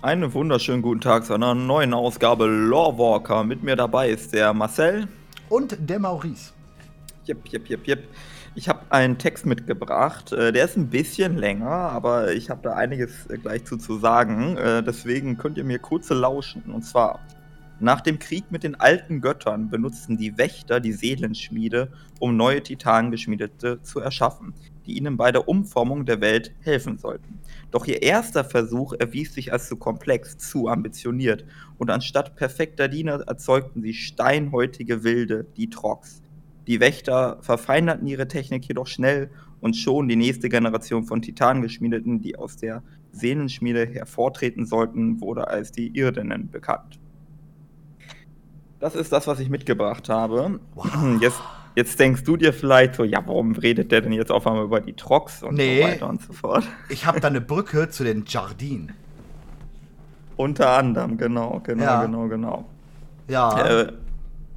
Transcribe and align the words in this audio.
Einen 0.00 0.32
wunderschönen 0.32 0.80
guten 0.80 1.00
Tag 1.00 1.24
zu 1.24 1.34
einer 1.34 1.56
neuen 1.56 1.92
Ausgabe 1.92 2.46
Lorewalker. 2.46 3.42
Mit 3.42 3.64
mir 3.64 3.74
dabei 3.74 4.10
ist 4.10 4.32
der 4.32 4.54
Marcel. 4.54 5.08
Und 5.48 5.76
der 5.80 5.98
Maurice. 5.98 6.52
Jep, 7.24 7.48
jep, 7.48 7.66
jep, 7.68 7.84
jep. 7.84 8.04
Ich 8.54 8.68
habe 8.68 8.78
einen 8.90 9.18
Text 9.18 9.44
mitgebracht. 9.44 10.32
Äh, 10.32 10.52
der 10.52 10.66
ist 10.66 10.76
ein 10.76 10.88
bisschen 10.88 11.36
länger, 11.36 11.68
aber 11.68 12.32
ich 12.32 12.48
habe 12.48 12.60
da 12.62 12.74
einiges 12.74 13.26
äh, 13.26 13.38
gleich 13.38 13.64
zu, 13.64 13.76
zu 13.76 13.98
sagen. 13.98 14.56
Äh, 14.56 14.84
deswegen 14.84 15.36
könnt 15.36 15.58
ihr 15.58 15.64
mir 15.64 15.80
kurze 15.80 16.14
lauschen. 16.14 16.62
Und 16.72 16.82
zwar, 16.82 17.18
nach 17.80 18.00
dem 18.00 18.18
Krieg 18.18 18.50
mit 18.50 18.64
den 18.64 18.74
alten 18.74 19.20
Göttern 19.20 19.70
benutzten 19.70 20.16
die 20.16 20.36
Wächter 20.36 20.80
die 20.80 20.92
Seelenschmiede, 20.92 21.92
um 22.18 22.36
neue 22.36 22.60
Titanengeschmiedete 22.60 23.80
zu 23.82 24.00
erschaffen, 24.00 24.52
die 24.84 24.96
ihnen 24.96 25.16
bei 25.16 25.30
der 25.30 25.48
Umformung 25.48 26.04
der 26.04 26.20
Welt 26.20 26.52
helfen 26.60 26.98
sollten. 26.98 27.38
Doch 27.70 27.86
ihr 27.86 28.02
erster 28.02 28.42
Versuch 28.42 28.94
erwies 28.94 29.32
sich 29.32 29.52
als 29.52 29.68
zu 29.68 29.76
komplex, 29.76 30.38
zu 30.38 30.66
ambitioniert, 30.66 31.44
und 31.76 31.90
anstatt 31.90 32.34
perfekter 32.34 32.88
Diener 32.88 33.20
erzeugten 33.28 33.80
sie 33.82 33.94
steinhäutige 33.94 35.04
Wilde, 35.04 35.46
die 35.56 35.70
Trox. 35.70 36.20
Die 36.66 36.80
Wächter 36.80 37.38
verfeinerten 37.42 38.08
ihre 38.08 38.26
Technik 38.26 38.66
jedoch 38.66 38.88
schnell 38.88 39.30
und 39.60 39.76
schon 39.76 40.08
die 40.08 40.16
nächste 40.16 40.48
Generation 40.48 41.04
von 41.04 41.22
Titangeschmiedeten, 41.22 42.20
die 42.20 42.36
aus 42.36 42.56
der 42.56 42.82
Seelenschmiede 43.12 43.86
hervortreten 43.86 44.66
sollten, 44.66 45.20
wurde 45.20 45.46
als 45.46 45.70
die 45.70 45.96
Irdinnen 45.96 46.50
bekannt. 46.50 46.98
Das 48.80 48.94
ist 48.94 49.12
das, 49.12 49.26
was 49.26 49.40
ich 49.40 49.50
mitgebracht 49.50 50.08
habe. 50.08 50.60
Wow. 50.74 50.86
Jetzt 51.20 51.40
Jetzt 51.78 52.00
denkst 52.00 52.24
du 52.24 52.36
dir 52.36 52.52
vielleicht 52.52 52.96
so, 52.96 53.04
ja, 53.04 53.22
warum 53.24 53.52
redet 53.52 53.92
der 53.92 54.00
denn 54.00 54.10
jetzt 54.10 54.32
auf 54.32 54.48
einmal 54.48 54.64
über 54.64 54.80
die 54.80 54.94
Trox 54.94 55.44
und 55.44 55.54
nee, 55.54 55.80
so 55.80 55.86
weiter 55.86 56.08
und 56.08 56.20
so 56.20 56.32
fort? 56.32 56.64
Ich 56.88 57.06
habe 57.06 57.20
da 57.20 57.28
eine 57.28 57.40
Brücke 57.40 57.88
zu 57.88 58.02
den 58.02 58.24
Jardin. 58.26 58.94
Unter 60.36 60.70
anderem, 60.70 61.16
genau, 61.16 61.60
genau, 61.62 61.84
ja. 61.84 62.04
genau, 62.04 62.26
genau. 62.26 62.64
Ja. 63.28 63.64
Äh, 63.64 63.92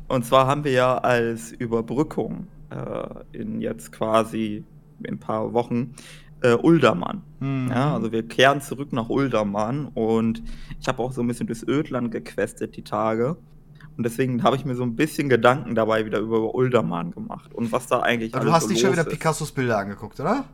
und 0.08 0.26
zwar 0.26 0.48
haben 0.48 0.64
wir 0.64 0.72
ja 0.72 0.98
als 0.98 1.52
Überbrückung 1.52 2.48
äh, 2.72 3.38
in 3.38 3.62
jetzt 3.62 3.92
quasi 3.92 4.64
in 5.04 5.14
ein 5.14 5.20
paar 5.20 5.54
Wochen 5.54 5.94
äh, 6.42 6.54
Uldermann. 6.54 7.22
Mhm. 7.40 7.70
Ja, 7.70 7.94
also 7.94 8.12
wir 8.12 8.28
kehren 8.28 8.62
zurück 8.62 8.94
nach 8.94 9.10
Uldermann 9.10 9.90
und 9.94 10.42
ich 10.80 10.88
habe 10.88 11.04
auch 11.04 11.12
so 11.12 11.22
ein 11.22 11.28
bisschen 11.28 11.46
durchs 11.46 11.64
Ödland 11.68 12.12
gequestet 12.12 12.76
die 12.76 12.84
Tage. 12.84 13.38
Und 14.02 14.06
deswegen 14.06 14.42
habe 14.42 14.56
ich 14.56 14.66
mir 14.66 14.74
so 14.74 14.82
ein 14.82 14.96
bisschen 14.96 15.30
Gedanken 15.30 15.76
dabei 15.76 16.08
wieder 16.08 16.18
über 16.18 16.56
Uldermann 16.56 17.12
gemacht 17.12 17.54
und 17.54 17.72
was 17.72 17.86
da 17.86 18.00
eigentlich 18.00 18.34
Aber 18.34 18.46
Du 18.46 18.52
hast 18.52 18.64
so 18.64 18.70
dich 18.70 18.82
schon 18.82 18.94
wieder 18.94 19.04
Picassos 19.04 19.52
Bilder 19.52 19.78
angeguckt, 19.78 20.20
oder? 20.20 20.46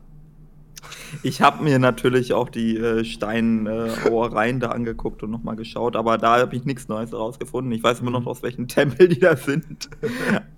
Ich 1.22 1.40
habe 1.40 1.64
mir 1.64 1.78
natürlich 1.78 2.34
auch 2.34 2.50
die 2.50 2.76
äh, 2.76 3.06
Steinauereien 3.06 4.56
äh, 4.56 4.60
da 4.60 4.68
angeguckt 4.68 5.22
und 5.22 5.30
nochmal 5.30 5.56
geschaut, 5.56 5.96
aber 5.96 6.18
da 6.18 6.40
habe 6.40 6.56
ich 6.56 6.66
nichts 6.66 6.88
Neues 6.88 7.14
rausgefunden. 7.14 7.72
Ich 7.72 7.82
weiß 7.82 8.00
immer 8.00 8.10
noch, 8.10 8.20
mhm. 8.20 8.28
aus 8.28 8.42
welchen 8.42 8.68
Tempel 8.68 9.08
die 9.08 9.18
da 9.18 9.34
sind. 9.34 9.88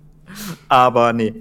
aber 0.67 1.13
nee. 1.13 1.33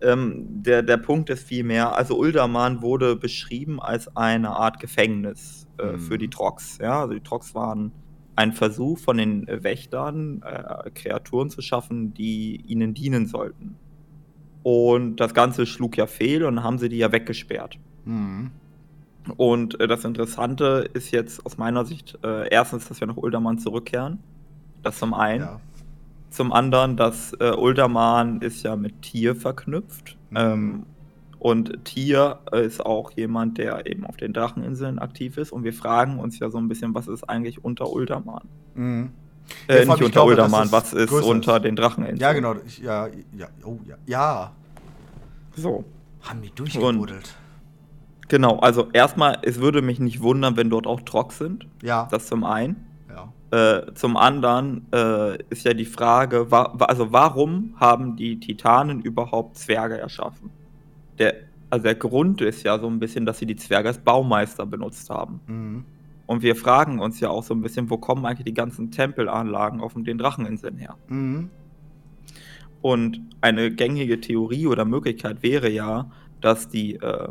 Ähm, 0.00 0.62
der, 0.62 0.82
der 0.82 0.96
Punkt 0.96 1.28
ist 1.28 1.46
vielmehr, 1.46 1.94
also 1.94 2.16
Ulderman 2.16 2.80
wurde 2.80 3.14
beschrieben 3.14 3.78
als 3.78 4.16
eine 4.16 4.56
Art 4.56 4.80
Gefängnis 4.80 5.66
äh, 5.76 5.84
mhm. 5.84 6.00
für 6.00 6.16
die 6.16 6.30
Trox. 6.30 6.78
Ja? 6.78 7.02
Also 7.02 7.12
die 7.12 7.20
Trox 7.20 7.54
waren 7.54 7.92
ein 8.36 8.52
Versuch 8.52 8.98
von 8.98 9.16
den 9.16 9.46
Wächtern, 9.46 10.42
äh, 10.42 10.90
Kreaturen 10.90 11.50
zu 11.50 11.62
schaffen, 11.62 12.14
die 12.14 12.56
ihnen 12.66 12.94
dienen 12.94 13.26
sollten. 13.26 13.76
Und 14.62 15.16
das 15.16 15.34
Ganze 15.34 15.66
schlug 15.66 15.96
ja 15.96 16.06
fehl 16.06 16.44
und 16.44 16.62
haben 16.62 16.78
sie 16.78 16.88
die 16.88 16.98
ja 16.98 17.12
weggesperrt. 17.12 17.78
Mhm. 18.04 18.50
Und 19.36 19.80
äh, 19.80 19.86
das 19.86 20.04
Interessante 20.04 20.88
ist 20.92 21.10
jetzt 21.10 21.44
aus 21.46 21.56
meiner 21.58 21.84
Sicht 21.84 22.18
äh, 22.24 22.48
erstens, 22.48 22.88
dass 22.88 23.00
wir 23.00 23.06
nach 23.06 23.16
Uldermann 23.16 23.58
zurückkehren. 23.58 24.18
Das 24.82 24.98
zum 24.98 25.14
einen. 25.14 25.44
Ja. 25.44 25.60
Zum 26.30 26.52
anderen, 26.52 26.96
dass 26.96 27.32
äh, 27.34 27.52
Uldermann 27.52 28.40
ist 28.40 28.62
ja 28.64 28.74
mit 28.76 29.02
Tier 29.02 29.36
verknüpft. 29.36 30.16
Mhm. 30.30 30.36
Ähm, 30.36 30.86
und 31.44 31.84
Tier 31.84 32.38
ist 32.52 32.80
auch 32.86 33.10
jemand, 33.10 33.58
der 33.58 33.86
eben 33.86 34.06
auf 34.06 34.16
den 34.16 34.32
Dracheninseln 34.32 34.98
aktiv 34.98 35.36
ist. 35.36 35.52
Und 35.52 35.62
wir 35.62 35.74
fragen 35.74 36.18
uns 36.18 36.38
ja 36.38 36.48
so 36.48 36.56
ein 36.56 36.68
bisschen, 36.68 36.94
was 36.94 37.06
ist 37.06 37.28
eigentlich 37.28 37.62
unter 37.62 37.92
Ulderman? 37.92 38.48
Mhm. 38.74 39.10
Äh, 39.68 39.80
nicht 39.80 39.90
unter 39.90 40.08
glaube, 40.08 40.30
Ulderman, 40.30 40.72
was 40.72 40.94
ist 40.94 41.12
unter 41.12 41.60
den 41.60 41.76
Dracheninseln? 41.76 42.16
Ja, 42.16 42.32
genau. 42.32 42.54
Ja, 42.82 43.08
ja, 43.36 43.48
oh, 43.62 43.76
ja. 43.86 43.96
ja. 44.06 44.52
So. 45.54 45.84
Haben 46.22 46.40
die 46.40 46.50
durchgebuddelt. 46.54 47.34
Genau, 48.28 48.58
also 48.60 48.88
erstmal, 48.94 49.36
es 49.42 49.60
würde 49.60 49.82
mich 49.82 50.00
nicht 50.00 50.22
wundern, 50.22 50.56
wenn 50.56 50.70
dort 50.70 50.86
auch 50.86 51.02
Trock 51.02 51.34
sind. 51.34 51.66
Ja. 51.82 52.08
Das 52.10 52.26
zum 52.26 52.44
einen. 52.44 52.86
Ja. 53.10 53.84
Äh, 53.84 53.92
zum 53.92 54.16
anderen 54.16 54.86
äh, 54.94 55.36
ist 55.50 55.66
ja 55.66 55.74
die 55.74 55.84
Frage, 55.84 56.50
wa 56.50 56.74
also 56.78 57.12
warum 57.12 57.74
haben 57.76 58.16
die 58.16 58.40
Titanen 58.40 59.02
überhaupt 59.02 59.58
Zwerge 59.58 59.98
erschaffen? 59.98 60.63
Der, 61.18 61.34
also 61.70 61.84
der 61.84 61.94
Grund 61.94 62.40
ist 62.40 62.62
ja 62.62 62.78
so 62.78 62.86
ein 62.86 62.98
bisschen, 62.98 63.26
dass 63.26 63.38
sie 63.38 63.46
die 63.46 63.56
Zwerge 63.56 63.88
als 63.88 63.98
Baumeister 63.98 64.66
benutzt 64.66 65.10
haben. 65.10 65.40
Mhm. 65.46 65.84
Und 66.26 66.42
wir 66.42 66.56
fragen 66.56 67.00
uns 67.00 67.20
ja 67.20 67.28
auch 67.28 67.42
so 67.42 67.52
ein 67.54 67.60
bisschen, 67.60 67.90
wo 67.90 67.98
kommen 67.98 68.24
eigentlich 68.24 68.46
die 68.46 68.54
ganzen 68.54 68.90
Tempelanlagen 68.90 69.80
auf 69.80 69.94
den 69.94 70.18
Dracheninseln 70.18 70.78
her? 70.78 70.96
Mhm. 71.08 71.50
Und 72.80 73.20
eine 73.40 73.70
gängige 73.70 74.20
Theorie 74.20 74.66
oder 74.66 74.84
Möglichkeit 74.84 75.42
wäre 75.42 75.70
ja, 75.70 76.10
dass, 76.40 76.68
die, 76.68 76.96
äh, 76.96 77.28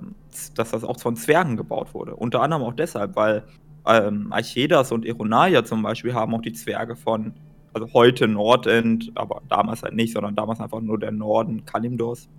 dass 0.56 0.72
das 0.72 0.84
auch 0.84 1.00
von 1.00 1.16
Zwergen 1.16 1.58
gebaut 1.58 1.94
wurde. 1.94 2.16
Unter 2.16 2.42
anderem 2.42 2.64
auch 2.64 2.74
deshalb, 2.74 3.16
weil 3.16 3.44
ähm, 3.86 4.32
Archedas 4.32 4.92
und 4.92 5.06
Eronaia 5.06 5.64
zum 5.64 5.84
Beispiel 5.84 6.14
haben 6.14 6.34
auch 6.34 6.42
die 6.42 6.54
Zwerge 6.54 6.96
von, 6.96 7.34
also 7.74 7.92
heute 7.94 8.28
Nordend, 8.28 9.12
aber 9.16 9.42
damals 9.50 9.84
halt 9.84 9.94
nicht, 9.94 10.14
sondern 10.14 10.36
damals 10.36 10.60
einfach 10.60 10.82
nur 10.82 11.00
der 11.00 11.12
Norden 11.12 11.66
Kalimdors, 11.66 12.30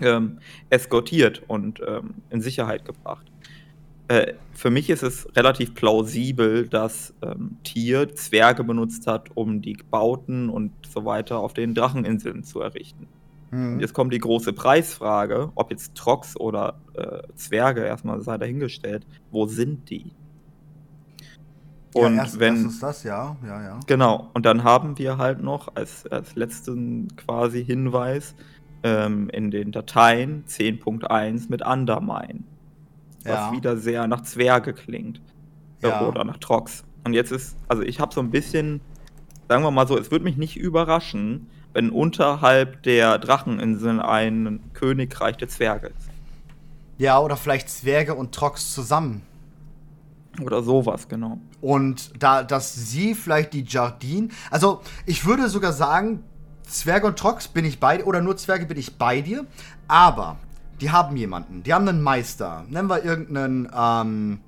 ähm, 0.00 0.38
eskortiert 0.70 1.42
und 1.48 1.80
ähm, 1.86 2.14
in 2.30 2.40
Sicherheit 2.40 2.84
gebracht. 2.84 3.26
Äh, 4.08 4.34
für 4.54 4.70
mich 4.70 4.88
ist 4.88 5.02
es 5.02 5.28
relativ 5.36 5.74
plausibel, 5.74 6.66
dass 6.66 7.14
ähm, 7.22 7.58
Tier 7.62 8.14
Zwerge 8.14 8.64
benutzt 8.64 9.06
hat, 9.06 9.28
um 9.34 9.60
die 9.60 9.76
Bauten 9.90 10.48
und 10.48 10.72
so 10.88 11.04
weiter 11.04 11.38
auf 11.38 11.52
den 11.52 11.74
Dracheninseln 11.74 12.42
zu 12.42 12.60
errichten. 12.60 13.06
Mhm. 13.50 13.80
Jetzt 13.80 13.92
kommt 13.92 14.12
die 14.12 14.18
große 14.18 14.52
Preisfrage, 14.52 15.52
ob 15.54 15.70
jetzt 15.70 15.94
Trox 15.94 16.38
oder 16.38 16.80
äh, 16.94 17.22
Zwerge, 17.34 17.82
erstmal 17.84 18.20
sei 18.22 18.38
dahingestellt, 18.38 19.06
wo 19.30 19.46
sind 19.46 19.88
die? 19.90 20.12
Und 21.94 22.16
ja, 22.16 22.22
erst, 22.22 22.38
wenn 22.38 22.66
ist 22.66 22.82
das, 22.82 23.02
ja, 23.02 23.36
ja, 23.44 23.62
ja. 23.62 23.80
Genau, 23.86 24.30
und 24.34 24.44
dann 24.44 24.62
haben 24.62 24.98
wir 24.98 25.16
halt 25.16 25.42
noch 25.42 25.74
als, 25.74 26.06
als 26.06 26.34
letzten 26.34 27.08
quasi 27.16 27.64
Hinweis, 27.64 28.34
ähm, 28.82 29.28
in 29.30 29.50
den 29.50 29.72
Dateien 29.72 30.44
10.1 30.46 31.46
mit 31.48 31.64
Undermine. 31.64 32.40
Was 33.24 33.34
ja. 33.34 33.52
wieder 33.52 33.76
sehr 33.76 34.06
nach 34.06 34.22
Zwerge 34.22 34.72
klingt. 34.72 35.20
Äh, 35.82 35.88
ja. 35.88 36.06
Oder 36.06 36.24
nach 36.24 36.38
Trox. 36.38 36.84
Und 37.04 37.14
jetzt 37.14 37.32
ist, 37.32 37.56
also 37.68 37.82
ich 37.82 38.00
habe 38.00 38.14
so 38.14 38.20
ein 38.20 38.30
bisschen, 38.30 38.80
sagen 39.48 39.62
wir 39.62 39.70
mal 39.70 39.86
so, 39.86 39.98
es 39.98 40.10
würde 40.10 40.24
mich 40.24 40.36
nicht 40.36 40.56
überraschen, 40.56 41.48
wenn 41.72 41.90
unterhalb 41.90 42.82
der 42.82 43.18
Dracheninseln 43.18 44.00
ein 44.00 44.60
Königreich 44.72 45.36
der 45.36 45.48
Zwerge 45.48 45.88
ist. 45.88 46.10
Ja, 46.98 47.20
oder 47.20 47.36
vielleicht 47.36 47.68
Zwerge 47.70 48.14
und 48.14 48.34
Trox 48.34 48.72
zusammen. 48.72 49.22
Oder 50.42 50.62
sowas, 50.62 51.08
genau. 51.08 51.38
Und 51.60 52.22
da, 52.22 52.42
dass 52.42 52.74
sie 52.74 53.14
vielleicht 53.14 53.52
die 53.52 53.64
Jardin. 53.64 54.30
Also, 54.50 54.80
ich 55.06 55.24
würde 55.24 55.48
sogar 55.48 55.72
sagen, 55.72 56.22
Zwerge 56.68 57.06
und 57.06 57.18
Trox 57.18 57.48
bin 57.48 57.64
ich 57.64 57.80
bei 57.80 58.04
oder 58.04 58.20
nur 58.20 58.36
Zwerge 58.36 58.66
bin 58.66 58.78
ich 58.78 58.96
bei 58.96 59.20
dir. 59.20 59.46
Aber 59.88 60.36
die 60.80 60.90
haben 60.90 61.16
jemanden, 61.16 61.62
die 61.62 61.74
haben 61.74 61.88
einen 61.88 62.02
Meister. 62.02 62.64
Nennen 62.68 62.88
wir 62.88 63.04
irgendeinen, 63.04 63.68
ähm, 63.74 64.40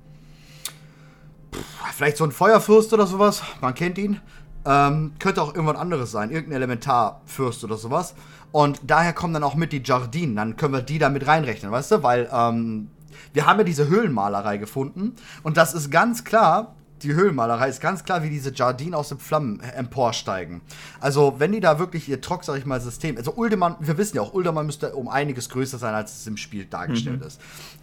vielleicht 1.93 2.17
so 2.17 2.23
ein 2.23 2.31
Feuerfürst 2.31 2.93
oder 2.93 3.07
sowas. 3.07 3.43
Man 3.59 3.73
kennt 3.73 3.97
ihn. 3.97 4.19
Ähm, 4.63 5.13
könnte 5.17 5.41
auch 5.41 5.55
irgendwann 5.55 5.75
anderes 5.75 6.11
sein, 6.11 6.29
irgendein 6.29 6.57
Elementarfürst 6.57 7.63
oder 7.63 7.77
sowas. 7.77 8.13
Und 8.51 8.79
daher 8.85 9.11
kommen 9.13 9.33
dann 9.33 9.43
auch 9.43 9.55
mit 9.55 9.71
die 9.71 9.81
Jardinen. 9.83 10.35
Dann 10.35 10.55
können 10.55 10.73
wir 10.73 10.81
die 10.81 10.99
da 10.99 11.09
mit 11.09 11.25
reinrechnen, 11.25 11.71
weißt 11.71 11.91
du? 11.91 12.03
Weil 12.03 12.29
ähm, 12.31 12.91
wir 13.33 13.47
haben 13.47 13.57
ja 13.57 13.63
diese 13.63 13.87
Höhlenmalerei 13.87 14.57
gefunden. 14.57 15.15
Und 15.41 15.57
das 15.57 15.73
ist 15.73 15.89
ganz 15.89 16.23
klar 16.23 16.75
die 17.03 17.13
Höhlenmalerei 17.13 17.69
ist 17.69 17.81
ganz 17.81 18.03
klar, 18.03 18.23
wie 18.23 18.29
diese 18.29 18.53
Jardinen 18.53 18.93
aus 18.93 19.09
den 19.09 19.19
Flammen 19.19 19.59
emporsteigen. 19.59 20.61
Also, 20.99 21.35
wenn 21.37 21.51
die 21.51 21.59
da 21.59 21.79
wirklich 21.79 22.07
ihr 22.09 22.21
Trock, 22.21 22.43
sag 22.43 22.57
ich 22.57 22.65
mal, 22.65 22.79
System. 22.81 23.17
Also, 23.17 23.33
Uldemann, 23.33 23.75
wir 23.79 23.97
wissen 23.97 24.17
ja 24.17 24.21
auch, 24.21 24.33
Uldemann 24.33 24.65
müsste 24.65 24.95
um 24.95 25.07
einiges 25.07 25.49
größer 25.49 25.77
sein, 25.77 25.93
als 25.93 26.15
es 26.15 26.27
im 26.27 26.37
Spiel 26.37 26.65
dargestellt 26.65 27.21
mhm. 27.21 27.27
ist. 27.27 27.41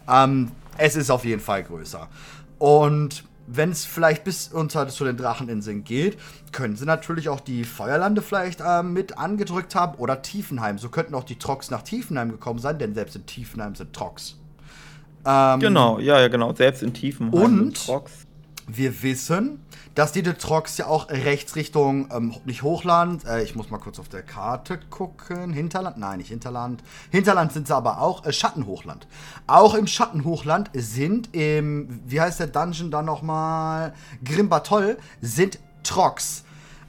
Ähm, 0.09 0.53
es 0.76 0.97
ist 0.97 1.11
auf 1.11 1.25
jeden 1.25 1.41
Fall 1.41 1.65
größer. 1.65 2.09
Und 2.59 3.25
wenn 3.47 3.70
es 3.70 3.85
vielleicht 3.85 4.25
bis 4.25 4.49
unter 4.49 4.87
zu 4.88 5.05
den 5.05 5.17
Dracheninseln 5.17 5.82
geht, 5.82 6.19
können 6.53 6.76
sie 6.76 6.85
natürlich 6.85 7.29
auch 7.29 7.41
die 7.41 7.64
Feuerlande 7.64 8.21
vielleicht 8.21 8.61
äh, 8.61 8.82
mit 8.82 9.17
angedrückt 9.17 9.75
haben 9.75 9.97
oder 9.99 10.23
Tiefenheim. 10.23 10.79
So 10.79 10.91
könnten 10.91 11.14
auch 11.14 11.25
die 11.25 11.37
Trox 11.37 11.71
nach 11.71 11.82
Tiefenheim 11.82 12.31
gekommen 12.31 12.59
sein, 12.59 12.79
denn 12.79 12.94
selbst 12.94 13.17
in 13.17 13.26
Tiefenheim 13.26 13.75
sind 13.75 13.93
Trox. 13.93 14.37
Ähm, 15.25 15.61
genau, 15.61 15.99
ja, 15.99 16.21
ja, 16.21 16.29
genau. 16.29 16.55
Selbst 16.55 16.82
in 16.82 16.93
Tiefenheim 16.93 17.35
und, 17.35 17.59
sind 17.59 17.87
Trox 17.87 18.28
wir 18.69 19.03
wissen, 19.03 19.61
dass 19.94 20.12
die 20.12 20.23
Detrox 20.23 20.76
ja 20.79 20.87
auch 20.87 21.09
rechts 21.09 21.56
Richtung, 21.56 22.09
ähm, 22.12 22.35
nicht 22.44 22.62
Hochland, 22.62 23.25
äh, 23.25 23.43
ich 23.43 23.56
muss 23.56 23.70
mal 23.70 23.79
kurz 23.79 23.99
auf 23.99 24.09
der 24.09 24.23
Karte 24.23 24.79
gucken, 24.91 25.53
Hinterland, 25.53 25.99
nein, 25.99 26.19
nicht 26.19 26.29
Hinterland. 26.29 26.85
Hinterland 27.11 27.53
sind 27.53 27.67
sie 27.67 27.75
aber 27.75 28.00
auch, 28.00 28.25
äh, 28.25 28.32
Schattenhochland. 28.32 29.09
Auch 29.47 29.75
im 29.75 29.87
Schattenhochland 29.87 30.70
sind 30.75 31.35
im, 31.35 32.00
wie 32.06 32.20
heißt 32.20 32.41
der 32.41 32.47
Dungeon 32.49 32.91
dann 32.91 33.06
nochmal, 33.06 33.94
Grimbatol, 34.23 34.99
sind 35.21 35.59
Trox. 35.82 36.44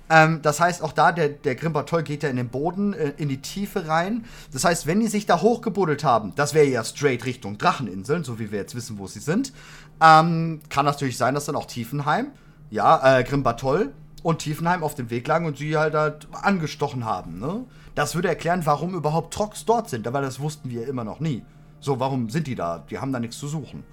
Ähm, 0.09 0.41
das 0.41 0.59
heißt, 0.59 0.81
auch 0.81 0.91
da, 0.91 1.11
der, 1.11 1.29
der 1.29 1.55
Grimbatol 1.55 2.03
geht 2.03 2.23
ja 2.23 2.29
in 2.29 2.35
den 2.35 2.49
Boden, 2.49 2.93
äh, 2.93 3.13
in 3.17 3.29
die 3.29 3.41
Tiefe 3.41 3.87
rein. 3.87 4.25
Das 4.51 4.63
heißt, 4.63 4.87
wenn 4.87 4.99
die 4.99 5.07
sich 5.07 5.25
da 5.25 5.41
hochgebuddelt 5.41 6.03
haben, 6.03 6.33
das 6.35 6.53
wäre 6.53 6.65
ja 6.65 6.83
straight 6.83 7.25
Richtung 7.25 7.57
Dracheninseln, 7.57 8.23
so 8.23 8.39
wie 8.39 8.51
wir 8.51 8.59
jetzt 8.59 8.75
wissen, 8.75 8.97
wo 8.97 9.07
sie 9.07 9.19
sind. 9.19 9.53
Ähm, 10.01 10.61
kann 10.69 10.85
natürlich 10.85 11.17
sein, 11.17 11.33
dass 11.33 11.45
dann 11.45 11.55
auch 11.55 11.65
Tiefenheim, 11.65 12.27
ja, 12.69 13.19
äh, 13.19 13.23
Grimbatol 13.23 13.93
und 14.23 14.39
Tiefenheim 14.39 14.83
auf 14.83 14.95
dem 14.95 15.09
Weg 15.09 15.27
lagen 15.27 15.45
und 15.45 15.57
sie 15.57 15.77
halt, 15.77 15.93
halt 15.93 16.27
angestochen 16.31 17.05
haben, 17.05 17.39
ne? 17.39 17.65
Das 17.95 18.15
würde 18.15 18.29
erklären, 18.29 18.61
warum 18.65 18.93
überhaupt 18.93 19.33
Trox 19.33 19.65
dort 19.65 19.89
sind, 19.89 20.07
aber 20.07 20.21
das 20.21 20.39
wussten 20.39 20.69
wir 20.69 20.87
immer 20.87 21.03
noch 21.03 21.19
nie. 21.19 21.43
So, 21.81 21.99
warum 21.99 22.29
sind 22.29 22.47
die 22.47 22.55
da? 22.55 22.83
Die 22.89 22.99
haben 22.99 23.11
da 23.11 23.19
nichts 23.19 23.37
zu 23.37 23.47
suchen. 23.47 23.83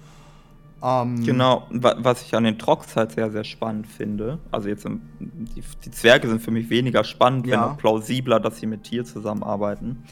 Ähm, 0.83 1.23
genau, 1.25 1.65
was 1.71 2.21
ich 2.21 2.35
an 2.35 2.43
den 2.43 2.59
Trox 2.59 2.95
halt 2.95 3.13
sehr, 3.13 3.31
sehr 3.31 3.43
spannend 3.43 3.87
finde. 3.87 4.37
Also 4.51 4.69
jetzt, 4.69 4.85
die, 4.85 5.63
die 5.83 5.91
Zwerge 5.91 6.27
sind 6.27 6.41
für 6.41 6.51
mich 6.51 6.69
weniger 6.69 7.03
spannend, 7.03 7.47
ja. 7.47 7.53
wenn 7.53 7.59
auch 7.59 7.77
plausibler, 7.77 8.39
dass 8.39 8.57
sie 8.57 8.67
mit 8.67 8.83
Tier 8.83 9.03
zusammenarbeiten. 9.03 10.03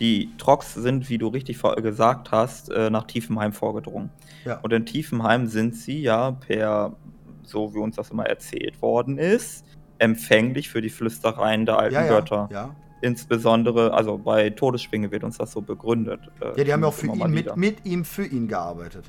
Die 0.00 0.30
Trox 0.38 0.74
sind, 0.74 1.10
wie 1.10 1.18
du 1.18 1.28
richtig 1.28 1.60
gesagt 1.76 2.32
hast, 2.32 2.70
äh, 2.70 2.90
nach 2.90 3.04
Tiefenheim 3.04 3.52
vorgedrungen. 3.52 4.10
Ja. 4.44 4.58
Und 4.60 4.72
in 4.72 4.86
Tiefenheim 4.86 5.46
sind 5.46 5.76
sie 5.76 6.00
ja 6.00 6.32
per, 6.32 6.94
so 7.42 7.74
wie 7.74 7.78
uns 7.78 7.96
das 7.96 8.10
immer 8.10 8.26
erzählt 8.26 8.80
worden 8.80 9.18
ist, 9.18 9.64
empfänglich 9.98 10.70
für 10.70 10.80
die 10.80 10.88
Flüstereien 10.88 11.66
der 11.66 11.78
alten 11.78 11.94
ja, 11.94 12.08
Götter. 12.08 12.48
Ja. 12.50 12.74
Insbesondere, 13.02 13.92
also 13.92 14.18
bei 14.18 14.50
Todesschwinge 14.50 15.10
wird 15.10 15.24
uns 15.24 15.38
das 15.38 15.52
so 15.52 15.60
begründet. 15.60 16.20
Äh, 16.40 16.58
ja, 16.58 16.64
die 16.64 16.72
haben 16.72 16.82
ja 16.82 16.88
auch 16.88 16.94
für 16.94 17.06
ihn, 17.06 17.30
mit, 17.30 17.56
mit 17.56 17.84
ihm, 17.84 18.04
für 18.04 18.24
ihn 18.24 18.48
gearbeitet. 18.48 19.04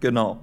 Genau. 0.00 0.38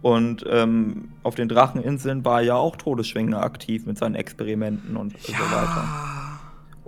Und 0.00 0.44
ähm, 0.48 1.10
auf 1.22 1.34
den 1.34 1.48
Dracheninseln 1.48 2.24
war 2.24 2.40
ja 2.40 2.54
auch 2.54 2.76
Todesschwinge 2.76 3.38
aktiv 3.38 3.84
mit 3.84 3.98
seinen 3.98 4.14
Experimenten 4.14 4.96
und 4.96 5.12
ja. 5.26 5.36
so 5.36 5.44
weiter. 5.54 6.27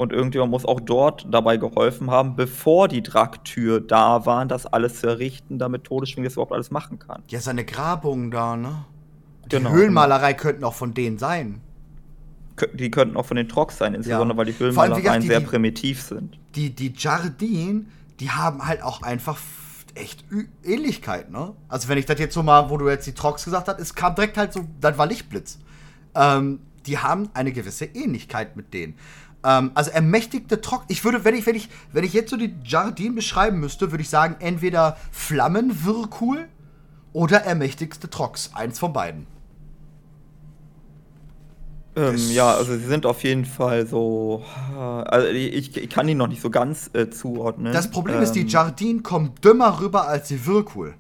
Und 0.00 0.14
irgendjemand 0.14 0.50
muss 0.50 0.64
auch 0.64 0.81
dort 0.81 1.26
dabei 1.31 1.58
geholfen 1.58 2.11
haben, 2.11 2.35
bevor 2.35 2.88
die 2.88 3.02
Draktür 3.02 3.82
da 3.82 4.25
waren, 4.25 4.49
das 4.49 4.64
alles 4.64 5.00
zu 5.00 5.08
errichten, 5.08 5.58
damit 5.58 5.85
Todesschwinge 5.85 6.26
das 6.26 6.32
überhaupt 6.37 6.52
alles 6.52 6.70
machen 6.70 6.99
kann. 6.99 7.23
Ja, 7.29 7.38
seine 7.38 7.67
Grabungen 7.67 8.31
da, 8.31 8.56
ne? 8.56 8.87
Die 9.44 9.56
genau, 9.56 9.73
Höhlenmalerei 9.73 10.32
genau. 10.32 10.43
könnten 10.43 10.64
auch 10.64 10.73
von 10.73 10.94
denen 10.94 11.19
sein. 11.19 11.61
Die 12.73 12.91
könnten 12.91 13.19
auch 13.19 13.26
von 13.26 13.37
den 13.37 13.47
Trox 13.47 13.76
sein, 13.76 13.93
insbesondere 13.93 14.31
ja. 14.31 14.37
weil 14.38 14.47
die 14.47 14.58
Höhlenmalereien 14.58 15.20
sehr 15.20 15.41
primitiv 15.41 16.00
sind. 16.00 16.38
Die, 16.55 16.75
die 16.75 16.94
Jardin, 16.97 17.91
die 18.20 18.31
haben 18.31 18.67
halt 18.67 18.82
auch 18.82 19.02
einfach 19.02 19.38
echt 19.97 20.25
Ähnlichkeit, 20.64 21.31
ne? 21.31 21.52
Also 21.69 21.91
wenn 21.91 21.99
ich 21.99 22.06
das 22.06 22.19
jetzt 22.19 22.32
so 22.32 22.43
mal, 22.43 22.70
wo 22.70 22.79
du 22.79 22.88
jetzt 22.88 23.06
die 23.06 23.12
Trox 23.12 23.44
gesagt 23.44 23.69
hast, 23.69 23.79
es 23.79 23.94
kam 23.94 24.14
direkt 24.14 24.38
halt 24.38 24.55
so, 24.55 24.64
das 24.81 24.97
war 24.97 25.06
Lichtblitz. 25.06 25.58
Ähm, 26.14 26.61
die 26.87 26.97
haben 26.97 27.29
eine 27.35 27.52
gewisse 27.52 27.85
Ähnlichkeit 27.85 28.56
mit 28.56 28.73
denen. 28.73 28.94
Ähm, 29.44 29.70
also 29.75 29.90
ermächtigte 29.90 30.60
Trox. 30.60 30.84
Ich 30.88 31.04
würde, 31.04 31.25
wenn 31.25 31.34
ich, 31.34 31.46
wenn 31.46 31.56
ich, 31.56 31.69
wenn 31.92 32.04
ich 32.04 32.12
jetzt 32.12 32.31
so 32.31 32.37
die 32.37 32.54
Jardin 32.64 33.14
beschreiben 33.14 33.60
müsste, 33.60 33.90
würde 33.90 34.02
ich 34.02 34.10
sagen, 34.10 34.37
entweder 34.40 34.96
Flammenwirrkul 35.12 36.48
oder 37.12 37.38
ermächtigste 37.38 38.10
Trox. 38.10 38.50
Eins 38.54 38.78
von 38.78 38.92
beiden. 38.92 39.26
Ähm, 41.96 42.16
ja, 42.31 42.54
also 42.54 42.76
sie 42.76 42.87
sind 42.87 43.04
auf 43.04 43.25
jeden 43.25 43.44
Fall 43.44 43.87
so. 43.87 44.44
Also 44.76 45.26
ich, 45.28 45.76
ich 45.76 45.90
kann 45.90 46.06
die 46.06 46.14
noch 46.14 46.28
nicht 46.28 46.40
so 46.40 46.50
ganz 46.50 46.90
äh, 46.92 47.10
zuordnen. 47.10 47.72
Das 47.72 47.90
Problem 47.90 48.16
ähm, 48.16 48.22
ist, 48.22 48.32
die 48.32 48.42
ähm, 48.42 48.48
Jardin 48.48 49.02
kommen 49.02 49.32
dümmer 49.42 49.81
rüber 49.81 50.06
als 50.06 50.28
die 50.28 50.46
Wirkul. 50.46 50.94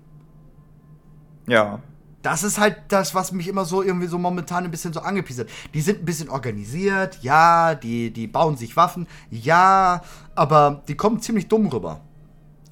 Ja. 1.46 1.80
Das 2.22 2.42
ist 2.42 2.58
halt 2.58 2.76
das, 2.88 3.14
was 3.14 3.32
mich 3.32 3.48
immer 3.48 3.64
so 3.64 3.82
irgendwie 3.82 4.06
so 4.06 4.18
momentan 4.18 4.64
ein 4.64 4.70
bisschen 4.70 4.92
so 4.92 5.00
angepieselt. 5.00 5.48
Die 5.72 5.80
sind 5.80 6.00
ein 6.00 6.04
bisschen 6.04 6.28
organisiert, 6.28 7.18
ja, 7.22 7.74
die, 7.74 8.10
die 8.10 8.26
bauen 8.26 8.56
sich 8.56 8.76
Waffen, 8.76 9.06
ja, 9.30 10.02
aber 10.34 10.82
die 10.88 10.96
kommen 10.96 11.20
ziemlich 11.20 11.48
dumm 11.48 11.66
rüber. 11.68 12.00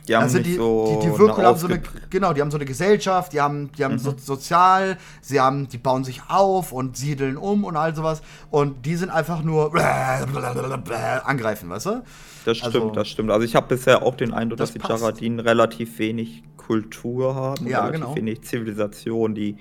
Die 0.08 0.16
haben 0.16 0.22
also 0.22 0.38
die, 0.38 0.54
so 0.54 0.98
die, 1.00 1.06
die 1.06 1.18
Wirkung 1.18 1.44
haben 1.44 1.58
so 1.58 1.66
eine, 1.66 1.82
genau, 2.08 2.32
die 2.32 2.40
haben 2.40 2.50
so 2.50 2.56
eine 2.56 2.64
Gesellschaft, 2.64 3.32
die 3.34 3.40
haben, 3.40 3.70
die 3.72 3.84
haben 3.84 3.94
mhm. 3.94 3.98
so, 3.98 4.14
sozial, 4.16 4.96
sie 5.20 5.38
haben, 5.38 5.68
die 5.68 5.76
bauen 5.76 6.02
sich 6.02 6.22
auf 6.28 6.72
und 6.72 6.96
siedeln 6.96 7.36
um 7.36 7.64
und 7.64 7.76
all 7.76 7.94
sowas 7.94 8.22
und 8.50 8.86
die 8.86 8.96
sind 8.96 9.10
einfach 9.10 9.42
nur 9.42 9.72
angreifen, 11.24 11.68
weißt 11.68 11.86
du? 11.86 12.02
Das 12.44 12.58
stimmt, 12.58 12.74
also, 12.74 12.90
das 12.90 13.08
stimmt. 13.08 13.30
Also 13.30 13.44
ich 13.44 13.54
habe 13.54 13.68
bisher 13.68 14.02
auch 14.02 14.14
den 14.14 14.32
Eindruck, 14.32 14.58
das 14.58 14.72
dass 14.72 14.82
die 14.82 14.88
Jaradinen 14.88 15.40
relativ 15.40 15.98
wenig 15.98 16.42
Kultur 16.56 17.34
haben, 17.34 17.66
ja, 17.66 17.80
relativ 17.84 18.00
genau. 18.00 18.16
wenig 18.16 18.42
Zivilisation, 18.42 19.34
die 19.34 19.56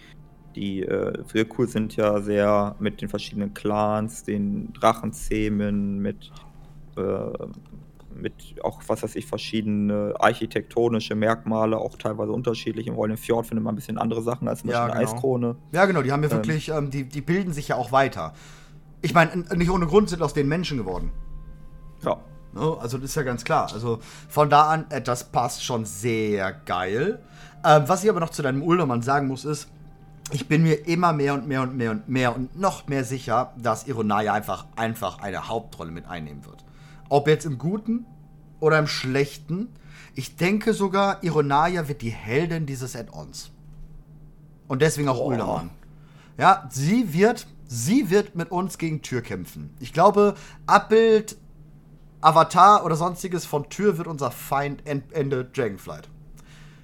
die 0.55 0.81
äh, 0.81 1.13
Wirkul 1.31 1.67
sind 1.67 1.95
ja 1.95 2.19
sehr 2.19 2.75
mit 2.79 3.01
den 3.01 3.09
verschiedenen 3.09 3.53
Clans, 3.53 4.23
den 4.23 4.73
Drachenzähmen, 4.73 5.99
mit 5.99 6.31
äh, 6.97 7.47
mit 8.19 8.55
auch, 8.63 8.81
was 8.87 9.03
weiß 9.03 9.15
ich, 9.15 9.25
verschiedene 9.25 10.15
architektonische 10.19 11.15
Merkmale, 11.15 11.77
auch 11.77 11.97
teilweise 11.97 12.31
unterschiedlich. 12.31 12.87
Im 12.87 12.95
Rolling 12.95 13.17
Fjord 13.17 13.45
findet 13.45 13.63
man 13.63 13.73
ein 13.73 13.75
bisschen 13.75 13.97
andere 13.97 14.21
Sachen 14.21 14.47
als 14.47 14.63
ja, 14.63 14.87
genau. 14.87 14.99
Eiskrone. 14.99 15.55
Ja, 15.71 15.85
genau, 15.85 16.01
die 16.01 16.11
haben 16.11 16.23
ja 16.23 16.29
ähm, 16.29 16.35
wirklich, 16.35 16.69
ähm, 16.69 16.89
die, 16.89 17.03
die 17.03 17.21
bilden 17.21 17.53
sich 17.53 17.67
ja 17.67 17.75
auch 17.75 17.91
weiter. 17.91 18.33
Ich 19.01 19.13
meine, 19.13 19.45
nicht 19.55 19.69
ohne 19.69 19.85
Grund 19.85 20.09
sind 20.09 20.21
aus 20.21 20.33
den 20.33 20.47
Menschen 20.47 20.77
geworden. 20.77 21.11
Ja. 22.03 22.19
Ne, 22.53 22.77
also 22.79 22.97
das 22.97 23.11
ist 23.11 23.15
ja 23.15 23.23
ganz 23.23 23.43
klar. 23.43 23.71
Also 23.73 23.99
von 24.29 24.49
da 24.49 24.69
an, 24.69 24.85
äh, 24.89 25.01
das 25.01 25.25
passt 25.25 25.63
schon 25.63 25.85
sehr 25.85 26.53
geil. 26.53 27.19
Ähm, 27.63 27.83
was 27.87 28.03
ich 28.03 28.09
aber 28.09 28.19
noch 28.19 28.29
zu 28.29 28.41
deinem 28.41 28.63
Uldermann 28.63 29.01
sagen 29.01 29.27
muss, 29.27 29.45
ist, 29.45 29.67
ich 30.31 30.47
bin 30.47 30.63
mir 30.63 30.87
immer 30.87 31.13
mehr 31.13 31.33
und 31.33 31.47
mehr 31.47 31.61
und 31.61 31.77
mehr 31.77 31.91
und 31.91 32.09
mehr 32.09 32.35
und 32.35 32.59
noch 32.59 32.87
mehr 32.87 33.03
sicher, 33.03 33.53
dass 33.57 33.87
Ironaya 33.87 34.33
einfach, 34.33 34.65
einfach 34.75 35.19
eine 35.19 35.47
Hauptrolle 35.47 35.91
mit 35.91 36.07
einnehmen 36.07 36.45
wird. 36.45 36.65
Ob 37.09 37.27
jetzt 37.27 37.45
im 37.45 37.57
Guten 37.57 38.05
oder 38.59 38.79
im 38.79 38.87
Schlechten. 38.87 39.69
Ich 40.15 40.35
denke 40.35 40.73
sogar, 40.73 41.23
Ironaya 41.23 41.87
wird 41.87 42.01
die 42.01 42.09
Heldin 42.09 42.65
dieses 42.65 42.95
Add-ons. 42.95 43.51
Und 44.67 44.81
deswegen 44.81 45.09
auch 45.09 45.23
Uldaman. 45.23 45.69
Ja, 46.37 46.67
sie 46.69 47.13
wird, 47.13 47.47
sie 47.67 48.09
wird 48.09 48.35
mit 48.35 48.51
uns 48.51 48.77
gegen 48.77 49.01
Tür 49.01 49.21
kämpfen. 49.21 49.73
Ich 49.79 49.93
glaube, 49.93 50.35
Abbild, 50.65 51.37
Avatar 52.21 52.85
oder 52.85 52.95
sonstiges 52.95 53.45
von 53.45 53.69
Tür 53.69 53.97
wird 53.97 54.07
unser 54.07 54.31
Feind 54.31 54.83
Ende 54.85 55.45
Dragonflight. 55.45 56.09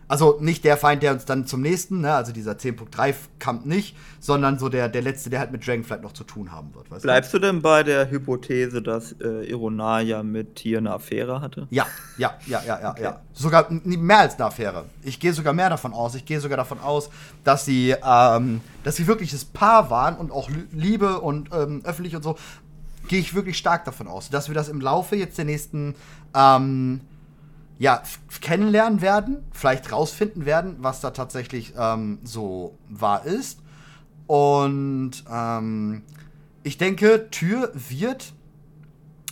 Also 0.07 0.37
nicht 0.39 0.63
der 0.63 0.77
Feind, 0.77 1.01
der 1.01 1.13
uns 1.13 1.25
dann 1.25 1.47
zum 1.47 1.61
nächsten, 1.61 2.01
ne, 2.01 2.13
also 2.13 2.31
dieser 2.31 2.51
10.3 2.51 3.15
Kampf 3.39 3.65
nicht, 3.65 3.95
sondern 4.19 4.59
so 4.59 4.69
der, 4.69 4.87
der 4.89 5.01
letzte, 5.01 5.29
der 5.29 5.39
halt 5.39 5.51
mit 5.51 5.65
Dragonflight 5.65 6.03
noch 6.03 6.11
zu 6.11 6.23
tun 6.23 6.51
haben 6.51 6.73
wird. 6.75 7.01
Bleibst 7.01 7.33
du? 7.33 7.39
denn 7.39 7.61
bei 7.61 7.83
der 7.83 8.11
Hypothese, 8.11 8.81
dass 8.81 9.13
äh, 9.13 9.49
Ironaya 9.49 10.21
mit 10.21 10.55
Tier 10.55 10.77
eine 10.77 10.93
Affäre 10.93 11.41
hatte? 11.41 11.67
Ja, 11.71 11.87
ja, 12.17 12.35
ja, 12.45 12.61
ja, 12.63 12.79
ja, 12.79 12.91
okay. 12.91 13.03
ja. 13.03 13.21
Sogar 13.33 13.67
mehr 13.69 14.19
als 14.19 14.35
eine 14.35 14.45
Affäre. 14.45 14.85
Ich 15.01 15.19
gehe 15.19 15.33
sogar 15.33 15.53
mehr 15.53 15.69
davon 15.69 15.93
aus. 15.93 16.15
Ich 16.15 16.25
gehe 16.25 16.39
sogar 16.39 16.57
davon 16.57 16.79
aus, 16.79 17.09
dass 17.43 17.65
sie, 17.65 17.95
ähm, 18.05 18.61
dass 18.83 18.97
sie 18.97 19.07
wirkliches 19.07 19.45
Paar 19.45 19.89
waren 19.89 20.15
und 20.17 20.31
auch 20.31 20.49
Liebe 20.71 21.21
und 21.21 21.49
ähm, 21.53 21.81
öffentlich 21.85 22.15
und 22.15 22.23
so. 22.23 22.37
Gehe 23.07 23.19
ich 23.19 23.33
wirklich 23.33 23.57
stark 23.57 23.85
davon 23.85 24.07
aus, 24.07 24.29
dass 24.29 24.47
wir 24.47 24.55
das 24.55 24.69
im 24.69 24.81
Laufe 24.81 25.15
jetzt 25.15 25.37
der 25.37 25.45
nächsten 25.45 25.95
ähm, 26.33 27.01
ja, 27.79 28.01
kennenlernen 28.41 29.01
werden, 29.01 29.43
vielleicht 29.51 29.91
rausfinden 29.91 30.45
werden, 30.45 30.77
was 30.79 31.01
da 31.01 31.11
tatsächlich 31.11 31.73
ähm, 31.77 32.19
so 32.23 32.77
wahr 32.89 33.25
ist. 33.25 33.59
Und 34.27 35.23
ähm, 35.29 36.03
ich 36.63 36.77
denke, 36.77 37.29
Tür 37.29 37.71
wird 37.73 38.33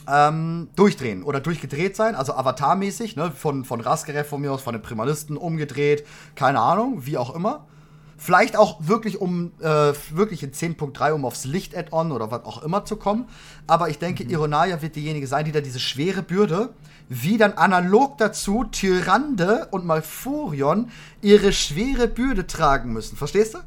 ähm, 0.07 0.69
durchdrehen 0.75 1.23
oder 1.23 1.39
durchgedreht 1.39 1.95
sein, 1.95 2.15
also 2.15 2.33
Avatar-mäßig, 2.33 3.15
ne? 3.15 3.31
von, 3.31 3.63
von 3.63 3.79
Raskerev 3.79 4.27
von 4.27 4.41
mir 4.41 4.51
aus, 4.51 4.61
von 4.61 4.73
den 4.73 4.81
Primalisten 4.81 5.37
umgedreht, 5.37 6.05
keine 6.35 6.59
Ahnung, 6.59 7.05
wie 7.05 7.17
auch 7.17 7.33
immer. 7.33 7.67
Vielleicht 8.23 8.55
auch 8.55 8.77
wirklich 8.81 9.19
um, 9.19 9.51
äh, 9.61 9.93
wirklich 10.11 10.43
in 10.43 10.51
10.3, 10.51 11.13
um 11.13 11.25
aufs 11.25 11.43
Licht-Add-on 11.43 12.11
oder 12.11 12.29
was 12.29 12.45
auch 12.45 12.61
immer 12.61 12.85
zu 12.85 12.95
kommen. 12.95 13.27
Aber 13.65 13.89
ich 13.89 13.97
denke, 13.97 14.23
mhm. 14.23 14.29
Ironaya 14.29 14.79
wird 14.83 14.95
diejenige 14.95 15.25
sein, 15.25 15.43
die 15.43 15.51
da 15.51 15.59
diese 15.59 15.79
schwere 15.79 16.21
Bürde, 16.21 16.69
wie 17.09 17.39
dann 17.39 17.53
analog 17.53 18.19
dazu 18.19 18.63
Tyrande 18.65 19.69
und 19.71 19.87
Malfurion 19.87 20.91
ihre 21.23 21.51
schwere 21.51 22.07
Bürde 22.07 22.45
tragen 22.45 22.93
müssen. 22.93 23.17
Verstehst 23.17 23.55
du? 23.55 23.57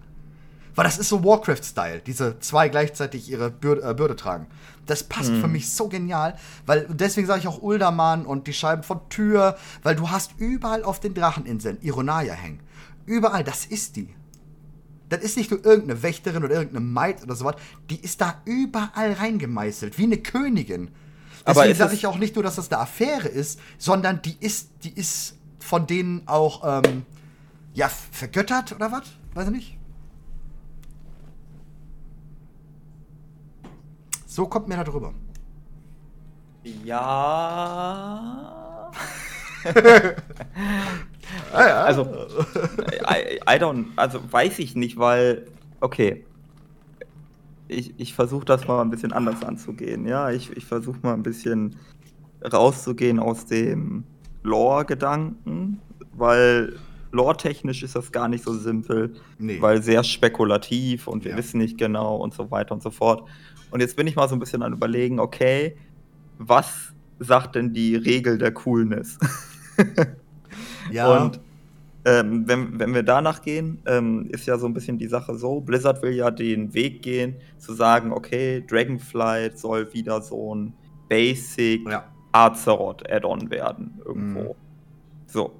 Weil 0.77 0.85
das 0.85 0.99
ist 0.99 1.09
so 1.09 1.25
Warcraft-Style, 1.25 2.03
diese 2.07 2.39
zwei 2.39 2.69
gleichzeitig 2.69 3.29
ihre 3.29 3.51
Bürde, 3.51 3.83
äh, 3.83 3.93
Bürde 3.93 4.15
tragen. 4.15 4.47
Das 4.87 5.03
passt 5.03 5.33
mhm. 5.33 5.41
für 5.41 5.49
mich 5.49 5.73
so 5.73 5.89
genial, 5.89 6.37
weil 6.65 6.87
deswegen 6.89 7.27
sage 7.27 7.41
ich 7.41 7.49
auch 7.49 7.61
Uldaman 7.61 8.25
und 8.25 8.47
die 8.47 8.53
Scheiben 8.53 8.85
von 8.85 9.01
Tür, 9.09 9.57
weil 9.83 9.97
du 9.97 10.11
hast 10.11 10.39
überall 10.39 10.85
auf 10.85 11.01
den 11.01 11.13
Dracheninseln 11.13 11.79
Ironaya 11.81 12.35
hängen. 12.35 12.61
Überall, 13.05 13.43
das 13.43 13.67
ist 13.67 13.97
die 13.97 14.15
das 15.17 15.25
ist 15.25 15.37
nicht 15.37 15.51
nur 15.51 15.65
irgendeine 15.65 16.01
Wächterin 16.03 16.45
oder 16.45 16.55
irgendeine 16.55 16.85
Maid 16.85 17.23
oder 17.23 17.35
sowas, 17.35 17.57
die 17.91 18.01
ist 18.01 18.21
da 18.21 18.41
überall 18.45 19.13
reingemeißelt, 19.13 19.99
wie 19.99 20.05
eine 20.05 20.19
Königin. 20.19 20.91
Deswegen 21.47 21.75
sage 21.75 21.95
ich 21.95 22.07
auch 22.07 22.19
nicht 22.19 22.37
nur, 22.37 22.43
dass 22.43 22.57
das 22.57 22.73
eine 22.73 22.81
Affäre 22.81 23.29
ist, 23.29 23.61
sondern 23.79 24.23
die 24.23 24.37
ist, 24.41 24.71
die 24.83 24.93
ist 24.93 25.37
von 25.59 25.87
denen 25.87 26.27
auch, 26.27 26.83
ähm, 26.83 27.05
ja, 27.75 27.89
vergöttert 27.89 28.73
oder 28.73 28.91
was? 28.93 29.05
Weiß 29.35 29.49
ich 29.49 29.53
nicht. 29.53 29.79
So 34.27 34.47
kommt 34.47 34.69
mir 34.69 34.77
da 34.77 34.85
drüber. 34.85 35.13
Ja. 36.85 38.91
also, 41.53 42.03
I, 43.09 43.41
I, 43.49 43.59
don't, 43.59 43.87
also 43.97 44.21
weiß 44.31 44.59
ich 44.59 44.75
nicht, 44.75 44.99
weil, 44.99 45.47
okay, 45.81 46.25
ich, 47.69 47.95
ich 47.99 48.15
versuche 48.15 48.45
das 48.45 48.67
mal 48.67 48.83
ein 48.83 48.91
bisschen 48.91 49.13
anders 49.13 49.43
anzugehen, 49.43 50.07
ja, 50.07 50.31
ich, 50.31 50.57
ich 50.57 50.65
versuche 50.65 50.99
mal 51.03 51.15
ein 51.15 51.23
bisschen 51.23 51.77
rauszugehen 52.53 53.19
aus 53.19 53.47
dem 53.47 54.05
Lore-Gedanken, 54.43 55.81
weil 56.13 56.77
lore-technisch 57.13 57.83
ist 57.83 57.97
das 57.97 58.13
gar 58.13 58.29
nicht 58.29 58.45
so 58.45 58.53
simpel, 58.53 59.15
nee. 59.39 59.61
weil 59.61 59.83
sehr 59.83 60.05
spekulativ 60.05 61.07
und 61.07 61.25
wir 61.25 61.33
ja. 61.33 61.37
wissen 61.37 61.59
nicht 61.59 61.79
genau 61.79 62.17
und 62.17 62.35
so 62.35 62.51
weiter 62.51 62.75
und 62.75 62.83
so 62.83 62.91
fort. 62.91 63.29
Und 63.71 63.81
jetzt 63.81 63.97
bin 63.97 64.07
ich 64.07 64.17
mal 64.17 64.29
so 64.29 64.37
ein 64.37 64.41
bisschen 64.41 64.63
an 64.63 64.73
überlegen, 64.73 65.19
okay, 65.19 65.77
was 66.39 66.93
sagt 67.19 67.55
denn 67.55 67.73
die 67.73 67.97
Regel 67.97 68.39
der 68.39 68.53
Coolness? 68.53 69.19
ja. 70.91 71.17
Und 71.17 71.41
ähm, 72.07 72.47
wenn, 72.47 72.79
wenn 72.79 72.95
wir 72.95 73.03
danach 73.03 73.41
gehen, 73.41 73.81
ähm, 73.87 74.27
ist 74.31 74.47
ja 74.47 74.59
so 74.59 74.67
ein 74.67 74.75
bisschen 74.75 74.99
die 74.99 75.09
Sache 75.09 75.37
so, 75.37 75.61
Blizzard 75.61 76.03
will 76.03 76.13
ja 76.13 76.31
den 76.31 76.75
Weg 76.75 77.03
gehen, 77.03 77.37
zu 77.59 77.73
sagen, 77.73 78.13
okay, 78.13 78.63
Dragonflight 78.67 79.59
soll 79.59 79.93
wieder 79.95 80.21
so 80.21 80.55
ein 80.55 80.75
Basic 81.09 81.89
ja. 81.89 82.05
Azeroth 82.33 83.11
Add-on 83.11 83.51
werden 83.51 84.01
irgendwo. 84.05 84.41
Mhm. 84.41 84.57
So. 85.27 85.53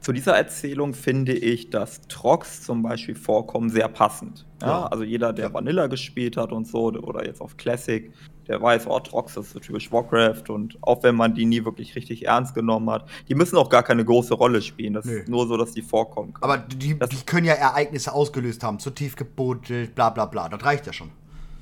Zu 0.00 0.12
dieser 0.12 0.36
Erzählung 0.36 0.92
finde 0.92 1.32
ich 1.32 1.70
das 1.70 2.02
Trox 2.08 2.62
zum 2.62 2.82
Beispiel 2.82 3.14
Vorkommen 3.14 3.70
sehr 3.70 3.88
passend. 3.88 4.46
Ja? 4.60 4.68
ja. 4.68 4.86
Also 4.86 5.02
jeder, 5.02 5.32
der 5.32 5.52
Vanilla 5.52 5.86
gespielt 5.86 6.36
hat 6.36 6.52
und 6.52 6.66
so, 6.66 6.92
oder 6.92 7.26
jetzt 7.26 7.40
auf 7.40 7.56
Classic, 7.56 8.10
der 8.48 8.60
weiß, 8.60 8.86
oh, 8.86 9.00
Trox 9.00 9.36
ist 9.36 9.52
so 9.52 9.58
typisch 9.58 9.90
Warcraft 9.90 10.44
und 10.48 10.78
auch 10.82 11.02
wenn 11.02 11.14
man 11.14 11.34
die 11.34 11.46
nie 11.46 11.64
wirklich 11.64 11.96
richtig 11.96 12.26
ernst 12.26 12.54
genommen 12.54 12.90
hat, 12.90 13.08
die 13.28 13.34
müssen 13.34 13.56
auch 13.56 13.70
gar 13.70 13.82
keine 13.82 14.04
große 14.04 14.34
Rolle 14.34 14.62
spielen. 14.62 14.94
Das 14.94 15.04
Nö. 15.04 15.18
ist 15.18 15.28
nur 15.28 15.46
so, 15.46 15.56
dass 15.56 15.72
die 15.72 15.82
vorkommen 15.82 16.34
können. 16.34 16.52
Aber 16.52 16.58
die, 16.58 16.98
die 16.98 17.26
können 17.26 17.46
ja 17.46 17.54
Ereignisse 17.54 18.12
ausgelöst 18.12 18.62
haben, 18.62 18.78
zu 18.78 18.90
tief 18.90 19.16
gebuddelt, 19.16 19.94
bla 19.94 20.10
bla 20.10 20.26
bla. 20.26 20.48
Das 20.48 20.64
reicht 20.64 20.86
ja 20.86 20.92
schon. 20.92 21.10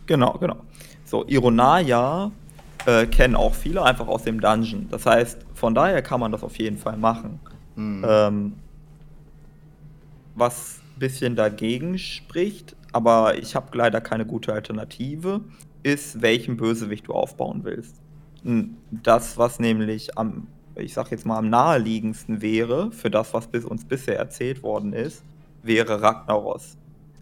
Genau, 0.07 0.33
genau. 0.39 0.57
So, 1.05 1.25
Ironaya 1.27 2.31
äh, 2.87 3.07
kennen 3.07 3.37
auch 3.37 3.55
viele 3.55 3.83
einfach 3.83 4.09
aus 4.09 4.25
dem 4.25 4.41
Dungeon. 4.41 4.89
Das 4.91 5.07
heißt, 5.07 5.39
von 5.55 5.75
daher 5.75 6.03
kann 6.03 6.21
man 6.21 6.33
das 6.33 6.43
auf 6.43 6.57
jeden 6.59 6.79
Fall 6.79 6.97
machen. 6.97 7.39
Mhm. 7.77 8.05
Ähm, 8.07 8.53
was 10.35 10.81
ein 10.97 10.99
bisschen 10.99 11.37
dagegen 11.37 11.99
spricht, 11.99 12.75
aber 12.93 13.39
ich 13.39 13.55
habe 13.55 13.77
leider 13.77 14.01
keine 14.01 14.27
gute 14.27 14.53
Alternative, 14.53 15.41
ist, 15.83 16.23
welchen 16.23 16.57
Bösewicht 16.57 17.09
du 17.09 17.13
aufbauen 17.13 17.61
willst. 17.65 17.97
Das, 18.91 19.39
was 19.39 19.59
nämlich 19.59 20.19
am, 20.19 20.49
ich 20.77 20.95
sag 20.95 21.11
jetzt 21.11 21.27
mal, 21.27 21.39
am 21.39 21.49
naheliegendsten 21.51 22.43
wäre, 22.43 22.91
für 22.93 23.11
das, 23.11 23.35
was 23.35 23.47
bis 23.47 23.65
uns 23.65 23.85
bisher 23.85 24.19
erzählt 24.19 24.63
worden 24.63 24.93
ist, 24.93 25.23
wäre 25.63 26.03
Ragnaros. 26.03 26.77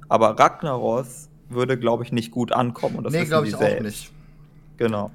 Aber 0.08 0.38
Ragnaros 0.38 1.28
würde, 1.48 1.78
glaube 1.78 2.04
ich, 2.04 2.12
nicht 2.12 2.30
gut 2.30 2.52
ankommen. 2.52 2.96
Und 2.96 3.04
das 3.04 3.12
nee, 3.12 3.24
glaube 3.24 3.48
ich 3.48 3.56
selbst. 3.56 3.80
auch 3.80 3.84
nicht. 3.84 4.12
Genau. 4.76 5.10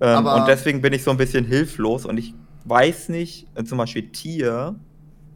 Ähm, 0.00 0.26
und 0.26 0.46
deswegen 0.46 0.82
bin 0.82 0.92
ich 0.92 1.02
so 1.02 1.10
ein 1.10 1.16
bisschen 1.16 1.44
hilflos 1.44 2.04
und 2.04 2.18
ich 2.18 2.34
weiß 2.64 3.08
nicht, 3.08 3.46
äh, 3.54 3.64
zum 3.64 3.78
Beispiel 3.78 4.10
Tier, 4.10 4.74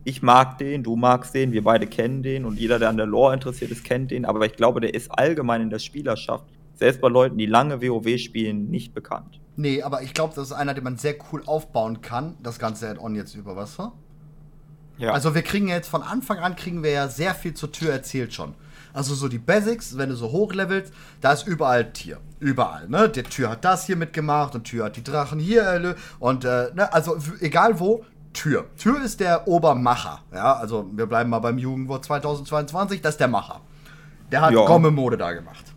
ich 0.04 0.22
mag 0.22 0.58
den, 0.58 0.82
du 0.82 0.96
magst 0.96 1.34
den, 1.34 1.52
wir 1.52 1.64
beide 1.64 1.86
kennen 1.86 2.22
den 2.22 2.44
und 2.44 2.58
jeder, 2.58 2.78
der 2.78 2.90
an 2.90 2.96
der 2.96 3.06
Lore 3.06 3.32
interessiert 3.32 3.70
ist, 3.70 3.84
kennt 3.84 4.10
den, 4.10 4.24
aber 4.24 4.44
ich 4.44 4.54
glaube, 4.54 4.80
der 4.80 4.92
ist 4.92 5.10
allgemein 5.10 5.62
in 5.62 5.70
der 5.70 5.78
Spielerschaft 5.78 6.44
selbst 6.80 7.00
bei 7.00 7.08
Leuten, 7.08 7.38
die 7.38 7.46
lange 7.46 7.80
WoW 7.80 8.18
spielen, 8.18 8.70
nicht 8.70 8.94
bekannt. 8.94 9.38
Nee, 9.56 9.82
aber 9.82 10.02
ich 10.02 10.14
glaube, 10.14 10.34
das 10.34 10.46
ist 10.48 10.52
einer, 10.52 10.74
den 10.74 10.82
man 10.82 10.96
sehr 10.96 11.14
cool 11.30 11.42
aufbauen 11.44 12.00
kann, 12.00 12.36
das 12.42 12.58
ganze 12.58 12.88
Add-on 12.88 13.14
jetzt 13.14 13.34
über, 13.34 13.54
was 13.54 13.76
du? 13.76 13.92
Ja. 14.96 15.12
Also 15.12 15.34
wir 15.34 15.42
kriegen 15.42 15.68
jetzt 15.68 15.88
von 15.88 16.02
Anfang 16.02 16.38
an 16.38 16.56
kriegen 16.56 16.82
wir 16.82 16.90
ja 16.90 17.08
sehr 17.08 17.34
viel 17.34 17.54
zur 17.54 17.70
Tür 17.70 17.92
erzählt 17.92 18.32
schon. 18.32 18.54
Also 18.92 19.14
so 19.14 19.28
die 19.28 19.38
Basics, 19.38 19.96
wenn 19.96 20.08
du 20.08 20.16
so 20.16 20.32
hochlevelst, 20.32 20.92
da 21.20 21.32
ist 21.32 21.46
überall 21.46 21.92
Tier. 21.92 22.18
Überall, 22.38 22.88
ne? 22.88 23.08
Der 23.08 23.24
Tür 23.24 23.50
hat 23.50 23.64
das 23.64 23.86
hier 23.86 23.96
mitgemacht 23.96 24.54
und 24.54 24.64
Tür 24.64 24.86
hat 24.86 24.96
die 24.96 25.04
Drachen 25.04 25.38
hier 25.38 25.94
und 26.18 26.44
äh, 26.44 26.70
ne? 26.74 26.92
also 26.92 27.16
egal 27.40 27.78
wo, 27.78 28.04
Tür. 28.32 28.66
Tür 28.76 29.02
ist 29.02 29.20
der 29.20 29.46
Obermacher. 29.46 30.22
Ja, 30.32 30.54
also 30.54 30.90
wir 30.92 31.06
bleiben 31.06 31.30
mal 31.30 31.40
beim 31.40 31.58
Jugendwort 31.58 32.04
2022, 32.04 33.02
das 33.02 33.14
ist 33.14 33.20
der 33.20 33.28
Macher. 33.28 33.60
Der 34.32 34.40
hat 34.40 34.52
ja. 34.52 34.64
Gomme-Mode 34.64 35.18
da 35.18 35.32
gemacht. 35.32 35.69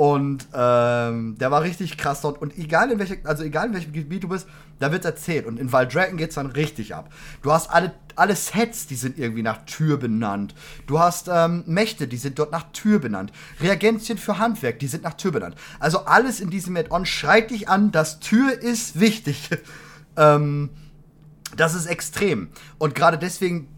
Und 0.00 0.48
ähm, 0.54 1.36
der 1.36 1.50
war 1.50 1.60
richtig 1.60 1.98
krass 1.98 2.22
dort. 2.22 2.40
Und 2.40 2.56
egal 2.56 2.90
in 2.90 2.98
welchem, 2.98 3.18
also 3.24 3.44
egal 3.44 3.66
in 3.66 3.74
welchem 3.74 3.92
Gebiet 3.92 4.24
du 4.24 4.28
bist, 4.28 4.48
da 4.78 4.92
wird 4.92 5.04
erzählt. 5.04 5.44
Und 5.44 5.60
in 5.60 5.72
Valdragon 5.72 6.16
geht 6.16 6.30
es 6.30 6.36
dann 6.36 6.46
richtig 6.46 6.94
ab. 6.94 7.12
Du 7.42 7.52
hast 7.52 7.68
alle, 7.68 7.92
alle 8.16 8.34
Sets, 8.34 8.86
die 8.86 8.94
sind 8.94 9.18
irgendwie 9.18 9.42
nach 9.42 9.66
Tür 9.66 9.98
benannt. 9.98 10.54
Du 10.86 10.98
hast 11.00 11.28
ähm, 11.30 11.64
Mächte, 11.66 12.08
die 12.08 12.16
sind 12.16 12.38
dort 12.38 12.50
nach 12.50 12.72
Tür 12.72 12.98
benannt. 12.98 13.30
Reagenzien 13.60 14.16
für 14.16 14.38
Handwerk, 14.38 14.78
die 14.78 14.86
sind 14.86 15.04
nach 15.04 15.12
Tür 15.12 15.32
benannt. 15.32 15.54
Also 15.80 16.06
alles 16.06 16.40
in 16.40 16.48
diesem 16.48 16.74
Add-on 16.78 17.04
schreit 17.04 17.50
dich 17.50 17.68
an, 17.68 17.92
dass 17.92 18.20
Tür 18.20 18.58
ist 18.58 18.98
wichtig. 19.00 19.50
ähm, 20.16 20.70
das 21.58 21.74
ist 21.74 21.84
extrem. 21.84 22.48
Und 22.78 22.94
gerade 22.94 23.18
deswegen 23.18 23.68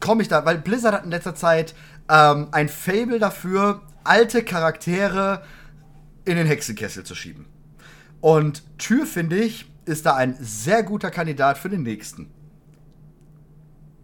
komme 0.00 0.22
ich 0.22 0.28
da, 0.28 0.46
weil 0.46 0.56
Blizzard 0.56 0.94
hat 0.94 1.04
in 1.04 1.10
letzter 1.10 1.34
Zeit 1.34 1.74
ähm, 2.08 2.48
ein 2.52 2.70
Fable 2.70 3.18
dafür, 3.18 3.82
alte 4.02 4.42
Charaktere 4.42 5.42
in 6.28 6.36
den 6.36 6.46
Hexenkessel 6.46 7.04
zu 7.04 7.14
schieben. 7.14 7.46
Und 8.20 8.62
Tür, 8.78 9.06
finde 9.06 9.36
ich, 9.36 9.70
ist 9.84 10.06
da 10.06 10.14
ein 10.14 10.36
sehr 10.40 10.82
guter 10.82 11.10
Kandidat 11.10 11.58
für 11.58 11.68
den 11.68 11.82
nächsten. 11.82 12.30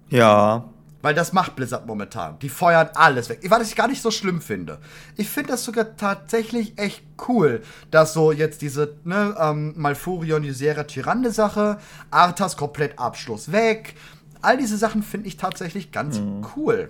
Ja. 0.08 0.70
Weil 1.02 1.14
das 1.14 1.34
macht 1.34 1.54
Blizzard 1.54 1.86
momentan. 1.86 2.38
Die 2.38 2.48
feuern 2.48 2.88
alles 2.94 3.28
weg. 3.28 3.40
Was 3.48 3.68
ich 3.68 3.76
gar 3.76 3.88
nicht 3.88 4.00
so 4.00 4.10
schlimm 4.10 4.40
finde. 4.40 4.78
Ich 5.16 5.28
finde 5.28 5.50
das 5.50 5.64
sogar 5.64 5.96
tatsächlich 5.96 6.78
echt 6.78 7.04
cool, 7.28 7.62
dass 7.90 8.14
so 8.14 8.32
jetzt 8.32 8.62
diese 8.62 8.96
ne, 9.04 9.36
ähm, 9.38 9.74
Malfurion, 9.76 10.44
Ysera, 10.44 10.84
Tyrande-Sache, 10.84 11.78
Arthas 12.10 12.56
komplett 12.56 12.98
Abschluss 12.98 13.52
weg. 13.52 13.96
All 14.40 14.56
diese 14.56 14.78
Sachen 14.78 15.02
finde 15.02 15.28
ich 15.28 15.36
tatsächlich 15.36 15.92
ganz 15.92 16.20
mhm. 16.20 16.46
cool. 16.56 16.88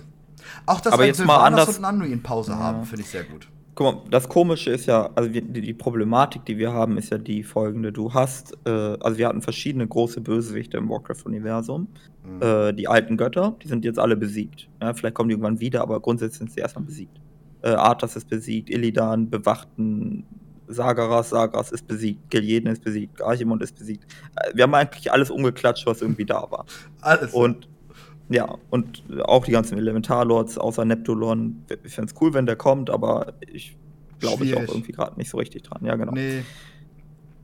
Auch 0.66 0.80
dass 0.80 0.92
Aber 0.92 1.06
jetzt 1.06 1.24
mal 1.24 1.44
anders 1.44 1.76
und 1.76 1.84
Anduin 1.84 2.22
Pause 2.22 2.52
ja. 2.52 2.58
haben, 2.58 2.84
finde 2.84 3.02
ich 3.02 3.10
sehr 3.10 3.24
gut. 3.24 3.48
Guck 3.74 3.94
mal, 3.94 4.02
das 4.10 4.28
Komische 4.28 4.70
ist 4.70 4.86
ja, 4.86 5.10
also 5.16 5.28
die, 5.28 5.42
die, 5.42 5.74
Problematik, 5.74 6.44
die 6.44 6.58
wir 6.58 6.72
haben, 6.72 6.96
ist 6.96 7.10
ja 7.10 7.18
die 7.18 7.42
folgende. 7.42 7.92
Du 7.92 8.14
hast, 8.14 8.56
äh, 8.66 8.70
also 8.70 9.18
wir 9.18 9.26
hatten 9.26 9.42
verschiedene 9.42 9.86
große 9.86 10.20
Bösewichte 10.20 10.76
im 10.76 10.88
Warcraft-Universum. 10.88 11.88
Mhm. 12.24 12.42
Äh, 12.42 12.72
die 12.72 12.86
alten 12.86 13.16
Götter, 13.16 13.56
die 13.62 13.68
sind 13.68 13.84
jetzt 13.84 13.98
alle 13.98 14.16
besiegt. 14.16 14.68
Ja, 14.80 14.94
vielleicht 14.94 15.14
kommen 15.14 15.28
die 15.28 15.32
irgendwann 15.32 15.58
wieder, 15.58 15.82
aber 15.82 15.98
grundsätzlich 16.00 16.38
sind 16.38 16.52
sie 16.52 16.60
erstmal 16.60 16.84
besiegt. 16.84 17.20
Äh, 17.62 17.70
Arthas 17.70 18.14
ist 18.14 18.28
besiegt, 18.28 18.70
Illidan, 18.70 19.28
Bewachten, 19.28 20.24
Sagaras, 20.68 21.30
Sagaras 21.30 21.72
ist 21.72 21.86
besiegt, 21.88 22.30
Giljeden 22.30 22.70
ist 22.70 22.84
besiegt, 22.84 23.20
Archimond 23.22 23.62
ist 23.62 23.76
besiegt. 23.76 24.04
Äh, 24.36 24.54
wir 24.54 24.64
haben 24.64 24.74
eigentlich 24.74 25.10
alles 25.10 25.30
umgeklatscht, 25.30 25.84
was 25.86 26.00
irgendwie 26.00 26.24
da 26.26 26.48
war. 26.48 26.64
Alles. 27.00 27.32
Und 27.32 27.68
ja, 28.28 28.56
und 28.70 29.02
auch 29.24 29.44
die 29.44 29.52
ganzen 29.52 29.76
Elementarlords 29.76 30.58
außer 30.58 30.84
Neptulon. 30.84 31.64
Ich 31.84 31.94
fände 31.94 32.12
es 32.12 32.20
cool, 32.20 32.32
wenn 32.32 32.46
der 32.46 32.56
kommt, 32.56 32.90
aber 32.90 33.34
ich 33.40 33.76
glaube 34.18 34.44
ich 34.44 34.56
auch 34.56 34.62
irgendwie 34.62 34.92
gerade 34.92 35.16
nicht 35.16 35.30
so 35.30 35.38
richtig 35.38 35.62
dran. 35.62 35.84
Ja, 35.84 35.96
genau. 35.96 36.12
Nee. 36.12 36.42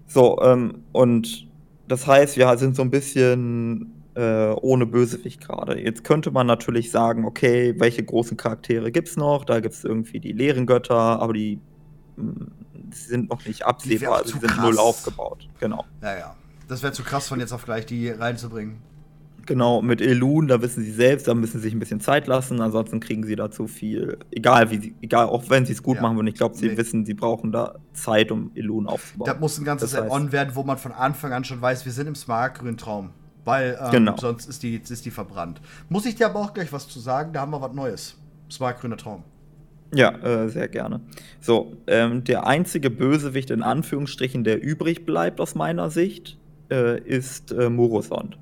So, 0.06 0.40
ähm, 0.42 0.82
und 0.92 1.46
das 1.86 2.06
heißt, 2.06 2.36
wir 2.36 2.56
sind 2.56 2.76
so 2.76 2.82
ein 2.82 2.90
bisschen 2.90 3.92
äh, 4.14 4.52
ohne 4.52 4.86
Bösewicht 4.86 5.40
gerade. 5.40 5.80
Jetzt 5.80 6.04
könnte 6.04 6.30
man 6.30 6.46
natürlich 6.46 6.90
sagen, 6.90 7.24
okay, 7.24 7.74
welche 7.78 8.02
großen 8.02 8.36
Charaktere 8.36 8.90
gibt 8.90 9.08
es 9.08 9.16
noch? 9.16 9.44
Da 9.44 9.60
gibt 9.60 9.74
es 9.74 9.84
irgendwie 9.84 10.18
die 10.18 10.32
leeren 10.32 10.66
Götter, 10.66 10.94
aber 10.94 11.32
die, 11.32 11.60
mh, 12.16 12.24
hm, 12.24 12.50
sind 12.92 13.30
noch 13.30 13.44
nicht 13.46 13.64
absehbar, 13.64 14.18
also 14.18 14.30
sind 14.38 14.42
krass. 14.48 14.64
null 14.64 14.78
aufgebaut. 14.78 15.48
Genau. 15.60 15.84
Ja, 16.02 16.18
ja. 16.18 16.36
Das 16.66 16.82
wäre 16.82 16.92
zu 16.92 17.02
krass, 17.02 17.28
von 17.28 17.38
jetzt 17.38 17.52
auf 17.52 17.64
gleich 17.64 17.86
die 17.86 18.08
reinzubringen. 18.08 18.78
Genau, 19.46 19.82
mit 19.82 20.00
Elun, 20.00 20.48
da 20.48 20.62
wissen 20.62 20.82
sie 20.82 20.92
selbst, 20.92 21.28
da 21.28 21.34
müssen 21.34 21.58
sie 21.58 21.64
sich 21.64 21.74
ein 21.74 21.78
bisschen 21.78 22.00
Zeit 22.00 22.26
lassen, 22.26 22.60
ansonsten 22.60 23.00
kriegen 23.00 23.24
sie 23.24 23.36
da 23.36 23.50
zu 23.50 23.66
viel. 23.66 24.18
Egal, 24.30 24.70
wie 24.70 24.78
sie, 24.78 24.94
egal, 25.00 25.26
auch 25.26 25.48
wenn 25.48 25.66
sie 25.66 25.72
es 25.72 25.82
gut 25.82 25.96
ja. 25.96 26.02
machen 26.02 26.16
würden, 26.16 26.26
ich 26.26 26.34
glaube, 26.34 26.56
sie 26.56 26.68
nee. 26.68 26.76
wissen, 26.76 27.04
sie 27.04 27.14
brauchen 27.14 27.52
da 27.52 27.76
Zeit, 27.92 28.30
um 28.30 28.50
Elun 28.54 28.86
aufzubauen. 28.86 29.26
Das 29.26 29.40
muss 29.40 29.58
ein 29.58 29.64
ganzes 29.64 29.94
Add-on 29.94 30.32
werden, 30.32 30.54
wo 30.54 30.62
man 30.62 30.78
von 30.78 30.92
Anfang 30.92 31.32
an 31.32 31.44
schon 31.44 31.60
weiß, 31.60 31.84
wir 31.84 31.92
sind 31.92 32.06
im 32.06 32.14
smart 32.14 32.60
Traum. 32.78 33.10
Weil 33.44 33.78
ähm, 33.80 33.90
genau. 33.90 34.16
sonst 34.18 34.48
ist 34.48 34.62
die, 34.62 34.76
ist 34.76 35.04
die 35.04 35.10
verbrannt. 35.10 35.60
Muss 35.88 36.04
ich 36.06 36.14
dir 36.14 36.26
aber 36.26 36.40
auch 36.40 36.52
gleich 36.52 36.72
was 36.72 36.88
zu 36.88 37.00
sagen, 37.00 37.32
da 37.32 37.40
haben 37.40 37.52
wir 37.52 37.60
was 37.60 37.72
Neues. 37.72 38.16
Es 38.48 38.60
war 38.60 38.74
grüner 38.74 38.96
Traum. 38.96 39.24
Ja, 39.94 40.10
äh, 40.18 40.48
sehr 40.48 40.68
gerne. 40.68 41.00
So, 41.40 41.76
ähm, 41.86 42.22
der 42.24 42.46
einzige 42.46 42.90
Bösewicht 42.90 43.50
in 43.50 43.62
Anführungsstrichen, 43.62 44.44
der 44.44 44.62
übrig 44.62 45.04
bleibt 45.04 45.40
aus 45.40 45.54
meiner 45.54 45.90
Sicht, 45.90 46.38
äh, 46.70 47.00
ist 47.00 47.52
äh, 47.52 47.68
Murosond. 47.68 48.38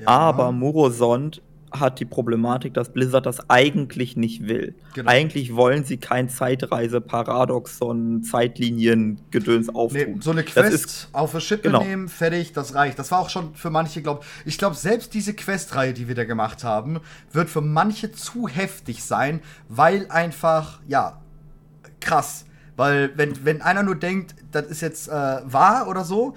Ja. 0.00 0.06
Aber 0.08 0.52
Murosond 0.52 1.42
hat 1.72 2.00
die 2.00 2.04
Problematik, 2.04 2.74
dass 2.74 2.92
Blizzard 2.92 3.26
das 3.26 3.48
eigentlich 3.48 4.16
nicht 4.16 4.48
will. 4.48 4.74
Genau. 4.94 5.08
Eigentlich 5.08 5.54
wollen 5.54 5.84
sie 5.84 5.98
kein 5.98 6.28
Zeitreise, 6.28 7.00
Paradoxon, 7.00 8.24
Zeitlinien, 8.24 9.20
Gedöns 9.30 9.68
Nee, 9.68 9.74
auftun. 9.74 10.20
so 10.20 10.32
eine 10.32 10.42
Quest 10.42 10.72
ist- 10.72 11.08
auf 11.12 11.32
eine 11.32 11.40
Schippe 11.40 11.68
genau. 11.68 11.84
nehmen, 11.84 12.08
fertig, 12.08 12.52
das 12.52 12.74
reicht. 12.74 12.98
Das 12.98 13.12
war 13.12 13.20
auch 13.20 13.30
schon 13.30 13.54
für 13.54 13.70
manche, 13.70 14.02
glaube 14.02 14.24
ich. 14.44 14.58
glaube, 14.58 14.74
selbst 14.74 15.14
diese 15.14 15.32
Questreihe, 15.32 15.92
die 15.92 16.08
wir 16.08 16.16
da 16.16 16.24
gemacht 16.24 16.64
haben, 16.64 16.98
wird 17.30 17.48
für 17.48 17.60
manche 17.60 18.10
zu 18.10 18.48
heftig 18.48 19.04
sein, 19.04 19.38
weil 19.68 20.06
einfach, 20.10 20.80
ja, 20.88 21.20
krass. 22.00 22.46
Weil, 22.76 23.12
wenn, 23.16 23.44
wenn 23.44 23.62
einer 23.62 23.82
nur 23.82 23.94
denkt, 23.94 24.34
das 24.52 24.66
ist 24.66 24.80
jetzt 24.80 25.08
äh, 25.08 25.12
wahr 25.12 25.86
oder 25.88 26.02
so, 26.04 26.34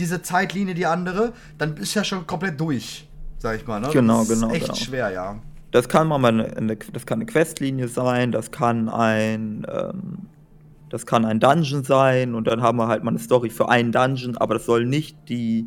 diese 0.00 0.22
Zeitlinie, 0.22 0.74
die 0.74 0.86
andere, 0.86 1.32
dann 1.58 1.76
ist 1.76 1.94
ja 1.94 2.02
schon 2.02 2.26
komplett 2.26 2.58
durch, 2.60 3.06
sag 3.38 3.56
ich 3.56 3.66
mal. 3.66 3.80
Ne? 3.80 3.90
Genau, 3.92 4.20
das 4.20 4.30
ist 4.30 4.40
genau, 4.40 4.52
echt 4.54 4.64
genau. 4.64 4.74
schwer, 4.74 5.10
ja. 5.10 5.38
Das 5.70 5.88
kann 5.88 6.08
mal 6.08 6.24
eine, 6.24 6.56
eine, 6.56 6.76
das 6.76 7.06
kann 7.06 7.18
eine 7.18 7.26
Questlinie 7.26 7.86
sein, 7.86 8.32
das 8.32 8.50
kann 8.50 8.88
ein, 8.88 9.64
ähm, 9.72 10.18
das 10.88 11.06
kann 11.06 11.24
ein 11.24 11.38
Dungeon 11.38 11.84
sein 11.84 12.34
und 12.34 12.48
dann 12.48 12.60
haben 12.62 12.78
wir 12.78 12.88
halt 12.88 13.04
mal 13.04 13.10
eine 13.10 13.20
Story 13.20 13.50
für 13.50 13.68
einen 13.68 13.92
Dungeon, 13.92 14.36
aber 14.36 14.54
das 14.54 14.66
soll 14.66 14.84
nicht 14.86 15.16
die, 15.28 15.66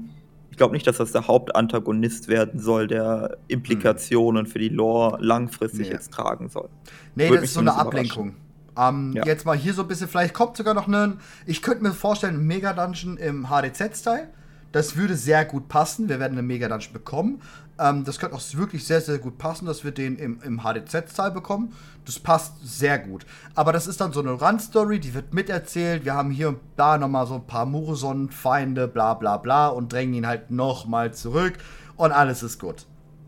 ich 0.52 0.58
glaube 0.58 0.74
nicht, 0.74 0.86
dass 0.86 0.98
das 0.98 1.14
der 1.14 1.28
Hauptantagonist 1.28 2.28
werden 2.28 2.60
soll, 2.60 2.88
der 2.88 3.38
Implikationen 3.48 4.46
für 4.46 4.60
die 4.60 4.70
Lore 4.70 5.18
langfristig 5.22 5.88
Nee. 5.88 5.94
jetzt 5.94 6.12
tragen 6.12 6.50
soll. 6.50 6.68
Nee, 7.16 7.30
Würde 7.30 7.42
das 7.42 7.46
ist 7.46 7.54
so 7.54 7.62
eine 7.62 7.76
Ablenkung. 7.76 8.36
Ähm, 8.78 9.14
Ja. 9.14 9.26
Jetzt 9.26 9.46
mal 9.46 9.58
hier 9.58 9.74
so 9.74 9.84
ein 9.84 9.88
bisschen, 9.88 10.08
vielleicht 10.08 10.34
kommt 10.34 10.58
sogar 10.58 10.74
noch 10.74 10.88
ein, 10.88 11.20
ich 11.46 11.62
könnte 11.62 11.84
mir 11.84 11.94
vorstellen, 11.94 12.36
ein 12.36 12.48
Mega-Dungeon 12.48 13.18
im 13.18 13.50
HDZ-Style. 13.50 14.30
Das 14.72 14.96
würde 14.96 15.16
sehr 15.16 15.46
gut 15.46 15.68
passen. 15.70 16.10
Wir 16.10 16.20
werden 16.20 16.38
einen 16.38 16.48
Mega-Dungeon 16.48 16.94
bekommen. 16.94 17.42
Ähm, 17.80 18.04
das 18.04 18.20
könnte 18.20 18.36
auch 18.36 18.42
wirklich 18.54 18.86
sehr, 18.86 19.02
sehr 19.02 19.20
gut 19.20 19.38
passen, 19.38 19.66
dass 19.66 19.84
wir 19.84 19.92
den 19.92 20.16
im, 20.18 20.42
im 20.44 20.64
HDZ-Style 20.64 21.32
bekommen. 21.32 21.74
Das 22.06 22.20
passt 22.20 22.54
sehr 22.64 22.98
gut. 23.00 23.26
Aber 23.56 23.72
das 23.72 23.88
ist 23.88 24.02
dann 24.02 24.14
so 24.14 24.20
eine 24.20 24.32
Run-Story, 24.32 25.00
die 25.00 25.14
wird 25.14 25.34
miterzählt. 25.34 26.06
Wir 26.06 26.16
haben 26.16 26.32
hier 26.32 26.50
und 26.50 26.60
da 26.76 26.98
nochmal 26.98 27.28
so 27.28 27.36
ein 27.36 27.46
paar 27.48 27.66
Muroson-Feinde, 27.66 28.88
bla 28.88 29.14
bla 29.14 29.38
bla, 29.38 29.68
und 29.68 29.94
drängen 29.94 30.14
ihn 30.16 30.28
halt 30.28 30.52
nochmal 30.52 31.14
zurück. 31.14 31.54
Und 31.96 32.12
alles 32.12 32.42
ist 32.44 32.60
gut. 32.60 32.86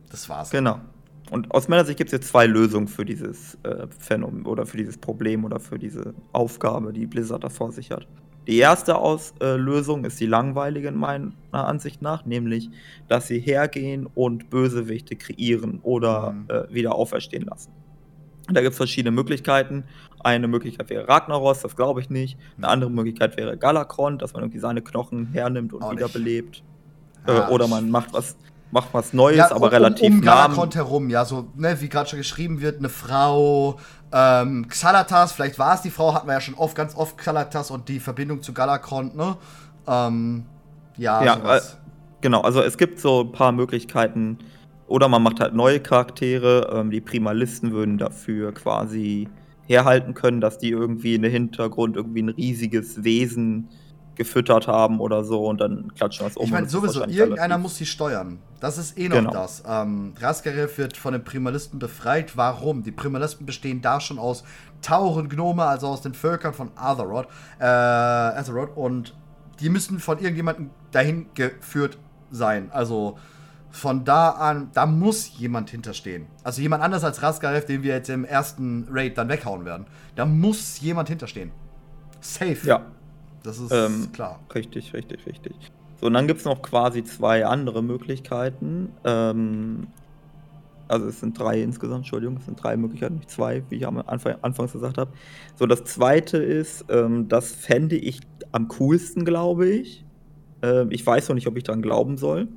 Das 0.10 0.28
war's. 0.30 0.50
Genau. 0.50 0.80
Und 1.32 1.51
aus 1.51 1.67
meiner 1.67 1.86
Sicht 1.86 1.98
gibt 1.98 2.10
es 2.10 2.12
jetzt 2.12 2.27
zwei 2.27 2.46
Lösungen 2.46 2.88
für 2.88 3.03
dieses 3.03 3.58
äh, 3.63 3.88
Phänomen 4.00 4.46
oder 4.46 4.65
für 4.65 4.77
dieses 4.77 4.98
Problem 4.98 5.44
oder 5.44 5.60
für 5.60 5.79
diese 5.79 6.13
Aufgabe, 6.34 6.94
die 6.94 7.08
Blizzard 7.08 7.44
da 7.44 7.50
vor 7.50 7.72
sich 7.72 7.91
hat. 7.91 8.08
Die 8.48 8.58
erste 8.58 8.96
Aus 8.98 9.34
äh, 9.41 9.55
Lösung 9.55 10.05
ist 10.05 10.20
die 10.20 10.27
langweilige 10.27 10.88
in 10.89 10.96
meiner 10.98 11.32
Ansicht 11.51 12.03
nach, 12.03 12.25
nämlich, 12.25 12.70
dass 13.08 13.27
sie 13.27 13.39
hergehen 13.39 14.08
und 14.13 14.51
Bösewichte 14.51 15.15
kreieren 15.15 15.79
oder 15.82 16.32
Mhm. 16.34 16.46
äh, 16.50 16.72
wieder 16.74 16.94
auferstehen 16.94 17.46
lassen. 17.46 17.72
Da 18.48 18.62
gibt 18.62 18.74
es 18.74 18.77
verschiedene 18.77 19.10
Möglichkeiten. 19.10 19.86
Eine 20.24 20.48
Möglichkeit 20.48 20.91
wäre 20.91 21.08
Ragnaros, 21.08 21.62
das 21.62 21.75
glaube 21.75 22.01
ich 22.01 22.12
nicht. 22.12 22.38
Eine 22.58 22.67
andere 22.67 22.91
Möglichkeit 22.91 23.36
wäre 23.38 23.58
Galakron, 23.58 24.20
dass 24.20 24.34
man 24.34 24.44
irgendwie 24.44 24.60
seine 24.60 24.84
Knochen 24.84 25.29
hernimmt 25.34 25.74
und 25.74 25.82
Auch 25.82 25.91
wiederbelebt. 25.94 26.62
Ja, 27.27 27.50
äh, 27.50 27.51
oder 27.51 27.65
ich- 27.65 27.72
man 27.72 27.89
macht 27.89 28.13
was, 28.13 28.38
macht 28.75 28.89
was 28.94 29.13
Neues, 29.13 29.38
Ja, 29.38 29.51
aber 29.51 29.67
um, 29.67 29.70
relativ 29.70 30.08
um, 30.08 30.15
um. 30.15 30.22
Galakont 30.22 30.75
herum, 30.75 31.10
ja, 31.10 31.25
so, 31.25 31.48
ne, 31.55 31.82
wie 31.82 31.89
gerade 31.89 32.08
schon 32.08 32.20
geschrieben 32.20 32.62
wird, 32.62 32.77
eine 32.77 32.89
Frau, 32.89 33.79
ähm, 34.12 34.67
Xalatas, 34.67 35.32
vielleicht 35.32 35.58
war 35.58 35.74
es 35.74 35.82
die 35.82 35.89
Frau, 35.89 36.13
hatten 36.13 36.27
wir 36.27 36.34
ja 36.34 36.41
schon 36.41 36.53
oft, 36.55 36.75
ganz 36.75 36.96
oft 36.96 37.17
Xalatas 37.17 37.72
und 37.72 37.89
die 37.89 38.00
Verbindung 38.00 38.44
zu 38.44 38.53
Galakron, 38.53 39.15
ne? 39.15 39.38
Ähm, 39.88 40.46
ja, 40.98 41.24
Ja, 41.24 41.38
sowas. 41.38 41.77
Genau, 42.22 42.42
also 42.42 42.61
es 42.61 42.77
gibt 42.77 43.00
so 43.00 43.22
ein 43.22 43.31
paar 43.31 43.51
Möglichkeiten. 43.51 44.40
Oder 44.88 45.07
man 45.07 45.24
macht 45.24 45.40
halt 45.40 45.53
neue 45.53 45.79
Charaktere. 45.79 46.72
Ähm, 46.74 46.92
die 46.92 47.01
Primalisten 47.01 47.72
würden 47.72 47.98
dafür 47.98 48.51
quasi 48.53 49.27
herhalten 49.68 50.14
können, 50.14 50.42
dass 50.42 50.57
die 50.57 50.70
irgendwie 50.70 51.16
in 51.16 51.24
den 51.24 51.31
Hintergrund 51.31 51.96
irgendwie 51.96 52.22
ein 52.22 52.29
riesiges 52.29 53.03
Wesen 53.03 53.70
gefüttert 54.16 54.68
haben 54.68 55.00
oder 55.00 55.24
so 55.24 55.46
und 55.46 55.60
dann 55.62 55.94
klatschen 55.94 56.25
das 56.25 56.38
um. 56.38 56.46
ich 56.46 56.51
meine, 56.51 56.70
sowieso, 56.70 57.04
irgendeiner 57.06 57.58
muss 57.58 57.75
sie 57.78 57.86
steuern. 57.86 58.40
Das 58.60 58.78
ist 58.78 58.98
eh 58.98 59.10
noch 59.10 59.18
Genau. 59.18 59.32
das. 59.32 59.64
Ähm, 59.68 60.14
Raskarev 60.20 60.78
wird 60.78 60.98
von 60.98 61.14
den 61.14 61.24
Primalisten 61.24 61.80
befreit. 61.80 62.36
Warum? 62.38 62.84
Die 62.84 62.92
Primalisten 62.92 63.46
bestehen 63.46 63.82
da 63.82 64.00
schon 64.00 64.18
aus 64.18 64.44
Tauren, 64.82 65.30
Gnome, 65.30 65.64
also 65.64 65.88
aus 65.88 66.01
den 66.01 66.14
Völkern 66.14 66.54
von 66.54 66.72
Azeroth. 66.75 67.28
Äh, 67.60 67.66
Azeroth. 67.66 68.75
Und 68.75 69.16
die 69.60 69.70
müssen 69.70 70.00
von 70.00 70.20
irgendjemandem 70.20 70.70
dahin 70.92 71.28
geführt 71.34 71.98
sein. 72.32 72.70
Also 72.72 73.18
von 73.70 74.06
da 74.06 74.30
an, 74.30 74.70
da 74.74 74.86
muss 74.86 75.38
jemand 75.38 75.70
hinterstehen. 75.70 76.28
Also 76.44 76.62
jemand 76.62 76.82
anders 76.82 77.04
als 77.04 77.22
Raskarev, 77.22 77.66
den 77.66 77.84
wir 77.84 77.94
jetzt 77.96 78.10
im 78.10 78.24
ersten 78.24 78.88
Raid 78.90 79.18
dann 79.18 79.28
weghauen 79.28 79.66
werden. 79.66 79.86
Da 80.16 80.25
muss 80.25 80.80
jemand 80.80 81.10
hinterstehen. 81.10 81.51
Safe. 82.22 82.58
Ja, 82.64 82.86
Das 83.46 83.60
ist 83.60 83.72
Ähm, 83.72 84.12
klar. 84.12 84.40
richtig, 84.53 84.94
richtig, 84.94 85.25
richtig. 85.25 85.55
So, 86.00 86.08
und 86.08 86.14
dann 86.14 86.27
gibt 86.27 86.40
es 86.40 86.46
noch 86.46 86.62
quasi 86.62 87.03
zwei 87.03 87.46
andere 87.46 87.81
Möglichkeiten. 87.81 88.90
Ähm, 89.03 89.88
also 90.88 91.08
es 91.08 91.20
sind 91.20 91.40
drei 91.40 91.62
insgesamt, 91.62 92.00
Entschuldigung, 92.00 92.38
es 92.38 92.46
sind 92.46 92.62
drei 92.62 92.77
Möglichkeiten, 92.77 93.16
nicht 93.16 93.29
zwei, 93.31 93.64
wie 93.70 93.75
ich 93.77 93.88
am 93.88 93.98
Anfang, 93.98 94.36
anfangs 94.42 94.74
gesagt 94.74 94.98
habe. 94.98 95.12
So, 95.55 95.66
das 95.66 95.84
zweite 95.84 96.38
ist, 96.38 96.86
ähm, 96.90 97.27
das 97.27 97.51
fände 97.51 97.96
ich 97.96 98.20
am 98.51 98.68
coolsten, 98.68 99.25
glaube 99.25 99.68
ich. 99.70 100.05
Ähm, 100.62 100.90
ich 100.92 101.05
weiß 101.05 101.29
noch 101.29 101.36
nicht, 101.36 101.48
ob 101.48 101.58
ich 101.58 101.64
daran 101.64 101.81
glauben 101.81 102.18
soll. 102.18 102.48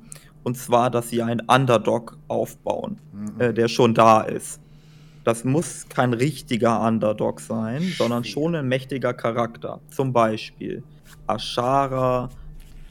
Und 0.43 0.57
zwar, 0.57 0.89
dass 0.89 1.09
sie 1.09 1.21
einen 1.21 1.41
Underdog 1.41 2.17
aufbauen, 2.27 2.97
Mhm. 3.11 3.41
äh, 3.41 3.53
der 3.53 3.67
schon 3.67 3.93
da 3.93 4.21
ist. 4.21 4.61
Das 5.29 5.43
muss 5.43 5.85
kein 5.89 6.13
richtiger 6.13 6.81
Underdog 6.81 7.39
sein, 7.39 7.83
sondern 7.95 8.23
schon 8.23 8.55
ein 8.55 8.67
mächtiger 8.67 9.13
Charakter. 9.13 9.79
Zum 9.91 10.11
Beispiel 10.11 10.81
Ashara, 11.27 12.29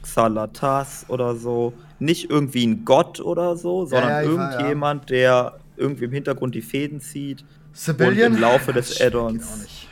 Xalatas 0.01 1.03
oder 1.09 1.35
so. 1.35 1.73
Nicht 1.99 2.29
irgendwie 2.29 2.65
ein 2.65 2.85
Gott 2.85 3.19
oder 3.19 3.57
so, 3.57 3.85
sondern 3.85 4.09
ja, 4.23 4.37
war- 4.37 4.51
irgendjemand, 4.53 5.09
der 5.09 5.57
irgendwie 5.75 6.05
im 6.05 6.13
Hintergrund 6.13 6.55
die 6.55 6.61
Fäden 6.61 7.01
zieht. 7.01 7.43
Civilian? 7.75 8.31
und 8.31 8.37
im 8.37 8.41
Laufe 8.41 8.71
des 8.71 9.01
Add-ons. 9.01 9.85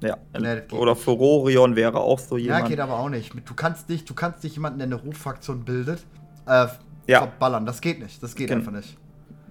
Ja. 0.00 0.16
Nee, 0.38 0.62
oder. 0.72 0.94
Furorion 0.94 1.74
wäre 1.74 1.98
auch 1.98 2.20
so 2.20 2.36
Ja, 2.36 2.44
jemand. 2.54 2.68
geht 2.68 2.78
aber 2.78 3.00
auch 3.00 3.08
nicht. 3.08 3.32
Du 3.46 3.54
kannst 3.54 3.88
nicht, 3.88 4.08
du 4.08 4.14
kannst 4.14 4.44
nicht 4.44 4.54
jemanden, 4.54 4.78
der 4.78 4.86
eine 4.86 4.94
Ruffraktion 4.94 5.64
bildet, 5.64 6.06
äh, 6.46 6.68
Ja. 7.08 7.18
verballern. 7.22 7.66
Das 7.66 7.80
geht 7.80 7.98
nicht. 8.00 8.22
Das 8.22 8.36
geht 8.36 8.46
Gen- 8.46 8.58
einfach 8.58 8.70
nicht. 8.72 8.96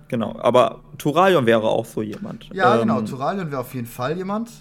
Genau. 0.10 0.36
Aber 0.40 0.82
Turalion 0.98 1.46
wäre 1.46 1.64
auch 1.70 1.86
so 1.86 2.02
jemand. 2.02 2.50
Ja, 2.54 2.74
Ähm, 2.76 2.82
genau. 2.82 3.02
Turalion 3.02 3.50
wäre 3.52 3.62
auf 3.62 3.74
jeden 3.74 3.88
Fall 3.88 4.18
jemand. 4.18 4.52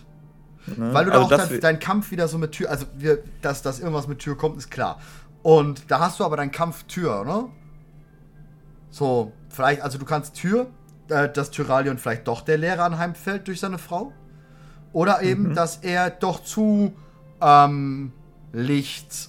ne? 0.66 0.92
Weil 0.94 1.06
du 1.06 1.12
Also 1.12 1.28
da 1.28 1.36
auch 1.42 1.48
dein, 1.48 1.60
dein 1.60 1.78
Kampf 1.80 2.10
wieder 2.12 2.28
so 2.28 2.38
mit 2.38 2.52
Tür, 2.52 2.70
also 2.70 2.86
wir, 2.96 3.18
dass, 3.42 3.62
dass 3.62 3.80
irgendwas 3.80 4.06
mit 4.08 4.18
Tür 4.20 4.36
kommt, 4.36 4.56
ist 4.58 4.70
klar. 4.70 5.00
Und 5.42 5.90
da 5.90 6.00
hast 6.00 6.20
du 6.20 6.24
aber 6.24 6.36
deinen 6.36 6.50
Kampf 6.52 6.84
Tür, 6.84 7.24
ne? 7.24 7.44
So, 8.90 9.32
vielleicht, 9.48 9.82
also 9.82 9.98
du 9.98 10.04
kannst 10.04 10.34
Tür, 10.34 10.66
äh, 11.08 11.28
dass 11.28 11.50
Tyralion 11.50 11.98
vielleicht 11.98 12.26
doch 12.28 12.42
der 12.42 12.58
Lehrer 12.58 12.84
anheimfällt 12.84 13.46
durch 13.48 13.60
seine 13.60 13.78
Frau. 13.78 14.12
Oder 14.92 15.22
eben, 15.22 15.50
Mhm. 15.50 15.54
dass 15.54 15.76
er 15.78 16.10
doch 16.10 16.42
zu 16.42 16.92
ähm, 17.40 18.12
Licht 18.52 19.28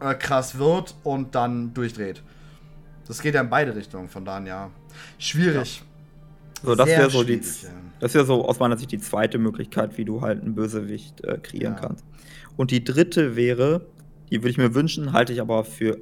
äh, 0.00 0.14
krass 0.14 0.58
wird 0.58 0.94
und 1.02 1.34
dann 1.34 1.74
durchdreht. 1.74 2.22
Das 3.06 3.20
geht 3.22 3.34
ja 3.34 3.40
in 3.40 3.50
beide 3.50 3.74
Richtungen, 3.74 4.08
von 4.08 4.24
daher 4.24 4.46
ja. 4.46 4.70
Schwierig. 5.18 5.82
So, 6.62 6.74
das 6.74 6.88
wäre 6.88 7.10
so 7.10 7.22
die, 7.22 7.34
ja. 7.34 7.68
das 8.00 8.14
wäre 8.14 8.24
so 8.26 8.44
aus 8.44 8.58
meiner 8.58 8.76
Sicht 8.76 8.90
die 8.92 8.98
zweite 8.98 9.38
Möglichkeit, 9.38 9.96
wie 9.96 10.04
du 10.04 10.20
halt 10.22 10.42
einen 10.42 10.54
Bösewicht 10.54 11.24
äh, 11.24 11.38
kreieren 11.38 11.74
Ja. 11.74 11.80
kannst. 11.80 12.04
Und 12.56 12.70
die 12.72 12.82
dritte 12.82 13.36
wäre, 13.36 13.86
die 14.30 14.38
würde 14.40 14.50
ich 14.50 14.58
mir 14.58 14.74
wünschen, 14.74 15.12
halte 15.12 15.32
ich 15.32 15.40
aber 15.40 15.64
für 15.64 15.98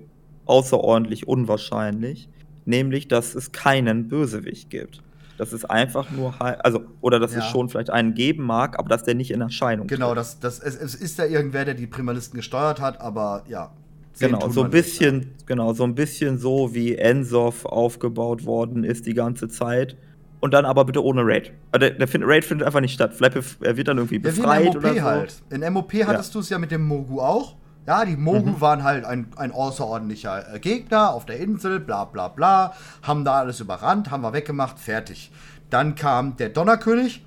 außerordentlich 0.47 1.29
unwahrscheinlich, 1.29 2.29
nämlich, 2.65 3.09
dass 3.09 3.35
es 3.35 3.53
keinen 3.53 4.09
Bösewicht 4.09 4.71
gibt. 4.71 5.03
Dass 5.39 5.53
es 5.53 5.67
einfach 5.67 6.11
nur, 6.11 6.35
also, 6.65 6.81
oder 7.03 7.21
dass 7.21 7.33
Ja. 7.35 7.41
es 7.41 7.45
schon 7.47 7.69
vielleicht 7.69 7.91
einen 7.91 8.15
geben 8.15 8.45
mag, 8.45 8.79
aber 8.79 8.89
dass 8.89 9.05
der 9.05 9.15
nicht 9.15 9.31
in 9.31 9.43
Erscheinung 9.43 9.87
Genau, 9.87 10.09
tritt. 10.09 10.19
das, 10.19 10.41
das, 10.41 10.59
es, 10.61 10.75
es 10.77 10.95
ist 10.95 11.19
ja 11.19 11.27
irgendwer, 11.27 11.67
der 11.67 11.75
die 11.75 11.87
Primalisten 11.87 12.37
gesteuert 12.39 12.81
hat, 12.81 13.01
aber 13.03 13.45
ja. 13.47 13.71
Genau, 14.19 14.49
so 14.49 14.63
ein 14.65 14.71
bisschen, 14.71 15.35
genau, 15.47 15.73
so 15.75 15.85
ein 15.85 15.95
bisschen 15.95 16.39
so 16.39 16.75
wie 16.75 16.97
Ensoff 16.97 17.65
aufgebaut 17.67 18.45
worden 18.47 18.85
ist 18.85 19.07
die 19.07 19.15
ganze 19.15 19.49
Zeit. 19.49 19.97
Und 20.41 20.53
dann 20.55 20.65
aber 20.65 20.85
bitte 20.85 21.03
ohne 21.03 21.23
Raid. 21.25 21.53
Also 21.73 21.87
Der, 21.87 21.91
der 21.99 22.09
find, 22.09 22.25
Raid 22.27 22.45
findet 22.45 22.67
einfach 22.67 22.81
nicht 22.81 22.93
statt. 22.95 23.15
Vielleicht 23.15 23.37
er 23.61 23.77
wird 23.77 23.89
dann 23.89 23.99
irgendwie 23.99 24.17
Ja, 24.17 24.31
ja 24.31 24.37
wie 24.37 24.41
befreit 24.41 24.61
in 24.61 24.67
MOP 24.75 24.77
oder 24.85 24.95
so. 24.95 25.03
halt. 25.03 25.43
In 25.51 25.73
MOP 25.73 25.93
hattest 26.07 26.35
du 26.35 26.39
es 26.41 26.49
ja 26.51 26.59
mit 26.59 26.71
dem 26.71 26.87
Mogu 26.87 27.21
auch. 27.21 27.57
Ja, 27.87 28.05
die 28.05 28.17
Mogu 28.17 28.51
Mhm. 28.51 28.61
waren 28.61 28.83
halt 28.85 29.05
ein, 29.05 29.29
ein 29.37 29.53
außerordentlicher 29.53 30.55
äh, 30.55 30.59
Gegner 30.61 31.13
auf 31.15 31.25
der 31.25 31.39
Insel, 31.39 31.79
bla 31.81 32.05
bla 32.05 32.29
bla. 32.29 32.75
Haben 33.03 33.25
da 33.25 33.39
alles 33.41 33.61
überrannt, 33.61 34.11
haben 34.11 34.23
wir 34.23 34.33
weggemacht, 34.33 34.79
fertig. 34.79 35.31
Dann 35.71 35.95
kam 35.95 36.37
der 36.37 36.49
Donnerkönig, 36.51 37.25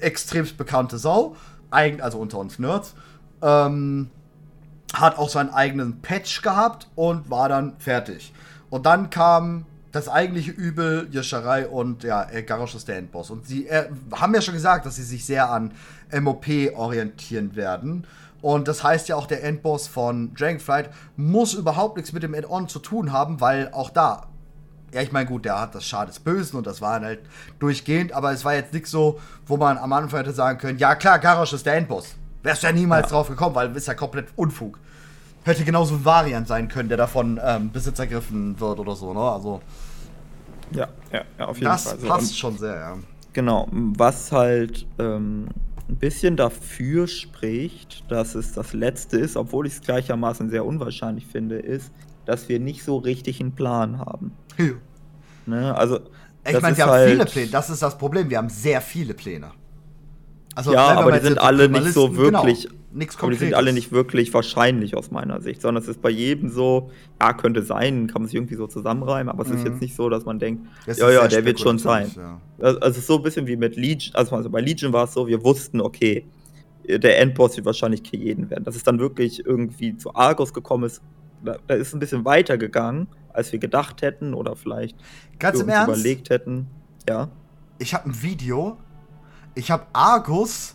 extremst 0.00 0.56
bekannte 0.56 0.98
Sau, 0.98 1.36
eigen, 1.70 2.00
also 2.00 2.18
unter 2.18 2.38
uns 2.38 2.58
Nerds. 2.58 2.94
Ähm, 3.42 4.10
hat 4.94 5.18
auch 5.18 5.28
seinen 5.28 5.50
eigenen 5.50 6.00
Patch 6.00 6.42
gehabt 6.42 6.88
und 6.94 7.30
war 7.30 7.48
dann 7.48 7.74
fertig. 7.78 8.32
Und 8.70 8.86
dann 8.86 9.10
kam 9.10 9.66
das 9.92 10.08
eigentliche 10.08 10.52
Übel, 10.52 11.08
Yoshirai 11.10 11.66
und 11.66 12.04
ja, 12.04 12.24
Garrosh 12.46 12.74
ist 12.74 12.88
der 12.88 12.98
Endboss. 12.98 13.30
Und 13.30 13.46
sie 13.46 13.66
äh, 13.66 13.88
haben 14.12 14.34
ja 14.34 14.40
schon 14.40 14.54
gesagt, 14.54 14.86
dass 14.86 14.96
sie 14.96 15.02
sich 15.02 15.24
sehr 15.24 15.50
an 15.50 15.72
MOP 16.12 16.46
orientieren 16.74 17.56
werden. 17.56 18.06
Und 18.40 18.68
das 18.68 18.82
heißt 18.82 19.08
ja 19.08 19.16
auch, 19.16 19.26
der 19.26 19.44
Endboss 19.44 19.86
von 19.86 20.32
Dragonflight 20.34 20.90
muss 21.16 21.54
überhaupt 21.54 21.96
nichts 21.96 22.12
mit 22.12 22.22
dem 22.22 22.34
Add-on 22.34 22.68
zu 22.68 22.78
tun 22.78 23.12
haben, 23.12 23.40
weil 23.40 23.70
auch 23.72 23.90
da, 23.90 24.28
ja, 24.92 25.02
ich 25.02 25.12
meine, 25.12 25.26
gut, 25.26 25.44
der 25.44 25.60
hat 25.60 25.74
das 25.74 25.84
Schad 25.84 26.08
des 26.08 26.20
Bösen 26.20 26.56
und 26.56 26.66
das 26.66 26.80
war 26.80 27.00
halt 27.00 27.20
durchgehend, 27.58 28.12
aber 28.12 28.32
es 28.32 28.44
war 28.44 28.54
jetzt 28.54 28.72
nichts 28.72 28.90
so, 28.90 29.20
wo 29.46 29.56
man 29.56 29.76
am 29.76 29.92
Anfang 29.92 30.20
hätte 30.20 30.32
sagen 30.32 30.58
können, 30.58 30.78
ja 30.78 30.94
klar, 30.94 31.18
Garrosh 31.18 31.52
ist 31.52 31.66
der 31.66 31.74
Endboss. 31.74 32.16
Wärst 32.42 32.62
du 32.62 32.66
ja 32.66 32.72
niemals 32.72 33.10
ja. 33.10 33.16
drauf 33.16 33.28
gekommen, 33.28 33.54
weil 33.54 33.68
du 33.68 33.74
bist 33.74 33.88
ja 33.88 33.94
komplett 33.94 34.28
Unfug. 34.36 34.78
Hätte 35.44 35.64
genauso 35.64 35.94
ein 35.94 36.04
Variant 36.04 36.46
sein 36.46 36.68
können, 36.68 36.88
der 36.88 36.98
davon 36.98 37.40
ähm, 37.42 37.70
Besitz 37.70 37.98
ergriffen 37.98 38.58
wird 38.60 38.78
oder 38.78 38.94
so, 38.94 39.14
ne? 39.14 39.20
Also. 39.20 39.62
Ja, 40.72 40.88
ja, 41.12 41.22
ja 41.38 41.46
auf 41.46 41.56
jeden 41.56 41.70
das 41.70 41.84
Fall. 41.84 41.94
Das 41.94 42.02
passt 42.02 42.20
also, 42.20 42.34
schon 42.34 42.58
sehr, 42.58 42.74
ja. 42.74 42.98
Genau, 43.32 43.68
was 43.70 44.32
halt 44.32 44.86
ähm, 44.98 45.48
ein 45.88 45.96
bisschen 45.96 46.36
dafür 46.36 47.06
spricht, 47.06 48.10
dass 48.10 48.34
es 48.34 48.52
das 48.52 48.72
letzte 48.72 49.18
ist, 49.18 49.36
obwohl 49.36 49.66
ich 49.66 49.74
es 49.74 49.80
gleichermaßen 49.80 50.50
sehr 50.50 50.64
unwahrscheinlich 50.64 51.26
finde, 51.26 51.58
ist, 51.58 51.90
dass 52.26 52.48
wir 52.48 52.60
nicht 52.60 52.84
so 52.84 52.98
richtig 52.98 53.40
einen 53.40 53.52
Plan 53.52 53.98
haben. 53.98 54.32
Ja. 54.58 54.72
Ne? 55.46 55.74
Also, 55.74 56.00
ich 56.46 56.60
meine, 56.60 56.76
wir 56.76 56.84
haben 56.84 56.92
halt 56.92 57.10
viele 57.10 57.24
Pläne, 57.24 57.50
das 57.50 57.70
ist 57.70 57.82
das 57.82 57.98
Problem, 57.98 58.30
wir 58.30 58.38
haben 58.38 58.48
sehr 58.48 58.80
viele 58.80 59.14
Pläne. 59.14 59.50
Also, 60.54 60.72
ja, 60.72 60.98
aber 60.98 61.12
die 61.12 61.20
sind 61.20 61.38
alle 61.38 61.68
nicht 61.68 61.92
so 61.92 62.08
genau, 62.08 62.44
wirklich. 62.44 62.68
Genau, 62.92 63.14
aber 63.20 63.30
die 63.30 63.38
sind 63.38 63.54
alle 63.54 63.72
nicht 63.72 63.92
wirklich 63.92 64.34
wahrscheinlich 64.34 64.96
aus 64.96 65.12
meiner 65.12 65.40
Sicht, 65.40 65.62
sondern 65.62 65.82
es 65.82 65.88
ist 65.88 66.02
bei 66.02 66.10
jedem 66.10 66.50
so, 66.50 66.90
ja, 67.20 67.32
könnte 67.32 67.62
sein, 67.62 68.08
kann 68.08 68.22
man 68.22 68.26
sich 68.26 68.34
irgendwie 68.34 68.56
so 68.56 68.66
zusammenreimen, 68.66 69.28
aber 69.32 69.44
es 69.44 69.48
mhm. 69.48 69.56
ist 69.56 69.64
jetzt 69.64 69.80
nicht 69.80 69.94
so, 69.94 70.08
dass 70.08 70.24
man 70.24 70.40
denkt, 70.40 70.66
das 70.86 70.98
ja, 70.98 71.08
ja, 71.10 71.28
der 71.28 71.44
wird 71.44 71.60
schon 71.60 71.78
sein. 71.78 72.10
Ja. 72.16 72.40
Also, 72.58 72.80
es 72.80 72.98
ist 72.98 73.06
so 73.06 73.16
ein 73.18 73.22
bisschen 73.22 73.46
wie 73.46 73.56
mit 73.56 73.76
Legion, 73.76 74.14
also, 74.16 74.34
also 74.34 74.50
bei 74.50 74.60
Legion 74.60 74.92
war 74.92 75.04
es 75.04 75.12
so, 75.12 75.28
wir 75.28 75.44
wussten, 75.44 75.80
okay, 75.80 76.24
der 76.88 77.20
Endboss 77.20 77.56
wird 77.56 77.66
wahrscheinlich 77.66 78.02
Kejeden 78.02 78.50
werden. 78.50 78.64
Dass 78.64 78.76
es 78.76 78.82
dann 78.82 78.98
wirklich 78.98 79.44
irgendwie 79.44 79.96
zu 79.96 80.14
Argos 80.14 80.52
gekommen 80.52 80.84
ist, 80.84 81.02
da, 81.44 81.56
da 81.66 81.74
ist 81.74 81.94
ein 81.94 82.00
bisschen 82.00 82.24
weiter 82.24 82.58
gegangen, 82.58 83.08
als 83.32 83.52
wir 83.52 83.58
gedacht 83.58 84.02
hätten 84.02 84.34
oder 84.34 84.56
vielleicht 84.56 84.96
Ganz 85.38 85.60
im 85.60 85.68
Ernst? 85.68 85.88
überlegt 85.88 86.30
hätten. 86.30 86.66
Ja. 87.08 87.28
Ich 87.78 87.94
habe 87.94 88.10
ein 88.10 88.22
Video, 88.22 88.76
ich 89.54 89.70
habe 89.70 89.86
Argus 89.92 90.74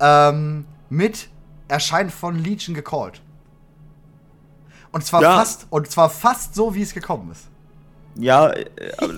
ähm, 0.00 0.64
mit 0.88 1.28
Erscheinen 1.68 2.10
von 2.10 2.38
Legion 2.38 2.74
gecallt. 2.74 3.20
Und 4.92 5.04
zwar 5.04 5.22
ja. 5.22 5.36
fast 5.36 5.66
und 5.70 5.90
zwar 5.90 6.08
fast 6.08 6.54
so, 6.54 6.74
wie 6.74 6.82
es 6.82 6.94
gekommen 6.94 7.30
ist. 7.30 7.48
Ja, 8.14 8.48
äh, 8.50 8.64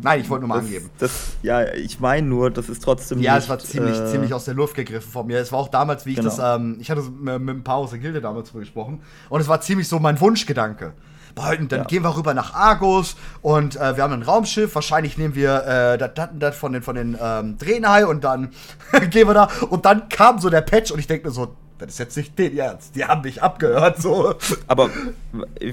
Nein, 0.00 0.20
ich 0.20 0.30
wollte 0.30 0.46
nur 0.46 0.48
mal 0.48 0.56
das, 0.56 0.64
angeben. 0.64 0.90
Das, 0.98 1.10
ja, 1.42 1.72
ich 1.74 1.98
meine 1.98 2.26
nur, 2.26 2.50
das 2.50 2.68
ist 2.68 2.82
trotzdem. 2.82 3.20
Ja, 3.20 3.34
nicht, 3.34 3.44
es 3.44 3.48
war 3.48 3.58
ziemlich, 3.58 3.98
äh, 3.98 4.06
ziemlich 4.06 4.32
aus 4.32 4.44
der 4.44 4.54
Luft 4.54 4.74
gegriffen 4.74 5.10
von 5.10 5.26
mir. 5.26 5.38
Es 5.38 5.50
war 5.50 5.58
auch 5.58 5.68
damals, 5.68 6.06
wie 6.06 6.10
ich 6.10 6.16
genau. 6.16 6.28
das, 6.28 6.60
ähm, 6.60 6.76
ich 6.80 6.90
hatte 6.90 7.02
mit, 7.02 7.40
mit 7.40 7.56
ein 7.56 7.64
paar 7.64 7.76
aus 7.76 7.90
der 7.90 7.98
Gilde 7.98 8.20
damals 8.20 8.48
drüber 8.48 8.60
gesprochen. 8.60 9.00
Und 9.28 9.40
es 9.40 9.48
war 9.48 9.60
ziemlich 9.60 9.88
so 9.88 9.98
mein 9.98 10.20
Wunschgedanke. 10.20 10.92
Boah, 11.34 11.56
dann 11.56 11.80
ja. 11.80 11.84
gehen 11.84 12.02
wir 12.02 12.16
rüber 12.16 12.34
nach 12.34 12.54
Argus 12.54 13.16
und 13.42 13.76
äh, 13.76 13.96
wir 13.96 14.02
haben 14.02 14.12
ein 14.12 14.22
Raumschiff. 14.22 14.74
Wahrscheinlich 14.74 15.18
nehmen 15.18 15.34
wir 15.34 15.64
äh, 15.66 15.98
das, 15.98 16.28
das 16.38 16.56
von 16.56 16.72
den, 16.72 16.82
von 16.82 16.94
den 16.94 17.16
ähm, 17.20 17.58
Drehnhai 17.58 18.06
und 18.06 18.24
dann 18.24 18.50
gehen 19.10 19.28
wir 19.28 19.34
da. 19.34 19.48
Und 19.70 19.84
dann 19.84 20.08
kam 20.08 20.38
so 20.38 20.50
der 20.50 20.62
Patch 20.62 20.90
und 20.90 20.98
ich 20.98 21.06
denke 21.06 21.28
mir 21.28 21.32
so, 21.32 21.54
das 21.78 21.90
ist 21.90 21.98
jetzt 21.98 22.16
nicht 22.16 22.38
den 22.38 22.58
Ernst. 22.58 22.96
Die 22.96 23.04
haben 23.04 23.22
mich 23.22 23.42
abgehört, 23.42 24.02
so. 24.02 24.34
Aber 24.66 24.90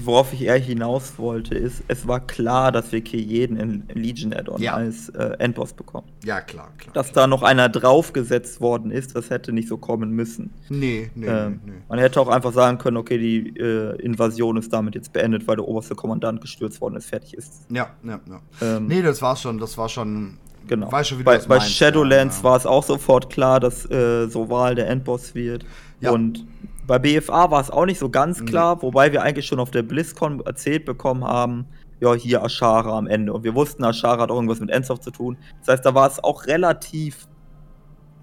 worauf 0.02 0.32
ich 0.32 0.42
eher 0.42 0.58
hinaus 0.58 1.18
wollte, 1.18 1.54
ist, 1.54 1.82
es 1.88 2.06
war 2.06 2.20
klar, 2.20 2.70
dass 2.72 2.92
wir 2.92 3.00
hier 3.00 3.20
jeden 3.20 3.56
in 3.56 3.84
Legion 3.92 4.32
Add-on 4.32 4.62
ja. 4.62 4.74
als 4.74 5.08
äh, 5.10 5.36
Endboss 5.38 5.72
bekommen. 5.72 6.06
Ja, 6.24 6.40
klar, 6.40 6.72
klar. 6.78 6.94
Dass 6.94 7.12
da 7.12 7.26
noch 7.26 7.42
einer 7.42 7.68
draufgesetzt 7.68 8.60
worden 8.60 8.90
ist, 8.90 9.16
das 9.16 9.30
hätte 9.30 9.52
nicht 9.52 9.68
so 9.68 9.76
kommen 9.76 10.10
müssen. 10.10 10.52
Nee, 10.68 11.10
nee, 11.14 11.26
ähm, 11.26 11.60
nee, 11.64 11.72
nee. 11.72 11.78
Man 11.88 11.98
hätte 11.98 12.20
auch 12.20 12.28
einfach 12.28 12.52
sagen 12.52 12.78
können, 12.78 12.96
okay, 12.96 13.18
die 13.18 13.58
äh, 13.58 14.00
Invasion 14.00 14.56
ist 14.56 14.72
damit 14.72 14.94
jetzt 14.94 15.12
beendet, 15.12 15.46
weil 15.48 15.56
der 15.56 15.66
oberste 15.66 15.94
Kommandant 15.94 16.40
gestürzt 16.40 16.80
worden 16.80 16.96
ist, 16.96 17.06
fertig 17.06 17.34
ist. 17.34 17.66
Ja, 17.70 17.90
ja, 18.04 18.20
ja. 18.28 18.40
Ähm, 18.76 18.86
nee, 18.86 19.02
das 19.02 19.22
war 19.22 19.36
schon, 19.36 19.58
das 19.58 19.76
war 19.76 19.88
schon 19.88 20.38
Genau. 20.66 20.90
Weiß 20.90 21.08
schon, 21.08 21.18
wie 21.18 21.22
bei, 21.22 21.38
bei 21.38 21.60
Shadowlands 21.60 22.36
ja, 22.36 22.40
ja. 22.40 22.44
war 22.44 22.56
es 22.56 22.66
auch 22.66 22.82
sofort 22.82 23.30
klar, 23.30 23.60
dass 23.60 23.88
äh, 23.90 24.26
Soval 24.28 24.74
der 24.74 24.88
Endboss 24.88 25.34
wird. 25.34 25.64
Ja. 26.00 26.10
Und 26.10 26.44
bei 26.86 26.98
BFA 26.98 27.50
war 27.50 27.60
es 27.60 27.70
auch 27.70 27.86
nicht 27.86 27.98
so 27.98 28.08
ganz 28.08 28.44
klar, 28.44 28.76
mhm. 28.76 28.82
wobei 28.82 29.12
wir 29.12 29.22
eigentlich 29.22 29.46
schon 29.46 29.60
auf 29.60 29.70
der 29.70 29.82
BlizzCon 29.82 30.40
erzählt 30.44 30.84
bekommen 30.84 31.24
haben, 31.24 31.66
ja, 32.00 32.14
hier 32.14 32.42
Ashara 32.42 32.96
am 32.96 33.06
Ende. 33.06 33.32
Und 33.32 33.44
wir 33.44 33.54
wussten, 33.54 33.82
Ashara 33.84 34.22
hat 34.22 34.30
auch 34.30 34.36
irgendwas 34.36 34.60
mit 34.60 34.70
Endsoft 34.70 35.02
zu 35.02 35.10
tun. 35.10 35.38
Das 35.60 35.68
heißt, 35.68 35.86
da 35.86 35.94
war 35.94 36.06
es 36.06 36.22
auch 36.22 36.46
relativ 36.46 37.26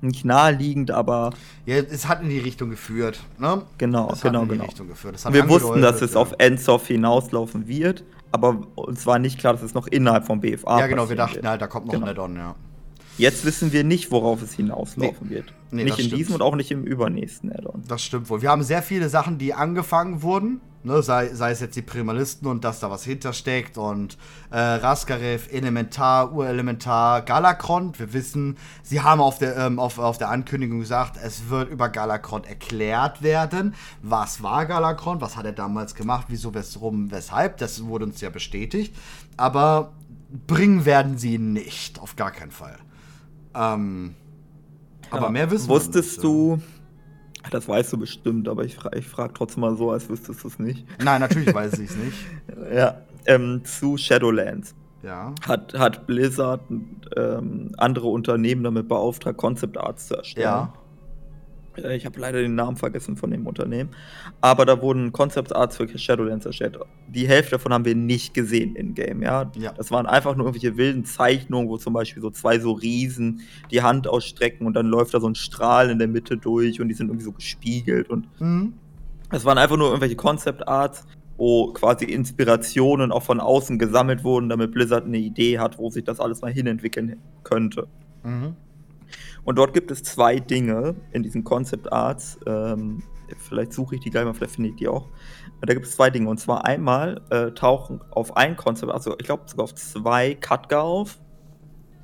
nicht 0.01 0.25
naheliegend, 0.25 0.91
aber. 0.91 1.31
Ja, 1.65 1.77
es 1.77 2.07
hat 2.07 2.21
in 2.21 2.29
die 2.29 2.39
Richtung 2.39 2.69
geführt. 2.69 3.19
Ne? 3.39 3.61
Genau, 3.77 4.11
es 4.11 4.21
genau, 4.21 4.41
hat 4.41 4.43
in 4.43 4.49
die 4.49 4.55
genau. 4.55 4.65
Richtung 4.65 4.87
geführt. 4.89 5.33
wir 5.33 5.49
wussten, 5.49 5.81
dass 5.81 6.01
es 6.01 6.13
ja. 6.13 6.19
auf 6.19 6.33
Endsoft 6.37 6.87
hinauslaufen 6.87 7.67
wird, 7.67 8.03
aber 8.33 8.57
uns 8.75 9.05
war 9.05 9.19
nicht 9.19 9.39
klar, 9.39 9.53
dass 9.53 9.61
es 9.61 9.73
noch 9.75 9.87
innerhalb 9.87 10.25
vom 10.25 10.41
BFA 10.41 10.79
Ja, 10.79 10.87
genau, 10.87 11.07
wir 11.07 11.15
dachten 11.15 11.35
wird. 11.35 11.47
halt, 11.47 11.61
da 11.61 11.67
kommt 11.67 11.85
noch 11.85 11.93
genau. 11.93 12.07
ein 12.07 12.09
Add-on, 12.09 12.35
ja. 12.35 12.55
Jetzt 13.17 13.45
wissen 13.45 13.71
wir 13.71 13.83
nicht, 13.83 14.11
worauf 14.11 14.41
es 14.41 14.53
hinauslaufen 14.53 15.27
nee. 15.27 15.35
wird. 15.35 15.53
Nee, 15.71 15.83
nicht 15.83 15.99
in 15.99 16.05
stimmt. 16.05 16.19
diesem 16.19 16.35
und 16.35 16.41
auch 16.41 16.55
nicht 16.55 16.71
im 16.71 16.83
übernächsten 16.83 17.51
Addon. 17.51 17.83
Das 17.87 18.03
stimmt 18.03 18.29
wohl. 18.29 18.41
Wir 18.41 18.49
haben 18.49 18.63
sehr 18.63 18.81
viele 18.81 19.09
Sachen, 19.09 19.37
die 19.37 19.53
angefangen 19.53 20.21
wurden. 20.21 20.61
Ne, 20.85 21.01
sei, 21.01 21.33
sei, 21.33 21.51
es 21.51 21.61
jetzt 21.61 21.77
die 21.77 21.81
Primalisten 21.81 22.45
und 22.45 22.65
dass 22.65 22.81
da 22.81 22.91
was 22.91 23.05
hintersteckt 23.05 23.77
und 23.77 24.17
äh, 24.51 24.59
Raskarev, 24.59 25.47
Elementar, 25.49 26.33
Urelementar, 26.33 27.21
Galakron. 27.21 27.97
Wir 27.97 28.11
wissen, 28.11 28.57
sie 28.81 28.99
haben 28.99 29.21
auf 29.21 29.39
der, 29.39 29.55
ähm, 29.55 29.79
auf, 29.79 29.97
auf 29.97 30.17
der 30.17 30.29
Ankündigung 30.29 30.81
gesagt, 30.81 31.17
es 31.23 31.47
wird 31.47 31.69
über 31.69 31.87
Galakron 31.87 32.43
erklärt 32.43 33.21
werden. 33.21 33.75
Was 34.01 34.43
war 34.43 34.65
Galakron? 34.65 35.21
Was 35.21 35.37
hat 35.37 35.45
er 35.45 35.53
damals 35.53 35.95
gemacht? 35.95 36.25
Wieso, 36.27 36.53
warum, 36.53 37.11
weshalb? 37.11 37.59
Das 37.59 37.85
wurde 37.85 38.03
uns 38.03 38.19
ja 38.19 38.29
bestätigt. 38.29 38.93
Aber 39.37 39.93
bringen 40.47 40.83
werden 40.83 41.17
sie 41.17 41.37
nicht. 41.37 42.01
Auf 42.01 42.17
gar 42.17 42.31
keinen 42.31 42.51
Fall. 42.51 42.77
Ähm, 43.55 44.15
aber 45.09 45.29
mehr 45.29 45.49
wissen 45.51 45.69
Wusstest 45.69 46.23
wir 46.23 46.29
nicht, 46.29 46.61
du, 46.61 47.49
das 47.51 47.67
weißt 47.67 47.93
du 47.93 47.97
bestimmt, 47.97 48.47
aber 48.47 48.63
ich, 48.63 48.75
frage 48.75 48.97
ich 48.97 49.07
frage 49.07 49.33
trotzdem 49.33 49.61
mal 49.61 49.77
so, 49.77 49.91
als 49.91 50.09
wüsstest 50.09 50.43
du 50.43 50.47
es 50.47 50.59
nicht. 50.59 50.85
Nein, 51.03 51.21
natürlich 51.21 51.53
weiß 51.53 51.73
ich 51.79 51.89
es 51.89 51.95
nicht. 51.95 52.17
ja, 52.73 53.01
ähm, 53.25 53.63
zu 53.63 53.97
Shadowlands. 53.97 54.75
Ja. 55.03 55.35
Hat, 55.45 55.73
hat 55.73 56.07
Blizzard 56.07 56.61
ähm, 57.15 57.71
andere 57.77 58.07
Unternehmen 58.07 58.63
damit 58.63 58.87
beauftragt, 58.87 59.37
Concept 59.37 59.77
Arts 59.77 60.07
zu 60.07 60.15
erstellen. 60.15 60.45
Ja. 60.45 60.73
Äh, 61.77 61.95
ich 61.95 62.05
habe 62.05 62.19
leider 62.19 62.41
den 62.41 62.55
Namen 62.55 62.77
vergessen 62.77 63.15
von 63.15 63.31
dem 63.31 63.47
Unternehmen. 63.47 63.89
Aber 64.41 64.65
da 64.65 64.81
wurden 64.81 65.11
Concept 65.11 65.55
Arts 65.55 65.77
für 65.77 65.87
Shadowlands 65.97 66.45
erstellt. 66.45 66.77
Die 67.07 67.27
Hälfte 67.27 67.51
davon 67.51 67.73
haben 67.73 67.85
wir 67.85 67.95
nicht 67.95 68.33
gesehen 68.33 68.75
in-game, 68.75 69.21
ja? 69.21 69.51
ja. 69.55 69.73
Das 69.73 69.91
waren 69.91 70.05
einfach 70.05 70.35
nur 70.35 70.47
irgendwelche 70.47 70.77
wilden 70.77 71.05
Zeichnungen, 71.05 71.69
wo 71.69 71.77
zum 71.77 71.93
Beispiel 71.93 72.21
so 72.21 72.29
zwei 72.29 72.59
so 72.59 72.71
Riesen 72.73 73.41
die 73.71 73.81
Hand 73.81 74.07
ausstrecken 74.07 74.67
und 74.67 74.73
dann 74.73 74.87
läuft 74.87 75.13
da 75.13 75.19
so 75.19 75.27
ein 75.27 75.35
Strahl 75.35 75.89
in 75.89 75.99
der 75.99 76.07
Mitte 76.07 76.37
durch 76.37 76.81
und 76.81 76.87
die 76.87 76.95
sind 76.95 77.07
irgendwie 77.07 77.25
so 77.25 77.31
gespiegelt 77.31 78.09
und. 78.09 78.27
Mhm. 78.39 78.73
Es 79.31 79.45
waren 79.45 79.57
einfach 79.57 79.77
nur 79.77 79.87
irgendwelche 79.87 80.15
Concept 80.15 80.67
Arts, 80.67 81.07
wo 81.37 81.73
quasi 81.73 82.05
Inspirationen 82.05 83.11
auch 83.11 83.23
von 83.23 83.39
außen 83.39 83.79
gesammelt 83.79 84.23
wurden, 84.23 84.49
damit 84.49 84.71
Blizzard 84.71 85.05
eine 85.05 85.17
Idee 85.17 85.57
hat, 85.57 85.79
wo 85.79 85.89
sich 85.89 86.03
das 86.03 86.19
alles 86.19 86.41
mal 86.41 86.51
hinentwickeln 86.51 87.17
könnte. 87.43 87.87
Mhm. 88.23 88.55
Und 89.45 89.57
dort 89.57 89.73
gibt 89.73 89.91
es 89.91 90.03
zwei 90.03 90.39
Dinge 90.39 90.95
in 91.11 91.23
diesen 91.23 91.43
Concept 91.43 91.91
Arts. 91.91 92.39
Ähm, 92.45 93.03
vielleicht 93.37 93.73
suche 93.73 93.95
ich 93.95 94.01
die 94.01 94.09
gleich 94.09 94.25
mal, 94.25 94.33
vielleicht 94.33 94.55
finde 94.55 94.69
ich 94.69 94.75
die 94.75 94.87
auch. 94.87 95.09
Da 95.61 95.73
gibt 95.73 95.85
es 95.85 95.95
zwei 95.95 96.09
Dinge. 96.09 96.29
Und 96.29 96.39
zwar 96.39 96.65
einmal 96.65 97.21
äh, 97.29 97.51
tauchen 97.51 98.01
auf 98.11 98.37
ein 98.37 98.55
Concept, 98.55 98.91
also 98.91 99.15
ich 99.17 99.25
glaube 99.25 99.43
sogar 99.45 99.65
auf 99.65 99.75
zwei 99.75 100.35
Katga 100.35 100.81
auf. 100.81 101.19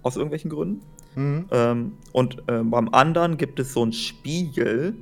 Aus 0.02 0.16
irgendwelchen 0.16 0.50
Gründen. 0.50 0.82
Mhm. 1.16 1.46
Ähm, 1.52 1.98
und 2.14 2.40
äh, 2.48 2.64
beim 2.64 2.90
anderen 2.94 3.36
gibt 3.38 3.60
es 3.60 3.74
so 3.74 3.84
einen 3.84 3.94
Spiegel. 3.94 4.96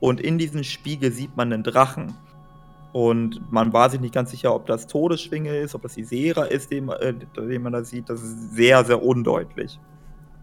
Und 0.00 0.20
in 0.20 0.38
diesem 0.38 0.64
Spiegel 0.64 1.12
sieht 1.12 1.36
man 1.36 1.52
einen 1.52 1.62
Drachen. 1.62 2.14
Und 2.92 3.40
man 3.52 3.72
war 3.72 3.88
sich 3.90 4.00
nicht 4.00 4.14
ganz 4.14 4.32
sicher, 4.32 4.52
ob 4.54 4.66
das 4.66 4.88
Todesschwinge 4.88 5.56
ist, 5.56 5.76
ob 5.76 5.82
das 5.82 5.94
die 5.94 6.02
Sera 6.02 6.44
ist, 6.44 6.72
den, 6.72 6.88
äh, 6.88 7.14
den 7.14 7.62
man 7.62 7.72
da 7.72 7.84
sieht. 7.84 8.08
Das 8.10 8.22
ist 8.22 8.54
sehr, 8.54 8.84
sehr 8.84 9.02
undeutlich. 9.02 9.78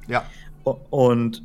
Ja. 0.08 0.24
Und 0.90 1.44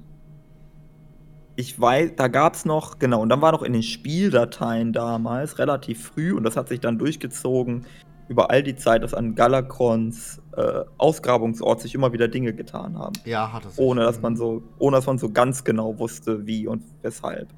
ich 1.57 1.79
weiß, 1.79 2.13
da 2.17 2.29
gab 2.29 2.55
es 2.55 2.65
noch, 2.65 2.99
genau, 2.99 3.21
und 3.21 3.29
dann 3.29 3.41
war 3.43 3.53
noch 3.53 3.63
in 3.63 3.73
den 3.73 3.83
Spieldateien 3.83 4.93
damals 4.93 5.59
relativ 5.59 6.03
früh, 6.09 6.33
und 6.33 6.45
das 6.45 6.57
hat 6.57 6.69
sich 6.69 6.81
dann 6.81 6.99
durchgezogen 6.99 7.85
über 8.29 8.51
all 8.51 8.63
die 8.63 8.77
Zeit, 8.77 9.03
dass 9.03 9.13
an 9.13 9.35
Galakrons 9.35 10.41
äh, 10.57 10.85
Ausgrabungsort 10.97 11.81
sich 11.81 11.95
immer 11.95 12.13
wieder 12.13 12.29
Dinge 12.29 12.55
getan 12.55 12.97
haben. 12.99 13.13
Ja, 13.27 13.53
hat 13.53 13.67
es. 13.67 13.79
Ohne 13.79 14.03
dass 14.03 14.23
man 14.23 14.37
so, 14.37 14.63
ohne 14.79 14.97
dass 14.97 15.07
man 15.07 15.19
so 15.19 15.29
ganz 15.29 15.65
genau 15.65 15.99
wusste, 15.99 16.47
wie 16.47 16.67
und 16.67 16.83
weshalb. 17.03 17.49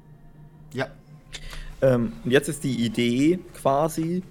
Ja. 0.73 0.87
Ähm, 1.81 2.11
und 2.25 2.31
jetzt 2.31 2.49
ist 2.49 2.63
die 2.63 2.83
Idee 2.85 3.39
quasi, 3.53 4.23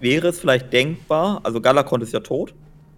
wäre 0.00 0.28
es 0.28 0.40
vielleicht 0.40 0.72
denkbar, 0.72 1.40
also 1.44 1.60
Galakron 1.60 2.00
ist 2.00 2.12
ja 2.12 2.20
tot, 2.20 2.54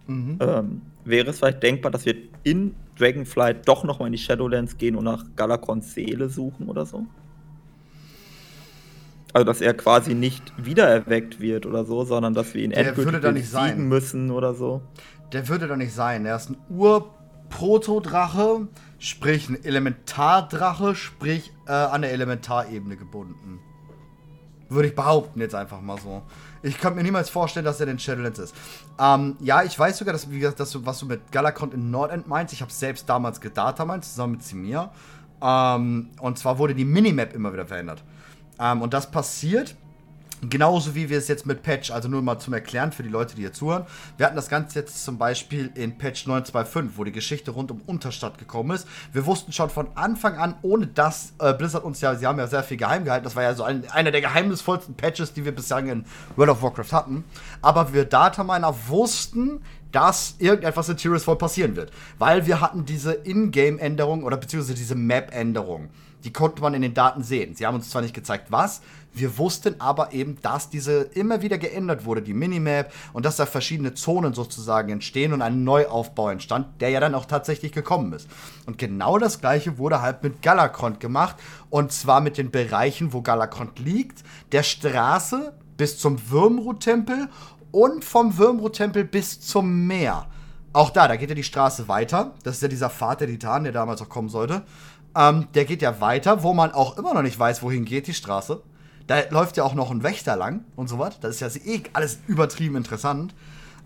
Mhm. 0.07 0.39
ähm, 0.41 0.83
wäre 1.07 1.31
es 1.31 1.39
vielleicht 1.39 1.63
denkbar, 1.63 1.91
dass 1.91 2.05
wir 2.07 2.17
in 2.43 2.75
Dragonflight 2.99 3.69
doch 3.69 3.85
nochmal 3.85 4.09
in 4.09 4.13
die 4.13 4.19
Shadowlands 4.19 4.79
gehen 4.79 4.97
und 4.97 5.05
nach 5.05 5.25
Galakrons 5.37 5.95
Seele 5.95 6.29
suchen 6.29 6.69
oder 6.69 6.87
so? 6.87 7.07
Also, 9.33 9.45
dass 9.45 9.61
er 9.61 9.75
quasi 9.75 10.15
nicht 10.15 10.53
wiedererweckt 10.57 11.41
wird 11.41 11.67
oder 11.67 11.85
so, 11.85 12.05
sondern 12.05 12.33
dass 12.33 12.55
wir 12.55 12.63
ihn 12.63 12.71
Der 12.71 12.87
endgültig 12.87 13.13
würde 13.13 13.21
da 13.21 13.33
nicht 13.33 13.51
sein. 13.51 13.65
besiegen 13.71 13.89
müssen 13.89 14.31
oder 14.31 14.55
so. 14.55 14.81
Der 15.33 15.49
würde 15.49 15.67
doch 15.69 15.77
nicht 15.77 15.93
sein. 15.93 16.25
Er 16.25 16.37
ist 16.37 16.51
ein 16.51 16.57
Ur-Protodrache, 16.71 18.69
sprich 18.99 19.51
ein 19.51 19.63
Elementardrache, 19.63 20.95
sprich 20.95 21.53
äh, 21.67 21.73
an 21.73 22.03
der 22.03 22.13
Elementarebene 22.13 22.97
gebunden. 22.97 23.61
Würde 24.69 24.89
ich 24.89 24.95
behaupten, 24.95 25.41
jetzt 25.41 25.55
einfach 25.55 25.81
mal 25.81 25.99
so. 25.99 26.23
Ich 26.63 26.79
könnte 26.79 26.97
mir 26.97 27.03
niemals 27.03 27.31
vorstellen, 27.31 27.65
dass 27.65 27.81
er 27.81 27.87
den 27.87 27.99
Shadowlands 27.99 28.39
ist. 28.39 28.55
Ähm, 28.99 29.37
ja, 29.41 29.63
ich 29.63 29.79
weiß 29.79 29.99
sogar, 29.99 30.13
dass, 30.13 30.31
wie 30.31 30.39
gesagt, 30.39 30.61
dass 30.61 30.71
du, 30.71 30.85
was 30.85 30.99
du 30.99 31.07
mit 31.07 31.33
Galakron 31.33 31.73
in 31.73 31.91
Nordend 31.91 32.27
meinst. 32.27 32.53
Ich 32.53 32.63
habe 32.63 32.73
selbst 32.73 33.09
damals 33.09 33.41
gedatamined, 33.41 34.05
zusammen 34.05 34.35
mit 34.35 34.43
Simir. 34.43 34.91
Ähm, 35.43 36.11
und 36.21 36.39
zwar 36.39 36.59
wurde 36.59 36.75
die 36.75 36.85
Minimap 36.85 37.35
immer 37.35 37.53
wieder 37.53 37.67
verändert. 37.67 38.03
Ähm, 38.59 38.83
und 38.83 38.95
das 38.95 39.11
passiert 39.11 39.77
Genauso 40.43 40.95
wie 40.95 41.09
wir 41.09 41.17
es 41.17 41.29
jetzt 41.29 41.47
mit 41.47 41.63
Patch, 41.63 41.91
also 41.91 42.09
nur 42.09 42.21
mal 42.21 42.39
zum 42.39 42.53
Erklären 42.53 42.93
für 42.93 43.03
die 43.03 43.09
Leute, 43.09 43.35
die 43.35 43.41
hier 43.41 43.55
zuhören. 43.55 43.87
Wir 44.19 44.27
hatten 44.27 44.37
das 44.37 44.51
Ganze 44.51 44.79
jetzt 44.79 45.03
zum 45.03 45.17
Beispiel 45.17 45.71
in 45.75 45.97
Patch 45.97 46.27
925, 46.27 46.99
wo 46.99 47.05
die 47.05 47.13
Geschichte 47.13 47.53
rund 47.53 47.71
um 47.71 47.81
Unterstadt 47.87 48.37
gekommen 48.37 48.73
ist. 48.73 48.87
Wir 49.15 49.25
wussten 49.25 49.53
schon 49.53 49.71
von 49.71 49.89
Anfang 49.95 50.37
an, 50.37 50.55
ohne 50.61 50.89
dass 50.89 51.33
äh, 51.39 51.55
Blizzard 51.55 51.85
uns 51.85 52.03
ja, 52.03 52.15
sie 52.17 52.27
haben 52.27 52.39
ja 52.39 52.47
sehr 52.49 52.63
viel 52.63 52.77
geheim 52.77 53.05
gehalten. 53.05 53.25
Das 53.25 53.35
war 53.35 53.45
ja 53.45 53.55
so 53.55 53.65
ein, 53.65 53.89
einer 53.91 54.11
der 54.11 54.21
geheimnisvollsten 54.21 54.95
Patches, 54.95 55.33
die 55.33 55.47
wir 55.47 55.55
bislang 55.55 55.89
in 55.89 56.05
World 56.37 56.51
of 56.51 56.63
Warcraft 56.63 56.93
hatten. 56.93 57.25
Aber 57.63 57.95
wir 57.95 58.05
Dataminer 58.05 58.75
wussten, 58.89 59.63
dass 59.91 60.37
irgendetwas 60.39 60.91
in 60.91 60.99
Tirisfall 60.99 61.37
passieren 61.37 61.77
wird. 61.77 61.91
Weil 62.19 62.45
wir 62.45 62.61
hatten 62.61 62.85
diese 62.85 63.15
Ingame-Änderung 63.15 64.23
oder 64.23 64.37
beziehungsweise 64.37 64.75
diese 64.75 64.95
Map-Änderung. 64.95 65.89
Die 66.25 66.33
konnte 66.33 66.61
man 66.61 66.75
in 66.75 66.83
den 66.83 66.93
Daten 66.93 67.23
sehen. 67.23 67.55
Sie 67.55 67.67
haben 67.67 67.77
uns 67.77 67.89
zwar 67.89 68.03
nicht 68.03 68.15
gezeigt, 68.15 68.47
was, 68.51 68.83
wir 69.17 69.39
wussten 69.39 69.81
aber 69.81 70.13
eben, 70.13 70.37
dass 70.43 70.71
diese 70.71 71.03
immer 71.03 71.43
wieder 71.43 71.59
geändert 71.59 72.05
wurde, 72.05 72.23
die 72.23 72.35
Minimap, 72.35 72.93
und 73.13 73.25
dass 73.25 73.37
da 73.37 73.47
verschiedene 73.47 73.95
Zonen 73.95 74.35
sozusagen 74.35 74.91
entstehen 74.91 75.33
und 75.33 75.43
ein 75.43 75.65
Neuaufbau 75.65 76.29
entstand, 76.29 76.81
der 76.81 76.91
ja 76.91 77.01
dann 77.01 77.15
auch 77.15 77.25
tatsächlich 77.25 77.73
gekommen 77.73 78.13
ist. 78.13 78.29
Und 78.67 78.79
genau 78.79 79.19
das 79.19 79.41
gleiche 79.41 79.79
wurde 79.79 80.03
halt 80.03 80.23
mit 80.23 80.43
Galakrond 80.43 81.01
gemacht, 81.01 81.37
und 81.71 81.93
zwar 81.93 82.21
mit 82.21 82.39
den 82.39 82.51
Bereichen, 82.51 83.13
wo 83.13 83.23
Galakrond 83.23 83.79
liegt, 83.79 84.23
der 84.53 84.63
Straße 84.63 85.53
bis 85.77 85.99
zum 85.99 86.31
Würmrut-Tempel 86.31 87.29
und 87.73 88.05
vom 88.05 88.39
Würmrut-Tempel 88.39 89.05
bis 89.05 89.41
zum 89.41 89.87
Meer. 89.87 90.27
Auch 90.73 90.91
da, 90.91 91.09
da 91.09 91.17
geht 91.17 91.31
ja 91.31 91.35
die 91.35 91.43
Straße 91.43 91.89
weiter. 91.89 92.35
Das 92.43 92.57
ist 92.57 92.63
ja 92.63 92.69
dieser 92.69 92.91
Pfad 92.91 93.21
der 93.21 93.29
Titanen, 93.29 93.65
der 93.65 93.73
damals 93.73 94.03
auch 94.03 94.11
kommen 94.11 94.29
sollte. 94.29 94.63
Ähm, 95.17 95.49
der 95.55 95.65
geht 95.65 95.81
ja 95.81 96.01
weiter, 96.03 96.43
wo 96.43 96.53
man 96.53 96.73
auch 96.73 96.99
immer 96.99 97.15
noch 97.15 97.23
nicht 97.23 97.39
weiß, 97.39 97.63
wohin 97.63 97.87
geht 97.87 98.07
die 98.07 98.15
Straße. 98.15 98.63
Da 99.07 99.23
läuft 99.31 99.57
ja 99.57 99.65
auch 99.65 99.75
noch 99.75 99.91
ein 99.91 100.03
Wächter 100.03 100.37
lang 100.37 100.65
und 100.75 100.89
so 100.89 100.99
was. 100.99 101.21
Das 101.21 101.41
ist 101.41 101.41
ja 101.41 101.63
eh 101.65 101.83
alles 101.93 102.19
übertrieben 102.27 102.77
interessant. 102.77 103.35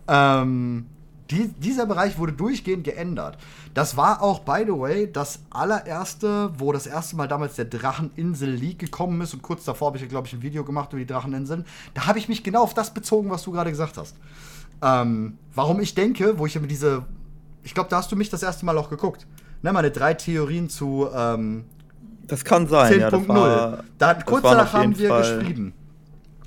Ähm, 0.08 0.86
die, 1.30 1.48
dieser 1.48 1.86
Bereich 1.86 2.18
wurde 2.18 2.32
durchgehend 2.32 2.84
geändert. 2.84 3.38
Das 3.72 3.96
war 3.96 4.22
auch, 4.22 4.40
by 4.40 4.64
the 4.66 4.72
way, 4.72 5.10
das 5.10 5.40
allererste, 5.50 6.50
wo 6.58 6.72
das 6.72 6.86
erste 6.86 7.14
Mal 7.16 7.28
damals 7.28 7.54
der 7.54 7.66
Dracheninsel 7.66 8.50
League 8.50 8.80
gekommen 8.80 9.20
ist. 9.20 9.32
Und 9.32 9.42
kurz 9.42 9.64
davor 9.64 9.88
habe 9.88 9.98
ich, 9.98 10.08
glaube 10.08 10.26
ich, 10.26 10.32
ein 10.32 10.42
Video 10.42 10.64
gemacht 10.64 10.92
über 10.92 10.98
die 11.00 11.06
Dracheninseln. 11.06 11.64
Da 11.94 12.06
habe 12.06 12.18
ich 12.18 12.28
mich 12.28 12.42
genau 12.42 12.62
auf 12.62 12.74
das 12.74 12.92
bezogen, 12.92 13.30
was 13.30 13.44
du 13.44 13.52
gerade 13.52 13.70
gesagt 13.70 13.96
hast. 13.96 14.16
Ähm, 14.82 15.38
warum 15.54 15.80
ich 15.80 15.94
denke, 15.94 16.38
wo 16.38 16.46
ich 16.46 16.58
mir 16.60 16.66
diese. 16.66 17.04
Ich 17.62 17.74
glaube, 17.74 17.90
da 17.90 17.98
hast 17.98 18.10
du 18.10 18.16
mich 18.16 18.30
das 18.30 18.42
erste 18.42 18.64
Mal 18.64 18.76
auch 18.78 18.90
geguckt. 18.90 19.26
Ne, 19.62 19.72
meine 19.72 19.90
drei 19.90 20.14
Theorien 20.14 20.68
zu 20.68 21.08
ähm, 21.14 21.64
Das 22.30 22.44
kann 22.44 22.66
sein, 22.66 23.00
ja. 23.00 23.10
Das 23.10 23.20
10.0. 23.22 23.28
war, 23.28 23.84
Da 23.98 24.14
kurz 24.14 24.42
danach 24.42 24.72
haben 24.72 24.96
wir 24.98 25.08
Fall- 25.08 25.38
geschrieben. 25.38 25.74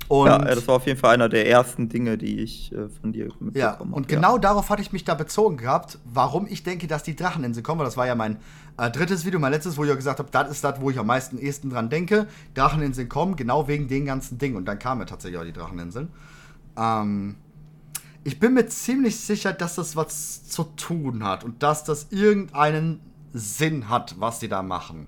Und 0.06 0.26
ja, 0.26 0.36
das 0.38 0.68
war 0.68 0.74
auf 0.76 0.86
jeden 0.86 1.00
Fall 1.00 1.14
einer 1.14 1.30
der 1.30 1.48
ersten 1.48 1.88
Dinge, 1.88 2.18
die 2.18 2.40
ich 2.40 2.70
äh, 2.72 2.90
von 3.00 3.12
dir 3.14 3.24
mitbekommen 3.24 3.52
Ja, 3.54 3.78
habe. 3.78 3.84
und 3.90 4.06
genau 4.06 4.36
darauf 4.36 4.68
hatte 4.68 4.82
ich 4.82 4.92
mich 4.92 5.04
da 5.04 5.14
bezogen 5.14 5.56
gehabt, 5.56 5.98
warum 6.04 6.46
ich 6.46 6.62
denke, 6.62 6.86
dass 6.86 7.02
die 7.04 7.16
Dracheninsel 7.16 7.62
kommen. 7.62 7.78
weil 7.78 7.86
Das 7.86 7.96
war 7.96 8.06
ja 8.06 8.14
mein 8.14 8.36
äh, 8.76 8.90
drittes 8.90 9.24
Video, 9.24 9.40
mein 9.40 9.50
letztes, 9.52 9.78
wo 9.78 9.82
ich 9.84 9.88
ja 9.88 9.94
gesagt 9.96 10.18
habe, 10.18 10.28
das 10.30 10.50
ist 10.50 10.62
das, 10.62 10.78
wo 10.82 10.90
ich 10.90 10.98
am 10.98 11.06
meisten 11.06 11.38
ehesten 11.38 11.70
dran 11.70 11.88
denke. 11.88 12.26
Dracheninseln 12.52 13.08
kommen, 13.08 13.34
genau 13.34 13.66
wegen 13.66 13.88
den 13.88 14.04
ganzen 14.04 14.36
Dingen. 14.36 14.56
Und 14.56 14.66
dann 14.66 14.78
kamen 14.78 15.00
ja 15.00 15.06
tatsächlich 15.06 15.40
auch 15.40 15.44
die 15.44 15.54
Dracheninseln. 15.54 16.08
Ähm, 16.76 17.36
ich 18.24 18.38
bin 18.38 18.52
mir 18.54 18.66
ziemlich 18.66 19.18
sicher, 19.18 19.54
dass 19.54 19.76
das 19.76 19.96
was 19.96 20.46
zu 20.46 20.64
tun 20.64 21.24
hat 21.24 21.44
und 21.44 21.62
dass 21.62 21.82
das 21.82 22.08
irgendeinen 22.10 23.00
Sinn 23.32 23.88
hat, 23.88 24.16
was 24.18 24.38
sie 24.40 24.48
da 24.48 24.62
machen. 24.62 25.06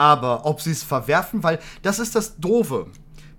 Aber 0.00 0.46
ob 0.46 0.62
sie 0.62 0.70
es 0.70 0.82
verwerfen, 0.82 1.42
weil 1.42 1.58
das 1.82 1.98
ist 1.98 2.16
das 2.16 2.38
Doofe. 2.38 2.86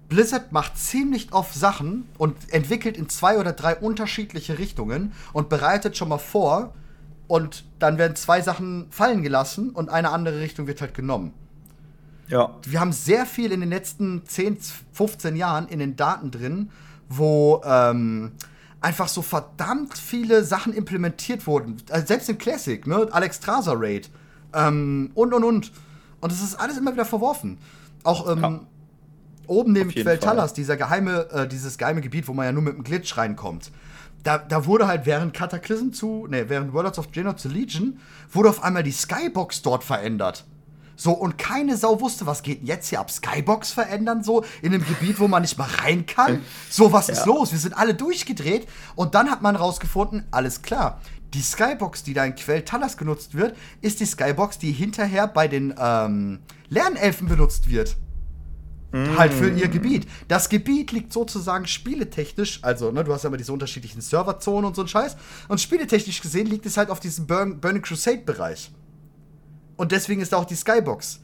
Blizzard 0.09 0.51
macht 0.51 0.77
ziemlich 0.77 1.33
oft 1.33 1.55
Sachen 1.55 2.07
und 2.19 2.35
entwickelt 2.53 2.97
in 2.97 3.09
zwei 3.09 3.39
oder 3.39 3.53
drei 3.53 3.75
unterschiedliche 3.75 4.59
Richtungen 4.59 5.11
und 5.33 5.49
bereitet 5.49 5.97
schon 5.97 6.09
mal 6.09 6.19
vor 6.19 6.75
und 7.25 7.63
dann 7.79 7.97
werden 7.97 8.15
zwei 8.15 8.41
Sachen 8.41 8.85
fallen 8.91 9.23
gelassen 9.23 9.71
und 9.71 9.89
eine 9.89 10.11
andere 10.11 10.39
Richtung 10.39 10.67
wird 10.67 10.81
halt 10.81 10.93
genommen. 10.93 11.33
Ja, 12.27 12.55
Wir 12.67 12.79
haben 12.79 12.91
sehr 12.91 13.25
viel 13.25 13.51
in 13.51 13.61
den 13.61 13.71
letzten 13.71 14.23
10, 14.27 14.59
15 14.93 15.35
Jahren 15.35 15.67
in 15.67 15.79
den 15.79 15.95
Daten 15.95 16.29
drin, 16.29 16.69
wo 17.09 17.59
ähm, 17.65 18.33
einfach 18.81 19.07
so 19.07 19.23
verdammt 19.23 19.97
viele 19.97 20.43
Sachen 20.43 20.73
implementiert 20.73 21.47
wurden. 21.47 21.77
Also 21.89 22.05
selbst 22.05 22.29
in 22.29 22.37
Classic, 22.37 22.85
ne? 22.85 23.07
Alex 23.09 23.39
Traser 23.39 23.73
Raid 23.77 24.11
ähm, 24.53 25.09
und 25.15 25.33
und 25.33 25.43
und. 25.43 25.71
Und 26.21 26.31
es 26.31 26.41
ist 26.41 26.55
alles 26.55 26.77
immer 26.77 26.93
wieder 26.93 27.05
verworfen. 27.05 27.57
Auch 28.03 28.29
ähm, 28.31 28.41
Ja. 28.41 28.59
oben 29.47 29.73
neben 29.73 29.89
Auf 29.89 29.95
jeden 29.95 30.05
Quell 30.07 30.17
Fall. 30.19 30.27
Talas, 30.35 30.53
dieser 30.53 30.77
geheime, 30.77 31.27
äh, 31.31 31.47
dieses 31.47 31.77
geheime 31.77 32.01
Gebiet, 32.01 32.27
wo 32.27 32.33
man 32.33 32.45
ja 32.45 32.51
nur 32.51 32.63
mit 32.63 32.75
dem 32.75 32.83
Glitch 32.83 33.17
reinkommt. 33.17 33.71
Da, 34.23 34.37
da 34.37 34.65
wurde 34.67 34.87
halt 34.87 35.05
während 35.07 35.33
Cataclysm 35.33 35.91
zu, 35.93 36.27
ne, 36.29 36.47
während 36.47 36.73
Warlords 36.73 36.99
of 36.99 37.07
Draenor 37.07 37.37
zu 37.37 37.49
Legion, 37.49 37.99
wurde 38.31 38.49
auf 38.49 38.63
einmal 38.63 38.83
die 38.83 38.91
Skybox 38.91 39.63
dort 39.63 39.83
verändert. 39.83 40.45
So, 40.95 41.13
und 41.13 41.39
keine 41.39 41.75
Sau 41.77 41.99
wusste, 41.99 42.27
was 42.27 42.43
geht 42.43 42.61
jetzt 42.63 42.89
hier 42.89 42.99
ab? 42.99 43.09
Skybox 43.09 43.71
verändern, 43.71 44.23
so, 44.23 44.43
in 44.61 44.71
einem 44.75 44.85
Gebiet, 44.85 45.19
wo 45.19 45.27
man 45.27 45.41
nicht 45.41 45.57
mal 45.57 45.67
rein 45.81 46.05
kann? 46.05 46.41
So, 46.69 46.93
was 46.93 47.09
ist 47.09 47.19
Ja. 47.21 47.25
los? 47.25 47.51
Wir 47.51 47.57
sind 47.57 47.75
alle 47.75 47.95
durchgedreht. 47.95 48.67
Und 48.95 49.15
dann 49.15 49.31
hat 49.31 49.41
man 49.41 49.55
rausgefunden, 49.55 50.25
alles 50.29 50.61
klar. 50.61 51.01
Die 51.33 51.41
Skybox, 51.41 52.03
die 52.03 52.13
da 52.13 52.25
in 52.25 52.35
Quell 52.35 52.63
Talas 52.63 52.97
genutzt 52.97 53.35
wird, 53.35 53.55
ist 53.81 53.99
die 53.99 54.05
Skybox, 54.05 54.57
die 54.57 54.71
hinterher 54.71 55.27
bei 55.27 55.47
den 55.47 55.73
ähm, 55.79 56.39
Lernelfen 56.69 57.27
benutzt 57.27 57.69
wird. 57.69 57.95
Halt 58.93 59.31
für 59.31 59.49
ihr 59.49 59.69
Gebiet. 59.69 60.05
Das 60.27 60.49
Gebiet 60.49 60.91
liegt 60.91 61.13
sozusagen 61.13 61.65
spieletechnisch, 61.65 62.59
also, 62.61 62.91
ne, 62.91 63.05
du 63.05 63.13
hast 63.13 63.23
ja 63.23 63.29
immer 63.29 63.37
diese 63.37 63.53
unterschiedlichen 63.53 64.01
Serverzonen 64.01 64.65
und 64.65 64.75
so 64.75 64.81
ein 64.81 64.89
Scheiß. 64.89 65.15
Und 65.47 65.61
spieletechnisch 65.61 66.21
gesehen 66.21 66.47
liegt 66.47 66.65
es 66.65 66.75
halt 66.75 66.89
auf 66.89 66.99
diesem 66.99 67.25
Burn 67.25 67.61
Burning 67.61 67.81
Crusade-Bereich. 67.81 68.69
Und 69.77 69.93
deswegen 69.93 70.19
ist 70.19 70.33
da 70.33 70.37
auch 70.37 70.45
die 70.45 70.55
Skybox. 70.55 71.21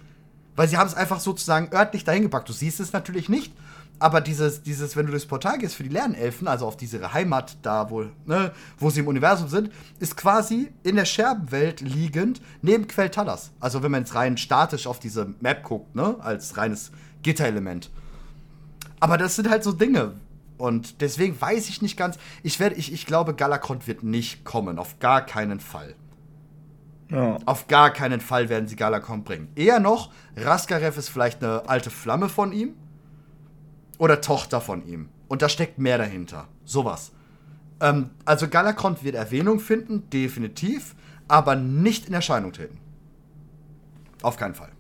Weil 0.56 0.70
sie 0.70 0.78
haben 0.78 0.88
es 0.88 0.94
einfach 0.94 1.20
sozusagen 1.20 1.70
örtlich 1.74 2.06
dahin 2.06 2.24
gepackt. 2.24 2.48
Du 2.48 2.54
siehst 2.54 2.80
es 2.80 2.94
natürlich 2.94 3.28
nicht, 3.28 3.54
aber 4.00 4.22
dieses, 4.22 4.62
dieses, 4.62 4.96
wenn 4.96 5.06
du 5.06 5.12
durchs 5.12 5.26
Portal 5.26 5.58
gehst 5.58 5.76
für 5.76 5.84
die 5.84 5.90
Lernelfen, 5.90 6.48
also 6.48 6.68
auf 6.68 6.78
diese 6.78 7.14
Heimat 7.14 7.58
da, 7.64 7.90
wo, 7.90 8.06
ne, 8.26 8.52
wo 8.78 8.90
sie 8.90 9.00
im 9.00 9.08
Universum 9.08 9.48
sind, 9.48 9.72
ist 10.00 10.16
quasi 10.16 10.72
in 10.84 10.96
der 10.96 11.06
Scherbenwelt 11.06 11.82
liegend 11.82 12.42
neben 12.62 12.88
Quell 12.88 13.10
Talas. 13.10 13.52
Also 13.60 13.82
wenn 13.82 13.92
man 13.92 14.02
jetzt 14.02 14.14
rein 14.14 14.38
statisch 14.38 14.86
auf 14.86 15.00
diese 15.00 15.34
Map 15.40 15.64
guckt, 15.64 15.96
ne, 15.96 16.16
als 16.20 16.58
reines 16.58 16.92
Gitterelement. 17.24 17.90
Aber 19.00 19.18
das 19.18 19.36
sind 19.36 19.50
halt 19.50 19.64
so 19.64 19.72
Dinge. 19.72 20.14
Und 20.58 21.02
deswegen 21.02 21.40
weiß 21.40 21.70
ich 21.70 21.82
nicht 21.82 21.98
ganz. 21.98 22.18
Ich, 22.44 22.60
werde, 22.60 22.76
ich, 22.76 22.92
ich 22.92 23.06
glaube, 23.06 23.36
Galakrond 23.36 23.88
wird 23.88 24.04
nicht 24.04 24.44
kommen. 24.44 24.80
Auf 24.80 25.00
gar 25.00 25.26
keinen 25.26 25.60
Fall. 25.60 25.94
ja. 27.10 27.38
Auf 27.46 27.68
gar 27.68 27.92
keinen 27.92 28.22
Fall 28.22 28.50
werden 28.50 28.68
sie 28.68 28.76
Galakon 28.76 29.24
bringen. 29.24 29.50
Eher 29.56 29.80
noch, 29.80 30.12
Raskarev 30.36 30.98
ist 30.98 31.10
vielleicht 31.10 31.44
eine 31.44 31.68
alte 31.68 31.90
Flamme 31.90 32.30
von 32.30 32.52
ihm 32.52 32.74
oder 33.98 34.22
Tochter 34.22 34.62
von 34.62 34.86
ihm. 34.86 35.10
Und 35.28 35.42
da 35.42 35.50
steckt 35.50 35.80
mehr 35.80 35.98
dahinter. 35.98 36.48
Sowas. 36.66 37.12
Ähm, 37.80 38.12
also 38.26 38.48
Galakrond 38.48 39.04
wird 39.04 39.16
Erwähnung 39.16 39.60
finden, 39.60 40.10
definitiv, 40.10 40.96
aber 41.28 41.56
nicht 41.56 42.08
in 42.08 42.14
Erscheinung 42.14 42.54
treten. 42.54 42.78
Auf 44.22 44.38
keinen 44.38 44.56
Fall. 44.56 44.72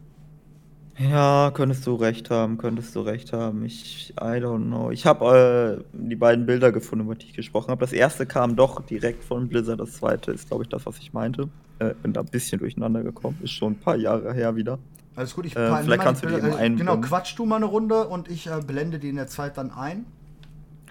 Ja, 0.99 1.51
könntest 1.53 1.86
du 1.86 1.93
recht 1.93 2.32
haben, 2.32 2.58
könntest 2.58 2.95
du 2.95 3.01
recht 3.01 3.32
haben. 3.32 3.63
Ich, 3.63 4.13
I 4.19 4.41
don't 4.41 4.65
know. 4.65 4.89
Ich 4.89 5.06
habe 5.06 5.84
äh, 5.84 5.84
die 5.93 6.15
beiden 6.15 6.47
Bilder 6.47 6.71
gefunden, 6.71 7.06
über 7.06 7.13
die 7.13 7.27
ich 7.27 7.34
gesprochen 7.34 7.69
habe. 7.69 7.82
Das 7.82 7.93
erste 7.93 8.25
kam 8.25 8.56
doch 8.56 8.82
direkt 8.82 9.23
von 9.23 9.47
Blizzard, 9.47 9.80
das 9.80 9.93
zweite 9.93 10.32
ist, 10.32 10.47
glaube 10.47 10.63
ich, 10.63 10.69
das, 10.69 10.88
was 10.88 10.97
ich 10.97 11.13
meinte. 11.13 11.49
Äh, 11.77 11.93
bin 12.01 12.13
da 12.13 12.21
ein 12.21 12.27
bisschen 12.27 12.58
durcheinander 12.58 13.03
gekommen. 13.03 13.38
Ist 13.43 13.51
schon 13.51 13.73
ein 13.73 13.80
paar 13.80 13.95
Jahre 13.95 14.34
her 14.34 14.56
wieder. 14.56 14.80
Alles 15.17 15.34
gut, 15.36 15.45
ich 15.47 15.56
Äh, 15.56 15.75
vielleicht 15.84 16.01
kannst 16.03 16.23
du 16.23 16.27
die 16.27 16.36
eben 16.36 16.45
äh, 16.45 16.49
Genau, 16.51 16.58
einblenden. 16.62 17.01
quatsch 17.01 17.38
du 17.38 17.45
mal 17.45 17.58
eine 17.58 17.65
Runde 17.65 18.08
und 18.08 18.30
ich 18.30 18.47
äh, 18.47 18.62
blende 18.65 18.99
die 18.99 19.10
in 19.10 19.15
der 19.17 19.27
Zeit 19.27 19.58
dann 19.58 19.71
ein. 19.71 20.06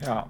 Ja. 0.04 0.26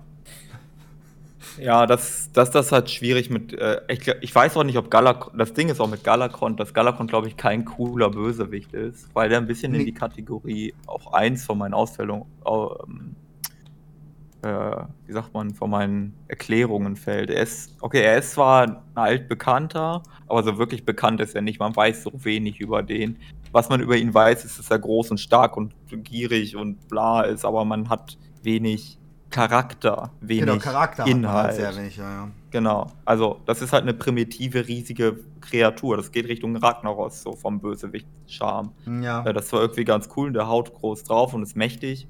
Ja, 1.59 1.87
das, 1.87 2.30
das, 2.32 2.50
das 2.50 2.66
ist 2.66 2.72
halt 2.72 2.90
schwierig 2.90 3.30
mit. 3.30 3.54
Äh, 3.54 3.80
ich, 3.88 4.06
ich 4.20 4.35
weiß 4.35 4.56
auch 4.59 4.64
nicht, 4.64 4.76
ob 4.76 4.90
Galakon. 4.90 5.38
Das 5.38 5.54
Ding 5.54 5.68
ist 5.70 5.80
auch 5.80 5.88
mit 5.88 6.04
Galakon, 6.04 6.56
dass 6.56 6.74
Galakon, 6.74 7.06
glaube 7.06 7.28
ich, 7.28 7.37
kein 7.38 7.64
cooler 7.64 8.11
Bösewicht 8.11 8.74
ist, 8.74 9.09
weil 9.14 9.28
der 9.30 9.38
ein 9.38 9.46
bisschen 9.46 9.72
Nee. 9.72 9.78
in 9.78 9.87
die 9.87 9.94
Kategorie 9.94 10.74
auch 10.87 11.12
eins 11.14 11.46
von 11.46 11.56
meinen 11.56 11.72
Ausstellungen, 11.72 12.26
ähm, 12.46 13.14
äh, 14.42 14.76
wie 15.06 15.12
sagt 15.12 15.32
man, 15.32 15.54
von 15.54 15.70
meinen 15.70 16.14
Erklärungen 16.28 16.96
fällt. 16.96 17.30
Er 17.30 17.42
ist, 17.42 17.74
okay, 17.80 18.02
er 18.02 18.18
ist 18.18 18.32
zwar 18.32 18.62
ein 18.66 18.76
altbekannter, 18.94 20.02
aber 20.26 20.42
so 20.42 20.59
wirklich 20.59 20.85
bekannt 20.85 21.20
ist 21.22 21.35
er 21.35 21.42
nicht. 21.42 21.59
Man 21.59 21.74
weiß 21.74 22.02
so 22.02 22.12
wenig 22.24 22.61
über 22.61 22.82
den. 22.82 23.16
Was 23.52 23.68
man 23.68 23.80
über 23.80 23.96
ihn 23.96 24.12
weiß, 24.12 24.44
ist, 24.44 24.59
dass 24.59 24.70
er 24.70 24.78
groß 24.78 25.11
und 25.12 25.18
stark 25.18 25.56
und 25.56 25.74
gierig 26.04 26.56
und 26.56 26.88
bla 26.88 27.22
ist, 27.22 27.44
aber 27.44 27.64
man 27.64 27.88
hat 27.88 28.18
wenig 28.42 28.98
Charakter, 29.30 30.12
wenig 30.20 30.44
genau, 30.46 30.59
Charakter 30.59 31.02
man 31.02 31.11
Inhalt. 31.11 31.46
halt 31.46 31.56
sehr 31.56 31.76
wenig, 31.76 31.96
ja, 31.96 32.11
ja. 32.11 32.28
Genau. 32.50 32.87
Also, 33.04 33.40
das 33.44 33.61
ist 33.61 33.72
halt 33.72 33.82
eine 33.82 33.92
primitive, 33.92 34.66
riesige 34.68 35.18
Kreatur. 35.40 35.96
Das 35.96 36.12
geht 36.12 36.28
Richtung 36.28 36.56
Ragnaros, 36.56 37.22
so 37.22 37.32
vom 37.32 37.61
Bösewicht-Charme. 37.61 38.72
Ja. 39.02 39.24
Äh, 39.26 39.35
Das 39.35 39.52
war 39.52 39.61
irgendwie 39.61 39.85
ganz 39.85 40.09
cool, 40.16 40.32
der 40.32 40.48
haut 40.48 40.72
groß 40.74 41.04
drauf 41.04 41.35
und 41.35 41.42
ist 41.42 41.56
mächtig. 41.56 42.09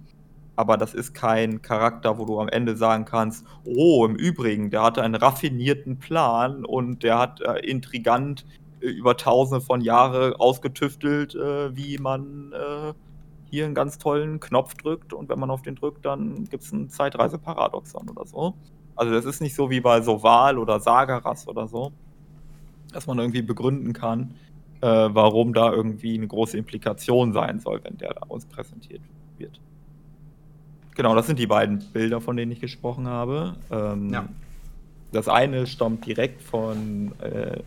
Aber 0.57 0.77
das 0.77 0.95
ist 0.95 1.15
kein 1.15 1.63
Charakter, 1.63 2.19
wo 2.19 2.25
du 2.25 2.41
am 2.41 2.49
Ende 2.49 2.77
sagen 2.77 3.05
kannst, 3.05 3.45
oh, 3.65 4.07
im 4.07 4.15
Übrigen, 4.15 4.71
der 4.71 4.83
hatte 4.83 5.03
einen 5.03 5.15
raffinierten 5.15 5.99
Plan 5.99 6.65
und 6.65 7.03
der 7.03 7.19
hat 7.19 7.41
äh, 7.41 7.59
intrigant 7.61 8.47
über 8.81 9.17
tausende 9.17 9.61
von 9.61 9.81
Jahre 9.81 10.39
ausgetüftelt, 10.39 11.35
äh, 11.35 11.75
wie 11.77 11.99
man 11.99 12.53
äh, 12.53 12.93
hier 13.51 13.65
einen 13.65 13.75
ganz 13.75 13.99
tollen 13.99 14.41
Knopf 14.41 14.75
drückt 14.75 15.13
und 15.13 15.29
wenn 15.29 15.39
man 15.39 15.51
auf 15.51 15.63
den 15.63 15.77
drückt, 15.77 16.05
dann 16.05 16.45
gibt 16.45 16.63
es 16.63 16.73
ein 16.73 16.89
Zeitreiseparadoxon 16.91 18.11
oder 18.11 18.27
so. 18.27 18.55
Also 18.97 19.13
das 19.13 19.25
ist 19.25 19.41
nicht 19.41 19.55
so 19.55 19.71
wie 19.71 19.81
bei 19.81 20.01
Soval 20.01 20.59
oder 20.59 20.81
Sagaras 20.81 21.47
oder 21.49 21.69
so, 21.69 21.93
dass 22.93 23.07
man 23.07 23.19
irgendwie 23.19 23.43
begründen 23.43 23.93
kann, 23.93 24.35
äh, 24.81 24.87
warum 24.87 25.53
da 25.53 25.73
irgendwie 25.73 26.15
eine 26.15 26.27
große 26.27 26.57
Implikation 26.57 27.33
sein 27.33 27.61
soll, 27.61 27.81
wenn 27.85 27.97
der 27.99 28.15
da 28.15 28.23
uns 28.29 28.47
präsentiert 28.47 29.03
wird. 29.39 29.61
Genau, 30.95 31.15
das 31.15 31.27
sind 31.27 31.39
die 31.39 31.47
beiden 31.47 31.85
Bilder, 31.93 32.21
von 32.21 32.37
denen 32.37 32.53
ich 32.53 32.61
gesprochen 32.61 33.07
habe. 33.07 33.57
Ähm, 33.71 34.11
Ja. 34.11 34.29
Das 35.13 35.29
eine 35.29 35.67
stammt 35.67 36.05
direkt 36.07 36.43
von, 36.43 37.13
äh, 37.21 37.61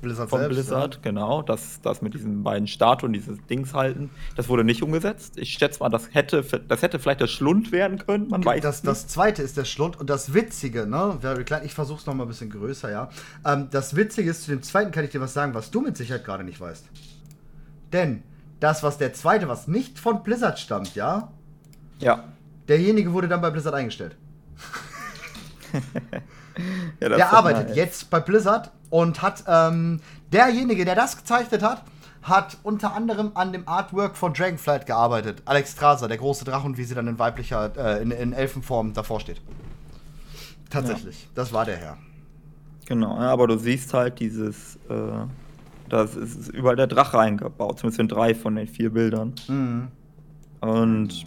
Blizzard 0.00 0.30
von 0.30 0.40
selbst, 0.40 0.54
Blizzard, 0.54 1.02
genau. 1.02 1.42
Das, 1.42 1.80
das 1.80 2.02
mit 2.02 2.14
diesen 2.14 2.42
beiden 2.42 2.66
Statuen, 2.66 3.12
dieses 3.12 3.38
Dings 3.48 3.74
halten, 3.74 4.10
das 4.36 4.48
wurde 4.48 4.64
nicht 4.64 4.82
umgesetzt. 4.82 5.38
Ich 5.38 5.52
schätze 5.54 5.80
mal, 5.80 5.88
das 5.88 6.14
hätte, 6.14 6.42
das 6.42 6.82
hätte 6.82 6.98
vielleicht 6.98 7.20
der 7.20 7.26
Schlund 7.26 7.72
werden 7.72 7.98
können, 7.98 8.28
man 8.28 8.42
Ja. 8.42 8.46
weiß 8.46 8.62
Das, 8.62 8.76
es 8.76 8.82
das 8.82 9.06
zweite 9.08 9.42
ist 9.42 9.56
der 9.56 9.64
Schlund 9.64 9.98
und 9.98 10.08
das 10.08 10.34
Witzige, 10.34 10.86
ne? 10.86 11.18
Very 11.20 11.44
klein, 11.44 11.62
ich 11.64 11.74
versuch's 11.74 12.06
noch 12.06 12.14
mal 12.14 12.24
ein 12.24 12.28
bisschen 12.28 12.50
größer, 12.50 12.90
ja. 12.90 13.10
Ähm, 13.44 13.68
das 13.70 13.96
Witzige 13.96 14.30
ist, 14.30 14.44
zu 14.44 14.50
dem 14.50 14.62
zweiten 14.62 14.90
kann 14.92 15.04
ich 15.04 15.10
dir 15.10 15.20
was 15.20 15.34
sagen, 15.34 15.54
was 15.54 15.70
du 15.70 15.80
mit 15.80 15.96
Sicherheit 15.96 16.24
gerade 16.24 16.44
nicht 16.44 16.60
weißt. 16.60 16.86
Denn 17.92 18.22
das, 18.60 18.82
was 18.82 18.98
der 18.98 19.12
zweite, 19.14 19.48
was 19.48 19.68
nicht 19.68 19.98
von 19.98 20.22
Blizzard 20.22 20.58
stammt, 20.58 20.94
ja, 20.94 21.32
nicht. 21.98 22.06
Ja. 22.06 22.24
derjenige 22.68 23.12
wurde 23.12 23.28
dann 23.28 23.40
bei 23.40 23.50
Blizzard 23.50 23.74
eingestellt. 23.74 24.16
ja 27.00 27.08
Der 27.08 27.32
arbeitet 27.32 27.68
nice. 27.68 27.76
jetzt 27.76 28.10
bei 28.10 28.20
Blizzard 28.20 28.70
und 28.90 29.22
hat 29.22 29.44
ähm, 29.46 30.00
derjenige, 30.32 30.84
der 30.84 30.94
das 30.94 31.16
gezeichnet 31.16 31.62
hat, 31.62 31.82
hat 32.22 32.58
unter 32.62 32.94
anderem 32.94 33.32
an 33.34 33.52
dem 33.52 33.66
Artwork 33.68 34.16
von 34.16 34.32
Dragonflight 34.34 34.86
gearbeitet. 34.86 35.42
Alex 35.44 35.72
Strasser, 35.72 36.08
der 36.08 36.18
große 36.18 36.44
Drache 36.44 36.66
und 36.66 36.76
wie 36.78 36.84
sie 36.84 36.94
dann 36.94 37.06
in 37.08 37.18
weiblicher, 37.18 37.72
äh, 37.76 38.02
in, 38.02 38.10
in 38.10 38.32
Elfenform 38.32 38.92
davor 38.92 39.20
steht. 39.20 39.40
Tatsächlich, 40.70 41.28
das 41.34 41.52
war 41.52 41.64
der 41.64 41.76
Herr. 41.76 41.96
Genau, 42.86 43.18
ja, 43.20 43.30
aber 43.30 43.46
du 43.46 43.58
siehst 43.58 43.92
halt 43.94 44.18
dieses, 44.20 44.76
äh, 44.88 45.26
das 45.88 46.14
ist 46.14 46.36
ist 46.36 46.48
überall 46.48 46.76
der 46.76 46.86
Drache 46.86 47.18
eingebaut, 47.18 47.78
zumindest 47.78 48.00
in 48.00 48.08
drei 48.08 48.34
von 48.34 48.56
den 48.56 48.66
vier 48.66 48.90
Bildern. 48.90 49.34
Mhm. 49.46 49.88
Und 50.60 51.24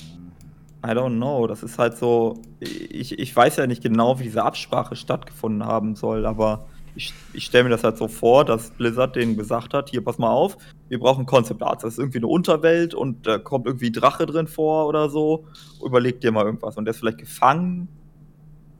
I 0.84 0.89
don't 0.89 1.17
know, 1.17 1.46
das 1.46 1.62
ist 1.63 1.78
halt 1.78 1.98
so, 1.98 2.41
ich, 2.60 3.20
ich 3.20 3.36
weiß 3.36 3.58
ja 3.58 3.67
nicht 3.67 3.84
genau, 3.84 4.20
wie 4.20 4.24
diese 4.24 4.44
Absprache 4.44 4.96
stattgefunden 4.96 5.65
haben 5.65 5.96
soll, 5.96 6.26
aber 6.26 6.65
ich, 6.96 7.13
ich 7.34 7.46
stelle 7.46 7.65
mir 7.65 7.70
das 7.70 7.84
halt 7.84 7.98
so 7.98 8.08
vor, 8.08 8.46
dass 8.46 8.72
Blizzard 8.72 9.15
denen 9.15 9.38
gesagt 9.38 9.74
hat, 9.74 9.89
hier 9.89 10.04
pass 10.04 10.17
mal 10.17 10.32
auf, 10.32 10.58
wir 10.89 11.00
brauchen 11.00 11.26
Concept 11.26 11.62
Arts, 11.63 11.84
das 11.84 11.94
ist 11.94 12.00
irgendwie 12.00 12.17
eine 12.17 12.28
Unterwelt 12.28 12.94
und 12.94 13.28
da 13.28 13.38
kommt 13.38 13.67
irgendwie 13.67 13.91
Drache 13.91 14.26
drin 14.26 14.48
vor 14.48 14.88
oder 14.88 15.10
so, 15.10 15.46
überleg 15.86 16.20
dir 16.20 16.32
mal 16.32 16.46
irgendwas. 16.46 16.78
Und 16.78 16.86
der 16.86 16.94
ist 16.94 17.00
vielleicht 17.00 17.20
gefangen. 17.20 17.88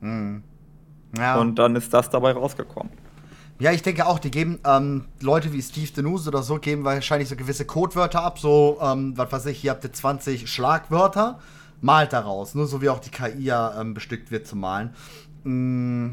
Mhm. 0.00 0.42
Ja. 1.16 1.38
und 1.38 1.58
dann 1.58 1.76
ist 1.76 1.92
das 1.92 2.08
dabei 2.08 2.32
rausgekommen. 2.32 2.90
ja, 3.58 3.70
ich 3.70 3.82
denke 3.82 4.06
auch, 4.06 4.18
die 4.18 4.30
geben 4.30 4.58
ähm, 4.64 5.04
Leute 5.20 5.52
wie 5.52 5.60
Steve 5.60 5.90
Denuse 5.94 6.28
oder 6.30 6.42
so, 6.42 6.58
geben 6.58 6.84
wahrscheinlich 6.84 7.28
so 7.28 7.36
gewisse 7.36 7.66
Codewörter 7.66 8.22
ab, 8.22 8.38
so, 8.38 8.78
ähm, 8.82 9.12
was 9.16 9.30
weiß 9.30 9.46
ich, 9.46 9.58
hier 9.58 9.72
habt 9.72 9.84
ihr 9.84 9.92
20 9.92 10.50
Schlagwörter, 10.50 11.38
malt 11.82 12.12
daraus, 12.12 12.54
nur 12.54 12.66
so 12.66 12.80
wie 12.80 12.88
auch 12.88 13.00
die 13.00 13.10
KI 13.10 13.42
ja 13.42 13.78
ähm, 13.78 13.92
bestückt 13.92 14.30
wird 14.30 14.46
zu 14.46 14.56
malen. 14.56 14.94
Mm. 15.44 16.12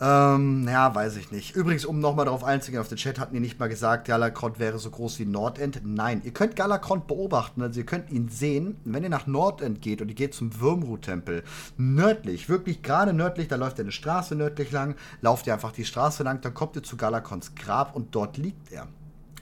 Ähm, 0.00 0.66
ja, 0.68 0.92
weiß 0.92 1.16
ich 1.16 1.30
nicht. 1.30 1.54
Übrigens, 1.54 1.84
um 1.84 2.00
nochmal 2.00 2.24
darauf 2.24 2.42
einzugehen, 2.42 2.80
auf 2.80 2.88
den 2.88 2.98
Chat 2.98 3.20
hatten 3.20 3.34
die 3.34 3.40
nicht 3.40 3.60
mal 3.60 3.68
gesagt, 3.68 4.06
Galakrond 4.06 4.58
wäre 4.58 4.78
so 4.78 4.90
groß 4.90 5.20
wie 5.20 5.24
Nordend. 5.24 5.82
Nein, 5.84 6.20
ihr 6.24 6.32
könnt 6.32 6.56
Galakrond 6.56 7.06
beobachten, 7.06 7.62
also 7.62 7.78
ihr 7.78 7.86
könnt 7.86 8.10
ihn 8.10 8.28
sehen, 8.28 8.76
wenn 8.84 9.04
ihr 9.04 9.08
nach 9.08 9.28
Nordend 9.28 9.80
geht 9.80 10.02
und 10.02 10.08
ihr 10.08 10.16
geht 10.16 10.34
zum 10.34 10.60
Würmrut-Tempel. 10.60 11.44
Nördlich, 11.76 12.48
wirklich 12.48 12.82
gerade 12.82 13.12
nördlich, 13.12 13.46
da 13.46 13.54
läuft 13.56 13.78
eine 13.78 13.92
Straße 13.92 14.34
nördlich 14.34 14.72
lang, 14.72 14.96
lauft 15.20 15.46
ihr 15.46 15.54
einfach 15.54 15.72
die 15.72 15.84
Straße 15.84 16.24
lang, 16.24 16.40
dann 16.40 16.54
kommt 16.54 16.74
ihr 16.74 16.82
zu 16.82 16.96
Galakons 16.96 17.54
Grab 17.54 17.94
und 17.94 18.14
dort 18.14 18.36
liegt 18.36 18.72
er. 18.72 18.88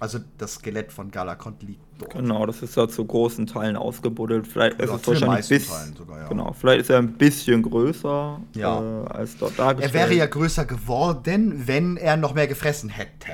Also 0.03 0.19
das 0.37 0.55
Skelett 0.55 0.91
von 0.93 1.13
Galakond 1.13 1.63
liegt 1.63 1.81
dort. 1.99 2.15
Genau, 2.15 2.45
das 2.45 2.61
ist 2.61 2.77
ja 2.77 2.89
zu 2.89 3.05
großen 3.05 3.47
Teilen 3.47 3.77
ausgebuddelt. 3.77 4.49
Vielleicht 4.49 4.81
ist 4.81 4.89
Ja, 4.91 4.97
es 4.97 5.07
wahrscheinlich 5.07 5.49
bis, 5.49 5.69
sogar, 5.97 6.19
ja. 6.23 6.29
genau, 6.29 6.53
vielleicht 6.55 6.81
ist 6.81 6.91
er 6.91 6.99
ein 6.99 7.13
bisschen 7.13 7.63
größer 7.63 8.41
Ja. 8.57 9.05
äh, 9.05 9.07
als 9.11 9.37
dort 9.37 9.53
Er 9.53 9.57
dargestellt. 9.67 9.95
wäre 9.95 10.15
ja 10.15 10.27
größer 10.27 10.65
geworden, 10.65 11.63
wenn 11.67 11.97
er 11.97 12.17
noch 12.17 12.35
mehr 12.35 12.49
gefressen 12.49 12.89
hätte. 12.91 13.31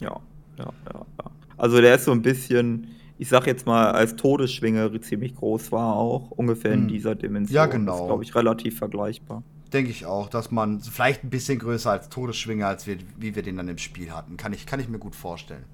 ja, 0.00 0.20
ja, 0.58 0.64
ja, 0.64 0.94
ja. 0.94 1.30
Also 1.56 1.80
der 1.80 1.94
ist 1.94 2.04
so 2.04 2.12
ein 2.12 2.20
bisschen, 2.20 2.88
ich 3.16 3.30
sag 3.30 3.46
jetzt 3.46 3.64
mal, 3.66 3.92
als 3.92 4.14
Todesschwinge 4.16 5.00
ziemlich 5.00 5.34
groß 5.36 5.72
war 5.72 5.94
auch, 5.96 6.32
ungefähr 6.32 6.72
in 6.72 6.82
Hm. 6.82 6.88
dieser 6.88 7.14
Dimension. 7.14 7.54
Ja, 7.56 7.64
Das 7.64 7.72
genau. 7.76 8.00
ist, 8.02 8.06
glaube 8.08 8.24
ich, 8.24 8.34
relativ 8.34 8.76
vergleichbar. 8.76 9.42
Denke 9.72 9.90
ich 9.90 10.06
auch, 10.06 10.28
dass 10.28 10.50
man 10.50 10.80
vielleicht 10.80 11.24
ein 11.24 11.30
bisschen 11.30 11.58
größer 11.58 11.90
als 11.90 12.08
Todesschwinger, 12.08 12.66
als 12.66 12.86
wir, 12.86 12.98
wie 13.16 13.34
wir 13.34 13.42
den 13.42 13.56
dann 13.56 13.68
im 13.68 13.78
Spiel 13.78 14.12
hatten. 14.12 14.36
Kann 14.36 14.52
ich, 14.52 14.66
kann 14.66 14.80
ich 14.80 14.88
mir 14.88 14.98
gut 14.98 15.16
vorstellen. 15.16 15.64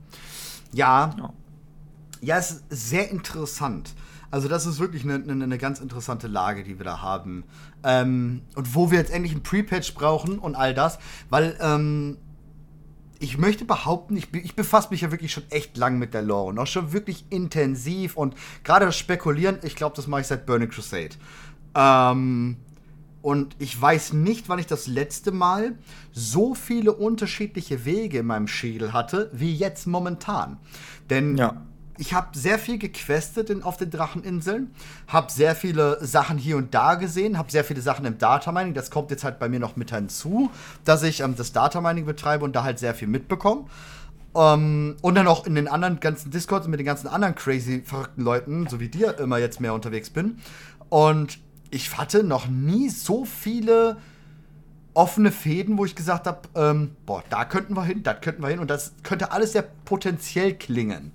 Ja, 0.72 1.14
Ja. 1.18 1.32
ja, 2.20 2.38
es 2.38 2.50
ist 2.52 2.64
sehr 2.70 3.10
interessant. 3.10 3.94
Also 4.30 4.48
das 4.48 4.64
ist 4.64 4.78
wirklich 4.78 5.04
eine, 5.04 5.16
eine, 5.16 5.44
eine 5.44 5.58
ganz 5.58 5.78
interessante 5.78 6.26
Lage, 6.26 6.64
die 6.64 6.78
wir 6.78 6.86
da 6.86 7.02
haben. 7.02 7.44
Ähm, 7.84 8.40
und 8.54 8.74
wo 8.74 8.90
wir 8.90 8.98
jetzt 8.98 9.12
endlich 9.12 9.32
einen 9.32 9.42
Pre-Patch 9.42 9.92
brauchen 9.92 10.38
und 10.38 10.54
all 10.54 10.72
das, 10.72 10.98
weil 11.28 11.54
ähm, 11.60 12.16
ich 13.18 13.36
möchte 13.36 13.66
behaupten, 13.66 14.16
ich, 14.16 14.32
ich 14.34 14.56
befasse 14.56 14.88
mich 14.90 15.02
ja 15.02 15.10
wirklich 15.10 15.32
schon 15.32 15.44
echt 15.50 15.76
lang 15.76 15.98
mit 15.98 16.14
der 16.14 16.22
Lore 16.22 16.48
und 16.48 16.58
auch 16.58 16.66
schon 16.66 16.92
wirklich 16.92 17.26
intensiv 17.28 18.16
und 18.16 18.34
gerade 18.64 18.86
das 18.86 18.96
Spekulieren, 18.96 19.58
ich 19.62 19.76
glaube, 19.76 19.94
das 19.94 20.06
mache 20.06 20.22
ich 20.22 20.26
seit 20.26 20.46
Burning 20.46 20.70
Crusade. 20.70 21.10
Ähm, 21.74 22.56
und 23.22 23.54
ich 23.58 23.80
weiß 23.80 24.12
nicht, 24.12 24.48
wann 24.48 24.58
ich 24.58 24.66
das 24.66 24.86
letzte 24.88 25.30
Mal 25.32 25.76
so 26.12 26.54
viele 26.54 26.92
unterschiedliche 26.92 27.84
Wege 27.84 28.18
in 28.18 28.26
meinem 28.26 28.48
Schädel 28.48 28.92
hatte, 28.92 29.30
wie 29.32 29.54
jetzt 29.54 29.86
momentan. 29.86 30.58
Denn 31.08 31.36
Ja. 31.36 31.62
ich 31.98 32.14
habe 32.14 32.36
sehr 32.36 32.58
viel 32.58 32.78
gequestet 32.78 33.48
in, 33.48 33.62
auf 33.62 33.76
den 33.76 33.90
Dracheninseln, 33.90 34.72
habe 35.06 35.30
sehr 35.30 35.54
viele 35.54 36.04
Sachen 36.04 36.36
hier 36.36 36.56
und 36.56 36.74
da 36.74 36.96
gesehen, 36.96 37.38
habe 37.38 37.50
sehr 37.50 37.64
viele 37.64 37.80
Sachen 37.80 38.04
im 38.06 38.18
Datamining. 38.18 38.74
Das 38.74 38.90
kommt 38.90 39.10
jetzt 39.12 39.22
halt 39.22 39.38
bei 39.38 39.48
mir 39.48 39.60
noch 39.60 39.76
mit 39.76 39.94
hinzu, 39.94 40.50
dass 40.84 41.04
ich 41.04 41.20
ähm, 41.20 41.36
das 41.36 41.52
Datamining 41.52 42.04
betreibe 42.06 42.44
und 42.44 42.56
da 42.56 42.64
halt 42.64 42.80
sehr 42.80 42.94
viel 42.94 43.08
mitbekomme. 43.08 43.66
Ähm, 44.34 44.96
und 45.02 45.14
dann 45.14 45.28
auch 45.28 45.46
in 45.46 45.54
den 45.54 45.68
anderen 45.68 46.00
ganzen 46.00 46.30
Discords 46.30 46.66
mit 46.66 46.80
den 46.80 46.86
ganzen 46.86 47.06
anderen 47.06 47.34
crazy, 47.34 47.82
verrückten 47.84 48.22
Leuten, 48.22 48.66
so 48.66 48.80
wie 48.80 48.88
dir, 48.88 49.18
immer 49.18 49.38
jetzt 49.38 49.60
mehr 49.60 49.74
unterwegs 49.74 50.10
bin. 50.10 50.38
Und 50.88 51.38
ich 51.72 51.96
hatte 51.96 52.22
noch 52.22 52.46
nie 52.46 52.90
so 52.90 53.24
viele 53.24 53.96
offene 54.94 55.32
Fäden, 55.32 55.78
wo 55.78 55.86
ich 55.86 55.94
gesagt 55.94 56.26
habe, 56.26 56.42
ähm, 56.54 56.94
boah, 57.06 57.24
da 57.30 57.46
könnten 57.46 57.74
wir 57.74 57.84
hin, 57.84 58.02
da 58.02 58.12
könnten 58.12 58.42
wir 58.42 58.50
hin 58.50 58.58
und 58.58 58.68
das 58.68 58.92
könnte 59.02 59.32
alles 59.32 59.52
sehr 59.52 59.64
potenziell 59.84 60.54
klingen. 60.54 61.12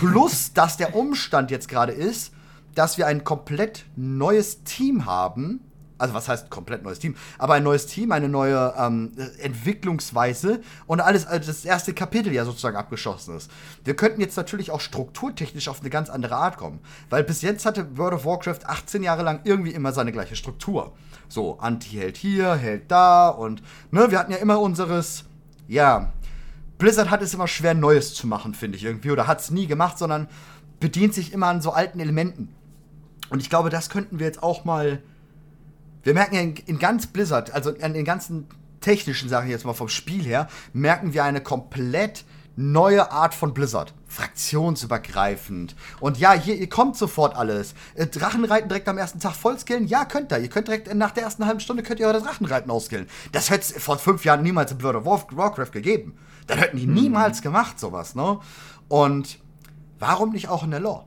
Plus, 0.00 0.52
dass 0.52 0.76
der 0.76 0.96
Umstand 0.96 1.52
jetzt 1.52 1.68
gerade 1.68 1.92
ist, 1.92 2.32
dass 2.74 2.98
wir 2.98 3.06
ein 3.06 3.22
komplett 3.22 3.84
neues 3.94 4.64
Team 4.64 5.06
haben. 5.06 5.60
Also 5.98 6.14
was 6.14 6.28
heißt 6.28 6.48
komplett 6.48 6.82
neues 6.82 7.00
Team? 7.00 7.16
Aber 7.38 7.54
ein 7.54 7.64
neues 7.64 7.86
Team, 7.86 8.12
eine 8.12 8.28
neue 8.28 8.72
ähm, 8.78 9.12
Entwicklungsweise 9.40 10.60
und 10.86 11.00
alles, 11.00 11.26
also 11.26 11.48
das 11.48 11.64
erste 11.64 11.92
Kapitel 11.92 12.32
ja 12.32 12.44
sozusagen 12.44 12.76
abgeschlossen 12.76 13.36
ist. 13.36 13.50
Wir 13.84 13.96
könnten 13.96 14.20
jetzt 14.20 14.36
natürlich 14.36 14.70
auch 14.70 14.80
strukturtechnisch 14.80 15.68
auf 15.68 15.80
eine 15.80 15.90
ganz 15.90 16.08
andere 16.08 16.36
Art 16.36 16.56
kommen. 16.56 16.78
Weil 17.10 17.24
bis 17.24 17.42
jetzt 17.42 17.66
hatte 17.66 17.98
World 17.98 18.14
of 18.14 18.24
Warcraft 18.24 18.64
18 18.64 19.02
Jahre 19.02 19.22
lang 19.22 19.40
irgendwie 19.44 19.72
immer 19.72 19.92
seine 19.92 20.12
gleiche 20.12 20.36
Struktur. 20.36 20.92
So, 21.28 21.58
Anti-Held 21.58 22.16
hier, 22.16 22.54
Held 22.54 22.90
da 22.90 23.28
und 23.28 23.62
ne, 23.90 24.10
wir 24.10 24.18
hatten 24.18 24.32
ja 24.32 24.38
immer 24.38 24.60
unseres, 24.60 25.24
ja, 25.66 26.12
Blizzard 26.78 27.10
hat 27.10 27.22
es 27.22 27.34
immer 27.34 27.48
schwer, 27.48 27.74
Neues 27.74 28.14
zu 28.14 28.26
machen, 28.28 28.54
finde 28.54 28.76
ich 28.76 28.84
irgendwie. 28.84 29.10
Oder 29.10 29.26
hat 29.26 29.40
es 29.40 29.50
nie 29.50 29.66
gemacht, 29.66 29.98
sondern 29.98 30.28
bedient 30.78 31.12
sich 31.12 31.32
immer 31.32 31.48
an 31.48 31.60
so 31.60 31.72
alten 31.72 31.98
Elementen. 31.98 32.54
Und 33.30 33.40
ich 33.40 33.50
glaube, 33.50 33.68
das 33.68 33.90
könnten 33.90 34.18
wir 34.18 34.26
jetzt 34.26 34.42
auch 34.42 34.64
mal. 34.64 35.02
Wir 36.02 36.14
merken 36.14 36.34
ja 36.34 36.40
in, 36.40 36.56
in 36.66 36.78
ganz 36.78 37.06
Blizzard, 37.06 37.52
also 37.52 37.74
an 37.80 37.94
den 37.94 38.04
ganzen 38.04 38.46
technischen 38.80 39.28
Sachen 39.28 39.50
jetzt 39.50 39.64
mal 39.64 39.74
vom 39.74 39.88
Spiel 39.88 40.22
her, 40.22 40.48
merken 40.72 41.12
wir 41.12 41.24
eine 41.24 41.40
komplett 41.40 42.24
neue 42.58 43.12
Art 43.12 43.34
von 43.34 43.54
Blizzard. 43.54 43.94
Fraktionsübergreifend. 44.08 45.76
Und 46.00 46.18
ja, 46.18 46.32
hier, 46.32 46.56
ihr 46.56 46.68
kommt 46.68 46.96
sofort 46.96 47.36
alles. 47.36 47.74
Äh, 47.94 48.06
Drachenreiten 48.06 48.68
direkt 48.68 48.88
am 48.88 48.98
ersten 48.98 49.20
Tag 49.20 49.34
vollskillen? 49.34 49.86
Ja, 49.86 50.04
könnt 50.04 50.32
ihr. 50.32 50.38
Ihr 50.38 50.48
könnt 50.48 50.66
direkt 50.66 50.92
nach 50.94 51.12
der 51.12 51.22
ersten 51.24 51.46
halben 51.46 51.60
Stunde 51.60 51.84
könnt 51.84 52.00
ihr 52.00 52.08
eure 52.08 52.20
Drachenreiten 52.20 52.70
ausskillen. 52.70 53.06
Das 53.30 53.50
hätte 53.50 53.74
es 53.76 53.82
vor 53.82 53.98
fünf 53.98 54.24
Jahren 54.24 54.42
niemals 54.42 54.72
in 54.72 54.82
World 54.82 54.96
of 54.96 55.04
Warcraft 55.04 55.70
gegeben. 55.72 56.18
Das 56.48 56.58
hätten 56.58 56.78
die 56.78 56.86
mhm. 56.86 56.94
niemals 56.94 57.42
gemacht, 57.42 57.78
sowas, 57.78 58.14
ne? 58.14 58.40
Und 58.88 59.38
warum 59.98 60.32
nicht 60.32 60.48
auch 60.48 60.64
in 60.64 60.70
der 60.72 60.80
Lore? 60.80 61.04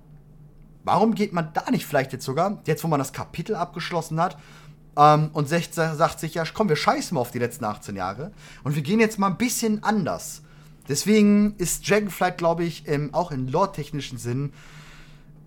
Warum 0.84 1.16
geht 1.16 1.34
man 1.34 1.52
da 1.54 1.70
nicht 1.70 1.86
vielleicht 1.86 2.14
jetzt 2.14 2.26
sogar, 2.26 2.60
jetzt 2.66 2.84
wo 2.84 2.88
man 2.88 3.00
das 3.00 3.14
Kapitel 3.14 3.56
abgeschlossen 3.56 4.22
hat, 4.22 4.38
ähm, 4.98 5.30
und 5.34 5.48
sagt, 5.48 5.74
sagt 5.74 6.20
sich, 6.20 6.36
ja, 6.36 6.44
komm, 6.54 6.70
wir 6.70 6.76
scheißen 6.76 7.16
mal 7.16 7.22
auf 7.22 7.32
die 7.32 7.40
letzten 7.40 7.66
18 7.66 7.96
Jahre 7.96 8.32
und 8.64 8.76
wir 8.76 8.82
gehen 8.82 9.00
jetzt 9.00 9.20
mal 9.20 9.28
ein 9.28 9.38
bisschen 9.38 9.84
anders. 9.84 10.42
Deswegen 10.88 11.56
ist 11.58 11.90
Dragonflight, 11.90 12.38
glaube 12.38 12.64
ich, 12.64 12.88
im, 12.88 13.14
auch 13.14 13.32
in 13.32 13.48
lore-technischen 13.48 14.18
Sinn 14.18 14.52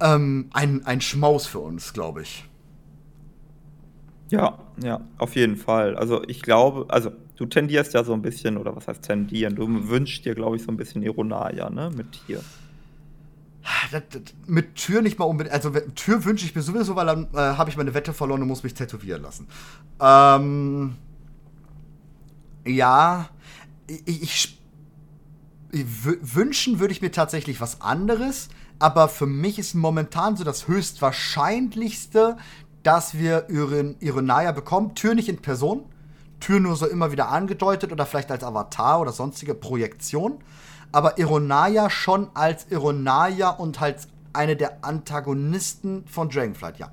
ähm, 0.01 0.49
ein, 0.53 0.87
ein 0.87 1.01
Schmaus 1.01 1.47
für 1.47 1.59
uns, 1.59 1.93
glaube 1.93 2.23
ich. 2.23 2.45
Ja, 4.31 4.59
ja, 4.83 5.01
auf 5.19 5.37
jeden 5.37 5.57
Fall. 5.57 5.97
Also 5.97 6.23
ich 6.27 6.43
glaube, 6.43 6.87
also 6.89 7.13
du 7.37 7.47
tendierst 7.47 7.95
ja 7.95 8.05
so 8.05 8.15
ein 8.15 8.23
bisschen, 8.23 8.57
oder 8.57 8.75
was 8.75 8.89
heißt 8.89 9.03
tendieren? 9.03 9.55
Du 9.55 9.89
wünschst 9.89 10.25
dir, 10.25 10.35
glaube 10.35 10.57
ich, 10.57 10.63
so 10.63 10.73
ein 10.73 10.77
bisschen 10.77 11.03
Ironaia, 11.03 11.71
ne, 11.71 11.91
mit 11.95 12.07
Tier. 12.13 12.41
Das, 13.91 14.03
das, 14.11 14.23
mit 14.47 14.75
Tür 14.75 15.01
nicht 15.03 15.19
mal 15.19 15.25
unbedingt. 15.25 15.55
Also 15.55 15.71
Tür 15.95 16.25
wünsche 16.25 16.45
ich 16.45 16.55
mir 16.55 16.63
sowieso, 16.63 16.97
weil 16.97 17.07
dann 17.07 17.29
äh, 17.33 17.37
habe 17.37 17.71
ich 17.71 17.77
meine 17.77 17.95
Wette 17.95 18.13
verloren 18.13 18.43
und 18.43 18.49
muss 18.49 18.63
mich 18.63 18.75
tätowieren 18.75 19.23
lassen. 19.23 19.49
Ähm, 20.01 20.97
ja, 22.67 23.29
ich, 24.07 24.23
ich 24.23 24.61
wünschen 25.73 26.79
würde 26.79 26.93
ich 26.93 27.03
mir 27.03 27.11
tatsächlich 27.11 27.61
was 27.61 27.81
anderes, 27.81 28.49
aber 28.79 29.09
für 29.09 29.27
mich 29.27 29.59
ist 29.59 29.75
momentan 29.75 30.37
so 30.37 30.45
das 30.45 30.69
höchstwahrscheinlichste, 30.69 32.37
dass 32.83 33.15
wir 33.15 33.49
Ironaya 33.49 34.53
bekommen. 34.53 34.95
Tür 34.95 35.15
nicht 35.15 35.29
in 35.29 35.39
Person, 35.39 35.85
Tür 36.39 36.61
nur 36.61 36.77
so 36.77 36.87
immer 36.87 37.11
wieder 37.11 37.31
angedeutet 37.31 37.93
oder 37.93 38.07
vielleicht 38.07 38.31
als 38.31 38.45
Avatar 38.45 39.01
oder 39.01 39.13
sonstige 39.13 39.55
Projektion. 39.55 40.39
Aber 40.95 41.19
Ironaya 41.19 41.91
schon 41.91 42.29
als 42.35 42.71
Ironaya 42.71 43.51
und 43.51 43.81
halt 43.81 44.07
eine 44.33 44.55
der 44.55 44.85
Antagonisten 44.85 46.07
von 46.07 46.29
Dragonflight, 46.29 46.79
ja. 46.79 46.91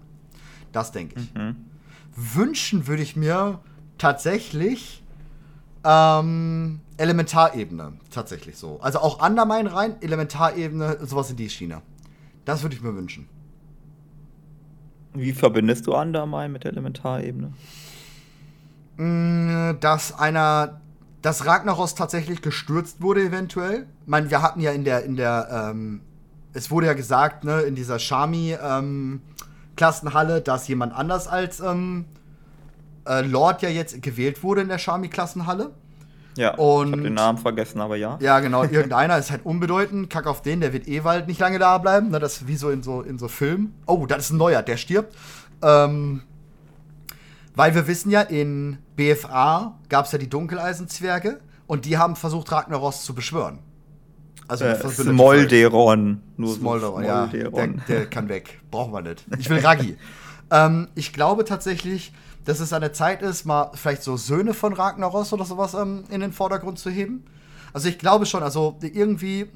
Das 0.71 0.91
denke 0.91 1.19
ich. 1.19 1.33
Mhm. 1.35 1.55
Wünschen 2.15 2.87
würde 2.87 3.03
ich 3.03 3.15
mir 3.15 3.59
tatsächlich 3.99 5.03
ähm, 5.83 6.79
Elementarebene, 6.97 7.93
tatsächlich 8.09 8.57
so. 8.57 8.79
Also 8.81 8.99
auch 8.99 9.23
Undermine 9.23 9.71
rein, 9.71 9.95
Elementarebene, 10.01 11.05
sowas 11.05 11.29
in 11.29 11.35
die 11.35 11.49
Schiene. 11.49 11.83
Das 12.43 12.63
würde 12.63 12.75
ich 12.75 12.81
mir 12.81 12.95
wünschen. 12.95 13.29
Wie 15.13 15.33
verbindest 15.33 15.85
du 15.85 15.95
Undermine 15.95 16.49
mit 16.49 16.63
der 16.63 16.71
Elementarebene? 16.71 17.53
Mm, 18.97 19.79
dass 19.79 20.17
einer, 20.17 20.81
dass 21.21 21.45
Ragnaros 21.45 21.93
tatsächlich 21.95 22.41
gestürzt 22.41 23.01
wurde, 23.01 23.21
eventuell. 23.21 23.85
Ich 24.01 24.07
meine, 24.07 24.29
wir 24.31 24.41
hatten 24.41 24.59
ja 24.59 24.71
in 24.71 24.83
der, 24.83 25.03
in 25.03 25.15
der, 25.15 25.69
ähm, 25.71 26.01
es 26.53 26.69
wurde 26.71 26.87
ja 26.87 26.93
gesagt, 26.93 27.43
ne, 27.43 27.61
in 27.61 27.75
dieser 27.75 27.99
Shami-Klassenhalle, 27.99 30.37
ähm, 30.37 30.43
dass 30.43 30.67
jemand 30.67 30.93
anders 30.93 31.27
als 31.27 31.59
ähm, 31.59 32.05
äh, 33.07 33.21
Lord 33.21 33.61
ja 33.61 33.69
jetzt 33.69 34.01
gewählt 34.01 34.41
wurde 34.43 34.61
in 34.61 34.69
der 34.69 34.79
Shami-Klassenhalle. 34.79 35.69
Ja, 36.37 36.55
und, 36.55 36.87
ich 36.87 36.93
hab 36.93 37.03
den 37.03 37.13
Namen 37.13 37.37
vergessen, 37.37 37.81
aber 37.81 37.97
ja. 37.97 38.17
Ja, 38.21 38.39
genau, 38.39 38.63
irgendeiner 38.63 39.17
ist 39.17 39.31
halt 39.31 39.45
unbedeutend. 39.45 40.09
Kack 40.09 40.27
auf 40.27 40.41
den, 40.41 40.61
der 40.61 40.71
wird 40.71 40.87
eh 40.87 41.01
bald 41.01 41.27
nicht 41.27 41.41
lange 41.41 41.59
da 41.59 41.77
bleiben. 41.77 42.09
Ne, 42.09 42.19
das 42.19 42.37
ist 42.37 42.47
wie 42.47 42.55
so 42.55 42.69
in 42.69 42.83
so, 42.83 43.01
in 43.01 43.19
so 43.19 43.27
Filmen. 43.27 43.73
Oh, 43.85 44.05
das 44.05 44.19
ist 44.25 44.29
ein 44.31 44.37
neuer, 44.37 44.61
der 44.61 44.77
stirbt. 44.77 45.13
Ähm, 45.61 46.21
weil 47.55 47.75
wir 47.75 47.87
wissen 47.87 48.11
ja, 48.11 48.21
in 48.21 48.77
BFA 49.01 49.79
gab 49.89 50.05
es 50.05 50.11
ja 50.11 50.17
die 50.17 50.29
Dunkeleisenzwerge 50.29 51.39
und 51.65 51.85
die 51.85 51.97
haben 51.97 52.15
versucht, 52.15 52.51
Ragnaros 52.51 53.03
zu 53.03 53.15
beschwören. 53.15 53.59
Also 54.47 54.65
äh, 54.65 54.89
Smolderon. 54.89 56.21
Nur 56.37 56.53
Smolderon, 56.53 57.03
so 57.03 57.07
ja. 57.07 57.25
Der, 57.27 57.67
der, 57.87 58.05
kann 58.07 58.29
weg. 58.29 58.59
Brauchen 58.69 58.93
wir 58.93 59.01
nicht. 59.01 59.25
Ich 59.39 59.49
will 59.49 59.59
Raggi. 59.59 59.97
ähm, 60.51 60.89
ich 60.93 61.13
glaube 61.13 61.45
tatsächlich, 61.45 62.13
dass 62.45 62.59
es 62.59 62.73
an 62.73 62.81
der 62.81 62.93
Zeit 62.93 63.21
ist, 63.21 63.45
mal 63.45 63.71
vielleicht 63.73 64.03
so 64.03 64.17
Söhne 64.17 64.53
von 64.53 64.73
Ragnaros 64.73 65.31
oder 65.33 65.45
sowas 65.45 65.73
ähm, 65.73 66.03
in 66.09 66.21
den 66.21 66.33
Vordergrund 66.33 66.77
zu 66.79 66.89
heben. 66.89 67.23
Also 67.73 67.87
ich 67.87 67.97
glaube 67.97 68.25
schon, 68.25 68.43
also 68.43 68.77
irgendwie 68.81 69.47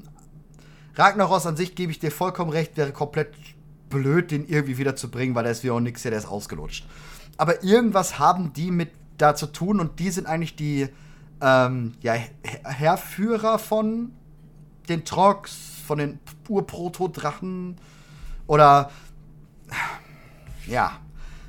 Ragnaros 0.94 1.46
an 1.46 1.56
sich 1.56 1.74
gebe 1.74 1.92
ich 1.92 1.98
dir 1.98 2.10
vollkommen 2.10 2.50
recht, 2.50 2.76
wäre 2.76 2.92
komplett 2.92 3.34
blöd, 3.90 4.30
den 4.30 4.48
irgendwie 4.48 4.78
wieder 4.78 4.96
zu 4.96 5.10
bringen, 5.10 5.34
weil 5.34 5.42
der 5.42 5.52
ist 5.52 5.62
wie 5.62 5.70
auch 5.70 5.80
nix, 5.80 6.02
der 6.02 6.12
ist 6.12 6.26
ausgelutscht. 6.26 6.86
Aber 7.36 7.62
irgendwas 7.62 8.18
haben 8.18 8.52
die 8.54 8.70
mit 8.70 8.90
da 9.18 9.34
zu 9.34 9.46
tun 9.46 9.80
und 9.80 9.98
die 9.98 10.10
sind 10.10 10.26
eigentlich 10.26 10.56
die 10.56 10.88
ähm, 11.40 11.92
ja, 12.00 12.14
Herrführer 12.64 13.58
von 13.58 14.12
den 14.88 15.04
Trogs, 15.04 15.56
von 15.86 15.98
den 15.98 16.18
Urprotodrachen 16.48 17.76
oder 18.46 18.90
ja, 20.66 20.92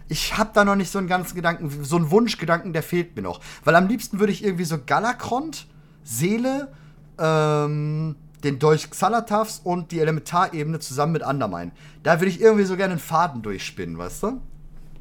ich 0.10 0.38
habe 0.38 0.52
da 0.54 0.64
noch 0.64 0.76
nicht 0.76 0.92
so 0.92 1.00
einen 1.00 1.08
ganzen 1.08 1.36
Gedanken, 1.36 1.84
so 1.84 1.98
einen 1.98 2.12
Wunschgedanken, 2.12 2.74
der 2.74 2.84
fehlt 2.84 3.16
mir 3.16 3.22
noch. 3.22 3.42
Weil 3.64 3.76
am 3.76 3.88
liebsten 3.88 4.20
würde 4.20 4.32
ich 4.32 4.44
irgendwie 4.44 4.64
so 4.64 4.78
Galakrond, 4.84 5.68
Seele, 6.04 6.72
ähm, 7.18 8.16
den 8.44 8.60
Dolch 8.60 8.90
Xalatavs 8.90 9.60
und 9.64 9.92
die 9.92 10.00
Elementarebene 10.00 10.80
zusammen 10.80 11.14
mit 11.14 11.24
Undermine. 11.24 11.72
Da 12.04 12.20
würde 12.20 12.30
ich 12.30 12.40
irgendwie 12.40 12.64
so 12.64 12.78
gerne 12.78 12.92
einen 12.92 13.02
Faden 13.02 13.42
durchspinnen, 13.42 13.98
weißt 13.98 14.24
du? 14.24 14.42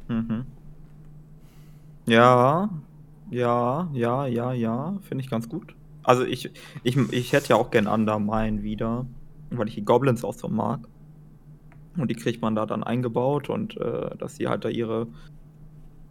Mhm. 0.09 0.45
Ja, 2.07 2.69
ja, 3.29 3.89
ja, 3.93 4.25
ja, 4.25 4.53
ja, 4.53 4.97
finde 5.01 5.23
ich 5.23 5.29
ganz 5.29 5.49
gut. 5.49 5.75
Also 6.03 6.23
ich, 6.23 6.49
ich, 6.83 6.97
ich 7.11 7.33
hätte 7.33 7.49
ja 7.49 7.55
auch 7.57 7.69
gern 7.69 7.87
Undermine 7.87 8.63
wieder, 8.63 9.05
weil 9.49 9.67
ich 9.67 9.75
die 9.75 9.83
Goblins 9.83 10.23
auch 10.23 10.33
so 10.33 10.47
mag. 10.47 10.87
Und 11.97 12.09
die 12.09 12.15
kriegt 12.15 12.41
man 12.41 12.55
da 12.55 12.65
dann 12.65 12.83
eingebaut 12.83 13.49
und 13.49 13.75
äh, 13.77 14.15
dass 14.17 14.37
sie 14.37 14.47
halt 14.47 14.63
da 14.63 14.69
ihre, 14.69 15.07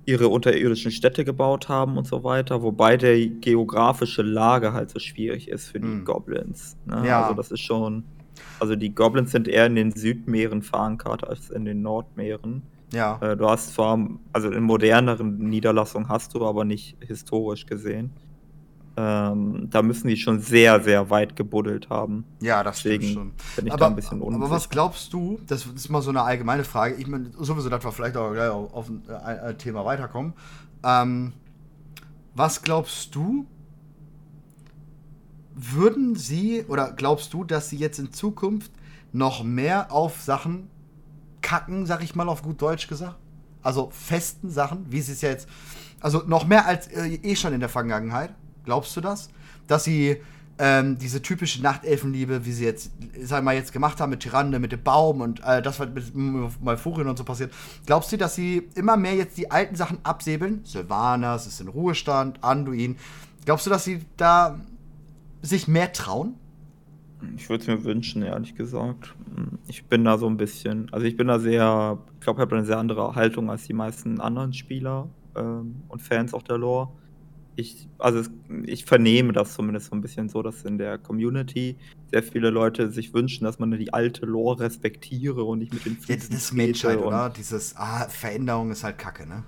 ihre 0.05 0.28
unterirdischen 0.28 0.90
Städte 0.90 1.24
gebaut 1.24 1.68
haben 1.70 1.97
und 1.97 2.07
so 2.07 2.24
weiter. 2.24 2.62
Wobei 2.62 2.99
der 2.99 3.26
geografische 3.26 4.22
Lage 4.22 4.74
halt 4.74 4.90
so 4.90 4.99
schwierig 4.99 5.49
ist 5.49 5.68
für 5.68 5.80
die 5.80 5.86
mhm. 5.86 6.05
Goblins. 6.05 6.76
Ne? 6.84 7.07
Ja. 7.07 7.22
Also 7.22 7.34
das 7.34 7.51
ist 7.51 7.61
schon. 7.61 8.05
Also 8.61 8.76
die 8.76 8.94
Goblins 8.94 9.30
sind 9.30 9.49
eher 9.49 9.64
in 9.64 9.76
den 9.76 9.92
Südmeeren 9.92 10.61
verankert 10.61 11.26
als 11.26 11.49
in 11.49 11.64
den 11.64 11.80
Nordmeeren. 11.80 12.62
Ja. 12.93 13.18
Äh, 13.20 13.37
du 13.37 13.49
hast 13.49 13.74
zwar, 13.74 13.99
also 14.32 14.51
in 14.51 14.62
moderneren 14.62 15.39
Niederlassungen 15.39 16.09
hast 16.09 16.34
du, 16.34 16.47
aber 16.47 16.64
nicht 16.64 16.97
historisch 17.01 17.66
gesehen. 17.66 18.12
Ähm, 18.99 19.68
da 19.70 19.82
müssen 19.82 20.09
die 20.09 20.16
schon 20.16 20.41
sehr, 20.41 20.80
sehr 20.80 21.11
weit 21.11 21.37
gebuddelt 21.37 21.91
haben. 21.91 22.24
Ja, 22.41 22.62
das 22.62 22.82
Deswegen 22.82 23.03
stimmt 23.03 23.14
schon. 23.14 23.32
Bin 23.57 23.66
ich 23.66 23.72
aber, 23.72 23.80
da 23.80 23.87
ein 23.89 23.97
bisschen 23.97 24.22
unsicher. 24.22 24.45
aber 24.45 24.55
was 24.55 24.70
glaubst 24.70 25.12
du, 25.12 25.39
das 25.47 25.66
ist 25.66 25.91
mal 25.91 26.01
so 26.01 26.11
eine 26.11 26.22
allgemeine 26.22 26.64
Frage, 26.64 26.95
ich 26.95 27.07
meine, 27.07 27.30
sowieso, 27.39 27.68
dass 27.68 27.84
wir 27.84 27.93
vielleicht 27.93 28.16
auch 28.16 28.32
gleich 28.32 28.49
auf 28.49 28.89
ein, 28.89 29.03
ein, 29.11 29.39
ein 29.41 29.59
Thema 29.59 29.84
weiterkommen. 29.84 30.32
Ähm, 30.82 31.34
was 32.34 32.62
glaubst 32.62 33.14
du, 33.14 33.47
würden 35.55 36.14
sie, 36.14 36.64
oder 36.68 36.93
glaubst 36.93 37.34
du, 37.34 37.45
dass 37.45 37.68
sie 37.68 37.76
jetzt 37.76 37.99
in 37.99 38.12
Zukunft 38.12 38.70
noch 39.12 39.43
mehr 39.43 39.93
auf 39.93 40.20
Sachen 40.22 40.68
kacken, 41.47 41.86
sag 41.86 42.03
ich 42.03 42.14
mal 42.14 42.28
auf 42.28 42.42
gut 42.42 42.61
Deutsch 42.61 42.88
gesagt? 42.88 43.16
also 43.66 43.90
festen 43.90 44.49
Sachen, 44.49 44.86
wie 44.90 45.01
sie 45.01 45.12
es 45.12 45.20
ja 45.22 45.30
jetzt, 45.30 45.49
also 46.01 46.22
noch 46.26 46.47
mehr 46.47 46.66
als 46.66 46.86
äh, 46.86 47.18
eh 47.22 47.34
schon 47.34 47.53
in 47.53 47.59
der 47.59 47.68
Vergangenheit, 47.68 48.30
glaubst 48.64 48.97
du 48.97 49.01
das? 49.01 49.28
Dass 49.66 49.82
sie 49.82 50.22
ähm, 50.59 50.99
diese 50.99 51.20
typische 51.20 51.61
Nachtelfenliebe, 51.62 52.47
wie 52.47 52.53
sie 52.53 52.64
jetzt, 52.64 52.92
sag 53.20 53.42
mal, 53.42 53.57
jetzt 53.57 53.72
gemacht 53.72 54.01
haben 54.01 54.11
mit 54.11 54.20
Tyrande, 54.20 54.61
mit 54.61 54.70
dem 54.70 54.82
Baum 54.84 55.20
und 55.20 55.42
äh, 55.44 55.61
das, 55.61 55.80
was 55.80 55.88
mit 55.88 56.14
Malfurien 56.62 57.09
und 57.09 57.18
so 57.18 57.24
passiert. 57.24 57.53
Glaubst 57.86 58.12
du, 58.12 58.16
dass 58.16 58.36
sie 58.36 58.68
immer 58.76 58.97
mehr 58.97 59.16
jetzt 59.16 59.36
die 59.36 59.51
alten 59.51 59.74
Sachen 59.74 59.99
absäbeln? 60.05 60.64
Sylvanas 60.64 61.49
ist 61.49 61.61
in 61.61 61.66
Ruhestand, 61.66 62.44
Anduin. 62.44 62.97
Glaubst 63.44 63.66
du, 63.66 63.70
dass 63.70 63.82
sie 63.82 64.07
da 64.16 64.61
sich 65.42 65.66
mehr 65.66 65.92
trauen? 65.92 66.36
Ich 67.37 67.49
würde 67.49 67.62
es 67.62 67.67
mir 67.67 67.85
wünschen, 67.85 68.23
ehrlich 68.23 68.55
gesagt. 68.55 69.14
Ich 69.69 69.85
bin 69.87 70.05
da 70.05 70.19
so 70.19 70.27
ein 70.27 70.37
bisschen, 70.37 70.93
also 70.93 71.07
ich 71.07 71.17
bin 71.17 71.29
da 71.29 71.39
sehr, 71.39 71.99
ich 72.14 72.21
glaube, 72.21 72.39
ich 72.39 72.43
habe 72.43 72.57
eine 72.57 72.67
sehr 72.67 72.79
andere 72.79 73.14
Haltung 73.14 73.51
als 73.51 73.67
die 73.67 73.73
meisten 73.73 74.21
anderen 74.21 74.53
Spieler 74.53 75.09
ähm, 75.35 75.83
und 75.89 76.03
Fans 76.03 76.35
auch 76.35 76.43
der 76.43 76.59
Lore 76.59 76.91
ich, 77.57 77.89
also 77.99 78.21
es, 78.21 78.31
ich 78.67 78.85
vernehme 78.85 79.33
das 79.33 79.55
zumindest 79.55 79.87
so 79.87 79.97
ein 79.97 80.03
bisschen 80.03 80.29
so, 80.29 80.43
dass 80.43 80.64
in 80.64 80.79
der 80.79 80.99
Community 80.99 81.77
sehr 82.11 82.23
viele 82.23 82.51
Leute 82.51 82.91
sich 82.91 83.14
wünschen, 83.14 83.45
dass 83.45 83.59
man 83.59 83.71
die 83.71 83.93
alte 83.93 84.27
Lore 84.27 84.61
respektiere 84.61 85.43
und 85.43 85.59
nicht 85.59 85.73
mit 85.73 85.87
den 85.87 85.97
Füßen 85.97 86.14
ja, 86.14 86.17
Das 86.17 86.29
ist 86.29 86.53
Menschheit, 86.53 86.99
oder? 86.99 87.31
Dieses, 87.31 87.75
ah, 87.77 88.09
Veränderung 88.09 88.71
ist 88.71 88.85
halt 88.85 88.99
Kacke, 88.99 89.27
ne? 89.27 89.43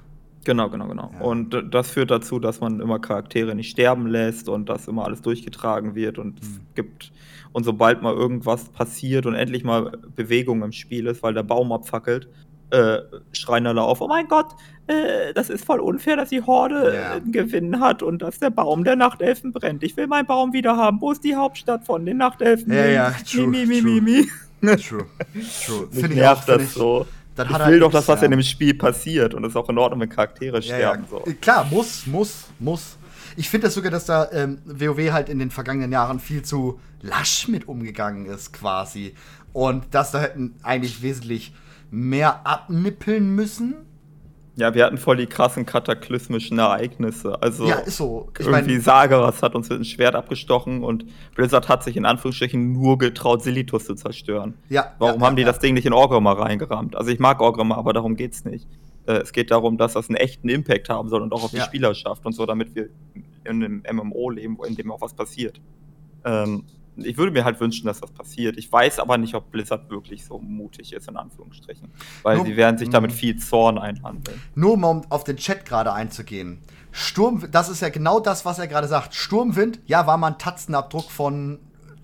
Genau, 0.48 0.70
genau, 0.70 0.88
genau. 0.88 1.10
Ja. 1.12 1.20
Und 1.20 1.62
das 1.70 1.90
führt 1.90 2.10
dazu, 2.10 2.38
dass 2.38 2.60
man 2.60 2.80
immer 2.80 2.98
Charaktere 2.98 3.54
nicht 3.54 3.68
sterben 3.68 4.06
lässt 4.06 4.48
und 4.48 4.70
dass 4.70 4.88
immer 4.88 5.04
alles 5.04 5.20
durchgetragen 5.20 5.94
wird 5.94 6.16
und 6.16 6.36
mhm. 6.36 6.38
es 6.40 6.60
gibt 6.74 7.12
und 7.52 7.64
sobald 7.64 8.00
mal 8.00 8.14
irgendwas 8.14 8.70
passiert 8.70 9.26
und 9.26 9.34
endlich 9.34 9.62
mal 9.62 9.98
Bewegung 10.16 10.62
im 10.62 10.72
Spiel 10.72 11.06
ist, 11.06 11.22
weil 11.22 11.34
der 11.34 11.42
Baum 11.42 11.70
abfackelt, 11.70 12.30
äh, 12.70 12.96
schreien 13.32 13.66
alle 13.66 13.82
auf, 13.82 14.00
oh 14.00 14.08
mein 14.08 14.26
Gott, 14.26 14.46
äh, 14.86 15.34
das 15.34 15.50
ist 15.50 15.66
voll 15.66 15.80
unfair, 15.80 16.16
dass 16.16 16.30
die 16.30 16.40
Horde 16.40 16.94
ja. 16.94 17.12
einen 17.12 17.30
Gewinn 17.30 17.78
hat 17.78 18.02
und 18.02 18.22
dass 18.22 18.38
der 18.38 18.48
Baum 18.48 18.84
der 18.84 18.96
Nachtelfen 18.96 19.52
brennt. 19.52 19.82
Ich 19.82 19.98
will 19.98 20.06
meinen 20.06 20.26
Baum 20.26 20.54
wieder 20.54 20.78
haben. 20.78 21.02
Wo 21.02 21.12
ist 21.12 21.24
die 21.24 21.36
Hauptstadt 21.36 21.84
von 21.84 22.06
den 22.06 22.16
Nachtelfen? 22.16 22.72
Ja, 22.72 22.86
ja, 22.86 23.14
true, 23.30 23.48
mi, 23.48 23.66
mi, 23.66 23.82
mi, 23.82 24.00
mi, 24.00 24.26
mi. 24.62 24.76
True, 24.76 25.04
true. 25.66 25.88
Finde 25.90 26.14
ich 26.14 26.24
auch, 26.24 26.42
das 26.46 26.62
ich, 26.62 26.70
so. 26.70 27.06
Ich 27.38 27.66
will 27.66 27.80
doch, 27.80 27.92
dass 27.92 28.08
was 28.08 28.20
ja. 28.20 28.26
in 28.26 28.30
dem 28.32 28.42
Spiel 28.42 28.74
passiert 28.74 29.34
und 29.34 29.44
es 29.44 29.50
ist 29.50 29.56
auch 29.56 29.68
in 29.68 29.78
Ordnung, 29.78 30.00
wenn 30.00 30.08
Charaktere 30.08 30.62
sterben. 30.62 31.04
Ja. 31.04 31.08
So. 31.10 31.24
Klar, 31.40 31.66
muss, 31.70 32.06
muss, 32.06 32.46
muss. 32.58 32.96
Ich 33.36 33.48
finde 33.48 33.68
das 33.68 33.74
sogar, 33.74 33.90
dass 33.90 34.06
da 34.06 34.28
ähm, 34.32 34.58
WoW 34.64 35.12
halt 35.12 35.28
in 35.28 35.38
den 35.38 35.50
vergangenen 35.50 35.92
Jahren 35.92 36.18
viel 36.18 36.42
zu 36.42 36.80
lasch 37.02 37.48
mit 37.48 37.68
umgegangen 37.68 38.26
ist, 38.26 38.52
quasi. 38.52 39.14
Und 39.52 39.94
dass 39.94 40.10
da 40.10 40.20
hätten 40.20 40.54
eigentlich 40.62 41.02
wesentlich 41.02 41.52
mehr 41.90 42.46
abnippeln 42.46 43.34
müssen. 43.34 43.74
Ja, 44.58 44.74
wir 44.74 44.84
hatten 44.84 44.98
voll 44.98 45.16
die 45.16 45.26
krassen 45.26 45.66
kataklysmischen 45.66 46.58
Ereignisse. 46.58 47.40
Also 47.40 47.68
ja, 47.68 47.76
ist 47.76 47.96
so. 47.96 48.28
Ich 48.36 48.44
irgendwie 48.44 48.72
mein, 48.72 48.80
Sageras 48.80 49.40
hat 49.40 49.54
uns 49.54 49.68
mit 49.68 49.76
einem 49.76 49.84
Schwert 49.84 50.16
abgestochen 50.16 50.82
und 50.82 51.04
Blizzard 51.36 51.68
hat 51.68 51.84
sich 51.84 51.96
in 51.96 52.04
Anführungsstrichen 52.04 52.72
nur 52.72 52.98
getraut, 52.98 53.44
Silitus 53.44 53.84
zu 53.84 53.94
zerstören. 53.94 54.54
Ja. 54.68 54.94
Warum 54.98 55.20
ja, 55.20 55.26
haben 55.26 55.36
die 55.36 55.42
ja. 55.42 55.48
das 55.48 55.60
Ding 55.60 55.74
nicht 55.74 55.86
in 55.86 55.92
Orgrimmar 55.92 56.40
reingerammt? 56.40 56.96
Also 56.96 57.12
ich 57.12 57.20
mag 57.20 57.40
Orgrimmar, 57.40 57.78
aber 57.78 57.92
darum 57.92 58.16
geht's 58.16 58.44
nicht. 58.44 58.66
Äh, 59.06 59.18
es 59.18 59.32
geht 59.32 59.52
darum, 59.52 59.78
dass 59.78 59.92
das 59.92 60.08
einen 60.08 60.16
echten 60.16 60.48
Impact 60.48 60.88
haben 60.88 61.08
soll 61.08 61.22
und 61.22 61.32
auch 61.32 61.44
auf 61.44 61.52
die 61.52 61.60
Spielerschaft 61.60 62.26
und 62.26 62.32
so, 62.32 62.44
damit 62.44 62.74
wir 62.74 62.88
in 63.44 63.62
einem 63.62 63.84
MMO 63.92 64.30
leben, 64.30 64.58
in 64.66 64.74
dem 64.74 64.90
auch 64.90 65.00
was 65.00 65.14
passiert. 65.14 65.60
Ähm, 66.24 66.64
ich 67.04 67.16
würde 67.16 67.32
mir 67.32 67.44
halt 67.44 67.60
wünschen, 67.60 67.86
dass 67.86 68.00
das 68.00 68.10
passiert. 68.10 68.56
Ich 68.56 68.70
weiß 68.70 68.98
aber 68.98 69.18
nicht, 69.18 69.34
ob 69.34 69.50
Blizzard 69.50 69.90
wirklich 69.90 70.24
so 70.24 70.38
mutig 70.38 70.92
ist, 70.92 71.08
in 71.08 71.16
Anführungsstrichen. 71.16 71.90
Weil 72.22 72.36
nur, 72.36 72.46
sie 72.46 72.56
werden 72.56 72.78
sich 72.78 72.90
damit 72.90 73.12
viel 73.12 73.36
Zorn 73.36 73.78
einhandeln. 73.78 74.40
Nur 74.54 74.74
um 74.74 75.02
auf 75.10 75.24
den 75.24 75.36
Chat 75.36 75.64
gerade 75.64 75.92
einzugehen. 75.92 76.60
Sturm, 76.90 77.44
das 77.50 77.68
ist 77.68 77.80
ja 77.80 77.90
genau 77.90 78.20
das, 78.20 78.44
was 78.44 78.58
er 78.58 78.66
gerade 78.66 78.88
sagt. 78.88 79.14
Sturmwind, 79.14 79.80
ja, 79.86 80.06
war 80.06 80.16
mal 80.16 80.28
ein 80.28 80.38
Tatzenabdruck 80.38 81.10
von 81.10 81.58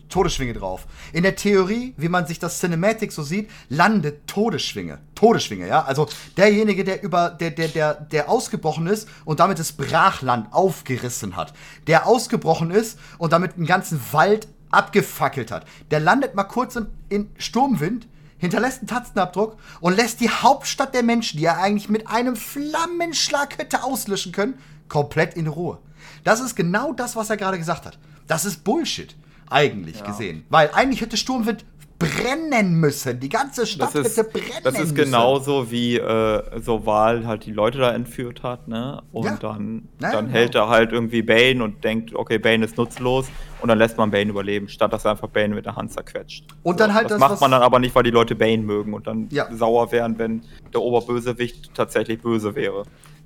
Todesschwinge 0.09 0.53
drauf. 0.53 0.87
In 1.13 1.25
der 1.25 1.35
Theorie, 1.35 1.95
wie 1.97 2.09
man 2.09 2.27
sich 2.27 2.39
das 2.39 2.61
Cinematic 2.61 3.11
so 3.11 3.23
sieht, 3.23 3.51
landet 3.69 4.27
Todesschwinge. 4.29 5.01
Todesschwinge, 5.17 5.67
ja. 5.67 5.83
Also 5.83 6.07
derjenige, 6.37 6.85
der 6.85 7.03
über, 7.03 7.31
der, 7.31 7.51
der, 7.51 7.69
der, 7.69 7.95
der 7.95 8.29
ausgebrochen 8.29 8.87
ist 8.87 9.09
und 9.25 9.41
damit 9.41 9.59
das 9.59 9.73
Brachland 9.73 10.53
aufgerissen 10.53 11.35
hat. 11.35 11.53
Der 11.89 12.07
ausgebrochen 12.07 12.71
ist 12.71 12.99
und 13.19 13.33
damit 13.33 13.57
einen 13.57 13.67
ganzen 13.67 14.01
Wald 14.13 14.47
abgefackelt 14.75 15.51
hat. 15.51 15.67
Der 15.91 16.01
landet 16.01 16.35
mal 16.35 16.45
kurz 16.45 16.77
in, 16.77 16.87
in 17.09 17.31
Sturmwind, 17.39 18.07
hinterlässt 18.39 18.81
einen 18.81 18.89
Tatzenabdruck 18.89 19.57
und 19.81 19.97
lässt 19.97 20.21
die 20.21 20.31
Hauptstadt 20.31 20.95
der 20.95 21.03
Menschen, 21.03 21.39
die 21.39 21.45
er 21.45 21.59
eigentlich 21.59 21.89
mit 21.89 22.09
einem 22.09 22.37
Flammenschlag 22.37 23.59
hätte 23.59 23.83
auslöschen 23.83 24.33
können, 24.33 24.59
komplett 24.89 25.35
in 25.35 25.47
Ruhe. 25.47 25.79
Das 26.25 26.41
ist 26.41 26.55
genau 26.55 26.93
das, 26.93 27.17
was 27.17 27.31
er 27.31 27.37
gerade 27.37 27.59
gesagt 27.59 27.87
hat. 27.87 27.99
Das 28.27 28.45
ist 28.45 28.65
Bullshit, 28.65 29.15
eigentlich 29.49 30.01
ja. 30.01 30.07
gesehen. 30.07 30.45
Weil 30.51 30.71
eigentlich 30.73 31.01
hätte 31.01 31.17
Sturmwind 31.17 31.65
brennen 31.99 32.81
müssen. 32.81 33.21
Die 33.21 33.29
ganze 33.29 33.67
Stadt 33.67 33.95
ist, 33.95 34.17
hätte 34.17 34.31
brennen 34.31 34.47
müssen. 34.47 34.65
Das 34.65 34.79
ist 34.79 34.95
genauso 34.95 35.71
wie 35.71 35.97
äh, 35.97 36.61
so 36.61 36.87
Wahl 36.87 37.27
halt 37.27 37.47
die 37.47 37.53
Leute 37.53 37.79
da 37.79 37.93
entführt 37.93 38.43
hat, 38.43 38.69
ne? 38.69 39.03
Und 39.13 39.25
ja. 39.27 39.37
dann, 39.41 39.89
dann 39.99 40.27
genau. 40.27 40.33
hält 40.33 40.55
er 40.55 40.69
halt 40.69 40.93
irgendwie 40.93 41.23
Bane 41.23 41.63
und 41.63 41.85
denkt, 41.85 42.15
okay, 42.15 42.39
Bane 42.39 42.65
ist 42.65 42.77
nutzlos 42.77 43.29
und 43.61 43.69
dann 43.69 43.79
lässt 43.79 43.97
man 43.97 44.11
Bane 44.11 44.31
überleben, 44.31 44.69
statt 44.69 44.93
dass 44.93 45.05
er 45.05 45.13
einfach 45.13 45.29
Bane 45.29 45.55
mit 45.55 45.67
der 45.67 45.77
Hand 45.77 45.93
zerquetscht. 45.93 46.45
Und 46.63 46.81
dann 46.81 46.91
so, 46.91 46.97
halt 46.97 47.05
das, 47.07 47.19
das 47.19 47.31
macht 47.31 47.41
man 47.41 47.51
dann 47.51 47.63
aber 47.63 47.79
nicht, 47.79 47.95
weil 47.95 48.03
die 48.03 48.11
Leute 48.11 48.35
Bane 48.35 48.63
mögen 48.63 48.93
und 48.93 49.07
dann 49.07 49.29
ja. 49.31 49.47
sauer 49.55 49.93
wären, 49.93 50.19
wenn 50.19 50.43
der 50.73 50.83
Oberbösewicht 50.83 51.75
tatsächlich 51.75 52.21
böse 52.21 52.55
wäre. 52.55 52.85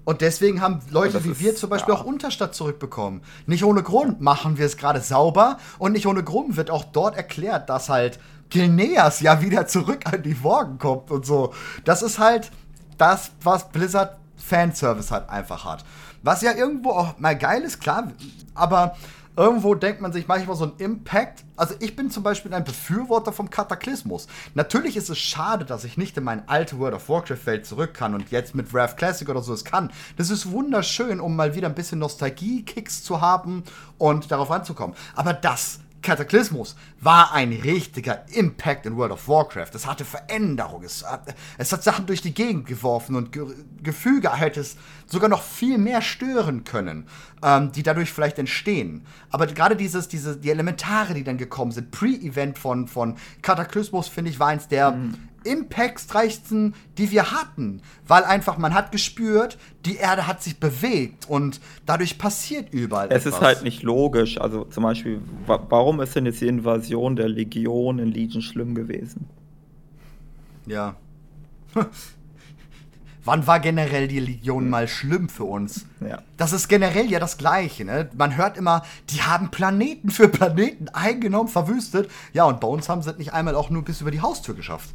Und 0.09 0.23
deswegen 0.23 0.63
haben 0.63 0.81
Leute 0.91 1.23
wie 1.23 1.33
ist, 1.33 1.41
wir 1.41 1.55
zum 1.55 1.69
Beispiel 1.69 1.93
ja. 1.93 2.01
auch 2.01 2.05
Unterstadt 2.05 2.55
zurückbekommen. 2.55 3.21
Nicht 3.45 3.63
ohne 3.63 3.83
Grund 3.83 4.23
machen 4.23 4.57
wir 4.57 4.65
es 4.65 4.79
gerade 4.79 5.03
sauber 5.03 5.59
und 5.79 5.93
nicht 5.93 6.07
ohne 6.07 6.25
Grund 6.25 6.57
wird 6.57 6.71
auch 6.71 6.85
dort 6.85 7.15
erklärt, 7.15 7.69
dass 7.69 7.91
halt 7.91 8.19
Gilneas 8.51 9.21
ja 9.21 9.43
wieder 9.43 9.67
zurück 9.67 10.01
an 10.07 10.23
die 10.23 10.35
Morgen 10.35 10.79
kommt 10.79 11.11
und 11.11 11.27
so. 11.27 11.53
Das 11.85 12.03
ist 12.03 12.19
halt 12.19 12.51
das, 12.97 13.31
was 13.43 13.69
Blizzard 13.69 14.19
Fanservice 14.37 15.11
halt 15.11 15.29
einfach 15.29 15.65
hat. 15.65 15.85
Was 16.23 16.43
ja 16.43 16.53
irgendwo 16.53 16.91
auch 16.91 17.19
mal 17.19 17.37
geil 17.37 17.63
ist, 17.63 17.81
klar, 17.81 18.13
aber 18.55 18.97
irgendwo 19.37 19.77
denkt 19.77 20.01
man 20.01 20.13
sich 20.13 20.27
manchmal 20.27 20.57
so 20.57 20.65
ein 20.65 20.73
Impact. 20.79 21.45
Also 21.57 21.75
ich 21.79 21.95
bin 21.95 22.11
zum 22.11 22.25
Beispiel 22.25 22.53
ein 22.53 22.65
Befürworter 22.65 23.33
vom 23.33 23.51
Kataklysmus. 23.51 24.27
Natürlich 24.55 24.97
ist 24.97 25.11
es 25.11 25.19
schade, 25.19 25.65
dass 25.65 25.85
ich 25.85 25.97
nicht 25.97 26.17
in 26.17 26.25
meine 26.25 26.49
alte 26.49 26.79
World 26.79 26.95
of 26.95 27.09
Warcraft-Welt 27.09 27.65
zurück 27.65 27.95
kann 27.95 28.15
und 28.15 28.31
jetzt 28.33 28.57
mit 28.57 28.75
Wrath 28.75 28.97
Classic 28.97 29.29
oder 29.29 29.41
so 29.41 29.53
es 29.53 29.65
kann. 29.65 29.93
Das 30.17 30.31
ist 30.31 30.51
wunderschön, 30.51 31.21
um 31.21 31.37
mal 31.37 31.55
wieder 31.55 31.69
ein 31.69 31.77
bisschen 31.77 32.01
Nostalgie-Kicks 32.01 33.05
zu 33.05 33.21
haben 33.21 33.63
und 33.97 34.33
darauf 34.33 34.51
ranzukommen. 34.51 34.97
Aber 35.15 35.35
das 35.35 35.79
Kataklysmus 36.03 36.77
war 37.01 37.33
ein 37.33 37.53
richtiger 37.53 38.25
Impact 38.33 38.87
in 38.87 38.97
World 38.97 39.13
of 39.13 39.29
Warcraft. 39.29 39.71
Es 39.75 39.87
hatte 39.87 40.05
Veränderung. 40.05 40.83
Es 40.85 41.05
hat, 41.05 41.35
es 41.59 41.73
hat 41.73 41.83
Sachen 41.83 42.07
durch 42.07 42.23
die 42.23 42.35
Gegend 42.35 42.67
geworfen 42.67 43.17
und 43.17 43.33
Ge 43.33 43.47
Gefüge 43.83 44.35
hätte 44.35 44.61
es 44.61 44.77
sogar 45.07 45.29
noch 45.29 45.43
viel 45.43 45.79
mehr 45.79 46.03
stören 46.03 46.65
können, 46.65 47.07
ähm, 47.43 47.73
die 47.73 47.83
dadurch 47.83 48.13
vielleicht 48.13 48.39
entstehen. 48.39 49.07
Aber 49.31 49.47
gerade 49.47 49.77
dieses, 49.77 50.09
diese, 50.09 50.37
die 50.37 50.51
Elementare, 50.51 51.15
die 51.15 51.25
dann 51.25 51.39
gekommen 51.39 51.73
sind, 51.73 51.91
Pre-Event 51.91 52.59
von, 52.59 52.89
von 52.89 53.17
Kataklysmus, 53.43 54.09
finde 54.09 54.31
ich, 54.31 54.41
war 54.41 54.49
eins 54.49 54.69
der 54.69 54.93
mhm 54.93 55.29
impactreichsten, 55.45 56.75
die 56.97 57.11
wir 57.11 57.33
hatten. 57.33 57.83
Weil 58.07 58.25
einfach, 58.25 58.59
man 58.59 58.75
hat 58.75 58.93
gespürt, 58.93 59.59
die 59.85 59.97
Erde 59.97 60.27
hat 60.27 60.43
sich 60.43 60.59
bewegt 60.61 61.29
und 61.29 61.61
dadurch 61.87 62.19
passiert 62.19 62.73
überall. 62.73 63.09
Es 63.11 63.27
etwas. 63.27 63.35
ist 63.35 63.41
halt 63.41 63.63
nicht 63.63 63.83
logisch. 63.83 64.41
Also 64.41 64.65
zum 64.65 64.83
Beispiel, 64.83 65.21
wa 65.47 65.65
warum 65.69 66.01
ist 66.01 66.15
denn 66.17 66.27
jetzt 66.27 66.41
die 66.41 66.49
Invasion 66.49 67.17
der 67.17 67.29
Legion 67.29 67.99
in 67.99 68.13
Legion 68.13 68.43
schlimm 68.43 68.75
gewesen? 68.75 69.29
Ja. 70.67 70.97
Wann 73.25 73.47
war 73.47 73.61
generell 73.61 74.09
die 74.09 74.21
Legion 74.21 74.71
mal 74.71 74.89
schlimm 74.89 75.29
für 75.29 75.45
uns? 75.45 75.85
Ja. 76.01 76.23
Das 76.39 76.55
ist 76.55 76.67
generell 76.67 77.11
ja 77.11 77.21
das 77.21 77.37
Gleiche. 77.37 77.85
Ne? 77.85 78.09
Man 78.17 78.39
hört 78.39 78.57
immer, 78.57 78.85
die 79.11 79.21
haben 79.21 79.51
Planeten 79.51 80.11
für 80.11 80.29
Planeten 80.29 80.89
eingenommen, 80.89 81.49
verwüstet. 81.49 82.11
Ja, 82.33 82.45
und 82.45 82.61
bei 82.61 82.69
uns 82.69 82.89
haben 82.89 83.03
sie 83.03 83.11
es 83.11 83.19
nicht 83.19 83.35
einmal 83.35 83.55
auch 83.55 83.69
nur 83.69 83.85
bis 83.85 84.01
über 84.01 84.11
die 84.11 84.23
Haustür 84.23 84.55
geschafft. 84.55 84.95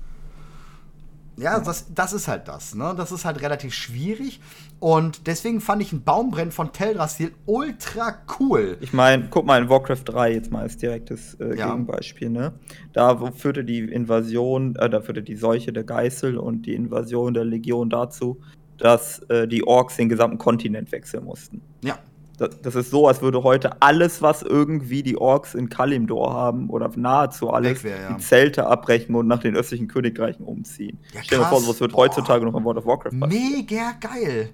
Ja, 1.38 1.60
das, 1.60 1.94
das 1.94 2.14
ist 2.14 2.28
halt 2.28 2.48
das. 2.48 2.76
Ne? 2.76 2.94
Das 2.96 3.12
ist 3.12 3.26
halt 3.26 3.42
relativ 3.42 3.74
schwierig. 3.74 4.40
Und 4.80 5.28
deswegen 5.28 5.62
fand 5.62 5.82
ich 5.82 5.94
ein 5.94 6.04
Baumbrennen 6.04 6.52
von 6.52 6.74
Teldrassil 6.74 7.32
ultra 7.46 8.16
cool. 8.40 8.78
Ich 8.82 8.94
meine, 8.94 9.28
guck 9.30 9.46
mal 9.46 9.62
in 9.62 9.70
Warcraft 9.70 10.04
3 10.06 10.34
jetzt 10.34 10.52
mal 10.52 10.62
als 10.62 10.78
direktes 10.78 11.36
äh, 11.36 11.58
ja. 11.58 11.70
Gegenbeispiel. 11.70 12.30
Ne? 12.30 12.54
Da 12.92 13.16
führte 13.32 13.64
die 13.64 13.80
Invasion, 13.80 14.76
äh, 14.76 14.90
da 14.90 15.02
führte 15.02 15.24
die 15.24 15.36
Seuche 15.36 15.74
der 15.74 15.84
Geißel 15.84 16.38
und 16.38 16.66
die 16.66 16.76
Invasion 16.76 17.34
der 17.34 17.46
Legion 17.46 17.90
dazu, 17.90 18.42
dass 18.78 19.20
äh, 19.30 19.48
die 19.48 19.66
Orks 19.66 19.96
den 19.98 20.10
gesamten 20.10 20.38
Kontinent 20.38 20.92
wechseln 20.92 21.24
mussten. 21.24 21.62
Ja. 21.84 21.98
Das, 22.38 22.76
ist 22.76 22.90
so, 22.90 23.08
als 23.08 23.22
würde 23.22 23.44
heute 23.44 23.82
alles, 23.82 24.22
was 24.22 24.42
irgendwie 24.42 25.04
die 25.04 25.18
Orks 25.18 25.54
in 25.54 25.70
Kalimdor 25.70 26.34
haben, 26.34 26.70
oder 26.70 26.90
nahezu 26.96 27.52
alles, 27.52 27.84
wär, 27.84 28.00
ja. 28.02 28.14
die 28.14 28.24
Zelte 28.24 28.66
abbrechen 28.66 29.16
und 29.16 29.28
nach 29.28 29.40
den 29.40 29.56
östlichen 29.56 29.88
Königreichen 29.88 30.44
umziehen. 30.46 31.00
Ja, 31.14 31.22
Stell 31.24 31.40
dir 31.40 31.46
vor, 31.46 31.62
sowas 31.62 31.80
wird 31.80 31.92
Boah. 31.92 32.04
heutzutage 32.06 32.44
noch 32.46 32.56
in 32.58 32.64
World 32.64 32.80
of 32.80 32.86
Warcraft 32.86 33.20
passieren. 33.20 33.56
Mega 33.56 33.92
geil. 34.00 34.50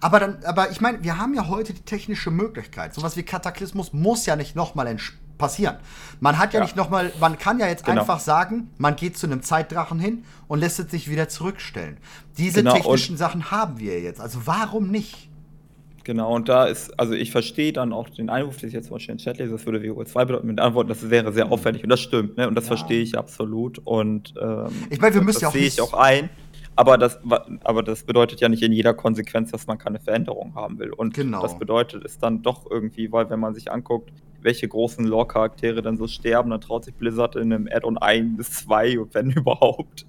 Aber 0.00 0.20
dann, 0.20 0.38
aber 0.44 0.70
ich 0.70 0.80
meine, 0.80 1.02
wir 1.02 1.18
haben 1.18 1.34
ja 1.34 1.48
heute 1.48 1.72
die 1.72 1.80
technische 1.82 2.30
Möglichkeit. 2.30 2.94
Sowas 2.94 3.16
wie 3.16 3.22
Kataklysmus 3.22 3.92
muss 3.92 4.26
ja 4.26 4.36
nicht 4.36 4.54
nochmal 4.54 4.86
passieren. 5.38 5.76
Man 6.20 6.38
hat 6.38 6.52
ja, 6.52 6.60
Ja. 6.60 6.64
nicht 6.64 6.76
nochmal, 6.76 7.12
man 7.20 7.38
kann 7.38 7.58
ja 7.58 7.66
jetzt 7.66 7.84
Genau. 7.84 8.02
einfach 8.02 8.20
sagen, 8.20 8.70
man 8.78 8.96
geht 8.96 9.16
zu 9.16 9.26
einem 9.26 9.42
Zeitdrachen 9.42 9.98
hin 9.98 10.24
und 10.46 10.60
lässt 10.60 10.78
es 10.78 10.90
sich 10.90 11.10
wieder 11.10 11.28
zurückstellen. 11.28 11.96
Diese 12.38 12.62
Genau, 12.62 12.74
technischen 12.74 13.16
Sachen 13.16 13.50
haben 13.50 13.78
wir 13.78 14.00
jetzt. 14.00 14.20
Also 14.20 14.40
warum 14.44 14.88
nicht? 14.88 15.30
Genau, 16.04 16.34
und 16.34 16.48
da 16.50 16.66
ist, 16.66 16.98
also 17.00 17.14
ich 17.14 17.30
verstehe 17.30 17.72
dann 17.72 17.92
auch 17.94 18.10
den 18.10 18.28
Einwurf, 18.28 18.58
den 18.58 18.68
ich 18.68 18.74
jetzt 18.74 18.88
zum 18.88 18.96
Beispiel 18.96 19.12
in 19.12 19.18
den 19.18 19.24
Chat 19.24 19.38
lese, 19.38 19.52
das 19.52 19.64
würde 19.64 19.82
WoW 19.82 20.04
2 20.04 20.24
bedeuten, 20.26 20.46
mit 20.46 20.60
Antworten, 20.60 20.88
das 20.90 21.08
wäre 21.08 21.32
sehr 21.32 21.50
aufwendig. 21.50 21.82
Und 21.82 21.88
das 21.88 22.00
stimmt, 22.00 22.36
ne? 22.36 22.46
Und 22.46 22.54
das 22.54 22.64
Ja. 22.64 22.68
verstehe 22.68 23.00
ich 23.02 23.16
absolut. 23.16 23.78
Und 23.84 24.34
ähm, 24.40 24.68
Ich 24.90 25.00
meine, 25.00 25.14
wir 25.14 25.22
müssen 25.22 25.36
das 25.36 25.42
ja 25.42 25.48
auch 25.48 25.52
sehe 25.52 25.66
ich 25.66 25.80
auch 25.80 25.94
ein. 25.94 26.28
Aber 26.76 26.98
das, 26.98 27.20
aber 27.62 27.82
das 27.84 28.02
bedeutet 28.04 28.40
ja 28.40 28.48
nicht 28.48 28.62
in 28.62 28.72
jeder 28.72 28.94
Konsequenz, 28.94 29.52
dass 29.52 29.66
man 29.68 29.78
keine 29.78 30.00
Veränderung 30.00 30.54
haben 30.56 30.78
will. 30.80 30.92
Und 30.92 31.14
Genau. 31.14 31.40
das 31.40 31.56
bedeutet 31.58 32.04
es 32.04 32.18
dann 32.18 32.42
doch 32.42 32.68
irgendwie, 32.68 33.12
weil 33.12 33.30
wenn 33.30 33.38
man 33.40 33.54
sich 33.54 33.70
anguckt, 33.70 34.12
welche 34.40 34.66
großen 34.68 35.06
Lore-Charaktere 35.06 35.82
dann 35.82 35.96
so 35.96 36.06
sterben, 36.08 36.50
dann 36.50 36.60
traut 36.60 36.84
sich 36.84 36.94
Blizzard 36.96 37.36
in 37.36 37.52
einem 37.52 37.68
Add-on 37.70 37.96
1 37.96 38.36
bis 38.36 38.50
2, 38.50 38.98
wenn 39.12 39.30
überhaupt. 39.30 40.04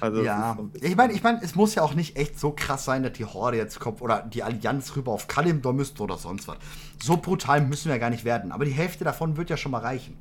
Also 0.00 0.22
ja, 0.22 0.58
ich 0.80 0.96
meine, 0.96 1.12
ich 1.12 1.22
meine, 1.22 1.42
es 1.42 1.54
muss 1.54 1.74
ja 1.74 1.82
auch 1.82 1.94
nicht 1.94 2.16
echt 2.16 2.38
so 2.38 2.52
krass 2.52 2.84
sein, 2.84 3.02
dass 3.02 3.12
die 3.12 3.24
Horde 3.24 3.56
jetzt 3.56 3.80
kommt 3.80 4.00
oder 4.00 4.22
die 4.22 4.42
Allianz 4.42 4.96
rüber 4.96 5.12
auf 5.12 5.28
Kalimdor 5.28 5.72
müsste 5.72 6.02
oder 6.02 6.16
sonst 6.16 6.48
was. 6.48 6.56
So 7.02 7.16
brutal 7.16 7.60
müssen 7.60 7.90
wir 7.90 7.98
gar 7.98 8.10
nicht 8.10 8.24
werden. 8.24 8.52
Aber 8.52 8.64
die 8.64 8.70
Hälfte 8.72 9.04
davon 9.04 9.36
wird 9.36 9.50
ja 9.50 9.56
schon 9.56 9.72
mal 9.72 9.80
reichen. 9.80 10.16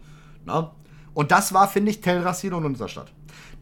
Na? 0.46 0.72
Und 1.14 1.32
das 1.32 1.54
war, 1.54 1.68
finde 1.68 1.92
ich, 1.92 2.02
Teldrassil 2.02 2.54
und 2.54 2.66
Unterstadt. 2.66 3.12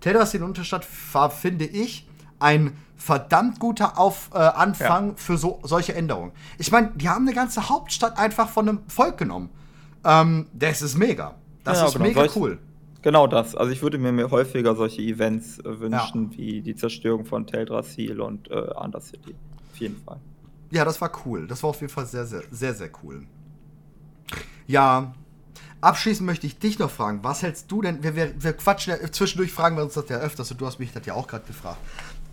Teldrassil 0.01 0.41
und 0.41 0.49
Unterstadt 0.49 0.85
war, 1.13 1.29
finde 1.29 1.65
ich, 1.65 2.07
ein 2.39 2.77
verdammt 2.95 3.59
guter 3.59 3.97
auf, 3.97 4.29
äh, 4.33 4.37
Anfang 4.37 5.15
für 5.17 5.37
so, 5.37 5.59
solche 5.63 5.95
Änderungen. 5.95 6.31
Ich 6.57 6.71
meine, 6.71 6.91
die 6.95 7.09
haben 7.09 7.25
eine 7.27 7.35
ganze 7.35 7.69
Hauptstadt 7.69 8.17
einfach 8.17 8.49
von 8.49 8.67
einem 8.67 8.79
Volk 8.87 9.17
genommen. 9.17 9.49
Ähm, 10.03 10.47
das 10.53 10.81
ist 10.81 10.97
mega. 10.97 11.35
Das 11.63 11.79
Ja, 11.79 11.85
ist 11.87 11.93
genau. 11.93 12.05
mega 12.05 12.27
cool. 12.35 12.59
Genau 13.07 13.25
das. 13.25 13.55
Also 13.55 13.71
ich 13.71 13.81
würde 13.81 13.97
mir 13.97 14.11
mehr 14.11 14.29
häufiger 14.31 14.75
solche 14.75 15.01
Events 15.01 15.59
äh, 15.59 15.79
wünschen, 15.79 16.35
wie 16.35 16.61
die 16.61 16.75
Zerstörung 16.75 17.23
von 17.23 17.47
Teldrassil 17.47 18.19
und 18.19 18.51
äh, 18.51 18.55
Undercity. 18.55 19.33
Auf 19.71 19.79
jeden 19.79 19.95
Fall. 20.03 20.19
Ja, 20.71 20.83
das 20.83 20.99
war 20.99 21.09
cool. 21.25 21.47
Das 21.47 21.63
war 21.63 21.69
auf 21.69 21.79
jeden 21.79 21.93
Fall 21.93 22.05
sehr, 22.05 22.25
sehr, 22.25 22.43
sehr, 22.51 22.73
sehr 22.73 22.89
cool. 23.01 23.25
Ja, 24.67 25.13
abschließend 25.79 26.25
möchte 26.25 26.47
ich 26.47 26.59
dich 26.59 26.79
noch 26.79 26.91
fragen, 26.91 27.23
was 27.23 27.43
hältst 27.43 27.71
du 27.71 27.81
denn, 27.81 28.03
wir, 28.03 28.17
wir, 28.17 28.43
wir 28.43 28.51
quatschen 28.51 28.95
ja, 29.01 29.09
zwischendurch 29.09 29.53
fragen 29.53 29.77
wir 29.77 29.85
uns 29.85 29.93
das 29.93 30.09
ja 30.09 30.17
öfters 30.17 30.51
und 30.51 30.59
du 30.59 30.65
hast 30.65 30.77
mich 30.77 30.91
das 30.91 31.05
ja 31.05 31.13
auch 31.13 31.29
gerade 31.29 31.45
gefragt. 31.47 31.79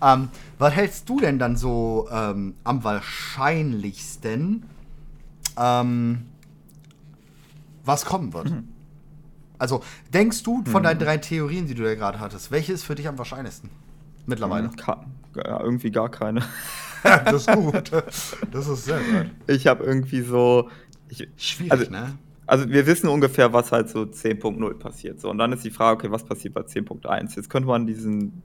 Ähm, 0.03 0.29
was 0.59 0.75
hältst 0.75 1.09
du 1.09 1.21
denn 1.21 1.39
dann 1.39 1.57
so 1.57 2.09
ähm, 2.11 2.57
am 2.65 2.83
wahrscheinlichsten, 2.83 4.65
ähm, 5.57 6.27
was 7.85 8.05
kommen 8.05 8.33
wird? 8.33 8.49
Also, 9.65 9.83
denkst 10.13 10.43
du 10.43 10.63
von 10.67 10.83
deinen 10.83 10.99
drei 10.99 11.17
Theorien, 11.17 11.67
die 11.67 11.75
du 11.75 11.85
ja 11.85 11.95
gerade 11.95 12.21
hattest, 12.21 12.51
welche 12.51 12.75
ist 12.75 12.85
für 12.85 12.95
dich 12.95 13.09
am 13.09 13.17
wahrscheinlichsten? 13.17 13.71
Mittlerweile. 14.27 14.69
Ka 14.77 15.07
ja, 15.35 15.59
irgendwie 15.59 15.91
gar 15.91 16.11
keine. 16.11 16.43
das 17.03 17.47
ist 17.47 17.53
gut. 17.53 17.91
Das 18.53 18.69
ist 18.69 18.85
sehr 18.85 18.99
gut. 18.99 19.31
Ich 19.47 19.67
habe 19.67 19.83
irgendwie 19.85 20.21
so. 20.21 20.69
Ich, 21.09 21.27
Schwierig, 21.39 21.73
Also- 21.73 21.91
ne? 21.91 22.13
also 22.47 22.69
wir 22.69 22.87
wissen 22.87 23.09
ungefähr, 23.09 23.55
was 23.55 23.73
halt 23.73 23.89
so 23.89 24.03
10.0 24.03 24.75
passiert. 24.75 25.19
So, 25.19 25.31
und 25.31 25.39
dann 25.39 25.51
ist 25.53 25.65
die 25.65 25.71
Frage, 25.71 25.97
okay, 25.99 26.11
was 26.13 26.25
passiert 26.25 26.53
bei 26.53 26.61
10.1? 26.61 27.37
Jetzt 27.37 27.49
könnte 27.49 27.67
man 27.67 27.87
diesen. 27.87 28.43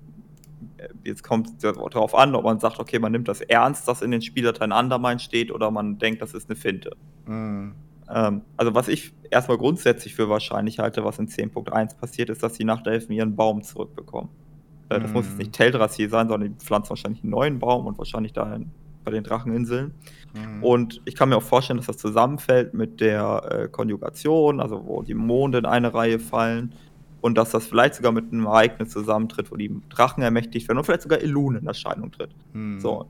äh, 0.78 0.88
Jetzt 1.03 1.24
kommt 1.24 1.61
darauf 1.61 2.15
an, 2.15 2.34
ob 2.34 2.45
man 2.45 2.61
sagt, 2.61 2.80
okay, 2.80 2.97
man 2.97 3.11
nimmt 3.11 3.28
das 3.28 3.41
ernst, 3.41 3.89
dass 3.89 4.01
in 4.01 4.11
den 4.11 4.22
Spieldateien 4.22 4.72
Undermine 4.72 5.20
steht, 5.20 5.51
oder 5.51 5.70
man 5.70 5.97
denkt, 5.99 6.22
das 6.22 6.34
ist 6.34 6.49
eine 6.49 6.55
Finte. 6.55 6.95
Mhm. 7.26 7.74
Ähm, 8.12 8.41
also 8.57 8.74
was 8.76 8.88
ich 8.88 9.14
erstmal 9.30 9.57
grundsätzlich 9.57 10.16
für 10.16 10.30
wahrscheinlich 10.30 10.80
halte, 10.80 11.03
was 11.03 11.20
in 11.20 11.28
10.1 11.28 11.97
passiert, 11.97 12.30
ist, 12.30 12.41
dass 12.43 12.53
die 12.53 12.64
Nachtelfen 12.64 13.14
ihren 13.14 13.36
Baum 13.36 13.62
zurückbekommen. 13.62 14.30
Äh, 14.89 14.99
das 14.99 15.12
muss 15.14 15.26
jetzt 15.26 15.34
Mhm. 15.34 15.39
nicht 15.39 15.53
Teldrassil 15.53 16.10
sein, 16.10 16.28
sondern 16.28 16.51
die 16.53 16.66
pflanzen 16.66 16.89
wahrscheinlich 16.89 17.24
einen 17.24 17.32
neuen 17.32 17.60
Baum 17.60 17.86
und 17.86 17.97
wahrscheinlich 17.97 18.34
da 18.34 18.60
bei 19.03 19.12
den 19.12 19.24
Dracheninseln. 19.24 19.93
Mhm. 20.34 20.64
Und 20.64 21.01
ich 21.05 21.16
kann 21.16 21.30
mir 21.30 21.38
auch 21.38 21.43
vorstellen, 21.43 21.78
dass 21.78 21.88
das 21.88 21.97
zusammenfällt 21.97 22.74
mit 22.74 22.99
der 22.99 23.43
äh, 23.51 23.68
Konjugation, 23.70 24.60
also 24.60 24.86
wo 24.86 25.03
die 25.03 25.14
Monde 25.14 25.60
in 25.60 25.66
eine 25.66 25.93
Reihe 25.93 26.20
fallen 26.20 26.74
und 27.22 27.38
dass 27.38 27.51
das 27.51 27.68
vielleicht 27.68 27.95
sogar 27.95 28.12
mit 28.12 28.32
einem 28.32 28.45
Ereignis 28.45 28.89
zusammentritt, 28.89 29.51
wo 29.51 29.55
die 29.55 29.72
Drachen 29.89 30.24
ermächtigt 30.24 30.68
werden 30.68 30.80
und 30.80 30.84
vielleicht 30.86 31.01
sogar 31.03 31.20
Elun 31.22 31.55
in 31.55 31.68
Erscheinung 31.68 32.12
tritt. 32.12 32.32
Mhm. 32.53 32.80
So. 32.80 33.05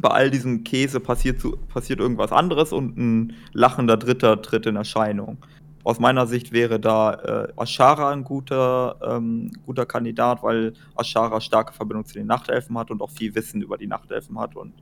Bei 0.00 0.10
all 0.10 0.30
diesem 0.30 0.62
Käse 0.64 1.00
passiert, 1.00 1.42
passiert 1.68 2.00
irgendwas 2.00 2.32
anderes 2.32 2.72
und 2.72 2.96
ein 2.98 3.32
lachender 3.52 3.96
Dritter 3.96 4.40
tritt 4.42 4.66
in 4.66 4.76
Erscheinung. 4.76 5.38
Aus 5.84 6.00
meiner 6.00 6.26
Sicht 6.26 6.52
wäre 6.52 6.80
da 6.80 7.14
äh, 7.14 7.52
Ashara 7.56 8.10
ein 8.10 8.24
guter, 8.24 8.96
ähm, 9.02 9.52
guter 9.64 9.86
Kandidat, 9.86 10.42
weil 10.42 10.74
Ashara 10.96 11.40
starke 11.40 11.72
Verbindung 11.72 12.04
zu 12.04 12.14
den 12.14 12.26
Nachtelfen 12.26 12.76
hat 12.76 12.90
und 12.90 13.00
auch 13.00 13.10
viel 13.10 13.34
Wissen 13.34 13.62
über 13.62 13.78
die 13.78 13.86
Nachtelfen 13.86 14.38
hat 14.38 14.56
und 14.56 14.72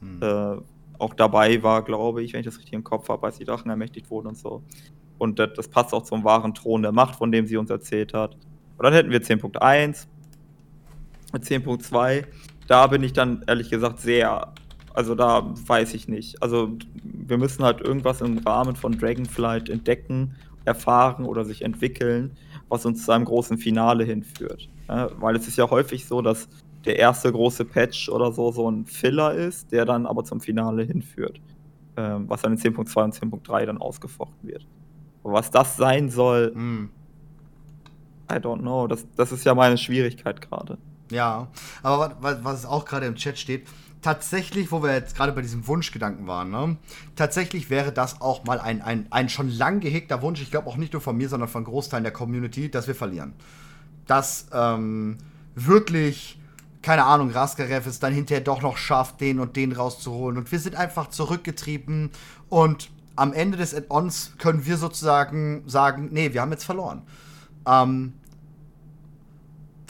Mhm. 0.00 0.22
äh, 0.22 0.56
auch 0.98 1.14
dabei 1.14 1.62
war, 1.62 1.82
glaube 1.82 2.22
ich, 2.22 2.32
wenn 2.32 2.40
ich 2.40 2.46
das 2.46 2.56
richtig 2.58 2.72
im 2.74 2.84
Kopf 2.84 3.08
habe, 3.08 3.26
als 3.26 3.38
die 3.38 3.44
Drachen 3.44 3.70
ermächtigt 3.70 4.10
wurden 4.10 4.28
und 4.28 4.36
so. 4.38 4.62
Und 5.18 5.38
das, 5.38 5.50
das 5.54 5.68
passt 5.68 5.92
auch 5.92 6.02
zum 6.02 6.24
wahren 6.24 6.54
Thron 6.54 6.82
der 6.82 6.92
Macht, 6.92 7.16
von 7.16 7.30
dem 7.32 7.46
sie 7.46 7.56
uns 7.56 7.70
erzählt 7.70 8.14
hat. 8.14 8.34
Und 8.78 8.84
dann 8.84 8.92
hätten 8.92 9.10
wir 9.10 9.20
10.1. 9.20 10.06
Mit 11.32 11.44
10.2, 11.44 12.24
da 12.70 12.86
bin 12.86 13.02
ich 13.02 13.12
dann 13.12 13.42
ehrlich 13.48 13.68
gesagt 13.68 13.98
sehr, 13.98 14.54
also 14.94 15.16
da 15.16 15.52
weiß 15.66 15.92
ich 15.94 16.06
nicht. 16.06 16.40
Also 16.40 16.76
wir 17.02 17.36
müssen 17.36 17.64
halt 17.64 17.80
irgendwas 17.80 18.20
im 18.20 18.38
Rahmen 18.38 18.76
von 18.76 18.96
Dragonflight 18.96 19.68
entdecken, 19.68 20.36
erfahren 20.64 21.24
oder 21.24 21.44
sich 21.44 21.62
entwickeln, 21.62 22.36
was 22.68 22.86
uns 22.86 23.04
zu 23.04 23.10
einem 23.10 23.24
großen 23.24 23.58
Finale 23.58 24.04
hinführt. 24.04 24.68
Ja, 24.88 25.10
weil 25.20 25.34
es 25.34 25.48
ist 25.48 25.58
ja 25.58 25.68
häufig 25.68 26.06
so, 26.06 26.22
dass 26.22 26.48
der 26.84 26.96
erste 26.96 27.32
große 27.32 27.64
Patch 27.64 28.08
oder 28.08 28.30
so 28.30 28.52
so 28.52 28.70
ein 28.70 28.86
Filler 28.86 29.34
ist, 29.34 29.72
der 29.72 29.84
dann 29.84 30.06
aber 30.06 30.22
zum 30.22 30.40
Finale 30.40 30.84
hinführt. 30.84 31.40
Ähm, 31.96 32.28
was 32.28 32.42
dann 32.42 32.52
in 32.52 32.58
10.2 32.58 33.02
und 33.02 33.14
10.3 33.14 33.66
dann 33.66 33.78
ausgefochten 33.78 34.48
wird. 34.48 34.64
Aber 35.24 35.32
was 35.34 35.50
das 35.50 35.76
sein 35.76 36.08
soll, 36.08 36.52
Mhm. 36.54 36.90
I 38.30 38.34
don't 38.34 38.60
know. 38.60 38.86
Das, 38.86 39.06
das 39.16 39.32
ist 39.32 39.44
ja 39.44 39.54
meine 39.56 39.76
Schwierigkeit 39.76 40.40
gerade. 40.40 40.78
Ja, 41.10 41.48
aber 41.82 42.16
was, 42.20 42.44
was 42.44 42.66
auch 42.66 42.84
gerade 42.84 43.06
im 43.06 43.16
Chat 43.16 43.38
steht, 43.38 43.66
tatsächlich, 44.02 44.72
wo 44.72 44.82
wir 44.82 44.94
jetzt 44.94 45.16
gerade 45.16 45.32
bei 45.32 45.42
diesem 45.42 45.66
Wunschgedanken 45.66 46.26
waren, 46.26 46.50
ne? 46.50 46.76
tatsächlich 47.16 47.70
wäre 47.70 47.92
das 47.92 48.20
auch 48.20 48.44
mal 48.44 48.60
ein, 48.60 48.80
ein, 48.82 49.06
ein 49.10 49.28
schon 49.28 49.50
lang 49.50 49.80
gehegter 49.80 50.22
Wunsch, 50.22 50.40
ich 50.40 50.50
glaube 50.50 50.68
auch 50.68 50.76
nicht 50.76 50.92
nur 50.92 51.02
von 51.02 51.16
mir, 51.16 51.28
sondern 51.28 51.48
von 51.48 51.64
Großteilen 51.64 52.04
der 52.04 52.12
Community, 52.12 52.70
dass 52.70 52.86
wir 52.86 52.94
verlieren. 52.94 53.34
Dass 54.06 54.46
ähm, 54.52 55.18
wirklich, 55.54 56.38
keine 56.82 57.04
Ahnung, 57.04 57.30
Raskarev 57.30 57.86
es 57.86 57.98
dann 57.98 58.12
hinterher 58.12 58.42
doch 58.42 58.62
noch 58.62 58.76
schafft, 58.76 59.20
den 59.20 59.40
und 59.40 59.56
den 59.56 59.72
rauszuholen. 59.72 60.38
Und 60.38 60.50
wir 60.50 60.58
sind 60.58 60.76
einfach 60.76 61.08
zurückgetrieben 61.08 62.10
und 62.48 62.90
am 63.16 63.34
Ende 63.34 63.58
des 63.58 63.74
Add-ons 63.74 64.34
können 64.38 64.64
wir 64.64 64.78
sozusagen 64.78 65.62
sagen, 65.66 66.08
nee, 66.10 66.32
wir 66.32 66.40
haben 66.40 66.52
jetzt 66.52 66.64
verloren. 66.64 67.02
Ähm, 67.66 68.14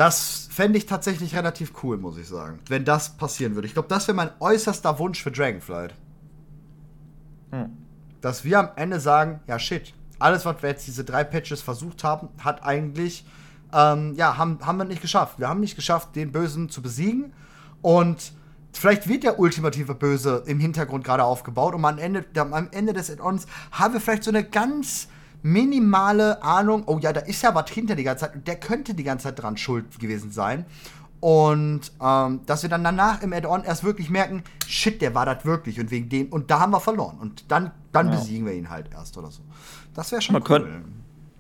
das 0.01 0.49
fände 0.51 0.79
ich 0.79 0.87
tatsächlich 0.87 1.37
relativ 1.37 1.75
cool, 1.83 1.99
muss 1.99 2.17
ich 2.17 2.27
sagen. 2.27 2.61
Wenn 2.69 2.87
das 2.87 3.19
passieren 3.19 3.55
würde. 3.55 3.69
Ich 3.69 3.75
glaube, 3.75 3.89
das 3.89 4.09
wäre 4.09 4.17
mein 4.17 4.31
äußerster 4.41 4.99
Wunsch 4.99 5.23
für 5.23 5.31
Dragonflight. 5.31 5.95
Hm. 7.51 7.77
Dass 8.23 8.43
wir 8.43 8.61
am 8.61 8.71
Ende 8.77 8.99
sagen, 8.99 9.41
ja 9.47 9.59
shit, 9.59 9.93
alles, 10.19 10.47
was 10.47 10.63
wir 10.63 10.71
jetzt 10.71 10.87
diese 10.87 11.05
drei 11.05 11.23
Patches 11.23 11.61
versucht 11.61 12.03
haben, 12.03 12.31
hat 12.43 12.65
eigentlich, 12.65 13.27
ähm, 13.75 14.15
ja, 14.15 14.39
haben, 14.39 14.59
haben 14.65 14.79
wir 14.79 14.87
nicht 14.87 15.03
geschafft. 15.03 15.39
Wir 15.39 15.51
haben 15.51 15.61
nicht 15.61 15.77
geschafft, 15.77 16.17
den 16.17 16.33
Bösen 16.33 16.71
zu 16.71 16.81
besiegen. 16.81 17.35
Und 17.83 18.33
vielleicht 18.73 19.07
wird 19.07 19.25
der 19.25 19.39
ultimative 19.39 19.95
Böse 19.95 20.45
im 20.47 20.61
Hintergrund 20.61 21.05
gerade 21.05 21.25
aufgebaut. 21.25 21.75
Und 21.75 21.85
am 21.85 21.99
Ende, 21.99 22.25
am 22.37 22.69
Ende 22.73 22.95
des 22.95 23.11
Add-ons 23.11 23.45
haben 23.71 23.93
wir 23.93 24.01
vielleicht 24.01 24.25
so 24.25 24.31
eine 24.31 24.45
ganz 24.45 25.09
minimale 25.43 26.43
Ahnung, 26.43 26.85
oh 26.87 26.99
ja, 27.01 27.13
da 27.13 27.21
ist 27.21 27.43
ja 27.43 27.55
was 27.55 27.71
hinter 27.71 27.95
die 27.97 28.05
ganze 28.05 28.27
Zeit 28.27 28.35
und 28.37 28.47
der 28.47 28.57
könnte 28.57 28.95
die 28.95 29.05
ganze 29.05 29.25
Zeit 29.25 29.43
dran 29.43 29.57
schuld 29.57 29.99
gewesen 29.99 30.31
sein. 30.33 30.65
Und 31.21 31.93
ähm, 32.03 32.41
dass 32.47 32.63
wir 32.63 32.71
dann 32.71 32.83
danach 32.83 33.23
im 33.23 33.33
Add-on 33.35 33.65
erst 33.65 33.85
wirklich 33.85 34.09
merken, 34.09 34.43
shit, 34.67 35.03
der 35.03 35.15
war 35.15 35.27
das 35.27 35.45
wirklich 35.45 35.79
und 35.79 35.91
wegen 35.91 36.09
dem, 36.09 36.29
und 36.29 36.51
da 36.51 36.61
haben 36.61 36.73
wir 36.73 36.81
verloren. 36.81 37.19
Und 37.21 37.51
dann, 37.51 37.73
dann 37.93 38.07
Ja. 38.09 38.13
besiegen 38.17 38.47
wir 38.47 38.55
ihn 38.55 38.71
halt 38.71 38.91
erst 38.93 39.19
oder 39.19 39.31
so. 39.31 39.43
Das 39.95 40.11
wäre 40.13 40.23
schon 40.23 40.33
Man 40.33 40.43
cool. 40.43 40.49
könnt- 40.49 40.85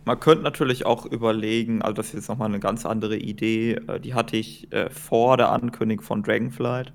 Man 0.06 0.18
könnte 0.18 0.42
natürlich 0.44 0.86
auch 0.86 1.04
überlegen, 1.06 1.82
also 1.82 1.92
das 1.94 2.08
ist 2.08 2.12
jetzt 2.14 2.28
nochmal 2.28 2.48
eine 2.48 2.58
ganz 2.58 2.84
andere 2.86 3.16
Idee, 3.16 3.72
äh, 3.86 4.00
die 4.00 4.14
hatte 4.14 4.36
ich 4.36 4.70
äh, 4.72 4.88
vor 4.90 5.36
der 5.36 5.50
Ankündigung 5.52 6.02
von 6.04 6.22
Dragonflight, 6.22 6.92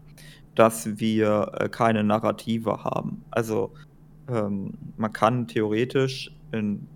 dass 0.56 1.00
wir 1.00 1.52
äh, 1.60 1.70
keine 1.70 2.04
Narrative 2.04 2.84
haben. 2.84 3.24
Also 3.32 3.74
ähm, 4.28 4.74
man 4.98 5.14
kann 5.14 5.48
theoretisch 5.48 6.32
in, 6.52 6.88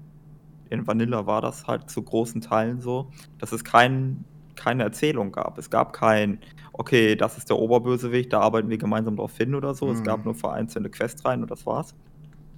in 0.69 0.85
Vanilla 0.87 1.25
war 1.25 1.41
das 1.41 1.67
halt 1.67 1.89
zu 1.89 2.01
großen 2.01 2.41
Teilen 2.41 2.81
so, 2.81 3.09
dass 3.37 3.51
es 3.51 3.63
kein, 3.63 4.23
keine 4.55 4.83
Erzählung 4.83 5.31
gab. 5.31 5.57
Es 5.57 5.69
gab 5.69 5.93
kein, 5.93 6.39
okay, 6.73 7.15
das 7.15 7.37
ist 7.37 7.49
der 7.49 7.57
Oberbösewicht, 7.57 8.31
da 8.33 8.39
arbeiten 8.41 8.69
wir 8.69 8.77
gemeinsam 8.77 9.15
drauf 9.15 9.35
hin 9.37 9.55
oder 9.55 9.73
so. 9.73 9.91
Es 9.91 10.03
gab 10.03 10.19
Mhm. 10.19 10.25
nur 10.25 10.35
vereinzelte 10.35 10.89
Questreihen 10.89 11.41
und 11.41 11.51
das 11.51 11.65
war's. 11.65 11.95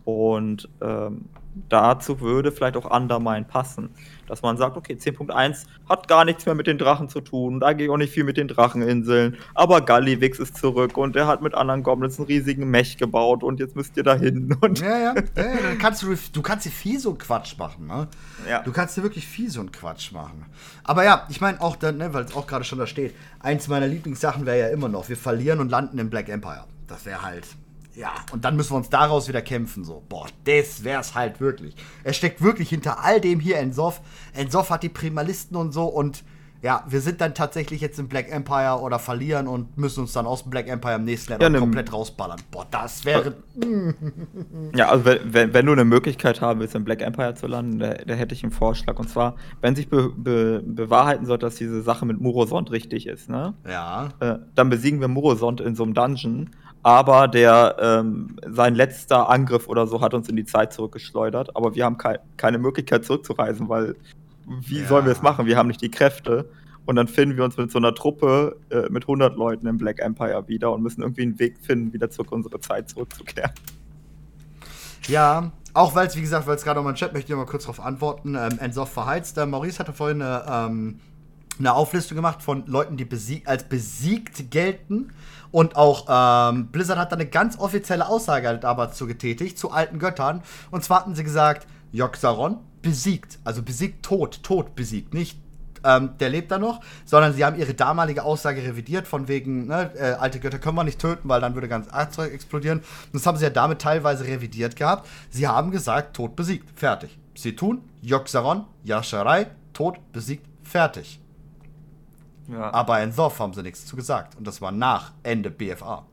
Und 0.04 0.68
ähm, 0.82 1.26
dazu 1.70 2.22
würde 2.22 2.52
vielleicht 2.52 2.78
auch 2.78 2.90
Undermine 2.90 3.46
passen. 3.46 3.90
Dass 4.28 4.42
man 4.42 4.56
sagt, 4.56 4.78
okay, 4.78 4.94
10.1 4.94 5.66
hat 5.90 6.08
gar 6.08 6.24
nichts 6.24 6.46
mehr 6.46 6.56
mit 6.56 6.66
den 6.66 6.78
Drachen 6.78 7.10
zu 7.10 7.20
tun 7.20 7.56
und 7.56 7.64
eigentlich 7.64 7.90
auch 7.90 7.98
nicht 7.98 8.14
viel 8.14 8.24
mit 8.24 8.38
den 8.38 8.48
Dracheninseln. 8.48 9.38
Aber 9.56 9.82
Gallivix 9.82 10.40
ist 10.40 10.56
zurück 10.56 10.96
und 10.98 11.18
er 11.18 11.28
hat 11.28 11.42
mit 11.42 11.54
anderen 11.54 11.84
Goblins 11.84 12.18
einen 12.18 12.28
riesigen 12.28 12.70
Mech 12.70 12.98
gebaut 12.98 13.44
und 13.44 13.60
jetzt 13.60 13.76
müsst 13.76 13.98
ihr 13.98 14.04
da 14.04 14.16
hin. 14.16 14.56
Ja, 14.82 14.88
ja, 14.88 14.98
ja, 14.98 15.14
ja 15.36 15.62
dann 15.62 15.78
kannst 15.78 16.04
du, 16.04 16.16
du 16.32 16.42
kannst 16.42 16.66
dir 16.66 16.72
viel 16.72 17.00
so 17.00 17.10
einen 17.10 17.18
Quatsch 17.18 17.58
machen, 17.58 17.88
ne? 17.88 18.08
Ja. 18.50 18.62
Du 18.64 18.72
kannst 18.72 18.96
dir 18.96 19.04
wirklich 19.04 19.28
viel 19.28 19.50
so 19.50 19.60
einen 19.60 19.72
Quatsch 19.72 20.14
machen. 20.14 20.46
Aber 20.84 21.04
ja, 21.04 21.28
ich 21.30 21.42
meine 21.42 21.60
auch, 21.62 21.76
dann, 21.76 21.98
ne, 21.98 22.14
weil 22.14 22.24
es 22.24 22.34
auch 22.34 22.48
gerade 22.48 22.64
schon 22.64 22.80
da 22.80 22.88
steht, 22.88 23.14
eins 23.40 23.68
meiner 23.68 23.88
Lieblingssachen 23.88 24.46
wäre 24.46 24.60
ja 24.60 24.68
immer 24.70 24.88
noch, 24.88 25.10
wir 25.10 25.18
verlieren 25.18 25.60
und 25.60 25.70
landen 25.70 25.98
im 25.98 26.10
Black 26.10 26.30
Empire. 26.30 26.66
Das 26.88 27.06
wäre 27.06 27.22
halt, 27.22 27.48
ja, 27.96 28.12
und 28.32 28.46
dann 28.46 28.56
müssen 28.56 28.72
wir 28.72 28.78
uns 28.78 28.90
daraus 28.90 29.28
wieder 29.28 29.42
kämpfen, 29.42 29.84
so. 29.84 30.04
Boah, 30.08 30.28
das 30.46 30.84
wär's 30.84 31.14
halt 31.16 31.42
wirklich. 31.42 31.76
Es 32.04 32.16
steckt 32.18 32.42
wirklich 32.42 32.70
hinter 32.70 33.04
all 33.04 33.20
dem 33.20 33.40
hier 33.40 33.58
Ensoff. 33.58 34.02
Ensoff 34.34 34.70
hat 34.70 34.84
die 34.84 34.90
Primalisten 34.90 35.58
und 35.58 35.74
so 35.74 35.86
und 35.86 36.24
ja, 36.64 36.84
wir 36.88 37.02
sind 37.02 37.22
dann 37.22 37.34
tatsächlich 37.34 37.82
jetzt 37.82 37.98
im 37.98 38.08
Black 38.08 38.32
Empire 38.32 38.82
oder 38.82 39.00
verlieren 39.00 39.48
und 39.48 39.80
müssen 39.80 40.02
uns 40.02 40.14
dann 40.14 40.28
aus 40.28 40.44
dem 40.44 40.52
Black 40.52 40.68
Empire 40.68 40.94
im 40.94 41.06
nächsten 41.06 41.32
Level 41.32 41.44
Ja, 41.44 41.50
ne- 41.50 41.58
komplett 41.60 41.92
rausballern. 41.92 42.40
Boah, 42.52 42.68
das 42.70 43.04
wäre 43.04 43.34
Ja, 44.76 44.90
also 44.90 45.06
wenn, 45.06 45.34
wenn, 45.34 45.54
wenn 45.56 45.66
du 45.66 45.72
eine 45.72 45.86
Möglichkeit 45.86 46.40
haben 46.40 46.60
willst, 46.60 46.76
im 46.76 46.84
Black 46.84 47.02
Empire 47.02 47.34
zu 47.34 47.48
landen, 47.48 47.80
da, 47.80 47.94
da 47.96 48.14
hätte 48.14 48.36
ich 48.36 48.44
einen 48.44 48.52
Vorschlag. 48.52 49.00
Und 49.00 49.10
zwar, 49.10 49.36
wenn 49.62 49.76
sich 49.76 49.90
be, 49.90 50.10
be, 50.16 50.62
bewahrheiten 50.64 51.26
sollte, 51.26 51.48
dass 51.48 51.56
diese 51.56 51.82
Sache 51.82 52.06
mit 52.06 52.22
Murosond 52.22 52.70
richtig 52.72 53.08
ist, 53.08 53.28
ne? 53.30 53.56
Ja. 53.68 54.10
Äh, 54.20 54.38
dann 54.54 54.70
besiegen 54.70 55.00
wir 55.02 55.08
Murosond 55.08 55.62
in 55.62 55.74
so 55.76 55.84
einem 55.84 55.94
Dungeon. 55.96 56.52
Aber 56.84 57.28
der, 57.28 57.76
ähm, 57.80 58.38
sein 58.48 58.74
letzter 58.76 59.30
Angriff 59.30 59.68
oder 59.68 59.86
so 59.88 60.02
hat 60.02 60.14
uns 60.14 60.28
in 60.30 60.36
die 60.36 60.46
Zeit 60.46 60.74
zurückgeschleudert. 60.74 61.56
Aber 61.56 61.76
wir 61.76 61.86
haben 61.86 61.98
kei 61.98 62.20
keine 62.38 62.58
Möglichkeit 62.58 63.06
zurückzureisen, 63.06 63.70
weil 63.70 63.96
wie 64.48 64.80
Ja. 64.82 64.88
sollen 64.88 65.06
wir 65.06 65.12
es 65.12 65.22
machen? 65.22 65.46
Wir 65.46 65.58
haben 65.58 65.68
nicht 65.68 65.82
die 65.82 65.92
Kräfte. 65.92 66.50
Und 66.88 66.96
dann 66.96 67.08
finden 67.08 67.38
wir 67.38 67.44
uns 67.44 67.56
mit 67.58 67.72
so 67.72 67.78
einer 67.78 67.94
Truppe 67.94 68.58
äh, 68.72 68.90
mit 68.90 69.04
100 69.04 69.36
Leuten 69.38 69.68
im 69.68 69.78
Black 69.78 70.00
Empire 70.00 70.48
wieder 70.48 70.72
und 70.74 70.82
müssen 70.82 71.04
irgendwie 71.04 71.22
einen 71.22 71.38
Weg 71.40 71.58
finden, 71.62 71.94
wieder 71.94 72.10
zurück 72.10 72.32
unsere 72.32 72.60
Zeit 72.60 72.90
zurückzukehren. 72.90 73.52
Ja, 75.08 75.52
auch 75.74 75.96
weil 75.96 76.08
es, 76.08 76.16
wie 76.16 76.22
gesagt, 76.22 76.48
weil 76.48 76.56
es 76.56 76.64
gerade 76.64 76.80
noch 76.80 76.84
mal 76.84 76.90
im 76.92 76.96
Chat 76.96 77.14
möchte 77.14 77.32
ich 77.32 77.38
mal 77.38 77.46
kurz 77.46 77.64
darauf 77.64 77.80
antworten. 77.80 78.36
Ähm, 78.36 78.58
Ensoff 78.60 78.92
verheizt. 78.92 79.38
Der 79.38 79.46
Maurice 79.46 79.80
hatte 79.80 79.94
vorhin 79.94 80.22
eine, 80.22 80.44
ähm, 80.50 81.00
eine 81.60 81.74
Auflistung 81.74 82.16
gemacht 82.16 82.42
von 82.42 82.66
Leuten, 82.66 82.98
die 82.98 83.06
besieg 83.06 83.48
als 83.48 83.64
besiegt 83.64 84.50
gelten. 84.52 85.14
Und 85.52 85.76
auch 85.76 86.06
ähm, 86.10 86.68
Blizzard 86.68 86.98
hat 86.98 87.12
da 87.12 87.16
eine 87.16 87.26
ganz 87.26 87.60
offizielle 87.60 88.08
Aussage 88.08 88.48
halt 88.48 88.66
aber 88.66 88.92
zu 88.92 89.08
getätigt, 89.08 89.58
zu 89.58 89.72
alten 89.72 90.00
Göttern. 90.00 90.42
Und 90.72 90.84
zwar 90.84 91.02
hatten 91.02 91.16
sie 91.16 91.24
gesagt, 91.24 91.68
Yogg-Saron 91.92 92.58
besiegt, 92.82 93.40
also 93.44 93.62
besiegt 93.62 94.04
tot, 94.04 94.44
tot 94.44 94.76
besiegt, 94.76 95.14
nicht 95.14 95.38
ähm, 95.84 96.12
der 96.20 96.30
lebt 96.30 96.52
da 96.52 96.58
noch, 96.58 96.82
sondern 97.06 97.34
sie 97.34 97.44
haben 97.44 97.58
ihre 97.58 97.74
damalige 97.74 98.24
Aussage 98.24 98.62
revidiert, 98.64 99.08
von 99.08 99.28
wegen, 99.28 99.68
ne, 99.68 99.92
äh, 99.96 100.12
alte 100.14 100.40
Götter 100.40 100.60
können 100.60 100.76
wir 100.76 100.84
nicht 100.84 101.00
töten, 101.00 101.28
weil 101.28 101.42
dann 101.42 101.56
würde 101.56 101.68
ganz 101.68 101.88
Erzzeug 101.88 102.34
explodieren. 102.34 102.80
Und 102.80 103.14
das 103.14 103.26
haben 103.26 103.38
sie 103.38 103.44
ja 103.44 103.50
damit 103.50 103.80
teilweise 103.80 104.26
revidiert 104.26 104.76
gehabt. 104.76 105.08
Sie 105.30 105.48
haben 105.48 105.72
gesagt, 105.72 106.16
tot 106.16 106.36
besiegt, 106.36 106.70
fertig. 106.78 107.18
Sie 107.36 107.56
tun, 107.56 107.82
Yogg-Saron, 108.02 108.66
Yasharai, 108.84 109.48
tot 109.74 110.00
besiegt, 110.12 110.46
fertig. 110.64 111.20
Ja. 112.48 112.74
Aber 112.74 113.02
in 113.02 113.12
Sof 113.12 113.40
haben 113.40 113.54
sie 113.54 113.62
nichts 113.64 113.86
zu 113.86 113.96
gesagt. 113.96 114.38
Und 114.38 114.46
das 114.46 114.62
war 114.62 114.72
nach 114.72 115.12
Ende 115.24 115.50
BFA. 115.52 116.06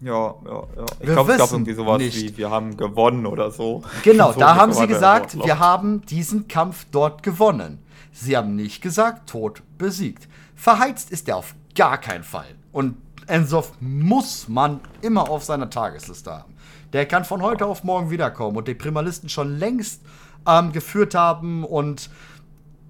Ja, 0.00 0.12
ja, 0.12 0.62
ja. 0.76 0.84
Ich 1.00 1.06
Wir 1.06 1.14
glaube, 1.14 1.32
es 1.32 1.38
gab 1.38 1.52
irgendwie 1.52 1.74
sowas 1.74 1.98
nicht. 1.98 2.16
wie, 2.16 2.36
wir 2.36 2.50
haben 2.50 2.76
gewonnen 2.76 3.26
oder 3.26 3.50
so. 3.50 3.82
Genau, 4.02 4.32
So 4.34 4.40
da 4.40 4.56
haben 4.56 4.72
sie 4.72 4.86
gesagt, 4.86 5.36
wir 5.36 5.58
haben 5.58 6.02
diesen 6.02 6.48
Kampf 6.48 6.86
dort 6.90 7.22
gewonnen. 7.22 7.78
Sie 8.12 8.36
haben 8.36 8.54
nicht 8.54 8.82
gesagt, 8.82 9.30
tot 9.30 9.62
besiegt. 9.78 10.28
Verheizt 10.54 11.10
ist 11.10 11.28
er 11.28 11.36
auf 11.36 11.54
gar 11.74 11.98
keinen 11.98 12.24
Fall. 12.24 12.54
Und 12.72 12.96
Ensoff 13.26 13.72
muss 13.80 14.48
man 14.48 14.80
immer 15.00 15.30
auf 15.30 15.44
seiner 15.44 15.70
Tagesliste 15.70 16.30
haben. 16.32 16.54
Der 16.92 17.06
kann 17.06 17.24
von 17.24 17.42
heute 17.42 17.66
auf 17.66 17.82
morgen 17.82 18.10
wiederkommen 18.10 18.56
und 18.56 18.68
die 18.68 18.74
Primalisten 18.74 19.28
schon 19.28 19.58
längst 19.58 20.02
ähm, 20.46 20.72
geführt 20.72 21.14
haben 21.14 21.64
und 21.64 22.10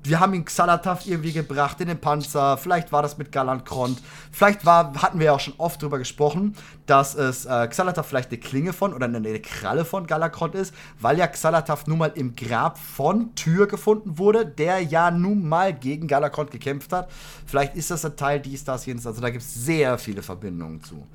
wir 0.04 0.20
haben 0.20 0.34
ihn 0.34 0.44
Xalatath 0.44 1.06
irgendwie 1.06 1.32
gebracht 1.32 1.80
in 1.80 1.88
den 1.88 1.98
Panzer. 1.98 2.58
Vielleicht 2.58 2.92
war 2.92 3.02
das 3.02 3.16
mit 3.16 3.32
Galant 3.32 3.64
Kront. 3.64 4.02
Vielleicht 4.30 4.66
war, 4.66 4.92
hatten 5.02 5.18
wir 5.18 5.26
ja 5.26 5.32
auch 5.32 5.40
schon 5.40 5.54
oft 5.56 5.80
drüber 5.80 5.98
gesprochen, 5.98 6.54
dass 6.84 7.14
es 7.14 7.46
äh, 7.46 7.66
Xalatath 7.66 8.04
vielleicht 8.04 8.30
eine 8.30 8.38
Klinge 8.38 8.74
von 8.74 8.92
oder 8.92 9.06
eine, 9.06 9.16
eine 9.16 9.40
Kralle 9.40 9.86
von 9.86 10.06
Galakront 10.06 10.54
ist, 10.54 10.74
weil 11.00 11.18
ja 11.18 11.26
Xalatath 11.26 11.88
nun 11.88 11.98
mal 11.98 12.12
im 12.14 12.36
Grab 12.36 12.78
von 12.78 13.34
Tür 13.34 13.66
gefunden 13.66 14.18
wurde, 14.18 14.44
der 14.44 14.80
ja 14.80 15.10
nun 15.10 15.48
mal 15.48 15.72
gegen 15.72 16.06
Galakront 16.06 16.50
gekämpft 16.50 16.92
hat. 16.92 17.10
Vielleicht 17.46 17.74
ist 17.74 17.90
das 17.90 18.04
ein 18.04 18.16
Teil 18.16 18.40
dies, 18.40 18.62
das, 18.62 18.84
jenes. 18.84 19.06
Also 19.06 19.22
da 19.22 19.30
gibt 19.30 19.42
es 19.42 19.54
sehr 19.54 19.96
viele 19.96 20.22
Verbindungen 20.22 20.82
zu. 20.82 21.06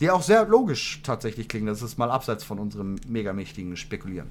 Die 0.00 0.10
auch 0.10 0.22
sehr 0.22 0.46
logisch 0.46 1.00
tatsächlich 1.02 1.48
klingen. 1.48 1.66
Das 1.66 1.82
ist 1.82 1.98
mal 1.98 2.10
abseits 2.10 2.44
von 2.44 2.58
unserem 2.58 2.96
megamächtigen 3.06 3.76
Spekulieren. 3.76 4.28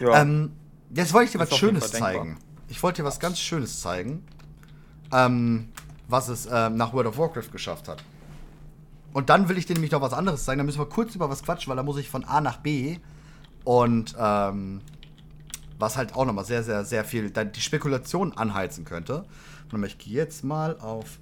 Ja. 0.00 0.22
Ähm, 0.22 0.52
jetzt 0.94 1.12
wollte 1.12 1.26
ich 1.26 1.32
dir 1.32 1.38
was 1.38 1.56
Schönes 1.56 1.90
zeigen. 1.90 2.38
Ich 2.68 2.82
wollte 2.82 3.02
dir 3.02 3.06
was 3.06 3.20
ganz 3.20 3.38
Schönes 3.38 3.80
zeigen, 3.80 4.24
ähm, 5.12 5.68
was 6.08 6.28
es 6.28 6.48
ähm, 6.50 6.76
nach 6.76 6.92
World 6.92 7.08
of 7.08 7.18
Warcraft 7.18 7.50
geschafft 7.52 7.88
hat. 7.88 8.02
Und 9.12 9.28
dann 9.28 9.48
will 9.48 9.58
ich 9.58 9.66
dir 9.66 9.74
nämlich 9.74 9.92
noch 9.92 10.00
was 10.00 10.12
anderes 10.12 10.44
zeigen. 10.44 10.58
Da 10.58 10.64
müssen 10.64 10.78
wir 10.78 10.86
kurz 10.86 11.14
über 11.14 11.28
was 11.28 11.42
quatschen, 11.42 11.70
weil 11.70 11.76
da 11.76 11.82
muss 11.82 11.98
ich 11.98 12.08
von 12.08 12.24
A 12.24 12.40
nach 12.40 12.58
B. 12.58 12.98
Und 13.64 14.14
ähm, 14.18 14.80
was 15.78 15.96
halt 15.96 16.14
auch 16.14 16.24
nochmal 16.24 16.44
sehr, 16.44 16.62
sehr, 16.62 16.84
sehr 16.84 17.04
viel 17.04 17.30
die 17.30 17.60
Spekulation 17.60 18.32
anheizen 18.32 18.84
könnte. 18.84 19.24
Und 19.70 19.84
ich 19.84 19.98
gehe 19.98 20.14
jetzt 20.14 20.44
mal 20.44 20.78
auf. 20.78 21.18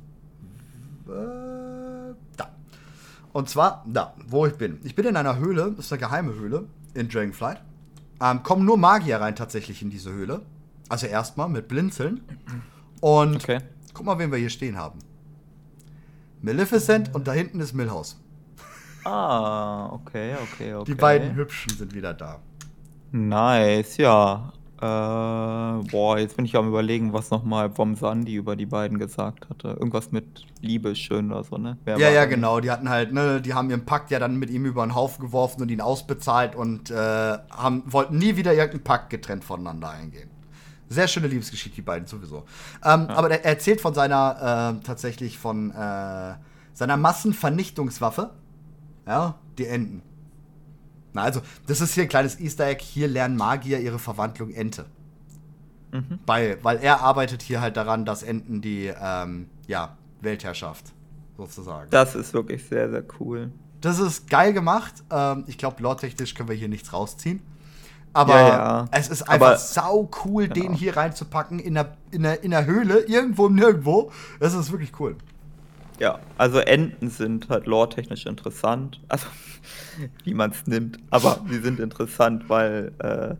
Äh, 1.06 2.14
da. 2.36 2.50
Und 3.32 3.48
zwar 3.48 3.84
da, 3.86 4.14
wo 4.26 4.46
ich 4.46 4.54
bin. 4.54 4.80
Ich 4.84 4.94
bin 4.94 5.06
in 5.06 5.16
einer 5.16 5.38
Höhle, 5.38 5.72
das 5.76 5.86
ist 5.86 5.92
eine 5.92 6.00
geheime 6.00 6.34
Höhle 6.34 6.66
in 6.94 7.08
Dragonflight. 7.08 7.60
Ähm, 8.20 8.42
kommen 8.42 8.64
nur 8.64 8.76
Magier 8.76 9.20
rein 9.20 9.34
tatsächlich 9.36 9.82
in 9.82 9.90
diese 9.90 10.12
Höhle. 10.12 10.42
Also 10.88 11.06
erstmal 11.06 11.48
mit 11.48 11.68
Blinzeln. 11.68 12.20
Und 13.00 13.36
Okay. 13.36 13.60
guck 13.94 14.04
mal, 14.06 14.18
wen 14.18 14.30
wir 14.30 14.38
hier 14.38 14.50
stehen 14.50 14.76
haben. 14.76 14.98
Maleficent 16.42 17.14
und 17.14 17.26
da 17.28 17.32
hinten 17.32 17.60
ist 17.60 17.72
Millhouse. 17.74 18.20
Ah, 19.04 19.86
okay, 19.92 20.34
okay, 20.42 20.74
okay. 20.74 20.84
Die 20.86 20.94
beiden 20.94 21.34
Hübschen 21.34 21.76
sind 21.76 21.94
wieder 21.94 22.12
da. 22.12 22.40
Nice, 23.12 23.96
ja. 23.96 24.52
Äh, 24.82 24.86
boah, 25.90 26.18
jetzt 26.18 26.36
bin 26.36 26.46
ich 26.46 26.56
am 26.56 26.66
überlegen, 26.68 27.12
was 27.12 27.30
nochmal 27.30 27.70
vom 27.70 27.96
Sandy 27.96 28.34
über 28.34 28.56
die 28.56 28.64
beiden 28.64 28.98
gesagt 28.98 29.50
hatte. 29.50 29.68
Irgendwas 29.68 30.10
mit 30.10 30.46
Liebe 30.62 30.96
schön 30.96 31.30
oder 31.30 31.44
so, 31.44 31.58
ne? 31.58 31.76
Wer 31.84 31.98
Ja, 31.98 32.08
ja, 32.08 32.24
genau. 32.24 32.60
Die 32.60 32.70
hatten 32.70 32.88
halt, 32.88 33.12
ne, 33.12 33.42
die 33.42 33.52
haben 33.52 33.68
ihren 33.68 33.84
Pakt 33.84 34.10
ja 34.10 34.18
dann 34.18 34.38
mit 34.38 34.48
ihm 34.48 34.64
über 34.64 34.82
den 34.86 34.94
Haufen 34.94 35.22
geworfen 35.22 35.60
und 35.60 35.70
ihn 35.70 35.82
ausbezahlt 35.82 36.54
und 36.54 36.90
äh, 36.90 36.94
haben, 36.94 37.82
wollten 37.86 38.16
nie 38.16 38.36
wieder 38.36 38.54
irgendeinen 38.54 38.84
Pakt 38.84 39.10
getrennt 39.10 39.44
voneinander 39.44 39.90
eingehen. 39.90 40.30
Sehr 40.88 41.08
schöne 41.08 41.26
Liebesgeschichte, 41.26 41.76
die 41.76 41.82
beiden 41.82 42.08
sowieso. 42.08 42.44
Ähm, 42.82 43.06
Aber 43.08 43.30
er 43.30 43.44
erzählt 43.44 43.82
von 43.82 43.92
seiner, 43.92 44.78
äh, 44.80 44.84
tatsächlich 44.84 45.38
von 45.38 45.72
äh, 45.72 46.34
seiner 46.72 46.96
Massenvernichtungswaffe. 46.96 48.30
Ja, 49.06 49.34
die 49.58 49.66
Enten. 49.66 50.02
Na, 51.12 51.22
also, 51.22 51.40
das 51.66 51.80
ist 51.80 51.94
hier 51.94 52.04
ein 52.04 52.08
kleines 52.08 52.38
Easter 52.40 52.66
Egg. 52.66 52.82
Hier 52.84 53.08
lernen 53.08 53.36
Magier 53.36 53.80
ihre 53.80 53.98
Verwandlung 53.98 54.50
Ente. 54.52 54.86
Mhm. 55.92 56.20
Bei, 56.24 56.56
weil 56.62 56.78
er 56.78 57.00
arbeitet 57.00 57.42
hier 57.42 57.60
halt 57.60 57.76
daran, 57.76 58.04
dass 58.04 58.22
Enten 58.22 58.60
die, 58.60 58.92
ähm, 59.00 59.48
ja, 59.66 59.96
Weltherrschaft 60.20 60.84
sozusagen. 61.36 61.90
Das 61.90 62.14
ist 62.14 62.32
wirklich 62.34 62.64
sehr, 62.64 62.90
sehr 62.90 63.02
cool. 63.18 63.50
Das 63.80 63.98
ist 63.98 64.28
geil 64.28 64.52
gemacht. 64.52 64.92
Ähm, 65.10 65.44
ich 65.46 65.56
glaube, 65.58 65.82
lore-technisch 65.82 66.34
können 66.34 66.48
wir 66.48 66.56
hier 66.56 66.68
nichts 66.68 66.92
rausziehen. 66.92 67.40
Aber 68.12 68.34
Ja, 68.40 68.48
ja. 68.48 68.88
es 68.90 69.08
ist 69.08 69.22
einfach 69.22 69.46
Aber- 69.48 69.56
sau 69.56 70.10
cool, 70.24 70.48
den 70.48 70.62
Genau. 70.64 70.76
hier 70.76 70.96
reinzupacken 70.96 71.58
in 71.58 71.74
der, 71.74 71.96
in, 72.10 72.22
der, 72.22 72.42
in 72.44 72.50
der 72.50 72.66
Höhle, 72.66 73.00
irgendwo 73.00 73.48
Nirgendwo. 73.48 74.12
Das 74.40 74.52
ist 74.52 74.70
wirklich 74.70 74.92
cool. 75.00 75.16
Ja, 76.00 76.18
also 76.38 76.58
Enten 76.58 77.10
sind 77.10 77.48
halt 77.50 77.66
lore-technisch 77.66 78.26
interessant. 78.26 79.00
Also, 79.08 79.26
wie 80.24 80.34
man 80.34 80.50
es 80.50 80.66
nimmt. 80.66 80.98
Aber 81.10 81.44
sie 81.48 81.58
sind 81.60 81.78
interessant, 81.78 82.48
weil 82.48 82.92
äh, 82.98 83.34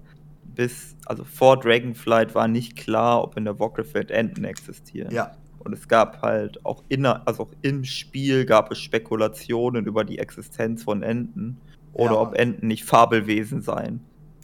bis, 0.55 0.95
also 1.07 1.25
vor 1.25 1.59
Dragonflight 1.59 2.35
war 2.35 2.49
nicht 2.49 2.77
klar, 2.77 3.25
ob 3.25 3.37
in 3.37 3.47
der 3.47 3.59
Warcraft-Welt 3.59 4.11
Enten 4.11 4.45
existieren. 4.45 5.13
Ja. 5.13 5.33
Und 5.59 5.73
es 5.73 5.89
gab 5.89 6.23
halt 6.23 6.65
auch 6.65 6.85
inner, 6.89 7.23
also 7.27 7.45
auch 7.45 7.53
im 7.63 7.85
Spiel 7.85 8.45
gab 8.45 8.71
es 8.73 8.79
Spekulationen 8.79 9.87
über 9.87 10.05
die 10.05 10.19
Existenz 10.19 10.83
von 10.85 11.03
Enten 11.03 11.61
oder 11.93 12.13
Ja. 12.13 12.21
ob 12.21 12.35
Enten 12.35 12.67
nicht 12.67 12.85
Fabelwesen 12.85 13.63
seien. 13.63 14.01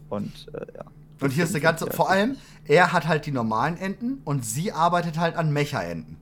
Und 0.08 0.46
äh, 0.54 0.66
ja. 0.74 0.84
Und 1.20 1.30
hier 1.30 1.44
ist 1.44 1.54
der 1.54 1.62
ganze, 1.62 1.90
vor 1.90 2.10
allem, 2.10 2.36
er 2.66 2.92
hat 2.92 3.08
halt 3.08 3.24
die 3.26 3.32
normalen 3.32 3.78
Enten 3.78 4.20
und 4.24 4.44
sie 4.44 4.72
arbeitet 4.72 5.18
halt 5.18 5.36
an 5.36 5.52
Mecha-Enten. 5.52 6.18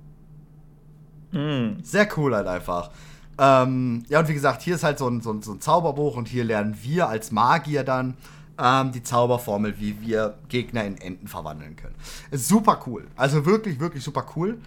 Hm. 1.34 1.78
Sehr 1.82 2.08
cool 2.16 2.34
halt 2.34 2.46
einfach. 2.46 2.90
Ähm, 3.38 4.04
ja, 4.08 4.20
und 4.20 4.28
wie 4.28 4.34
gesagt, 4.34 4.62
hier 4.62 4.76
ist 4.76 4.84
halt 4.84 4.98
so 4.98 5.08
ein, 5.08 5.20
so, 5.20 5.32
ein, 5.32 5.42
so 5.42 5.52
ein 5.52 5.60
Zauberbuch 5.60 6.16
und 6.16 6.28
hier 6.28 6.44
lernen 6.44 6.76
wir 6.82 7.08
als 7.08 7.32
Magier 7.32 7.82
dann 7.82 8.16
ähm, 8.58 8.92
die 8.92 9.02
Zauberformel, 9.02 9.74
wie 9.78 10.00
wir 10.00 10.34
Gegner 10.48 10.84
in 10.84 10.96
Enten 10.98 11.26
verwandeln 11.26 11.74
können. 11.74 11.96
Ist 12.30 12.46
super 12.46 12.80
cool. 12.86 13.06
Also 13.16 13.44
wirklich, 13.44 13.80
wirklich 13.80 14.04
super 14.04 14.24
cool. 14.36 14.58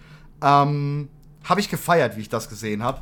Ähm, 0.42 1.08
habe 1.44 1.60
ich 1.60 1.70
gefeiert, 1.70 2.16
wie 2.16 2.20
ich 2.20 2.28
das 2.28 2.50
gesehen 2.50 2.82
habe. 2.82 3.00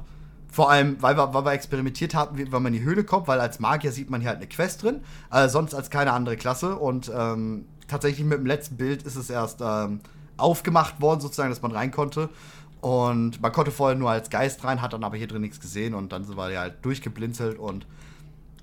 Vor 0.52 0.70
allem, 0.70 1.02
weil 1.02 1.16
wir, 1.16 1.34
weil 1.34 1.44
wir 1.44 1.52
experimentiert 1.52 2.14
haben, 2.14 2.38
wenn 2.38 2.62
man 2.62 2.66
in 2.66 2.80
die 2.80 2.84
Höhle 2.84 3.02
kommt, 3.02 3.26
weil 3.26 3.40
als 3.40 3.58
Magier 3.58 3.90
sieht 3.90 4.08
man 4.08 4.20
hier 4.20 4.30
halt 4.30 4.38
eine 4.38 4.46
Quest 4.46 4.84
drin, 4.84 5.00
äh, 5.32 5.48
sonst 5.48 5.74
als 5.74 5.90
keine 5.90 6.12
andere 6.12 6.36
Klasse. 6.36 6.76
Und 6.76 7.10
ähm, 7.14 7.66
tatsächlich 7.88 8.24
mit 8.24 8.38
dem 8.38 8.46
letzten 8.46 8.76
Bild 8.76 9.02
ist 9.02 9.16
es 9.16 9.28
erst 9.28 9.60
ähm, 9.60 10.00
aufgemacht 10.36 11.00
worden, 11.00 11.20
sozusagen, 11.20 11.50
dass 11.50 11.62
man 11.62 11.72
rein 11.72 11.90
konnte. 11.90 12.30
Und 12.86 13.40
man 13.42 13.50
konnte 13.50 13.72
vorher 13.72 13.98
nur 13.98 14.10
als 14.10 14.30
Geist 14.30 14.62
rein, 14.62 14.80
hat 14.80 14.92
dann 14.92 15.02
aber 15.02 15.16
hier 15.16 15.26
drin 15.26 15.42
nichts 15.42 15.58
gesehen 15.58 15.92
und 15.92 16.12
dann 16.12 16.22
sind 16.22 16.36
wir 16.36 16.50
ja 16.52 16.60
halt 16.60 16.84
durchgeblinzelt 16.84 17.58
und 17.58 17.84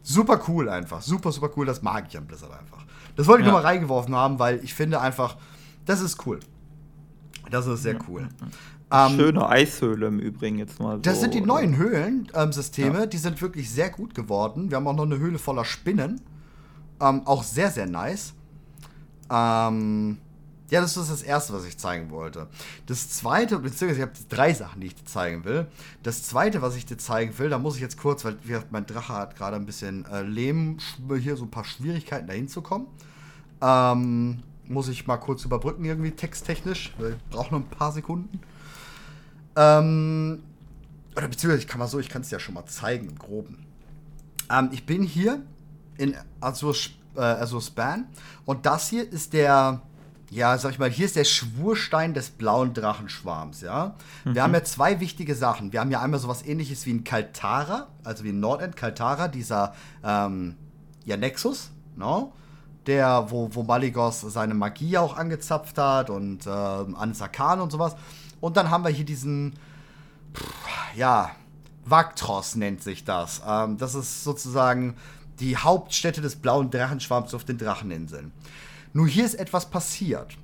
super 0.02 0.40
cool 0.48 0.70
einfach. 0.70 1.02
Super, 1.02 1.34
super 1.34 1.50
cool, 1.58 1.66
das 1.66 1.82
mag 1.82 2.06
ich 2.08 2.18
an 2.18 2.26
Blizzard 2.26 2.52
einfach. 2.58 2.86
Das 3.18 3.28
wollte 3.28 3.42
ich 3.42 3.48
Ja. 3.48 3.52
nur 3.52 3.62
mal 3.62 3.68
reingeworfen 3.68 4.16
haben, 4.16 4.40
weil 4.40 4.64
ich 4.64 4.74
finde 4.74 5.02
einfach, 5.02 5.36
das 5.86 6.00
ist 6.00 6.26
cool. 6.26 6.40
Das 7.52 7.68
ist 7.68 7.84
sehr 7.84 7.98
cool. 8.08 8.30
Ähm, 8.92 9.10
Schöne 9.18 9.50
Eishöhle 9.50 10.08
im 10.08 10.20
Übrigen 10.20 10.58
jetzt 10.58 10.80
mal. 10.80 11.00
das 11.02 11.16
so, 11.16 11.22
sind 11.24 11.34
die 11.34 11.40
oder? 11.40 11.48
neuen 11.48 11.76
Höhlensysteme, 11.76 13.00
Ja. 13.00 13.06
die 13.06 13.18
sind 13.18 13.42
wirklich 13.42 13.70
sehr 13.70 13.90
gut 13.90 14.16
geworden. 14.16 14.70
Wir 14.70 14.78
haben 14.78 14.88
auch 14.88 14.96
noch 14.96 15.04
eine 15.04 15.18
Höhle 15.20 15.38
voller 15.38 15.66
Spinnen. 15.66 16.22
Ähm, 17.02 17.24
auch 17.26 17.44
sehr, 17.44 17.72
sehr 17.72 17.88
nice. 17.88 18.34
Ähm, 19.30 20.18
ja, 20.74 20.82
das 20.82 20.98
ist 20.98 21.12
das 21.12 21.22
Erste, 21.22 21.54
was 21.54 21.66
ich 21.66 21.78
zeigen 21.78 22.10
wollte. 22.10 22.48
Das 22.88 23.08
Zweite, 23.08 23.60
beziehungsweise 23.60 24.02
ich 24.02 24.02
habe 24.02 24.28
drei 24.28 24.56
Sachen, 24.56 24.82
die 24.82 24.88
ich 24.88 24.96
dir 24.96 25.06
zeigen 25.06 25.46
will. 25.46 25.68
Das 26.02 26.24
Zweite, 26.24 26.64
was 26.64 26.76
ich 26.76 26.88
dir 26.88 26.98
zeigen 26.98 27.38
will, 27.38 27.50
da 27.50 27.60
muss 27.60 27.76
ich 27.76 27.82
jetzt 27.82 27.96
kurz, 27.96 28.26
weil 28.26 28.38
gesagt, 28.38 28.72
mein 28.72 28.88
Drache 28.88 29.14
hat 29.14 29.36
gerade 29.36 29.56
ein 29.56 29.68
bisschen 29.68 30.04
äh, 30.06 30.24
Lehm, 30.24 30.80
hier 31.20 31.36
so 31.36 31.44
ein 31.44 31.52
paar 31.52 31.64
Schwierigkeiten 31.64 32.26
dahin 32.26 32.48
zu 32.48 32.64
kommen. 32.64 32.88
Ähm, 33.62 34.42
muss 34.66 34.88
ich 34.88 35.06
mal 35.06 35.18
kurz 35.18 35.46
überbrücken, 35.46 35.86
irgendwie 35.86 36.10
texttechnisch. 36.10 36.92
Ich 36.98 37.30
brauche 37.30 37.54
noch 37.54 37.60
ein 37.60 37.70
paar 37.70 37.92
Sekunden. 37.92 38.40
Ähm, 39.56 40.42
oder 41.16 41.28
beziehungsweise 41.28 41.62
ich 41.62 41.68
kann 41.68 41.78
mal 41.78 41.88
so, 41.88 42.00
ich 42.00 42.10
kann 42.10 42.24
es 42.24 42.32
ja 42.32 42.40
schon 42.40 42.56
mal 42.56 42.66
zeigen 42.66 43.10
im 43.10 43.20
Groben. 43.20 43.64
Ähm, 44.50 44.70
ich 44.72 44.88
bin 44.88 45.04
hier 45.04 45.44
in 46.00 46.16
Azur, 46.40 46.76
äh, 47.16 47.22
Azur 47.22 47.62
Span 47.62 48.08
und 48.46 48.66
das 48.66 48.90
hier 48.90 49.08
ist 49.08 49.34
der, 49.34 49.84
ja, 50.34 50.58
sag 50.58 50.72
ich 50.72 50.80
mal, 50.80 50.90
hier 50.90 51.06
ist 51.06 51.16
der 51.16 51.26
Schwurstein 51.26 52.14
des 52.14 52.32
blauen 52.32 52.74
Drachenschwarms, 52.74 53.62
ja. 53.62 53.96
Wir 54.24 54.42
haben 54.42 54.54
ja 54.54 54.64
zwei 54.64 55.00
wichtige 55.00 55.36
Sachen. 55.36 55.72
Wir 55.72 55.80
haben 55.80 55.92
ja 55.92 56.02
einmal 56.02 56.20
sowas 56.20 56.44
ähnliches 56.44 56.86
wie 56.86 56.94
ein 56.94 57.04
Kaltara, 57.04 57.88
also 58.04 58.24
wie 58.24 58.30
ein 58.30 58.40
Nordend 58.40 58.76
Kaltara, 58.76 59.28
dieser, 59.28 59.76
ähm, 60.04 60.56
ja, 61.06 61.18
Nexus, 61.18 61.70
no? 61.96 62.34
Der, 62.88 63.28
wo, 63.30 63.50
wo 63.54 63.64
Maligos 63.64 64.22
seine 64.22 64.56
Magie 64.56 64.98
auch 64.98 65.16
angezapft 65.16 65.78
hat 65.78 66.10
und 66.10 66.48
ähm, 66.48 66.96
Ansakan 66.96 67.62
und 67.62 67.72
sowas. 67.72 67.96
Und 68.42 68.58
dann 68.58 68.72
haben 68.72 68.84
wir 68.84 68.92
hier 68.92 69.06
diesen, 69.06 69.54
ja, 70.96 71.32
Vaktros 71.86 72.56
nennt 72.56 72.82
sich 72.82 73.06
das. 73.06 73.42
Ähm, 73.48 73.78
das 73.78 73.96
ist 73.96 74.24
sozusagen 74.24 74.96
die 75.40 75.58
Hauptstätte 75.58 76.22
des 76.22 76.36
blauen 76.36 76.72
Drachenschwarms 76.72 77.34
auf 77.34 77.44
den 77.44 77.58
Dracheninseln. 77.58 78.32
Nur 78.94 79.08
hier 79.08 79.26
ist 79.26 79.36
etwas 79.36 79.70
passiert. 79.70 80.38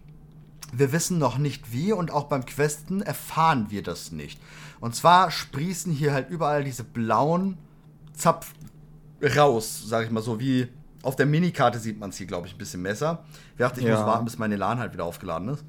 Wir 0.71 0.91
wissen 0.91 1.17
noch 1.17 1.37
nicht 1.37 1.71
wie 1.71 1.93
und 1.93 2.11
auch 2.11 2.25
beim 2.25 2.45
Questen 2.45 3.01
erfahren 3.01 3.67
wir 3.69 3.81
das 3.83 4.11
nicht. 4.11 4.39
Und 4.79 4.95
zwar 4.95 5.31
sprießen 5.31 5.91
hier 5.91 6.13
halt 6.13 6.29
überall 6.29 6.63
diese 6.63 6.83
blauen 6.83 7.57
Zapf 8.13 8.53
raus, 9.35 9.83
sag 9.85 10.05
ich 10.05 10.11
mal 10.11 10.21
so, 10.21 10.39
wie 10.39 10.67
auf 11.01 11.15
der 11.15 11.25
Minikarte 11.25 11.79
sieht 11.79 11.99
man 11.99 12.09
es 12.09 12.17
hier, 12.17 12.27
glaube 12.27 12.47
ich, 12.47 12.53
ein 12.55 12.57
bisschen 12.57 12.83
besser. 12.83 13.23
Ich 13.53 13.59
dachte, 13.59 13.79
ich 13.79 13.85
Ja. 13.85 13.95
muss 13.97 14.05
warten, 14.05 14.25
bis 14.25 14.37
meine 14.37 14.57
LAN 14.57 14.79
halt 14.79 14.93
wieder 14.93 15.05
aufgeladen 15.05 15.49
ist. 15.49 15.63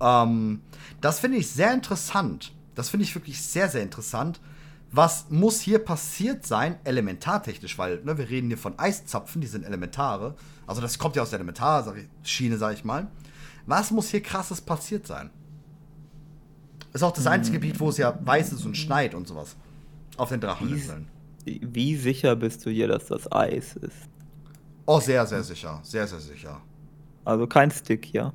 Ähm, 0.00 0.60
das 1.00 1.20
finde 1.20 1.38
ich 1.38 1.48
sehr 1.50 1.72
interessant. 1.72 2.52
Das 2.74 2.88
finde 2.88 3.04
ich 3.04 3.14
wirklich 3.14 3.40
sehr, 3.40 3.68
sehr 3.68 3.82
interessant. 3.82 4.40
Was 4.96 5.26
muss 5.28 5.60
hier 5.60 5.80
passiert 5.80 6.46
sein, 6.46 6.78
elementartechnisch, 6.84 7.76
weil 7.78 8.00
ne, 8.04 8.16
wir 8.16 8.30
reden 8.30 8.46
hier 8.46 8.58
von 8.58 8.78
Eiszapfen, 8.78 9.40
die 9.40 9.48
sind 9.48 9.64
Elementare. 9.64 10.36
Also 10.68 10.80
das 10.80 11.00
kommt 11.00 11.16
ja 11.16 11.22
aus 11.22 11.30
der 11.30 11.40
Elementarschiene, 11.40 12.56
sag 12.58 12.74
ich 12.74 12.84
mal. 12.84 13.08
Was 13.66 13.90
muss 13.90 14.10
hier 14.10 14.22
krasses 14.22 14.60
passiert 14.60 15.04
sein? 15.08 15.30
Ist 16.92 17.02
auch 17.02 17.10
das 17.10 17.26
einzige 17.26 17.58
Gebiet, 17.58 17.80
wo 17.80 17.88
es 17.88 17.98
ja 17.98 18.16
weiß 18.22 18.52
ist 18.52 18.64
und 18.64 18.76
schneit 18.76 19.16
und 19.16 19.26
sowas. 19.26 19.56
Auf 20.16 20.28
den 20.28 20.40
Dracheninseln. 20.40 21.08
Wie, 21.44 21.60
wie 21.72 21.96
sicher 21.96 22.36
bist 22.36 22.64
du 22.64 22.70
hier, 22.70 22.86
dass 22.86 23.06
das 23.06 23.30
Eis 23.32 23.74
ist? 23.74 23.96
Oh, 24.86 25.00
sehr, 25.00 25.26
sehr 25.26 25.42
sicher. 25.42 25.80
Sehr, 25.82 26.06
sehr 26.06 26.20
sicher. 26.20 26.60
Also 27.24 27.48
kein 27.48 27.72
Stick 27.72 28.04
hier. 28.04 28.32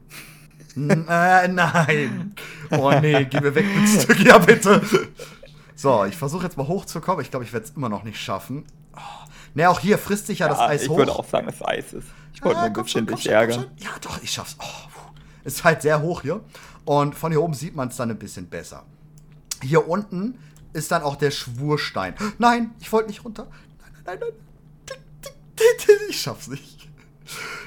N 0.75 1.07
äh, 1.07 1.47
nein. 1.47 2.35
Oh 2.71 2.91
nee, 2.99 3.23
geh 3.23 3.39
mir 3.39 3.55
weg 3.55 3.65
mit 3.73 3.87
Stück, 3.87 4.19
ja 4.19 4.37
bitte. 4.39 4.81
So, 5.79 6.03
ich 6.03 6.17
versuche 6.17 6.43
jetzt 6.43 6.57
mal 6.57 6.67
hochzukommen. 6.67 7.21
Ich 7.23 7.31
glaube, 7.31 7.45
ich 7.45 7.53
werde 7.53 7.65
es 7.65 7.71
immer 7.71 7.87
noch 7.87 8.03
nicht 8.03 8.19
schaffen. 8.19 8.65
Oh. 8.97 8.99
Ne, 9.53 9.69
auch 9.69 9.79
hier 9.79 9.97
frisst 9.97 10.27
sich 10.27 10.39
ja, 10.39 10.49
das 10.49 10.59
Eis 10.59 10.83
ich 10.83 10.89
hoch. 10.89 10.97
würde 10.97 11.13
auch 11.13 11.25
sagen, 11.25 11.45
dass 11.45 11.55
es 11.55 11.65
Eis 11.65 11.93
ist. 11.93 12.07
Ich 12.33 12.43
wollte 12.43 12.59
Ah, 12.59 12.67
nur 12.67 12.77
ein 12.79 12.83
bisschen 12.83 13.07
dich 13.07 13.29
ärgern. 13.29 13.65
Ja, 13.77 13.91
doch, 14.01 14.21
ich 14.21 14.29
schaff's. 14.29 14.57
Oh, 14.59 14.65
ist 15.45 15.63
halt 15.63 15.81
sehr 15.81 16.01
hoch 16.01 16.21
hier. 16.21 16.43
Und 16.83 17.15
von 17.15 17.31
hier 17.31 17.41
oben 17.41 17.53
sieht 17.53 17.77
man 17.77 17.87
es 17.87 17.95
dann 17.95 18.11
ein 18.11 18.19
bisschen 18.19 18.49
besser. 18.49 18.83
Hier 19.61 19.87
unten 19.87 20.37
ist 20.73 20.91
dann 20.91 21.01
auch 21.01 21.15
der 21.15 21.31
Schwurstein. 21.31 22.13
Nein, 22.39 22.71
ich 22.81 22.91
wollte 22.91 23.07
nicht 23.07 23.23
runter. 23.23 23.47
Nein, 23.79 23.91
nein, 24.05 24.19
nein, 24.19 24.29
nein. 24.83 25.29
Ich 26.09 26.19
schaff's 26.21 26.49
nicht. 26.49 26.89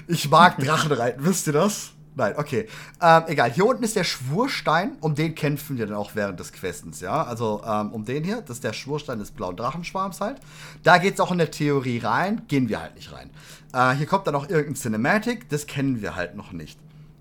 Ich 0.06 0.28
mag 0.28 0.58
Drachen 0.58 0.92
reiten, 0.92 1.24
wisst 1.24 1.46
ihr 1.46 1.54
das? 1.54 1.92
Nein, 2.14 2.34
okay. 2.36 2.68
Ähm, 3.00 3.22
egal, 3.28 3.50
hier 3.50 3.64
unten 3.64 3.84
ist 3.84 3.96
der 3.96 4.04
Schwurstein, 4.04 4.96
um 5.00 5.14
den 5.14 5.34
kämpfen 5.34 5.78
wir 5.78 5.86
dann 5.86 5.96
auch 5.96 6.14
während 6.14 6.38
des 6.38 6.52
Questens, 6.52 7.00
ja? 7.00 7.24
Also, 7.24 7.62
ähm, 7.66 7.92
um 7.92 8.04
den 8.04 8.22
hier, 8.22 8.42
das 8.42 8.58
ist 8.58 8.64
der 8.64 8.74
Schwurstein 8.74 9.18
des 9.18 9.30
blauen 9.30 9.56
Drachenschwarms 9.56 10.20
halt. 10.20 10.38
Da 10.82 10.98
geht's 10.98 11.20
auch 11.20 11.32
in 11.32 11.38
der 11.38 11.50
Theorie 11.50 11.98
rein, 11.98 12.42
gehen 12.48 12.68
wir 12.68 12.82
halt 12.82 12.96
nicht 12.96 13.12
rein. 13.12 13.30
Äh, 13.72 13.96
hier 13.96 14.06
kommt 14.06 14.26
dann 14.26 14.34
auch 14.34 14.48
irgendein 14.48 14.74
Cinematic, 14.74 15.48
das 15.48 15.66
kennen 15.66 16.02
wir 16.02 16.14
halt 16.14 16.36
noch 16.36 16.52
nicht. 16.52 16.78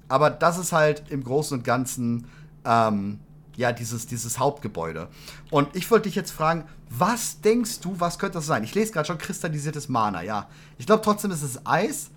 Aber 0.10 0.30
das 0.30 0.58
ist 0.58 0.74
halt 0.74 1.04
im 1.10 1.24
Großen 1.24 1.58
und 1.58 1.64
Ganzen, 1.64 2.28
ähm, 2.66 3.20
ja, 3.56 3.72
dieses, 3.72 4.08
dieses 4.08 4.40
Hauptgebäude. 4.40 5.08
Und 5.52 5.74
ich 5.74 5.90
wollte 5.90 6.10
dich 6.10 6.16
jetzt 6.16 6.32
fragen, 6.32 6.66
was 6.90 7.40
denkst 7.40 7.80
du, 7.80 7.98
was 7.98 8.20
könnte 8.20 8.40
das 8.40 8.46
sein? 8.46 8.66
Ich 8.66 8.76
lese 8.76 8.92
gerade 8.92 9.08
schon 9.08 9.18
kristallisiertes 9.18 9.88
Mana, 9.88 10.22
ja. 10.22 10.50
Ich 10.78 10.86
glaube 10.86 11.02
trotzdem 11.02 11.32
ist 11.32 11.44
es 11.44 11.66
Eis, 11.66 12.10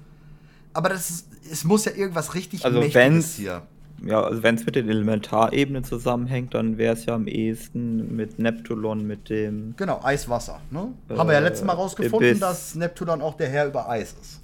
aber 0.75 0.91
das 0.91 1.09
ist, 1.11 1.27
es 1.51 1.65
muss 1.65 1.85
ja 1.87 1.93
irgendwas 1.93 2.35
richtig 2.35 2.65
Also 2.65 2.79
Mächtiges 2.79 2.95
wenn's- 3.03 3.35
hier. 3.37 3.63
Ja, 4.05 4.23
also 4.23 4.43
wenn 4.43 4.57
es 4.57 4.67
mit 4.67 4.75
den 4.75 4.89
Elementarebenen 4.89 5.83
zusammenhängt, 5.85 6.53
dann 6.53 6.77
wäre 6.77 6.93
es 6.95 7.07
ja 7.07 7.15
am 7.15 7.27
ehesten 7.27 8.15
mit 8.15 8.39
Neptulon, 8.39 9.07
mit 9.07 9.31
dem. 9.31 9.75
Genau, 9.79 10.01
Eiswasser. 10.03 10.61
Ne? 10.71 10.93
Haben 11.17 11.29
wir 11.29 11.33
ja 11.35 11.41
Äh, 11.41 11.45
letztes 11.45 11.65
Mal 11.65 11.73
rausgefunden, 11.73 12.29
Abyss. 12.29 12.41
dass 12.41 12.75
Neptun 12.75 13.09
auch 13.09 13.37
der 13.37 13.49
Herr 13.49 13.67
über 13.69 13.89
Eis 13.89 14.15
ist. 14.21 14.41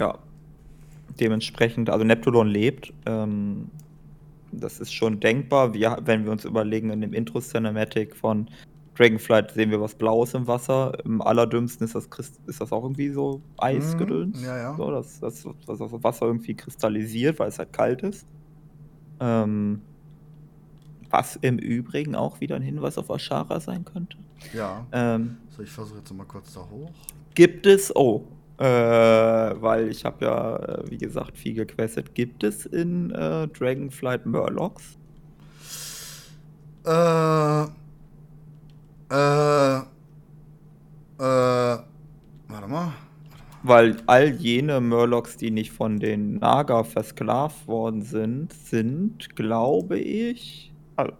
Ja. 0.00 0.18
Dementsprechend, 1.20 1.90
also 1.90 2.04
Neptulon 2.04 2.48
lebt. 2.48 2.92
Ähm, 3.06 3.70
das 4.52 4.80
ist 4.80 4.92
schon 4.92 5.20
denkbar. 5.20 5.74
Wir, 5.74 5.98
wenn 6.04 6.24
wir 6.24 6.32
uns 6.32 6.44
überlegen, 6.44 6.90
in 6.90 7.00
dem 7.00 7.12
Intro-Cinematic 7.12 8.16
von 8.16 8.48
Dragonflight 8.98 9.52
sehen 9.52 9.70
wir 9.70 9.80
was 9.80 9.94
Blaues 9.94 10.34
im 10.34 10.46
Wasser. 10.48 10.92
Im 11.04 11.22
allerdümmsten 11.22 11.84
ist 11.84 11.94
das, 11.94 12.10
Christ 12.10 12.40
ist 12.46 12.60
das 12.60 12.72
auch 12.72 12.82
irgendwie 12.82 13.10
so 13.10 13.40
Eisgedöns. 13.56 14.40
Mhm, 14.40 14.44
ja, 14.44 14.56
ja. 14.56 14.76
So, 14.76 14.90
dass, 14.90 15.20
dass, 15.20 15.46
dass 15.66 15.78
das 15.78 15.92
Wasser 16.02 16.26
irgendwie 16.26 16.54
kristallisiert, 16.54 17.38
weil 17.38 17.48
es 17.48 17.58
halt 17.58 17.72
kalt 17.72 18.02
ist. 18.02 18.26
Ähm, 19.20 19.82
was 21.10 21.36
im 21.36 21.58
Übrigen 21.58 22.16
auch 22.16 22.40
wieder 22.40 22.56
ein 22.56 22.62
Hinweis 22.62 22.98
auf 22.98 23.08
Ashara 23.08 23.60
sein 23.60 23.84
könnte. 23.84 24.16
Ja. 24.52 24.84
Ähm, 24.92 25.38
So, 25.50 25.62
ich 25.62 25.70
versuche 25.70 25.98
jetzt 25.98 26.12
mal 26.12 26.26
kurz 26.26 26.52
da 26.54 26.60
hoch. 26.60 26.90
Gibt 27.34 27.66
es, 27.66 27.94
oh, 27.94 28.24
äh, 28.58 28.64
weil 28.64 29.88
ich 29.88 30.04
habe 30.04 30.24
ja, 30.24 30.56
äh, 30.56 30.90
wie 30.90 30.98
gesagt, 30.98 31.38
viel 31.38 31.54
gequestet, 31.54 32.14
gibt 32.14 32.42
es 32.42 32.66
in 32.66 33.12
äh, 33.12 33.46
Dragonflight 33.46 34.26
Murlocs? 34.26 34.98
Äh. 36.84 37.66
Äh. 39.10 39.78
Äh. 39.78 39.82
Warte 41.18 42.68
mal. 42.68 42.92
Weil 43.62 43.96
all 44.06 44.28
jene 44.34 44.80
Murlocs, 44.80 45.36
die 45.36 45.50
nicht 45.50 45.72
von 45.72 45.98
den 45.98 46.34
Naga 46.36 46.84
versklavt 46.84 47.66
worden 47.66 48.02
sind, 48.02 48.52
sind, 48.52 49.34
glaube 49.34 49.98
ich, 49.98 50.72
also, 50.96 51.12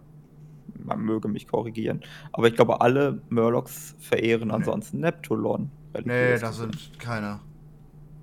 man 0.85 1.01
möge 1.01 1.27
mich 1.27 1.47
korrigieren. 1.47 2.01
Aber 2.31 2.47
ich 2.47 2.55
glaube, 2.55 2.79
alle 2.81 3.21
Murlocs 3.29 3.95
verehren 3.99 4.47
Nee. 4.47 4.53
ansonsten 4.53 5.01
Neptulon. 5.01 5.69
Nee, 6.05 6.37
das 6.39 6.57
sind 6.57 6.97
keine. 6.99 7.39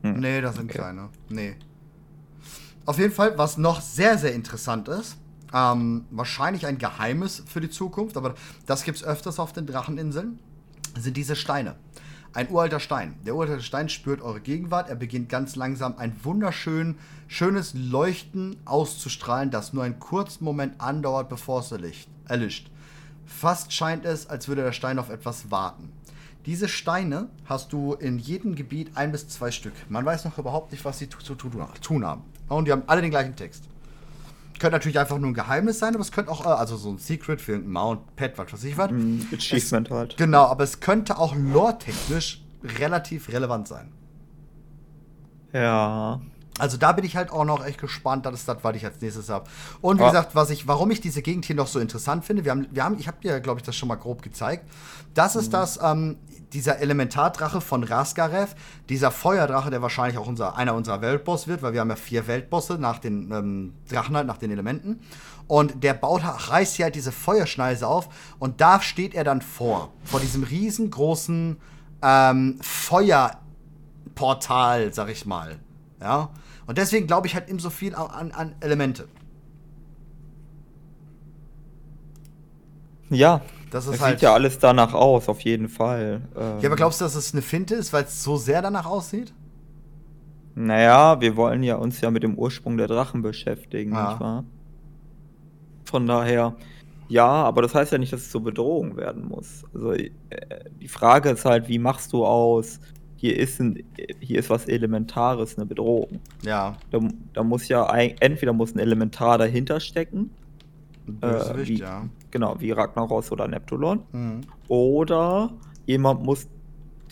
Hm. 0.02 0.20
Nee, 0.20 0.40
das 0.40 0.56
sind 0.56 0.70
Okay. 0.70 0.78
keine. 0.78 1.08
Nee. 1.28 1.56
Auf 2.86 2.98
jeden 2.98 3.12
Fall, 3.12 3.36
was 3.36 3.58
noch 3.58 3.80
sehr, 3.80 4.16
sehr 4.16 4.32
interessant 4.34 4.88
ist, 4.88 5.18
ähm, 5.56 6.04
wahrscheinlich 6.10 6.66
ein 6.66 6.76
Geheimnis 6.76 7.42
für 7.46 7.60
die 7.60 7.70
Zukunft, 7.70 8.16
aber 8.16 8.34
das 8.66 8.84
gibt 8.84 8.98
es 8.98 9.04
öfters 9.04 9.38
auf 9.38 9.52
den 9.52 9.66
Dracheninseln, 9.66 10.38
sind 10.98 11.16
diese 11.16 11.34
Steine. 11.34 11.76
Ein 12.34 12.50
uralter 12.50 12.80
Stein. 12.80 13.18
Der 13.24 13.34
uralte 13.34 13.62
Stein 13.62 13.88
spürt 13.88 14.20
eure 14.20 14.42
Gegenwart. 14.42 14.90
Er 14.90 14.96
beginnt 14.96 15.30
ganz 15.30 15.56
langsam 15.56 15.96
ein 15.96 16.14
wunderschön 16.22 16.96
schönes 17.28 17.72
Leuchten 17.72 18.58
auszustrahlen, 18.66 19.50
das 19.50 19.72
nur 19.72 19.84
einen 19.84 19.98
kurzen 19.98 20.44
Moment 20.44 20.78
andauert, 20.78 21.30
bevor 21.30 21.60
es 21.60 21.72
erlischt. 22.28 22.70
Fast 23.24 23.72
scheint 23.72 24.04
es, 24.04 24.28
als 24.28 24.48
würde 24.48 24.62
der 24.62 24.72
Stein 24.72 24.98
auf 24.98 25.08
etwas 25.08 25.50
warten. 25.50 25.90
Diese 26.44 26.68
Steine 26.68 27.28
hast 27.46 27.72
du 27.72 27.94
in 27.94 28.18
jedem 28.18 28.54
Gebiet 28.54 28.90
ein 28.96 29.12
bis 29.12 29.28
zwei 29.28 29.50
Stück. 29.50 29.72
Man 29.88 30.04
weiß 30.04 30.26
noch 30.26 30.36
überhaupt 30.36 30.72
nicht, 30.72 30.84
was 30.84 30.98
sie 30.98 31.08
zu 31.08 31.34
tun 31.34 32.04
haben. 32.04 32.22
Und 32.48 32.66
die 32.66 32.72
haben 32.72 32.82
alle 32.86 33.00
den 33.00 33.10
gleichen 33.10 33.34
Text. 33.34 33.64
Könnte 34.58 34.76
natürlich 34.76 34.98
einfach 34.98 35.18
nur 35.18 35.30
ein 35.30 35.34
Geheimnis 35.34 35.78
sein, 35.78 35.94
aber 35.94 36.02
es 36.02 36.12
könnte 36.12 36.30
auch, 36.30 36.44
äh, 36.46 36.48
also 36.48 36.76
so 36.76 36.88
ein 36.90 36.98
Secret 36.98 37.40
für 37.40 37.52
irgendein 37.52 37.72
Mount, 37.72 38.16
Pet, 38.16 38.38
was 38.38 38.52
weiß 38.52 38.64
ich 38.64 38.76
was. 38.78 38.90
Ein 38.90 39.26
Achievement 39.32 39.90
halt. 39.90 40.16
Genau, 40.16 40.44
aber 40.46 40.64
es 40.64 40.80
könnte 40.80 41.18
auch 41.18 41.34
lore-technisch 41.36 42.42
relativ 42.78 43.28
relevant 43.28 43.68
sein. 43.68 43.92
Ja. 45.52 46.20
Also 46.58 46.78
da 46.78 46.92
bin 46.92 47.04
ich 47.04 47.16
halt 47.16 47.30
auch 47.30 47.44
noch 47.44 47.64
echt 47.64 47.78
gespannt, 47.80 48.24
das 48.24 48.34
ist 48.34 48.48
das, 48.48 48.56
was 48.62 48.74
ich 48.76 48.84
als 48.84 48.98
nächstes 49.00 49.28
habe. 49.28 49.44
Und 49.82 49.98
wie 49.98 50.04
Ah. 50.04 50.08
gesagt, 50.08 50.34
was 50.34 50.48
ich, 50.48 50.66
warum 50.66 50.90
ich 50.90 51.02
diese 51.02 51.20
Gegend 51.20 51.44
hier 51.44 51.54
noch 51.56 51.66
so 51.66 51.78
interessant 51.78 52.24
finde, 52.24 52.44
wir 52.44 52.50
haben, 52.52 52.66
wir 52.70 52.82
haben, 52.82 52.98
ich 52.98 53.08
habe 53.08 53.18
dir, 53.22 53.40
glaube 53.40 53.60
ich, 53.60 53.66
das 53.66 53.76
schon 53.76 53.88
mal 53.88 53.96
grob 53.96 54.22
gezeigt. 54.22 54.66
Das 55.12 55.36
ist 55.36 55.52
das, 55.52 55.78
ähm, 55.82 56.16
dieser 56.52 56.78
Elementardrache 56.78 57.60
von 57.60 57.82
Rasgarev, 57.82 58.54
dieser 58.88 59.10
Feuerdrache, 59.10 59.70
der 59.70 59.82
wahrscheinlich 59.82 60.18
auch 60.18 60.26
unser, 60.26 60.56
einer 60.56 60.74
unserer 60.74 61.00
Weltboss 61.00 61.48
wird, 61.48 61.62
weil 61.62 61.72
wir 61.72 61.80
haben 61.80 61.90
ja 61.90 61.96
vier 61.96 62.26
Weltbosse 62.26 62.78
nach 62.78 62.98
den 62.98 63.30
ähm, 63.32 63.74
Drachen 63.90 64.16
halt, 64.16 64.26
nach 64.26 64.38
den 64.38 64.50
Elementen. 64.50 65.00
Und 65.48 65.82
der 65.82 65.94
baut, 65.94 66.22
reißt 66.24 66.76
hier 66.76 66.86
halt 66.86 66.94
diese 66.94 67.12
Feuerschneise 67.12 67.86
auf 67.86 68.08
und 68.38 68.60
da 68.60 68.80
steht 68.80 69.14
er 69.14 69.24
dann 69.24 69.42
vor, 69.42 69.92
vor 70.04 70.20
diesem 70.20 70.42
riesengroßen 70.42 71.56
ähm, 72.02 72.58
Feuerportal, 72.60 74.92
sag 74.92 75.08
ich 75.08 75.26
mal. 75.26 75.58
Ja. 76.00 76.30
Und 76.66 76.78
deswegen 76.78 77.06
glaube 77.06 77.28
ich 77.28 77.34
halt 77.34 77.48
eben 77.48 77.58
so 77.58 77.70
viel 77.70 77.94
an, 77.94 78.32
an 78.32 78.54
Elemente. 78.60 79.08
Ja. 83.08 83.40
Das 83.70 83.86
halt. 84.00 84.14
sieht 84.18 84.22
ja 84.22 84.32
alles 84.32 84.58
danach 84.58 84.94
aus, 84.94 85.28
auf 85.28 85.40
jeden 85.40 85.68
Fall. 85.68 86.22
Ähm, 86.36 86.60
Ja, 86.60 86.68
aber 86.68 86.76
glaubst 86.76 87.00
du, 87.00 87.04
dass 87.04 87.14
es 87.16 87.32
eine 87.32 87.42
Finte 87.42 87.74
ist, 87.74 87.92
weil 87.92 88.04
es 88.04 88.22
so 88.22 88.36
sehr 88.36 88.62
danach 88.62 88.86
aussieht? 88.86 89.32
Naja, 90.54 91.20
wir 91.20 91.36
wollen 91.36 91.62
ja 91.62 91.76
uns 91.76 92.00
ja 92.00 92.10
mit 92.10 92.22
dem 92.22 92.36
Ursprung 92.36 92.76
der 92.78 92.86
Drachen 92.86 93.22
beschäftigen, 93.22 93.92
Ja. 93.92 94.10
nicht 94.10 94.20
wahr? 94.20 94.44
Von 95.84 96.06
daher, 96.06 96.56
ja, 97.08 97.26
aber 97.26 97.62
das 97.62 97.74
heißt 97.74 97.92
ja 97.92 97.98
nicht, 97.98 98.12
dass 98.12 98.22
es 98.22 98.30
zur 98.30 98.42
Bedrohung 98.42 98.96
werden 98.96 99.28
muss. 99.28 99.64
Also 99.74 99.92
äh, 99.92 100.10
die 100.80 100.88
Frage 100.88 101.30
ist 101.30 101.44
halt, 101.44 101.68
wie 101.68 101.78
machst 101.78 102.12
du 102.12 102.24
aus, 102.24 102.80
hier 103.16 103.36
ist, 103.36 103.60
ein, 103.60 103.82
hier 104.20 104.38
ist 104.38 104.50
was 104.50 104.66
Elementares, 104.66 105.56
eine 105.56 105.66
Bedrohung. 105.66 106.20
Ja. 106.42 106.76
Da, 106.90 107.00
da 107.34 107.42
muss 107.44 107.68
ja 107.68 107.86
ein, 107.86 108.14
entweder 108.20 108.52
muss 108.52 108.74
ein 108.74 108.78
Elementar 108.78 109.38
dahinter 109.38 109.80
stecken, 109.80 110.30
Ein 111.06 111.18
Äh, 111.20 111.32
Bösewicht, 111.32 111.70
wie- 111.70 111.78
ja. 111.78 112.04
genau, 112.30 112.56
wie 112.60 112.70
Ragnaros 112.72 113.30
oder 113.32 113.46
Neptulon, 113.48 114.02
Mhm. 114.12 114.40
oder 114.68 115.50
jemand 115.86 116.22
muss 116.24 116.46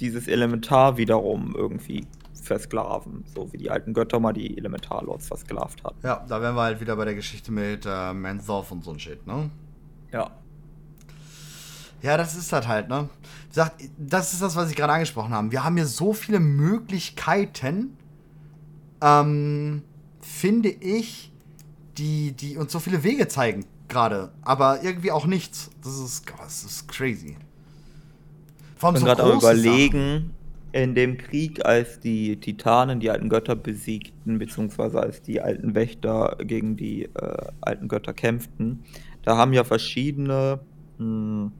dieses 0.01 0.26
Elementar 0.28 0.97
wiederum 0.97 1.55
irgendwie 1.57 2.07
versklaven, 2.42 3.24
so 3.34 3.51
wie 3.53 3.57
die 3.59 3.70
alten 3.70 3.95
Götter 3.95 4.18
mal 4.20 4.32
die 4.32 4.59
Elementarlords 4.59 5.28
versklavt 5.28 5.82
haben. 5.84 5.97
Ja, 6.03 6.24
da 6.28 6.42
wären 6.42 6.55
wir 6.57 6.62
halt 6.62 6.80
wieder 6.80 6.97
bei 6.97 7.05
der 7.07 7.14
Geschichte 7.14 7.51
mit 7.53 7.86
äh, 7.86 8.12
Manthorf 8.12 8.70
und 8.72 8.84
so 8.84 8.90
ein 8.90 8.99
Shit, 8.99 9.26
ne? 9.26 9.49
Ja. 10.12 10.30
Ja, 12.03 12.16
das 12.18 12.34
ist 12.36 12.53
das 12.53 12.68
halt, 12.68 12.88
ne? 12.88 13.09
Sagt, 13.51 13.82
das 13.97 14.32
ist 14.34 14.42
das, 14.42 14.57
was 14.57 14.68
ich 14.68 14.76
gerade 14.76 14.92
angesprochen 14.92 15.32
habe. 15.32 15.51
Wir 15.53 15.64
haben 15.64 15.76
hier 15.76 15.86
so 15.86 16.12
viele 16.12 16.38
Möglichkeiten, 16.40 17.97
ähm, 19.01 19.82
finde 20.20 20.68
ich, 20.68 21.32
die, 21.97 22.32
die 22.32 22.57
uns 22.59 22.72
so 22.72 22.80
viele 22.80 23.05
Wege 23.05 23.28
zeigen 23.28 23.64
gerade. 23.95 24.32
Aber 24.42 24.82
irgendwie 24.82 25.11
auch 25.11 25.26
nichts. 25.26 25.70
Das 25.82 25.99
ist, 25.99 26.26
das 26.38 26.64
ist 26.64 26.88
crazy. 26.88 27.36
Vor 28.76 28.88
allem 28.88 28.97
Ich 28.97 29.01
so 29.01 29.07
bin 29.07 29.16
gerade 29.16 29.32
am 29.32 29.38
überlegen, 29.38 30.30
in 30.72 30.97
dem 30.97 31.16
Krieg, 31.16 31.64
als 31.64 32.01
die 32.01 32.36
Titanen 32.36 32.99
die 32.99 33.09
alten 33.09 33.28
Götter 33.28 33.55
besiegten, 33.55 34.38
beziehungsweise 34.38 35.01
als 35.01 35.22
die 35.22 35.40
alten 35.40 35.74
Wächter 35.76 36.36
gegen 36.40 36.76
die 36.76 37.05
äh, 37.05 37.47
alten 37.61 37.86
Götter 37.86 38.12
kämpften, 38.12 38.82
da 39.22 39.36
haben 39.36 39.53
ja 39.53 39.62
verschiedene 39.62 40.59
mh, 40.99 41.53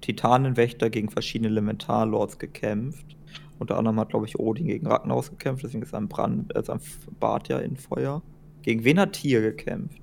Titanenwächter 0.00 0.90
gegen 0.90 1.08
verschiedene 1.08 1.50
Elementarlords 1.50 2.38
gekämpft. 2.38 3.16
Unter 3.60 3.78
anderem 3.78 4.00
hat, 4.00 4.08
glaube 4.08 4.26
ich, 4.26 4.40
Odin 4.40 4.66
gegen 4.66 4.88
Ragnaros 4.88 5.30
gekämpft, 5.30 5.62
deswegen 5.62 5.84
ist 5.84 5.90
sein 5.90 6.08
Brand, 6.08 6.54
äh, 6.56 6.64
sein 6.64 6.80
Bart 7.20 7.46
ja 7.46 7.60
in 7.60 7.76
Feuer. 7.76 8.22
Gegen 8.62 8.82
wen 8.82 8.98
hat 8.98 9.12
Tyr 9.12 9.40
gekämpft? 9.40 10.01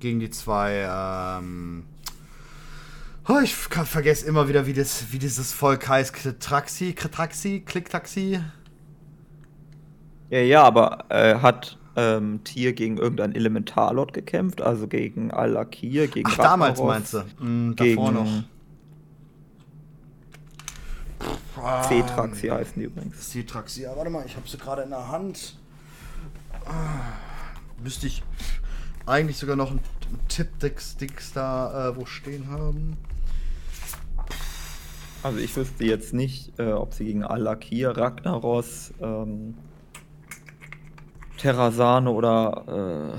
Gegen 0.00 0.20
die 0.20 0.30
zwei, 0.30 0.86
ähm. 0.88 1.84
Oh, 3.26 3.40
ich 3.42 3.54
ver- 3.54 3.84
vergesse 3.84 4.26
immer 4.26 4.48
wieder, 4.48 4.66
wie, 4.66 4.72
das, 4.72 5.12
wie 5.12 5.18
dieses 5.18 5.52
Volk 5.52 5.88
heißt. 5.88 6.14
Traxi, 6.40 6.94
Traxi, 6.94 7.60
Klicktaxi. 7.60 8.40
Ja, 10.30 10.38
ja, 10.38 10.62
aber 10.62 11.04
äh, 11.10 11.34
hat 11.40 11.78
ähm, 11.96 12.44
Tyr 12.44 12.72
gegen 12.72 12.96
irgendein 12.96 13.34
Elementarlord 13.34 14.12
gekämpft, 14.12 14.62
also 14.62 14.86
gegen 14.86 15.30
Alakir, 15.30 16.06
gegen 16.06 16.28
Ach, 16.30 16.36
damals 16.36 16.78
Ragnaros, 16.78 17.12
meinst 17.12 17.14
du? 17.14 17.74
Gegen 17.74 17.96
davor 17.96 18.12
noch. 18.12 18.44
C-Traxi 21.88 22.48
heißen 22.48 22.74
die 22.76 22.84
übrigens. 22.84 23.30
C-Traxi. 23.30 23.82
Ja, 23.82 23.96
warte 23.96 24.10
mal, 24.10 24.24
ich 24.24 24.36
habe 24.36 24.48
sie 24.48 24.58
gerade 24.58 24.82
in 24.82 24.90
der 24.90 25.08
Hand. 25.08 25.58
Ah, 26.64 27.16
müsste 27.82 28.06
ich 28.06 28.22
eigentlich 29.08 29.36
sogar 29.38 29.56
noch 29.56 29.70
einen 29.70 29.80
Tipp-Dix 30.28 31.32
da 31.32 31.88
äh, 31.88 31.96
wo 31.96 32.06
stehen 32.06 32.48
haben. 32.48 32.96
Also 35.22 35.38
ich 35.38 35.56
wüsste 35.56 35.84
jetzt 35.84 36.14
nicht, 36.14 36.58
äh, 36.58 36.72
ob 36.72 36.94
sie 36.94 37.04
gegen 37.04 37.24
Alakir, 37.24 37.90
Ragnaros, 37.90 38.92
ähm, 39.00 39.54
Terrasane 41.38 42.10
oder 42.10 43.16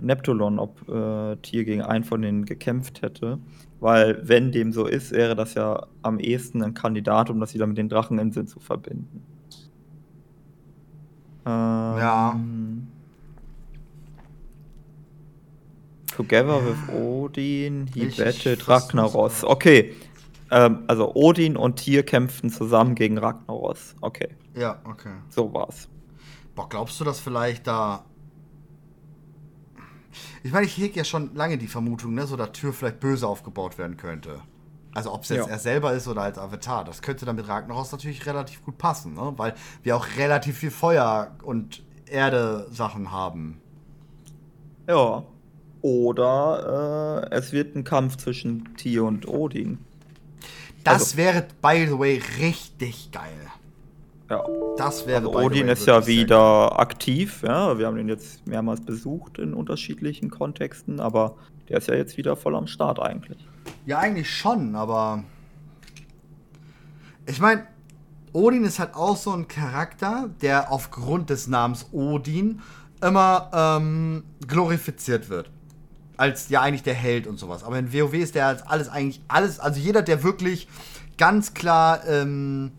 äh, 0.00 0.02
Neptulon, 0.02 0.58
ob 0.58 0.88
äh, 0.88 1.36
Tyr 1.36 1.64
gegen 1.64 1.82
einen 1.82 2.04
von 2.04 2.22
denen 2.22 2.44
gekämpft 2.44 3.02
hätte. 3.02 3.38
Weil 3.80 4.26
wenn 4.28 4.52
dem 4.52 4.72
so 4.72 4.86
ist, 4.86 5.12
wäre 5.12 5.34
das 5.34 5.54
ja 5.54 5.86
am 6.02 6.18
ehesten 6.18 6.62
ein 6.62 6.74
Kandidat, 6.74 7.30
um 7.30 7.40
das 7.40 7.54
wieder 7.54 7.66
mit 7.66 7.78
den 7.78 7.88
Dracheninseln 7.88 8.46
zu 8.46 8.60
verbinden. 8.60 9.22
Ähm, 11.46 11.98
Ja. 11.98 12.40
Together 16.16 16.60
with 16.64 16.94
Odin, 16.94 17.86
he 17.92 18.04
Ich- 18.04 18.16
battled 18.16 18.68
Ragnaros. 18.68 19.42
Okay. 19.44 19.94
Ähm, 20.50 20.84
also 20.86 21.14
Odin 21.14 21.56
und 21.56 21.76
Tyr 21.82 22.02
kämpften 22.04 22.50
zusammen 22.50 22.94
gegen 22.94 23.18
Ragnaros. 23.18 23.96
Okay, 24.00 24.28
Ja, 24.54 24.80
okay. 24.84 25.10
so 25.30 25.52
war's. 25.52 25.88
Boah, 26.54 26.68
glaubst 26.68 27.00
du, 27.00 27.04
dass 27.04 27.18
vielleicht 27.18 27.66
da. 27.66 28.04
Ich 30.44 30.52
meine, 30.52 30.66
ich 30.66 30.76
hege 30.76 30.96
ja 30.98 31.04
schon 31.04 31.34
lange 31.34 31.58
die 31.58 31.66
Vermutung, 31.66 32.14
ne, 32.14 32.26
so 32.26 32.36
dass 32.36 32.52
Tür 32.52 32.72
vielleicht 32.72 33.00
böse 33.00 33.26
aufgebaut 33.26 33.78
werden 33.78 33.96
könnte. 33.96 34.40
Also 34.92 35.12
ob 35.12 35.22
es 35.24 35.30
jetzt 35.30 35.46
Ja. 35.46 35.52
er 35.52 35.58
selber 35.58 35.92
ist 35.94 36.06
oder 36.06 36.22
als 36.22 36.38
Avatar. 36.38 36.84
Das 36.84 37.02
könnte 37.02 37.24
dann 37.26 37.34
mit 37.34 37.48
Ragnaros 37.48 37.90
natürlich 37.90 38.24
relativ 38.26 38.62
gut 38.64 38.78
passen, 38.78 39.14
ne? 39.14 39.32
Weil 39.36 39.54
wir 39.82 39.96
auch 39.96 40.06
relativ 40.16 40.58
viel 40.58 40.70
Feuer 40.70 41.34
und 41.42 41.82
Erde-Sachen 42.06 43.10
haben. 43.10 43.60
Ja. 44.88 45.24
Oder 45.84 47.28
äh, 47.30 47.34
es 47.36 47.52
wird 47.52 47.76
ein 47.76 47.84
Kampf 47.84 48.16
zwischen 48.16 48.74
Tyr 48.78 49.04
und 49.04 49.28
Odin. 49.28 49.76
Das 50.82 50.94
Also- 50.94 51.16
wäre, 51.18 51.46
by 51.60 51.86
the 51.86 51.98
way, 51.98 52.22
richtig 52.40 53.10
geil. 53.12 53.36
Ja. 54.30 54.42
Das 54.78 55.06
wäre 55.06 55.26
Also 55.26 55.38
Odin 55.38 55.66
way, 55.66 55.72
ist 55.74 55.86
ja 55.86 56.06
wieder 56.06 56.80
aktiv, 56.80 57.42
ja. 57.42 57.78
Wir 57.78 57.86
haben 57.86 57.98
ihn 57.98 58.08
jetzt 58.08 58.46
mehrmals 58.46 58.80
besucht 58.80 59.38
in 59.38 59.52
unterschiedlichen 59.52 60.30
Kontexten, 60.30 61.00
aber 61.00 61.36
der 61.68 61.76
ist 61.76 61.88
ja 61.88 61.94
jetzt 61.96 62.16
wieder 62.16 62.34
voll 62.34 62.56
am 62.56 62.66
Start 62.66 62.98
eigentlich. 62.98 63.46
Ja, 63.84 63.98
eigentlich 63.98 64.34
schon, 64.34 64.74
aber. 64.76 65.22
Ich 67.26 67.40
meine, 67.40 67.66
Odin 68.32 68.64
ist 68.64 68.78
halt 68.78 68.94
auch 68.94 69.18
so 69.18 69.32
ein 69.32 69.48
Charakter, 69.48 70.30
der 70.40 70.72
aufgrund 70.72 71.28
des 71.28 71.46
Namens 71.46 71.88
Odin 71.92 72.62
immer 73.02 73.50
ähm, 73.52 74.24
glorifiziert 74.48 75.28
wird. 75.28 75.50
Als 76.16 76.48
ja 76.48 76.60
eigentlich 76.60 76.82
der 76.82 76.94
Held 76.94 77.26
und 77.26 77.38
sowas. 77.38 77.64
Aber 77.64 77.78
in 77.78 77.92
WoW 77.92 78.14
ist 78.14 78.34
der 78.34 78.46
als 78.46 78.66
alles 78.66 78.88
eigentlich 78.88 79.20
alles, 79.28 79.58
also 79.60 79.80
jeder, 79.80 80.02
der 80.02 80.22
wirklich 80.22 80.68
ganz 81.16 81.54
klar 81.54 82.06
ähm, 82.06 82.72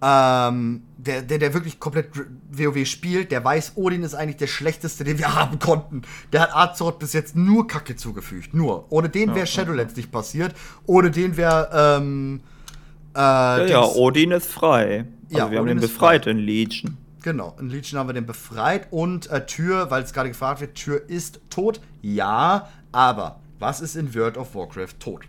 ähm, 0.00 0.82
der, 0.96 1.22
der, 1.22 1.38
der 1.38 1.54
wirklich 1.54 1.80
komplett 1.80 2.10
WoW 2.50 2.86
spielt, 2.86 3.32
der 3.32 3.44
weiß, 3.44 3.72
Odin 3.76 4.02
ist 4.02 4.14
eigentlich 4.14 4.36
der 4.36 4.46
schlechteste, 4.46 5.04
den 5.04 5.18
wir 5.18 5.34
haben 5.34 5.58
konnten. 5.58 6.02
Der 6.32 6.42
hat 6.42 6.54
Azeroth 6.54 6.98
bis 6.98 7.12
jetzt 7.12 7.36
nur 7.36 7.66
Kacke 7.66 7.96
zugefügt. 7.96 8.54
Nur. 8.54 8.86
Ohne 8.90 9.08
den 9.08 9.30
wäre 9.30 9.40
ja, 9.40 9.46
Shadowlands 9.46 9.94
ja. 9.94 9.98
nicht 9.98 10.12
passiert. 10.12 10.54
Ohne 10.86 11.10
den 11.10 11.36
wäre, 11.36 11.70
ähm, 11.72 12.40
äh, 13.14 13.18
ja, 13.18 13.66
ja, 13.66 13.84
Odin 13.84 14.32
ist 14.32 14.50
frei. 14.50 15.06
Also 15.26 15.38
ja, 15.38 15.50
wir 15.50 15.58
Odin 15.58 15.58
haben 15.58 15.66
den 15.66 15.80
befreit 15.80 16.24
frei. 16.24 16.30
in 16.32 16.38
Legion. 16.38 16.96
Genau, 17.28 17.54
in 17.60 17.68
Legion 17.68 17.98
haben 17.98 18.08
wir 18.08 18.14
den 18.14 18.24
befreit 18.24 18.86
und 18.90 19.30
äh, 19.30 19.44
Tür, 19.44 19.90
weil 19.90 20.02
es 20.02 20.14
gerade 20.14 20.30
gefragt 20.30 20.62
wird, 20.62 20.76
Tür 20.76 21.10
ist 21.10 21.42
tot. 21.50 21.78
Ja, 22.00 22.70
aber 22.90 23.40
was 23.58 23.82
ist 23.82 23.96
in 23.96 24.14
World 24.14 24.38
of 24.38 24.54
Warcraft 24.54 24.98
tot? 24.98 25.24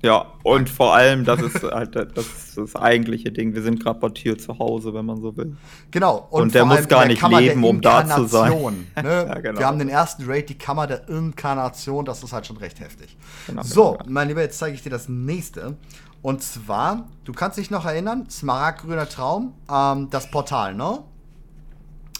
Ja, 0.00 0.26
und 0.44 0.70
vor 0.70 0.94
allem, 0.94 1.24
das 1.24 1.42
ist 1.42 1.60
halt 1.64 1.96
das, 1.96 2.54
das 2.54 2.76
eigentliche 2.76 3.32
Ding. 3.32 3.52
Wir 3.52 3.62
sind 3.62 3.82
gerade 3.82 3.98
bei 3.98 4.10
Tür 4.10 4.38
zu 4.38 4.60
Hause, 4.60 4.94
wenn 4.94 5.06
man 5.06 5.20
so 5.20 5.36
will. 5.36 5.56
Genau. 5.90 6.28
Und, 6.30 6.42
und 6.42 6.54
der 6.54 6.64
muss 6.64 6.86
gar 6.86 7.04
nicht 7.04 7.26
leben, 7.28 7.64
um 7.64 7.80
da 7.80 8.06
zu 8.06 8.26
sein. 8.26 8.52
Ne? 9.02 9.26
ja, 9.28 9.40
genau. 9.40 9.58
Wir 9.58 9.66
haben 9.66 9.80
den 9.80 9.88
ersten 9.88 10.24
Raid, 10.24 10.48
die 10.48 10.56
Kammer 10.56 10.86
der 10.86 11.08
Inkarnation. 11.08 12.04
Das 12.04 12.22
ist 12.22 12.32
halt 12.32 12.46
schon 12.46 12.58
recht 12.58 12.78
heftig. 12.78 13.16
Genau, 13.48 13.62
so, 13.64 13.92
genau. 13.94 14.04
mein 14.06 14.28
Lieber, 14.28 14.42
jetzt 14.42 14.58
zeige 14.58 14.76
ich 14.76 14.84
dir 14.84 14.90
das 14.90 15.08
nächste. 15.08 15.76
Und 16.20 16.42
zwar, 16.42 17.08
du 17.24 17.32
kannst 17.32 17.58
dich 17.58 17.70
noch 17.70 17.84
erinnern, 17.84 18.28
Smaragdgrüner 18.28 19.08
Traum, 19.08 19.54
ähm, 19.70 20.10
das 20.10 20.30
Portal, 20.30 20.74
ne? 20.74 21.04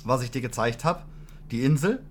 Was 0.04 0.22
ich 0.22 0.30
dir 0.30 0.40
gezeigt 0.40 0.84
habe. 0.84 1.02
Die 1.50 1.64
Insel. 1.64 2.02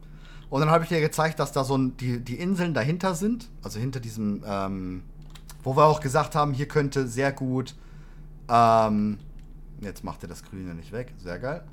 Und 0.50 0.62
dann 0.62 0.70
habe 0.70 0.84
ich 0.84 0.90
dir 0.90 1.02
gezeigt, 1.02 1.40
dass 1.40 1.52
da 1.52 1.64
so 1.64 1.78
ein, 1.78 1.98
die, 1.98 2.20
die 2.20 2.36
Inseln 2.36 2.74
dahinter 2.74 3.16
sind. 3.16 3.50
Also 3.64 3.80
hinter 3.80 4.00
diesem, 4.00 4.44
ähm, 4.46 5.04
wo 5.64 5.76
wir 5.76 5.86
auch 5.86 6.00
gesagt 6.00 6.36
haben, 6.36 6.54
hier 6.54 6.68
könnte 6.68 7.08
sehr 7.08 7.32
gut. 7.32 7.76
Ähm, 8.50 9.20
jetzt 9.82 10.04
macht 10.04 10.24
er 10.24 10.30
das 10.30 10.44
Grüne 10.44 10.74
nicht 10.74 10.92
weg. 10.92 11.14
Sehr 11.18 11.40
geil. 11.40 11.64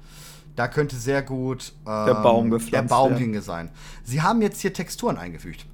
Da 0.57 0.69
könnte 0.69 0.97
sehr 0.97 1.23
gut 1.23 1.73
ähm, 1.87 2.07
der 2.07 2.15
Baum 2.15 2.51
gepflanzt 2.51 2.91
Der 2.91 2.97
Baum 2.97 3.17
hinge 3.17 3.43
sein. 3.43 3.71
Sie 4.05 4.23
haben 4.23 4.41
jetzt 4.43 4.61
hier 4.61 4.73
Texturen 4.73 5.17
eingefügt. 5.19 5.67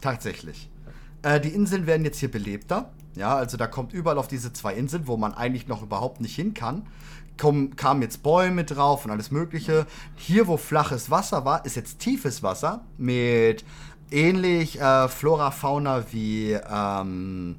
Tatsächlich. 0.00 0.70
Äh, 1.22 1.40
die 1.40 1.50
Inseln 1.50 1.86
werden 1.86 2.04
jetzt 2.04 2.18
hier 2.18 2.30
belebter. 2.30 2.90
Ja, 3.16 3.36
also 3.36 3.56
da 3.56 3.66
kommt 3.66 3.92
überall 3.92 4.18
auf 4.18 4.28
diese 4.28 4.52
zwei 4.52 4.74
Inseln, 4.74 5.06
wo 5.06 5.16
man 5.16 5.34
eigentlich 5.34 5.66
noch 5.66 5.82
überhaupt 5.82 6.20
nicht 6.20 6.36
hin 6.36 6.54
kann, 6.54 6.86
kommen, 7.36 7.74
kamen 7.74 8.02
jetzt 8.02 8.22
Bäume 8.22 8.64
drauf 8.64 9.04
und 9.04 9.10
alles 9.10 9.30
Mögliche. 9.30 9.86
Hier, 10.16 10.46
wo 10.46 10.56
flaches 10.56 11.10
Wasser 11.10 11.44
war, 11.44 11.64
ist 11.64 11.76
jetzt 11.76 11.98
tiefes 11.98 12.42
Wasser 12.42 12.84
mit 12.98 13.64
ähnlich 14.10 14.80
äh, 14.80 15.08
Flora, 15.08 15.50
Fauna 15.50 16.04
wie, 16.12 16.52
ähm, 16.52 17.56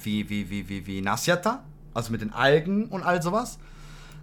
wie, 0.00 0.28
wie, 0.28 0.50
wie, 0.50 0.68
wie, 0.68 0.86
wie 0.86 1.00
Nasiata, 1.00 1.62
also 1.92 2.10
mit 2.10 2.20
den 2.20 2.32
Algen 2.32 2.86
und 2.86 3.02
all 3.02 3.22
sowas. 3.22 3.58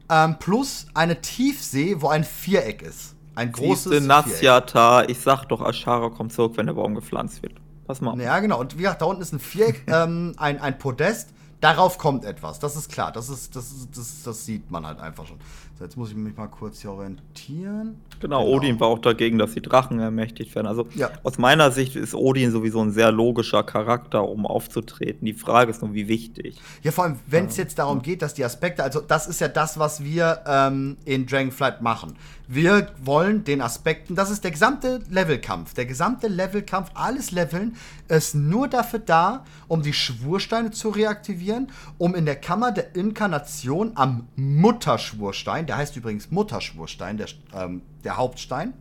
Ähm, 0.10 0.38
plus 0.40 0.88
eine 0.94 1.22
Tiefsee, 1.22 2.02
wo 2.02 2.10
ein 2.10 2.24
Viereck 2.24 2.82
ist. 2.82 3.16
Ein 3.34 3.54
großes 3.54 3.92
Siehste, 3.92 4.08
Nasiata, 4.08 5.04
ich 5.04 5.20
sag 5.20 5.46
doch, 5.46 5.62
Ashara 5.62 6.10
kommt 6.10 6.34
zurück, 6.34 6.54
wenn 6.58 6.66
der 6.66 6.74
Baum 6.74 6.96
gepflanzt 6.96 7.42
wird. 7.42 7.61
Pass 7.92 8.00
mal. 8.00 8.18
Ja, 8.22 8.40
genau. 8.40 8.58
Und 8.58 8.78
wie 8.78 8.84
gesagt, 8.84 9.02
da 9.02 9.06
unten 9.06 9.22
ist 9.22 9.34
ein 9.34 9.40
Viereck, 9.40 9.84
ähm, 9.88 10.32
ein, 10.38 10.62
ein 10.62 10.78
Podest. 10.78 11.34
Darauf 11.60 11.98
kommt 11.98 12.24
etwas. 12.24 12.58
Das 12.58 12.78
ist 12.78 12.90
klar. 12.90 13.12
Das, 13.12 13.28
ist, 13.28 13.54
das, 13.54 13.70
ist, 13.70 13.98
das, 13.98 14.24
das 14.24 14.46
sieht 14.46 14.72
man 14.72 14.86
halt 14.86 15.02
einfach 15.02 15.28
schon. 15.28 15.38
So, 15.78 15.84
jetzt 15.84 15.98
muss 15.98 16.10
ich 16.10 16.16
mich 16.16 16.38
mal 16.38 16.48
kurz 16.48 16.80
hier 16.82 16.92
orientieren. 16.92 18.00
Genau, 18.22 18.46
genau, 18.46 18.56
Odin 18.56 18.80
war 18.80 18.88
auch 18.88 19.00
dagegen, 19.00 19.38
dass 19.38 19.56
die 19.56 19.62
Drachen 19.62 20.00
ermächtigt 20.00 20.56
werden. 20.56 20.68
Also 20.68 20.88
ja. 20.96 21.10
aus 21.24 21.38
meiner 21.38 21.70
Sicht 21.72 21.98
ist 21.98 22.16
Odin 22.16 22.52
sowieso 22.52 22.82
ein 22.82 22.92
sehr 22.92 23.12
logischer 23.12 23.64
Charakter, 23.64 24.28
um 24.28 24.46
aufzutreten. 24.46 25.26
Die 25.26 25.34
Frage 25.34 25.70
ist 25.70 25.82
nur, 25.82 25.94
wie 25.94 26.08
wichtig. 26.08 26.62
Ja, 26.82 26.92
vor 26.92 27.04
allem, 27.04 27.20
wenn 27.28 27.48
es 27.48 27.58
jetzt 27.58 27.78
darum 27.78 28.02
geht, 28.02 28.22
dass 28.22 28.34
die 28.34 28.46
Aspekte, 28.46 28.84
also 28.84 29.02
das 29.02 29.28
ist 29.28 29.42
ja 29.42 29.50
das, 29.50 29.78
was 29.78 30.02
wir 30.02 30.42
ähm, 30.48 30.96
in 31.04 31.26
Dragonflight 31.28 31.82
machen. 31.82 32.16
Wir 32.54 32.92
wollen 33.02 33.46
den 33.46 33.62
Aspekten, 33.62 34.14
das 34.14 34.30
ist 34.30 34.44
der 34.44 34.52
gesamte 34.52 35.00
Levelkampf. 35.10 35.74
Der 35.74 35.86
gesamte 35.86 36.28
Levelkampf, 36.28 36.92
alles 36.96 37.32
Leveln, 37.32 37.78
ist 38.10 38.36
nur 38.36 38.68
dafür 38.68 39.00
da, 39.00 39.46
um 39.70 39.82
die 39.82 39.94
Schwursteine 39.94 40.72
zu 40.72 40.90
reaktivieren, 40.90 41.72
um 41.98 42.14
in 42.14 42.26
der 42.26 42.36
Kammer 42.36 42.74
der 42.74 42.94
Inkarnation 42.94 43.94
am 43.96 44.28
Mutterschwurstein, 44.36 45.66
der 45.66 45.78
heißt 45.78 45.96
übrigens 45.96 46.30
Mutterschwurstein, 46.30 47.16
der, 47.16 47.28
ähm, 47.56 47.84
der 48.04 48.18
Hauptstein, 48.18 48.74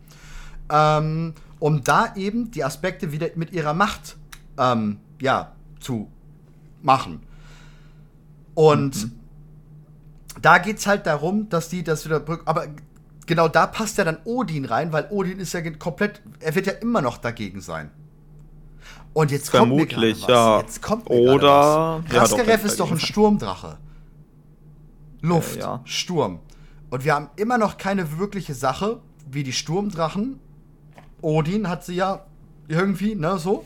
ähm, 0.68 1.35
um 1.61 1.85
da 1.85 2.16
eben 2.16 2.51
die 2.51 2.64
Aspekte 2.64 3.12
wieder 3.12 3.29
mit 3.37 3.53
ihrer 3.53 3.73
Macht 3.73 4.16
ähm, 4.59 4.99
ja, 5.21 5.53
zu 5.79 6.11
machen. 6.83 7.23
Und 8.55 9.05
mhm. 9.05 9.12
da 10.43 10.59
geht 10.59 10.79
es 10.79 10.89
halt 10.89 11.07
darum, 11.07 11.49
dass 11.49 11.68
die 11.68 11.85
das 11.85 12.05
wieder. 12.05 12.25
Aber 12.47 12.66
genau 13.31 13.49
da 13.49 13.66
passt 13.66 13.97
ja 13.97 14.05
dann 14.05 14.18
Odin 14.24 14.64
rein, 14.64 14.93
weil 14.93 15.07
Odin 15.11 15.39
ist 15.39 15.55
ja 15.55 15.62
komplett. 15.70 16.20
Er 16.41 16.55
wird 16.55 16.66
ja 16.66 16.72
immer 16.74 17.01
noch 17.01 17.16
dagegen 17.16 17.61
sein. 17.61 17.91
Und 19.12 19.31
jetzt 19.31 19.51
Vermutlich, 19.51 20.20
kommt 20.20 20.28
mir 20.28 20.35
ja. 20.35 20.61
Jetzt 20.61 20.83
kommt 20.83 21.09
mir 21.09 21.16
Oder. 21.16 22.03
Raskaref 22.11 22.61
ja, 22.61 22.66
ist 22.66 22.81
doch 22.81 22.91
ein 22.91 22.99
Sturmdrache. 22.99 23.78
Luft, 25.22 25.57
ja, 25.57 25.62
ja. 25.62 25.81
Sturm. 25.85 26.41
Und 26.91 27.05
wir 27.05 27.14
haben 27.14 27.31
immer 27.37 27.57
noch 27.57 27.78
keine 27.78 28.18
wirkliche 28.18 28.55
Sache, 28.55 29.01
wie 29.31 29.45
die 29.45 29.53
Sturmdrachen. 29.53 30.41
Odin 31.22 31.68
hat 31.68 31.85
sie 31.85 31.95
ja 31.95 32.24
irgendwie, 32.66 33.14
ne, 33.14 33.39
so. 33.39 33.64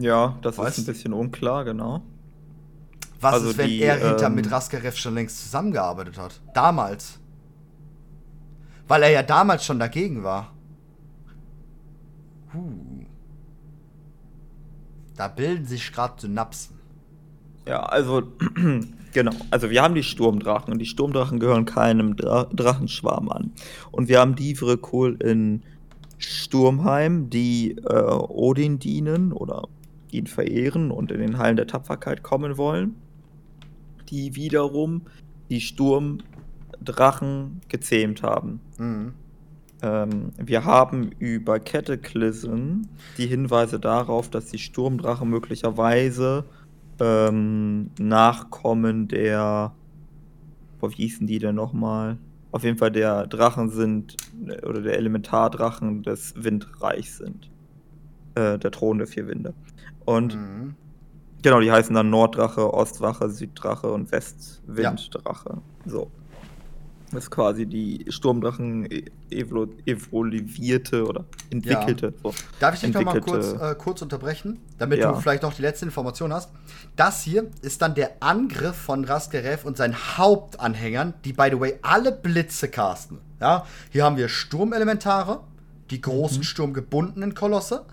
Ja, 0.00 0.36
das 0.42 0.58
weißt? 0.58 0.78
ist 0.78 0.84
ein 0.84 0.92
bisschen 0.92 1.12
unklar, 1.14 1.64
genau. 1.64 2.02
Was 3.20 3.34
also 3.34 3.50
ist, 3.50 3.58
wenn 3.58 3.68
die, 3.68 3.80
er 3.80 3.96
hinter 3.96 4.26
ähm, 4.26 4.34
mit 4.34 4.50
Raskarev 4.50 4.96
schon 4.96 5.14
längst 5.14 5.40
zusammengearbeitet 5.40 6.18
hat? 6.18 6.40
Damals. 6.52 7.19
Weil 8.90 9.04
er 9.04 9.10
ja 9.10 9.22
damals 9.22 9.64
schon 9.64 9.78
dagegen 9.78 10.24
war. 10.24 10.52
Huh. 12.52 13.04
Da 15.16 15.28
bilden 15.28 15.64
sich 15.64 15.92
gerade 15.92 16.20
Synapsen. 16.20 16.76
Ja, 17.66 17.84
also 17.84 18.24
Genau, 19.12 19.30
also 19.52 19.70
wir 19.70 19.82
haben 19.82 19.94
die 19.94 20.02
Sturmdrachen 20.02 20.72
und 20.72 20.80
die 20.80 20.86
Sturmdrachen 20.86 21.38
gehören 21.38 21.66
keinem 21.66 22.16
Dra 22.16 22.48
Drachenschwarm 22.52 23.28
an. 23.28 23.52
Und 23.92 24.08
wir 24.08 24.18
haben 24.18 24.34
die 24.34 24.54
Kohl 24.54 25.14
in 25.22 25.62
Sturmheim, 26.18 27.30
die 27.30 27.76
äh, 27.84 28.10
Odin 28.10 28.80
dienen 28.80 29.32
oder 29.32 29.68
ihn 30.10 30.26
verehren 30.26 30.90
und 30.90 31.12
in 31.12 31.20
den 31.20 31.38
Hallen 31.38 31.54
der 31.54 31.68
Tapferkeit 31.68 32.24
kommen 32.24 32.56
wollen, 32.56 32.96
die 34.08 34.34
wiederum 34.34 35.02
die 35.48 35.60
Sturmdrachen 36.80 37.60
gezähmt 37.68 38.22
haben. 38.22 38.60
Mhm. 38.78 39.14
Ähm, 39.82 40.32
wir 40.36 40.64
haben 40.64 41.10
über 41.18 41.58
Cataclysm 41.58 42.82
die 43.16 43.26
Hinweise 43.26 43.78
darauf, 43.78 44.28
dass 44.28 44.46
die 44.46 44.58
Sturmdrachen 44.58 45.28
möglicherweise 45.28 46.44
ähm, 46.98 47.90
Nachkommen 47.98 49.08
der. 49.08 49.72
Boah, 50.80 50.90
wie 50.90 50.96
hießen 50.96 51.26
die 51.26 51.38
denn 51.38 51.54
nochmal? 51.54 52.18
Auf 52.52 52.64
jeden 52.64 52.78
Fall 52.78 52.90
der 52.90 53.26
Drachen 53.26 53.70
sind, 53.70 54.16
oder 54.66 54.80
der 54.82 54.96
Elementardrachen 54.96 56.02
des 56.02 56.34
Windreichs 56.36 57.18
sind. 57.18 57.50
Äh, 58.34 58.58
der 58.58 58.70
Thron 58.70 58.98
der 58.98 59.06
vier 59.06 59.28
Winde. 59.28 59.54
Und 60.04 60.34
mhm. 60.34 60.74
genau, 61.42 61.60
die 61.60 61.70
heißen 61.70 61.94
dann 61.94 62.10
Norddrache, 62.10 62.72
Ostdrache, 62.72 63.28
Süddrache 63.28 63.92
und 63.92 64.10
Westwinddrache. 64.10 65.50
Ja. 65.50 65.90
So. 65.90 66.10
Das 67.12 67.24
ist 67.24 67.30
quasi 67.30 67.66
die 67.66 68.04
Sturmdrachen 68.08 68.90
e-, 68.90 69.04
evolu 69.30 69.68
evoluierte 69.84 71.04
oder 71.04 71.24
entwickelte. 71.50 72.06
Ja. 72.06 72.12
So. 72.22 72.34
Darf 72.60 72.74
ich 72.74 72.80
dich 72.80 72.94
noch 72.94 73.02
mal 73.02 73.20
kurz, 73.20 73.52
äh, 73.52 73.74
kurz 73.76 74.02
unterbrechen, 74.02 74.60
damit 74.78 75.00
ja. 75.00 75.12
du 75.12 75.20
vielleicht 75.20 75.42
noch 75.42 75.52
die 75.52 75.62
letzte 75.62 75.86
Information 75.86 76.32
hast? 76.32 76.50
Das 76.96 77.22
hier 77.22 77.50
ist 77.62 77.82
dann 77.82 77.94
der 77.94 78.12
Angriff 78.20 78.76
von 78.76 79.04
Raskerev 79.04 79.66
und 79.66 79.76
seinen 79.76 79.96
Hauptanhängern, 80.18 81.14
die 81.24 81.32
by 81.32 81.48
the 81.50 81.58
way 81.58 81.78
alle 81.82 82.12
Blitze 82.12 82.68
casten. 82.68 83.18
Ja, 83.40 83.66
hier 83.90 84.04
haben 84.04 84.16
wir 84.16 84.28
Sturmelementare, 84.28 85.40
die 85.90 86.00
großen 86.00 86.38
mhm. 86.38 86.44
sturmgebundenen 86.44 87.34
Kolosse. 87.34 87.86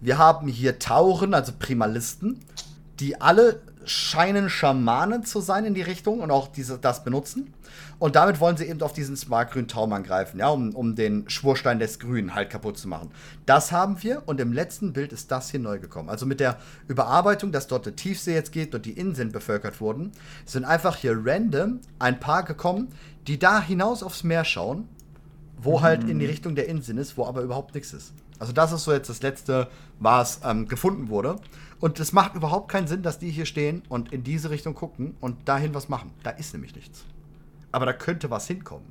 Wir 0.00 0.18
haben 0.18 0.48
hier 0.48 0.78
Tauren, 0.78 1.34
also 1.34 1.52
Primalisten, 1.58 2.40
die 3.00 3.20
alle 3.20 3.60
scheinen 3.84 4.50
Schamanen 4.50 5.24
zu 5.24 5.40
sein 5.40 5.64
in 5.64 5.74
die 5.74 5.82
Richtung 5.82 6.20
und 6.20 6.30
auch 6.30 6.48
diese, 6.48 6.78
das 6.78 7.04
benutzen. 7.04 7.54
Und 7.98 8.16
damit 8.16 8.40
wollen 8.40 8.56
sie 8.56 8.66
eben 8.66 8.80
auf 8.82 8.92
diesen 8.92 9.16
smartgrünen 9.16 9.68
Taum 9.68 9.92
angreifen, 9.92 10.38
ja, 10.38 10.48
um, 10.48 10.74
um 10.74 10.94
den 10.94 11.28
Schwurstein 11.28 11.78
des 11.78 11.98
Grünen 11.98 12.34
halt 12.34 12.50
kaputt 12.50 12.78
zu 12.78 12.88
machen. 12.88 13.10
Das 13.46 13.72
haben 13.72 14.02
wir 14.02 14.22
und 14.26 14.40
im 14.40 14.52
letzten 14.52 14.92
Bild 14.92 15.12
ist 15.12 15.30
das 15.30 15.50
hier 15.50 15.60
neu 15.60 15.78
gekommen. 15.78 16.08
Also 16.08 16.26
mit 16.26 16.40
der 16.40 16.58
Überarbeitung, 16.88 17.52
dass 17.52 17.66
dort 17.66 17.86
der 17.86 17.96
Tiefsee 17.96 18.34
jetzt 18.34 18.52
geht 18.52 18.74
und 18.74 18.86
die 18.86 18.92
Inseln 18.92 19.32
bevölkert 19.32 19.80
wurden, 19.80 20.12
sind 20.44 20.64
einfach 20.64 20.96
hier 20.96 21.16
random 21.16 21.80
ein 21.98 22.20
paar 22.20 22.44
gekommen, 22.44 22.88
die 23.26 23.38
da 23.38 23.60
hinaus 23.60 24.02
aufs 24.02 24.24
Meer 24.24 24.44
schauen, 24.44 24.88
wo 25.58 25.82
halt 25.82 26.08
in 26.08 26.18
die 26.18 26.26
Richtung 26.26 26.54
der 26.54 26.68
Insel 26.68 26.98
ist, 26.98 27.16
wo 27.16 27.26
aber 27.26 27.42
überhaupt 27.42 27.74
nichts 27.74 27.92
ist. 27.92 28.14
Also 28.40 28.52
das 28.54 28.72
ist 28.72 28.84
so 28.84 28.92
jetzt 28.92 29.08
das 29.08 29.22
letzte, 29.22 29.68
was 30.00 30.40
ähm, 30.44 30.66
gefunden 30.66 31.10
wurde. 31.10 31.36
Und 31.78 32.00
es 32.00 32.12
macht 32.12 32.34
überhaupt 32.34 32.70
keinen 32.70 32.88
Sinn, 32.88 33.02
dass 33.02 33.18
die 33.18 33.30
hier 33.30 33.46
stehen 33.46 33.82
und 33.88 34.12
in 34.12 34.24
diese 34.24 34.50
Richtung 34.50 34.74
gucken 34.74 35.14
und 35.20 35.46
dahin 35.46 35.74
was 35.74 35.88
machen. 35.88 36.10
Da 36.22 36.30
ist 36.30 36.54
nämlich 36.54 36.74
nichts. 36.74 37.04
Aber 37.70 37.86
da 37.86 37.92
könnte 37.92 38.30
was 38.30 38.46
hinkommen. 38.46 38.86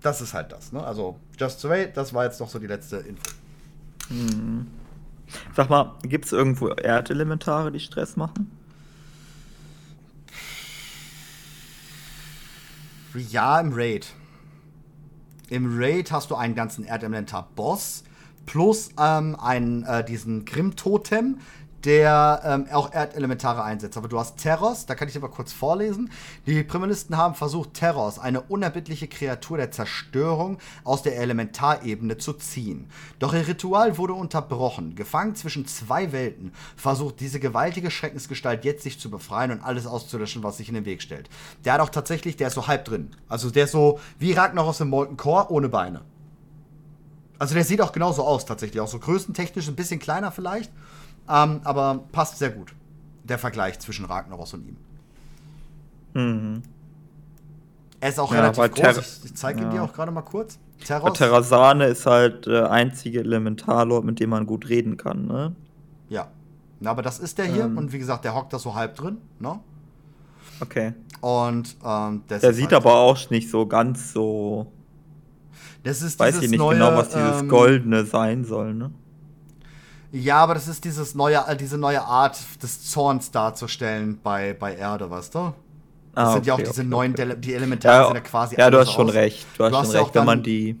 Das 0.00 0.20
ist 0.20 0.34
halt 0.34 0.52
das, 0.52 0.72
ne? 0.72 0.82
Also, 0.82 1.18
Just 1.38 1.60
Survey, 1.60 1.90
das 1.92 2.14
war 2.14 2.24
jetzt 2.24 2.40
noch 2.40 2.48
so 2.48 2.58
die 2.58 2.66
letzte 2.66 2.96
Info. 2.96 3.22
Sag 5.54 5.68
mal, 5.68 5.94
gibt 6.02 6.24
es 6.24 6.32
irgendwo 6.32 6.68
Erdelementare, 6.68 7.70
die 7.72 7.80
Stress 7.80 8.16
machen? 8.16 8.50
Ja, 13.14 13.60
im 13.60 13.72
Raid. 13.72 14.06
Im 15.50 15.78
Raid 15.78 16.10
hast 16.12 16.30
du 16.30 16.34
einen 16.34 16.54
ganzen 16.54 16.84
Erdelementar-Boss 16.84 18.04
plus 18.46 18.90
ähm, 18.98 19.36
einen, 19.40 19.84
äh, 19.84 20.04
diesen 20.04 20.44
Grimm-Totem, 20.44 21.38
der 21.84 22.40
ähm, 22.44 22.66
auch 22.72 22.92
Erdelementare 22.92 23.62
einsetzt. 23.62 23.96
Aber 23.96 24.08
du 24.08 24.18
hast 24.18 24.36
Terros, 24.36 24.86
da 24.86 24.94
kann 24.94 25.08
ich 25.08 25.16
aber 25.16 25.28
kurz 25.28 25.52
vorlesen. 25.52 26.10
Die 26.46 26.62
Primalisten 26.62 27.16
haben 27.16 27.34
versucht, 27.34 27.74
Terros, 27.74 28.18
eine 28.18 28.40
unerbittliche 28.40 29.08
Kreatur 29.08 29.56
der 29.56 29.70
Zerstörung, 29.70 30.58
aus 30.84 31.02
der 31.02 31.18
Elementarebene 31.18 32.18
zu 32.18 32.34
ziehen. 32.34 32.88
Doch 33.18 33.34
ihr 33.34 33.46
Ritual 33.46 33.98
wurde 33.98 34.14
unterbrochen. 34.14 34.94
Gefangen 34.94 35.34
zwischen 35.34 35.66
zwei 35.66 36.12
Welten, 36.12 36.52
versucht 36.76 37.20
diese 37.20 37.40
gewaltige 37.40 37.90
Schreckensgestalt 37.90 38.64
jetzt 38.64 38.82
sich 38.82 39.00
zu 39.00 39.10
befreien 39.10 39.50
und 39.50 39.62
alles 39.62 39.86
auszulöschen, 39.86 40.42
was 40.42 40.58
sich 40.58 40.68
in 40.68 40.74
den 40.74 40.84
Weg 40.84 41.02
stellt. 41.02 41.28
Der 41.64 41.74
hat 41.74 41.80
auch 41.80 41.90
tatsächlich, 41.90 42.36
der 42.36 42.48
ist 42.48 42.54
so 42.54 42.66
halb 42.66 42.84
drin. 42.84 43.10
Also 43.28 43.50
der 43.50 43.64
ist 43.64 43.72
so 43.72 43.98
wie 44.18 44.32
Ragnar 44.32 44.66
aus 44.66 44.78
dem 44.78 44.88
Molten 44.88 45.16
Core 45.16 45.50
ohne 45.50 45.68
Beine. 45.68 46.02
Also 47.42 47.54
der 47.54 47.64
sieht 47.64 47.80
auch 47.80 47.90
genauso 47.90 48.22
aus 48.22 48.44
tatsächlich. 48.46 48.80
Auch 48.80 48.86
so 48.86 49.00
größentechnisch 49.00 49.66
ein 49.66 49.74
bisschen 49.74 49.98
kleiner 49.98 50.30
vielleicht. 50.30 50.70
Ähm, 51.28 51.60
aber 51.64 52.04
passt 52.12 52.38
sehr 52.38 52.50
gut. 52.50 52.72
Der 53.24 53.36
Vergleich 53.36 53.80
zwischen 53.80 54.04
Ragnaros 54.04 54.54
und 54.54 54.64
ihm. 54.68 54.76
Mhm. 56.14 56.62
Er 57.98 58.08
ist 58.10 58.20
auch 58.20 58.32
Ja, 58.32 58.42
relativ 58.42 58.62
groß. 58.72 58.94
Ter- 58.94 59.24
ich 59.26 59.34
zeige 59.34 59.58
ihn 59.58 59.64
ja. 59.66 59.70
dir 59.72 59.82
auch 59.82 59.92
gerade 59.92 60.12
mal 60.12 60.22
kurz. 60.22 60.60
Terros. 60.86 61.18
Terrasane 61.18 61.86
ist 61.86 62.06
halt 62.06 62.46
der 62.46 62.70
einzige 62.70 63.18
Elementarlord, 63.18 64.04
mit 64.04 64.20
dem 64.20 64.30
man 64.30 64.46
gut 64.46 64.68
reden 64.68 64.96
kann, 64.96 65.26
ne? 65.26 65.56
Ja. 66.08 66.28
Na, 66.78 66.90
aber 66.92 67.02
das 67.02 67.18
ist 67.18 67.38
der 67.38 67.46
hier. 67.46 67.64
Ähm. 67.64 67.76
Und 67.76 67.92
wie 67.92 67.98
gesagt, 67.98 68.24
der 68.24 68.36
hockt 68.36 68.52
da 68.52 68.60
so 68.60 68.76
halb 68.76 68.94
drin. 68.94 69.18
Ne? 69.40 69.58
Okay. 70.60 70.94
Und 71.20 71.76
ähm, 71.84 72.22
Der 72.30 72.54
sieht 72.54 72.66
halt, 72.66 72.74
aber 72.74 72.94
auch 72.98 73.30
nicht 73.30 73.50
so 73.50 73.66
ganz 73.66 74.12
so. 74.12 74.70
Das 75.82 76.02
ist 76.02 76.18
Weiß 76.18 76.40
ich 76.42 76.48
nicht 76.50 76.58
neue, 76.58 76.74
genau, 76.74 76.94
was 76.94 77.10
dieses 77.10 77.40
ähm, 77.40 77.48
Goldene 77.48 78.04
sein 78.06 78.44
soll, 78.44 78.74
ne? 78.74 78.92
Ja, 80.10 80.36
aber 80.42 80.54
das 80.54 80.68
ist 80.68 80.84
dieses 80.84 81.14
neue, 81.14 81.36
äh, 81.46 81.56
diese 81.56 81.78
neue 81.78 82.02
Art 82.02 82.38
des 82.62 82.82
Zorns 82.90 83.30
darzustellen 83.30 84.20
bei, 84.22 84.52
bei 84.54 84.76
Erde, 84.76 85.10
weißt 85.10 85.34
du? 85.34 85.54
Das 86.14 86.28
Ah, 86.28 86.32
sind 86.32 86.46
ja 86.46 86.54
auch 86.54 86.58
okay, 86.58 86.64
diese 86.64 86.82
okay, 86.82 86.90
neuen, 86.90 87.12
okay. 87.12 87.36
Die 87.38 87.54
Elementare 87.54 88.02
Ja, 88.02 88.04
sind 88.04 88.14
ja 88.14 88.20
quasi 88.20 88.56
ja, 88.56 88.70
du 88.70 88.78
hast 88.78 88.92
schon 88.92 89.08
aus. 89.08 89.14
recht. 89.14 89.46
Du 89.56 89.64
hast 89.64 89.72
Du 89.72 89.76
hast 89.76 89.86
schon 89.86 89.92
ja 89.92 90.00
auch 90.00 90.06
recht, 90.06 90.14
wenn 90.14 90.24
man 90.24 90.42
die. 90.42 90.78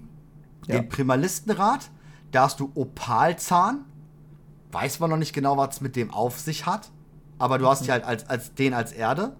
Ja. 0.66 0.80
Den 0.80 0.88
Primalistenrat, 0.88 1.90
da 2.30 2.44
hast 2.44 2.60
du 2.60 2.70
Opalzahn. 2.74 3.84
Weiß 4.72 5.00
man 5.00 5.10
noch 5.10 5.16
nicht 5.18 5.32
genau, 5.34 5.56
was 5.56 5.76
es 5.76 5.80
mit 5.80 5.96
dem 5.96 6.12
auf 6.12 6.38
sich 6.40 6.66
hat. 6.66 6.90
Aber 7.38 7.58
du 7.58 7.66
hast 7.68 7.86
ja 7.86 7.94
halt 7.94 8.04
als, 8.04 8.28
als 8.28 8.54
den 8.54 8.74
als 8.74 8.92
Erde. 8.92 9.36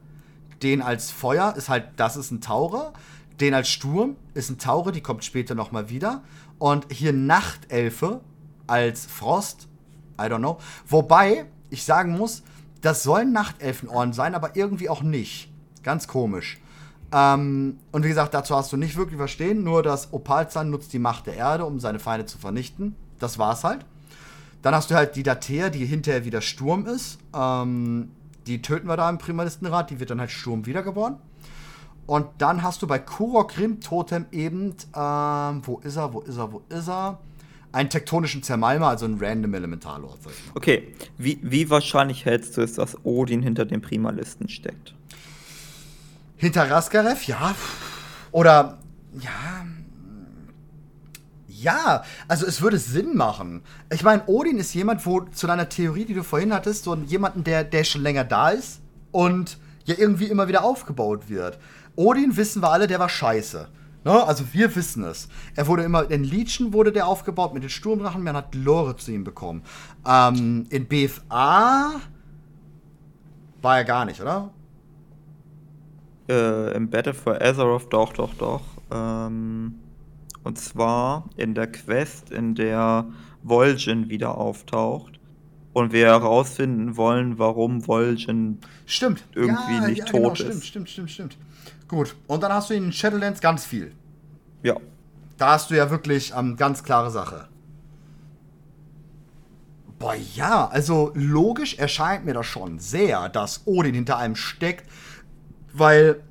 Den 0.62 0.82
als 0.82 1.10
Feuer 1.10 1.54
ist 1.56 1.68
halt, 1.68 1.86
das 1.96 2.16
ist 2.16 2.30
ein 2.30 2.40
Taurer. 2.40 2.92
Den 3.40 3.54
als 3.54 3.68
Sturm 3.68 4.16
ist 4.34 4.50
ein 4.50 4.58
Taurer, 4.58 4.92
die 4.92 5.00
kommt 5.00 5.24
später 5.24 5.54
nochmal 5.54 5.88
wieder. 5.88 6.22
Und 6.58 6.86
hier 6.92 7.12
Nachtelfe 7.12 8.20
als 8.66 9.06
Frost. 9.06 9.68
I 10.18 10.24
don't 10.24 10.38
know. 10.38 10.58
Wobei, 10.86 11.46
ich 11.70 11.84
sagen 11.84 12.12
muss, 12.12 12.42
das 12.80 13.02
sollen 13.02 13.32
Nachtelfenorden 13.32 14.12
sein, 14.12 14.34
aber 14.34 14.56
irgendwie 14.56 14.88
auch 14.88 15.02
nicht. 15.02 15.50
Ganz 15.82 16.06
komisch. 16.06 16.60
Ähm, 17.12 17.78
und 17.90 18.04
wie 18.04 18.08
gesagt, 18.08 18.34
dazu 18.34 18.56
hast 18.56 18.72
du 18.72 18.76
nicht 18.76 18.96
wirklich 18.96 19.18
verstehen, 19.18 19.62
nur 19.64 19.82
dass 19.82 20.12
Opalzahn 20.12 20.70
nutzt 20.70 20.92
die 20.92 20.98
Macht 20.98 21.26
der 21.26 21.34
Erde, 21.34 21.64
um 21.64 21.80
seine 21.80 21.98
Feinde 21.98 22.26
zu 22.26 22.38
vernichten. 22.38 22.96
Das 23.18 23.38
war's 23.38 23.64
halt. 23.64 23.84
Dann 24.62 24.74
hast 24.74 24.90
du 24.90 24.94
halt 24.94 25.16
die 25.16 25.22
Datea, 25.22 25.68
die 25.70 25.84
hinterher 25.84 26.24
wieder 26.24 26.40
Sturm 26.40 26.86
ist. 26.86 27.18
Ähm, 27.34 28.10
die 28.46 28.62
töten 28.62 28.88
wir 28.88 28.96
da 28.96 29.10
im 29.10 29.18
Primalistenrat, 29.18 29.90
die 29.90 30.00
wird 30.00 30.10
dann 30.10 30.20
halt 30.20 30.30
Sturm 30.30 30.66
wiedergeboren. 30.66 31.16
Und 32.06 32.26
dann 32.38 32.62
hast 32.62 32.82
du 32.82 32.86
bei 32.86 32.98
Kurok 32.98 33.58
Rim 33.58 33.80
Totem 33.80 34.26
eben, 34.32 34.74
ähm, 34.94 35.62
wo 35.64 35.80
ist 35.82 35.96
er, 35.96 36.12
wo 36.12 36.20
ist 36.20 36.36
er, 36.36 36.52
wo 36.52 36.62
ist 36.68 36.88
er? 36.88 37.18
Einen 37.70 37.88
tektonischen 37.88 38.42
Zermalmer, 38.42 38.88
also 38.88 39.06
ein 39.06 39.16
random 39.18 39.54
Elementarlord, 39.54 40.22
mal. 40.24 40.34
Okay, 40.54 40.94
wie, 41.16 41.38
wie 41.42 41.70
wahrscheinlich 41.70 42.26
hältst 42.26 42.56
du 42.56 42.60
es, 42.60 42.74
dass 42.74 42.98
Odin 43.04 43.40
hinter 43.40 43.64
den 43.64 43.80
Primalisten 43.80 44.48
steckt? 44.48 44.94
Hinter 46.36 46.70
Raskarev, 46.70 47.24
ja. 47.26 47.54
Oder, 48.30 48.78
ja. 49.18 49.64
Ja, 51.46 52.02
also 52.26 52.44
es 52.44 52.60
würde 52.60 52.78
Sinn 52.78 53.16
machen. 53.16 53.62
Ich 53.92 54.02
meine, 54.02 54.24
Odin 54.26 54.58
ist 54.58 54.74
jemand, 54.74 55.06
wo 55.06 55.20
zu 55.20 55.46
deiner 55.46 55.68
Theorie, 55.68 56.04
die 56.04 56.14
du 56.14 56.24
vorhin 56.24 56.52
hattest, 56.52 56.84
so 56.84 56.96
jemanden, 56.96 57.44
der, 57.44 57.62
der 57.62 57.84
schon 57.84 58.02
länger 58.02 58.24
da 58.24 58.50
ist 58.50 58.80
und 59.12 59.58
ja 59.84 59.94
irgendwie 59.96 60.26
immer 60.26 60.48
wieder 60.48 60.64
aufgebaut 60.64 61.28
wird. 61.28 61.58
Odin 61.96 62.36
wissen 62.36 62.62
wir 62.62 62.70
alle, 62.70 62.86
der 62.86 62.98
war 62.98 63.08
scheiße. 63.08 63.68
Ne? 64.04 64.24
Also 64.24 64.44
wir 64.52 64.74
wissen 64.74 65.04
es. 65.04 65.28
Er 65.54 65.66
wurde 65.66 65.84
immer, 65.84 66.10
in 66.10 66.24
Legion 66.24 66.72
wurde 66.72 66.92
der 66.92 67.06
aufgebaut 67.06 67.54
mit 67.54 67.62
den 67.62 67.70
Sturmdrachen, 67.70 68.22
man 68.22 68.36
hat 68.36 68.54
Lore 68.54 68.96
zu 68.96 69.12
ihm 69.12 69.24
bekommen. 69.24 69.62
Ähm, 70.06 70.66
in 70.70 70.86
BFA 70.86 72.00
war 73.60 73.76
er 73.78 73.84
gar 73.84 74.04
nicht, 74.04 74.20
oder? 74.20 74.50
Äh, 76.28 76.74
Im 76.74 76.90
Battle 76.90 77.14
for 77.14 77.40
Azeroth, 77.40 77.92
doch, 77.92 78.12
doch, 78.12 78.34
doch. 78.34 78.62
Ähm, 78.90 79.74
und 80.44 80.58
zwar 80.58 81.28
in 81.36 81.54
der 81.54 81.70
Quest, 81.70 82.30
in 82.30 82.54
der 82.54 83.06
Vol'jin 83.44 84.08
wieder 84.08 84.36
auftaucht. 84.36 85.20
Und 85.72 85.92
wir 85.92 86.06
herausfinden 86.06 86.96
wollen, 86.96 87.38
warum 87.38 87.78
Vol'jin 87.78 88.56
Stimmt. 88.84 89.24
irgendwie 89.34 89.80
nicht 89.90 90.06
tot 90.06 90.12
genau, 90.12 90.32
ist. 90.32 90.38
Stimmt, 90.40 90.64
stimmt, 90.64 90.88
stimmt, 90.90 91.10
stimmt. 91.10 91.38
Gut. 91.92 92.16
Und 92.26 92.42
dann 92.42 92.50
hast 92.50 92.70
du 92.70 92.74
in 92.74 92.90
Shadowlands 92.90 93.42
ganz 93.42 93.66
viel. 93.66 93.92
Ja. 94.62 94.76
Da 95.36 95.50
hast 95.50 95.70
du 95.70 95.76
ja 95.76 95.90
wirklich 95.90 96.32
ähm, 96.34 96.56
ganz 96.56 96.84
klare 96.84 97.10
Sache. 97.10 97.48
Boah, 99.98 100.14
ja, 100.14 100.68
also 100.68 101.12
logisch 101.14 101.74
erscheint 101.76 102.24
mir 102.24 102.32
das 102.32 102.46
schon 102.46 102.78
sehr, 102.78 103.28
dass 103.28 103.66
Odin 103.66 103.94
hinter 103.94 104.16
einem 104.16 104.36
steckt, 104.36 104.90
weil. 105.74 106.22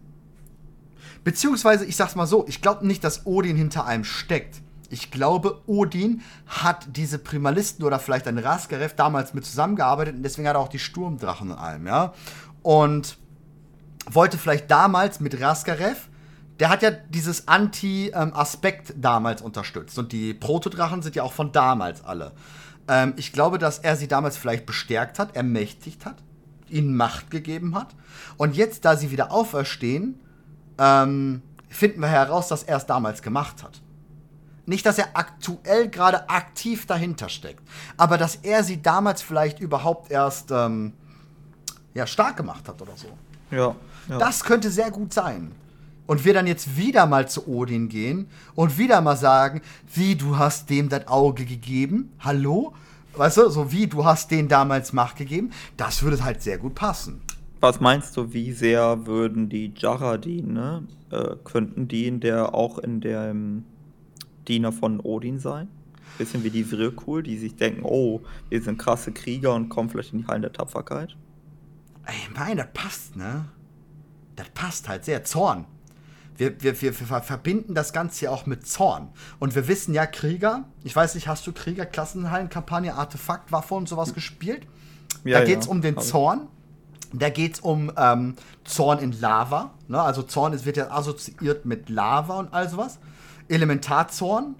Beziehungsweise, 1.23 1.85
ich 1.85 1.95
sag's 1.95 2.15
mal 2.15 2.25
so, 2.25 2.43
ich 2.47 2.63
glaube 2.63 2.87
nicht, 2.87 3.03
dass 3.03 3.27
Odin 3.27 3.55
hinter 3.55 3.85
einem 3.85 4.03
steckt. 4.03 4.63
Ich 4.89 5.11
glaube, 5.11 5.61
Odin 5.67 6.21
hat 6.47 6.87
diese 6.97 7.19
Primalisten 7.19 7.85
oder 7.85 7.99
vielleicht 7.99 8.27
ein 8.27 8.39
Raskarev 8.39 8.95
damals 8.95 9.35
mit 9.35 9.45
zusammengearbeitet 9.45 10.15
und 10.15 10.23
deswegen 10.23 10.47
hat 10.47 10.55
er 10.55 10.59
auch 10.59 10.69
die 10.69 10.79
Sturmdrachen 10.79 11.51
und 11.51 11.57
allem, 11.59 11.85
ja. 11.85 12.15
Und 12.63 13.20
wollte 14.09 14.37
vielleicht 14.37 14.69
damals 14.71 15.19
mit 15.19 15.39
Raskarev, 15.39 16.09
der 16.59 16.69
hat 16.69 16.83
ja 16.83 16.91
dieses 16.91 17.47
Anti-Aspekt 17.47 18.93
damals 18.97 19.41
unterstützt. 19.41 19.97
Und 19.97 20.11
die 20.11 20.33
Protodrachen 20.33 21.01
sind 21.01 21.15
ja 21.15 21.23
auch 21.23 21.33
von 21.33 21.51
damals 21.51 22.03
alle. 22.03 22.33
Ähm, 22.87 23.13
ich 23.17 23.33
glaube, 23.33 23.57
dass 23.57 23.79
er 23.79 23.95
sie 23.95 24.07
damals 24.07 24.37
vielleicht 24.37 24.65
bestärkt 24.65 25.17
hat, 25.19 25.35
ermächtigt 25.35 26.05
hat, 26.05 26.17
ihnen 26.69 26.95
Macht 26.95 27.31
gegeben 27.31 27.75
hat. 27.75 27.95
Und 28.37 28.55
jetzt, 28.55 28.85
da 28.85 28.95
sie 28.95 29.11
wieder 29.11 29.31
auferstehen, 29.31 30.19
ähm, 30.77 31.41
finden 31.69 32.01
wir 32.01 32.09
heraus, 32.09 32.47
dass 32.47 32.63
er 32.63 32.77
es 32.77 32.85
damals 32.85 33.21
gemacht 33.21 33.63
hat. 33.63 33.81
Nicht, 34.65 34.85
dass 34.85 34.99
er 34.99 35.09
aktuell 35.15 35.89
gerade 35.89 36.29
aktiv 36.29 36.85
dahinter 36.85 37.29
steckt, 37.29 37.67
aber 37.97 38.17
dass 38.17 38.35
er 38.35 38.63
sie 38.63 38.81
damals 38.81 39.21
vielleicht 39.21 39.59
überhaupt 39.59 40.11
erst 40.11 40.51
ähm, 40.51 40.93
ja, 41.93 42.05
stark 42.05 42.37
gemacht 42.37 42.67
hat 42.67 42.81
oder 42.81 42.95
so. 42.95 43.07
Ja. 43.49 43.75
Ja. 44.09 44.17
Das 44.17 44.43
könnte 44.43 44.69
sehr 44.69 44.91
gut 44.91 45.13
sein. 45.13 45.51
Und 46.07 46.25
wir 46.25 46.33
dann 46.33 46.47
jetzt 46.47 46.75
wieder 46.77 47.05
mal 47.05 47.29
zu 47.29 47.47
Odin 47.47 47.87
gehen 47.87 48.27
und 48.55 48.77
wieder 48.77 49.01
mal 49.01 49.15
sagen, 49.15 49.61
wie, 49.93 50.15
du 50.15 50.37
hast 50.37 50.69
dem 50.69 50.89
das 50.89 51.07
Auge 51.07 51.45
gegeben? 51.45 52.11
Hallo? 52.19 52.73
Weißt 53.15 53.37
du, 53.37 53.49
so 53.49 53.71
wie, 53.71 53.87
du 53.87 54.03
hast 54.05 54.31
denen 54.31 54.47
damals 54.47 54.93
Macht 54.93 55.17
gegeben? 55.17 55.51
Das 55.77 56.01
würde 56.03 56.23
halt 56.23 56.41
sehr 56.41 56.57
gut 56.57 56.75
passen. 56.75 57.21
Was 57.59 57.79
meinst 57.79 58.17
du, 58.17 58.33
wie 58.33 58.53
sehr 58.53 59.05
würden 59.05 59.47
die 59.47 59.73
Jaradin, 59.75 60.53
ne? 60.53 60.87
Äh, 61.11 61.35
könnten 61.43 61.87
die 61.87 62.07
in 62.07 62.19
der 62.19 62.55
auch 62.55 62.79
in 62.79 63.01
dem 63.01 63.65
Diener 64.47 64.71
von 64.71 64.99
Odin 64.99 65.39
sein? 65.39 65.67
Bisschen 66.17 66.43
wie 66.43 66.49
die 66.49 66.63
Vrykul, 66.63 67.21
die 67.23 67.37
sich 67.37 67.55
denken, 67.55 67.81
oh, 67.83 68.21
wir 68.49 68.61
sind 68.61 68.79
krasse 68.79 69.11
Krieger 69.11 69.53
und 69.53 69.69
kommen 69.69 69.89
vielleicht 69.89 70.13
in 70.13 70.19
die 70.19 70.27
Hallen 70.27 70.41
der 70.41 70.53
Tapferkeit. 70.53 71.15
Ey, 72.05 72.15
mein, 72.33 72.57
das 72.57 72.67
passt, 72.73 73.15
ne? 73.15 73.45
Das 74.41 74.49
passt 74.49 74.89
halt 74.89 75.05
sehr. 75.05 75.23
Zorn. 75.23 75.65
Wir, 76.35 76.59
wir, 76.63 76.81
wir, 76.81 76.99
wir 76.99 77.21
verbinden 77.21 77.75
das 77.75 77.93
Ganze 77.93 78.25
ja 78.25 78.31
auch 78.31 78.47
mit 78.47 78.65
Zorn. 78.65 79.09
Und 79.37 79.53
wir 79.53 79.67
wissen 79.67 79.93
ja, 79.93 80.07
Krieger, 80.07 80.63
ich 80.83 80.95
weiß 80.95 81.13
nicht, 81.13 81.27
hast 81.27 81.45
du 81.45 81.53
Krieger, 81.53 81.85
Klassenhallen-Kampagne, 81.85 82.95
Artefakt, 82.95 83.51
Waffe 83.51 83.75
und 83.75 83.87
sowas 83.87 84.15
gespielt? 84.15 84.65
Ja, 85.23 85.39
da 85.39 85.45
geht 85.45 85.59
es 85.59 85.65
ja, 85.65 85.71
um 85.71 85.81
den 85.81 85.99
Zorn. 85.99 86.47
Da 87.13 87.29
geht 87.29 87.55
es 87.55 87.59
um 87.59 87.91
ähm, 87.95 88.35
Zorn 88.63 88.97
in 88.97 89.11
Lava. 89.19 89.75
Ne? 89.87 90.01
Also 90.01 90.23
Zorn 90.23 90.53
ist, 90.53 90.65
wird 90.65 90.77
ja 90.77 90.89
assoziiert 90.89 91.65
mit 91.65 91.89
Lava 91.89 92.39
und 92.39 92.51
all 92.51 92.67
sowas. 92.67 92.97
Elementarzorn, 93.47 94.55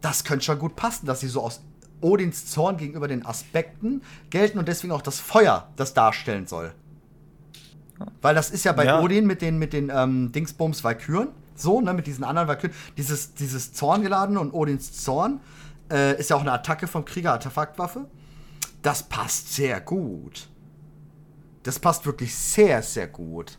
das 0.00 0.24
könnte 0.24 0.46
schon 0.46 0.58
gut 0.58 0.76
passen, 0.76 1.04
dass 1.04 1.20
sie 1.20 1.28
so 1.28 1.42
aus 1.42 1.60
Odins 2.00 2.46
Zorn 2.46 2.78
gegenüber 2.78 3.08
den 3.08 3.26
Aspekten 3.26 4.00
gelten 4.30 4.58
und 4.58 4.68
deswegen 4.68 4.92
auch 4.92 5.02
das 5.02 5.20
Feuer 5.20 5.68
das 5.76 5.92
darstellen 5.92 6.46
soll. 6.46 6.72
Weil 8.20 8.34
das 8.34 8.50
ist 8.50 8.64
ja 8.64 8.72
bei 8.72 8.84
ja. 8.84 9.00
Odin 9.00 9.26
mit 9.26 9.42
den, 9.42 9.58
mit 9.58 9.72
den 9.72 9.90
ähm, 9.94 10.32
Dingsbums 10.32 10.84
Valkyren 10.84 11.28
so, 11.54 11.80
ne, 11.80 11.94
mit 11.94 12.06
diesen 12.06 12.24
anderen 12.24 12.48
Valkyren. 12.48 12.74
Dieses, 12.96 13.34
dieses 13.34 13.72
Zorngeladene 13.72 14.40
und 14.40 14.52
Odins 14.52 14.92
Zorn 14.92 15.40
äh, 15.90 16.18
ist 16.18 16.30
ja 16.30 16.36
auch 16.36 16.40
eine 16.40 16.52
Attacke 16.52 16.86
vom 16.86 17.04
Krieger, 17.04 17.32
Artefaktwaffe. 17.32 18.06
Das 18.82 19.04
passt 19.04 19.54
sehr 19.54 19.80
gut. 19.80 20.48
Das 21.62 21.78
passt 21.78 22.04
wirklich 22.06 22.34
sehr, 22.34 22.82
sehr 22.82 23.06
gut. 23.06 23.58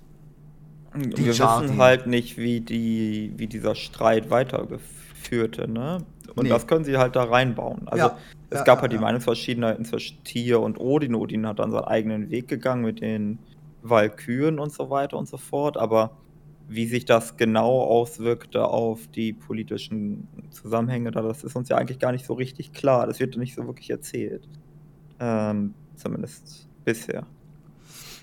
Die 0.96 1.26
wir 1.26 1.34
Jardi. 1.34 1.66
wissen 1.66 1.78
halt 1.80 2.06
nicht, 2.08 2.38
wie, 2.38 2.62
die, 2.62 3.34
wie 3.38 3.48
dieser 3.48 3.74
Streit 3.74 4.30
weitergeführte, 4.30 5.68
ne? 5.68 6.06
Und 6.36 6.44
nee. 6.44 6.50
das 6.50 6.68
können 6.68 6.86
sie 6.86 6.98
halt 6.98 7.16
da 7.16 7.24
reinbauen. 7.24 7.88
Also 7.88 8.08
ja. 8.08 8.18
es 8.50 8.60
ja, 8.60 8.64
gab 8.64 8.82
halt 8.82 8.92
ja, 8.92 8.98
die 8.98 9.02
Meinungsverschiedenheiten 9.04 9.86
zwischen 9.86 10.24
Tier 10.24 10.60
und 10.60 10.80
Odin. 10.80 11.16
Odin 11.16 11.48
hat 11.48 11.60
dann 11.60 11.72
seinen 11.72 11.86
eigenen 11.86 12.30
Weg 12.30 12.48
gegangen 12.48 12.84
mit 12.84 13.02
den 13.02 13.40
Walküren 13.84 14.60
und 14.60 14.72
so 14.72 14.90
weiter 14.90 15.18
und 15.18 15.28
so 15.28 15.38
fort, 15.38 15.78
aber 15.78 16.18
wie 16.68 16.88
sich 16.88 17.06
das 17.06 17.38
genau 17.38 17.82
auswirkte 17.82 18.66
auf 18.66 19.08
die 19.08 19.34
politischen 19.34 20.28
Zusammenhänge 20.52 21.12
da, 21.12 21.22
das 21.22 21.44
ist 21.44 21.56
uns 21.56 21.70
ja 21.70 21.78
eigentlich 21.78 22.00
gar 22.00 22.12
nicht 22.12 22.26
so 22.26 22.34
richtig 22.34 22.74
klar. 22.74 23.06
Das 23.06 23.20
wird 23.20 23.38
nicht 23.38 23.56
so 23.56 23.68
wirklich 23.68 23.90
erzählt. 23.90 24.48
Ähm, 25.20 25.74
zumindest 25.96 26.68
bisher. 26.86 27.26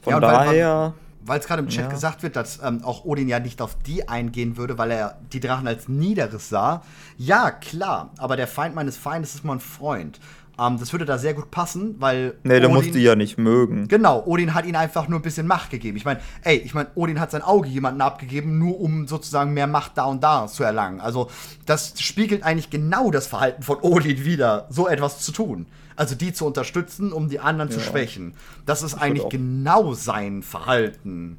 Von 0.03 0.15
ja, 0.15 0.21
daher. 0.21 0.95
Weil 1.23 1.39
es 1.39 1.47
gerade 1.47 1.63
im 1.63 1.69
Chat 1.69 1.85
ja. 1.85 1.91
gesagt 1.91 2.23
wird, 2.23 2.35
dass 2.35 2.63
ähm, 2.63 2.83
auch 2.83 3.05
Odin 3.05 3.29
ja 3.29 3.41
nicht 3.41 3.61
auf 3.61 3.77
die 3.83 4.09
eingehen 4.09 4.57
würde, 4.57 4.79
weil 4.79 4.91
er 4.91 5.21
die 5.33 5.41
Drachen 5.41 5.69
als 5.69 5.87
Niederes 5.87 6.49
sah. 6.49 6.83
Ja, 7.19 7.51
klar, 7.51 8.11
aber 8.17 8.37
der 8.37 8.47
Feind 8.47 8.75
meines 8.75 8.97
Feindes 8.97 9.35
ist 9.35 9.45
mein 9.45 9.61
Freund. 9.61 10.19
Ähm, 10.61 10.79
das 10.79 10.93
würde 10.93 11.05
da 11.05 11.17
sehr 11.17 11.35
gut 11.35 11.51
passen, 11.51 11.97
weil. 11.99 12.35
Nee, 12.43 12.57
Odin, 12.57 12.61
der 12.61 12.69
muss 12.71 12.91
die 12.91 13.03
ja 13.03 13.17
nicht 13.17 13.39
mögen. 13.39 13.89
Genau, 13.89 14.23
Odin 14.27 14.55
hat 14.55 14.67
ihnen 14.67 14.77
einfach 14.77 15.09
nur 15.09 15.19
ein 15.19 15.23
bisschen 15.23 15.47
Macht 15.47 15.71
gegeben. 15.71 15.97
Ich 15.97 16.05
meine, 16.05 16.21
ey, 16.43 16.57
ich 16.57 16.75
meine, 16.75 16.91
Odin 16.95 17.19
hat 17.19 17.31
sein 17.31 17.43
Auge 17.43 17.69
jemanden 17.69 18.01
abgegeben, 18.01 18.59
nur 18.59 18.81
um 18.81 19.07
sozusagen 19.07 19.55
mehr 19.55 19.67
Macht 19.67 19.93
da 19.97 20.05
und 20.05 20.23
da 20.23 20.47
zu 20.47 20.63
erlangen. 20.63 21.01
Also, 21.01 21.31
das 21.67 21.95
spiegelt 22.01 22.43
eigentlich 22.43 22.71
genau 22.71 23.11
das 23.11 23.27
Verhalten 23.27 23.63
von 23.63 23.79
Odin 23.79 24.25
wieder, 24.25 24.67
so 24.69 24.87
etwas 24.87 25.21
zu 25.21 25.33
tun. 25.33 25.67
Also 25.97 26.15
die 26.15 26.33
zu 26.33 26.47
unterstützen, 26.47 27.13
um 27.13 27.29
die 27.29 27.41
anderen 27.41 27.71
ja. 27.71 27.77
zu 27.77 27.81
schwächen. 27.83 28.35
Das 28.65 28.83
ist 28.83 28.95
das 28.95 29.03
eigentlich 29.03 29.29
genau 29.29 29.93
sein 29.93 30.43
Verhalten. 30.43 31.37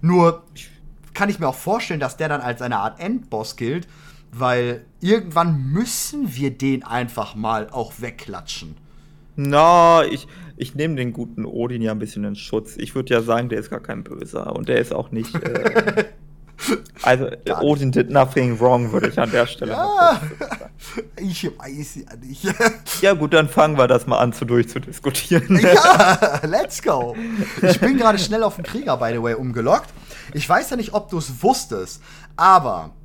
Nur 0.00 0.44
kann 1.12 1.28
ich 1.28 1.40
mir 1.40 1.48
auch 1.48 1.56
vorstellen, 1.56 1.98
dass 1.98 2.16
der 2.16 2.28
dann 2.28 2.40
als 2.40 2.62
eine 2.62 2.76
Art 2.76 3.00
Endboss 3.00 3.56
gilt, 3.56 3.88
weil 4.30 4.84
irgendwann 5.06 5.72
müssen 5.72 6.34
wir 6.34 6.50
den 6.50 6.82
einfach 6.82 7.34
mal 7.34 7.68
auch 7.70 7.94
wegklatschen. 7.98 8.76
Na, 9.36 10.04
ich, 10.04 10.26
ich 10.56 10.74
nehme 10.74 10.96
den 10.96 11.12
guten 11.12 11.44
Odin 11.44 11.82
ja 11.82 11.92
ein 11.92 11.98
bisschen 11.98 12.24
in 12.24 12.34
Schutz. 12.34 12.76
Ich 12.76 12.94
würde 12.94 13.14
ja 13.14 13.22
sagen, 13.22 13.48
der 13.48 13.60
ist 13.60 13.70
gar 13.70 13.80
kein 13.80 14.02
Böser 14.02 14.56
und 14.56 14.68
der 14.68 14.78
ist 14.78 14.92
auch 14.92 15.10
nicht. 15.12 15.34
Äh, 15.34 16.06
also, 17.02 17.28
Odin 17.60 17.92
did 17.92 18.10
nothing 18.10 18.58
wrong, 18.58 18.90
würde 18.90 19.08
ich 19.08 19.18
an 19.18 19.30
der 19.30 19.46
Stelle 19.46 19.72
ja, 19.72 20.20
Ich 21.20 21.44
weiß 21.44 21.96
ja 21.96 22.16
nicht. 22.16 22.44
ja, 23.02 23.12
gut, 23.12 23.34
dann 23.34 23.48
fangen 23.48 23.76
wir 23.76 23.86
das 23.86 24.06
mal 24.06 24.18
an, 24.18 24.32
zu 24.32 24.44
durchzudiskutieren. 24.44 25.60
ja, 25.60 26.40
let's 26.42 26.82
go. 26.82 27.14
Ich 27.62 27.78
bin 27.78 27.96
gerade 27.98 28.18
schnell 28.18 28.42
auf 28.42 28.56
den 28.56 28.64
Krieger, 28.64 28.96
by 28.96 29.12
the 29.12 29.22
way, 29.22 29.34
umgelockt. 29.34 29.90
Ich 30.32 30.48
weiß 30.48 30.70
ja 30.70 30.76
nicht, 30.76 30.94
ob 30.94 31.10
du 31.10 31.18
es 31.18 31.42
wusstest, 31.42 32.02
aber 32.36 32.95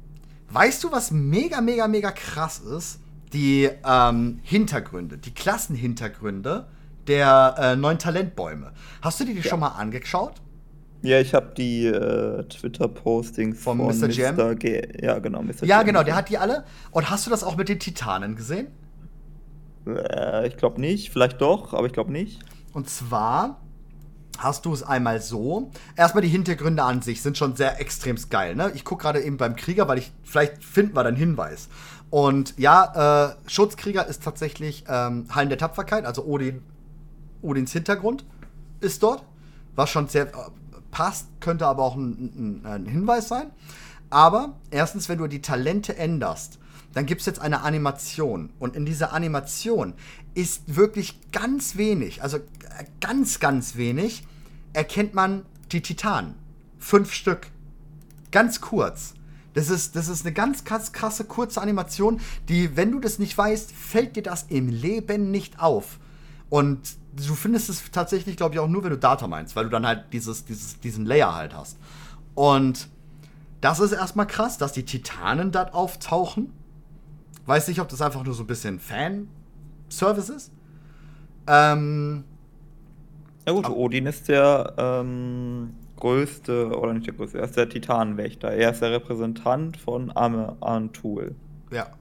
Weißt 0.54 0.84
du, 0.84 0.92
was 0.92 1.12
mega, 1.12 1.62
mega, 1.62 1.88
mega 1.88 2.12
krass 2.12 2.60
ist? 2.60 3.00
Die 3.32 3.70
ähm, 3.86 4.40
Hintergründe, 4.44 5.18
die 5.18 5.34
Klassenhintergründe 5.34 6.68
der 7.08 7.56
äh, 7.58 7.76
neuen 7.78 7.98
Talentbäume. 7.98 8.74
Hast 9.02 9.20
du 9.20 9.24
dir 9.24 9.34
die 9.34 9.40
ja. 9.40 9.50
schon 9.50 9.62
mal 9.62 9.70
angeschaut? 9.70 10.42
Ja, 11.04 11.20
ich 11.20 11.34
habe 11.34 11.54
die 11.56 11.86
äh, 11.86 12.44
Twitter-Postings 12.44 13.64
von, 13.64 13.78
von 13.78 13.98
Mr. 13.98 14.10
Jam. 14.10 14.36
Mr. 14.36 14.56
G 14.56 14.88
ja, 15.02 15.20
genau, 15.20 15.42
Mr. 15.42 15.64
Ja, 15.64 15.78
Jam. 15.78 15.86
genau, 15.86 16.04
der 16.04 16.16
hat 16.16 16.30
die 16.30 16.38
alle. 16.38 16.66
Und 16.92 17.10
hast 17.10 17.26
du 17.26 17.30
das 17.30 17.44
auch 17.46 17.56
mit 17.56 17.70
den 17.70 17.80
Titanen 17.80 18.36
gesehen? 18.36 18.68
Äh, 19.88 20.48
ich 20.48 20.58
glaube 20.58 20.82
nicht, 20.82 21.12
vielleicht 21.12 21.42
doch, 21.42 21.74
aber 21.74 21.88
ich 21.88 21.94
glaube 21.94 22.12
nicht. 22.12 22.42
Und 22.74 22.90
zwar 22.90 23.62
hast 24.38 24.66
du 24.66 24.74
es 24.74 24.84
einmal 24.84 25.22
so. 25.22 25.72
Erstmal 25.96 26.22
die 26.22 26.30
Hintergründe 26.30 26.84
an 26.84 27.02
sich 27.02 27.22
sind 27.22 27.38
schon 27.38 27.56
sehr 27.56 27.80
extrem 27.80 28.18
geil. 28.30 28.56
Ne? 28.56 28.72
Ich 28.76 28.86
gucke 28.86 29.04
gerade 29.04 29.22
eben 29.22 29.38
beim 29.38 29.56
Krieger, 29.56 29.88
weil 29.88 29.98
ich 29.98 30.12
vielleicht 30.24 30.64
finden 30.64 30.96
wir 30.96 31.04
dann 31.04 31.16
Hinweis. 31.16 31.68
Und 32.10 32.58
ja, 32.58 33.30
äh, 33.46 33.50
Schutzkrieger 33.50 34.06
ist 34.06 34.24
tatsächlich 34.24 34.84
ähm, 34.88 35.28
Hallen 35.32 35.50
der 35.50 35.58
Tapferkeit, 35.58 36.06
also 36.06 36.26
Odin, 36.26 36.62
Odins 37.42 37.72
Hintergrund 37.72 38.26
ist 38.82 39.02
dort, 39.02 39.24
was 39.76 39.90
schon 39.90 40.08
sehr 40.08 40.28
äh, 40.28 40.32
passt, 40.92 41.28
könnte 41.40 41.66
aber 41.66 41.84
auch 41.84 41.96
ein, 41.96 42.62
ein, 42.64 42.66
ein 42.66 42.86
Hinweis 42.86 43.30
sein. 43.30 43.52
Aber 44.10 44.58
erstens, 44.72 45.08
wenn 45.08 45.20
du 45.20 45.28
die 45.28 45.42
Talente 45.42 45.96
änderst, 45.96 46.60
dann 46.94 47.06
gibt 47.06 47.22
es 47.22 47.28
jetzt 47.28 47.40
eine 47.40 47.62
Animation. 47.62 48.52
Und 48.60 48.76
in 48.76 48.86
dieser 48.86 49.14
Animation 49.14 49.94
ist 50.34 50.76
wirklich 50.76 51.20
ganz 51.32 51.78
wenig, 51.78 52.24
also 52.24 52.38
äh, 52.38 52.42
ganz, 53.00 53.40
ganz 53.40 53.76
wenig, 53.76 54.24
erkennt 54.74 55.14
man 55.14 55.46
die 55.72 55.82
Titanen. 55.82 56.36
Fünf 56.80 57.14
Stück. 57.14 57.48
Ganz 58.32 58.62
kurz. 58.62 59.14
Das 59.54 59.70
ist, 59.70 59.96
das 59.96 60.08
ist 60.08 60.26
eine 60.26 60.34
ganz 60.34 60.64
krass, 60.64 60.94
krasse, 60.94 61.26
kurze 61.26 61.62
Animation, 61.62 62.22
die, 62.48 62.78
wenn 62.78 62.92
du 62.92 63.00
das 63.00 63.20
nicht 63.20 63.38
weißt, 63.38 63.72
fällt 63.72 64.16
dir 64.16 64.24
das 64.24 64.46
im 64.50 64.70
Leben 64.70 65.30
nicht 65.30 65.60
auf. 65.60 66.00
Und 66.50 66.80
du 67.16 67.36
findest 67.36 67.70
es 67.70 67.84
tatsächlich, 67.92 68.38
glaube 68.38 68.56
ich, 68.56 68.60
auch 68.60 68.68
nur, 68.68 68.84
wenn 68.84 68.92
du 68.92 68.98
Data 68.98 69.28
meinst, 69.28 69.56
weil 69.56 69.66
du 69.66 69.70
dann 69.70 69.86
halt 69.86 70.06
dieses, 70.14 70.46
dieses, 70.46 70.80
diesen 70.80 71.06
Layer 71.06 71.36
halt 71.36 71.54
hast. 71.54 71.78
Und 72.34 72.88
das 73.60 73.80
ist 73.80 73.92
erstmal 73.92 74.28
krass, 74.28 74.58
dass 74.58 74.72
die 74.72 74.84
Titanen 74.84 75.52
dort 75.52 75.74
auftauchen. 75.74 76.52
Weiß 77.52 77.68
nicht, 77.68 77.82
ob 77.82 77.90
das 77.90 78.02
einfach 78.02 78.24
nur 78.24 78.34
so 78.34 78.44
ein 78.44 78.48
bisschen 78.48 78.80
Fan-Service 78.80 80.30
ist. 80.30 80.54
Ähm, 81.48 82.24
ja 83.46 83.52
gut, 83.52 83.68
Odin 83.68 84.06
ist 84.06 84.30
der 84.30 84.74
ähm, 84.78 85.74
größte, 85.98 86.70
oder 86.70 86.94
nicht 86.94 87.08
der 87.08 87.14
größte, 87.14 87.40
er 87.40 87.44
ist 87.44 87.58
der 87.58 87.68
Titanenwächter. 87.68 88.52
Er 88.52 88.72
ist 88.72 88.82
der 88.82 88.92
Repräsentant 88.92 89.76
von 89.76 90.16
Ame 90.16 90.56
Antul. 90.62 91.36
Ja. 91.72 91.92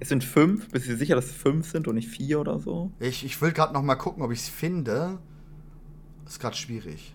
Es 0.00 0.08
sind 0.08 0.24
fünf, 0.24 0.68
bist 0.68 0.88
du 0.88 0.96
sicher, 0.96 1.14
dass 1.14 1.26
es 1.26 1.36
fünf 1.36 1.70
sind 1.70 1.86
und 1.86 1.94
nicht 1.94 2.08
vier 2.08 2.40
oder 2.40 2.58
so? 2.58 2.90
Ich, 2.98 3.24
ich 3.24 3.40
will 3.40 3.52
gerade 3.52 3.72
noch 3.72 3.82
mal 3.82 3.94
gucken, 3.94 4.24
ob 4.24 4.32
ich 4.32 4.40
es 4.40 4.48
finde. 4.48 5.20
Ist 6.26 6.40
gerade 6.40 6.56
schwierig. 6.56 7.14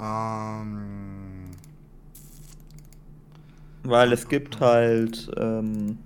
Ähm. 0.00 1.43
Weil 3.84 4.12
es 4.12 4.28
gibt 4.28 4.60
halt, 4.60 5.30
ähm, 5.36 5.98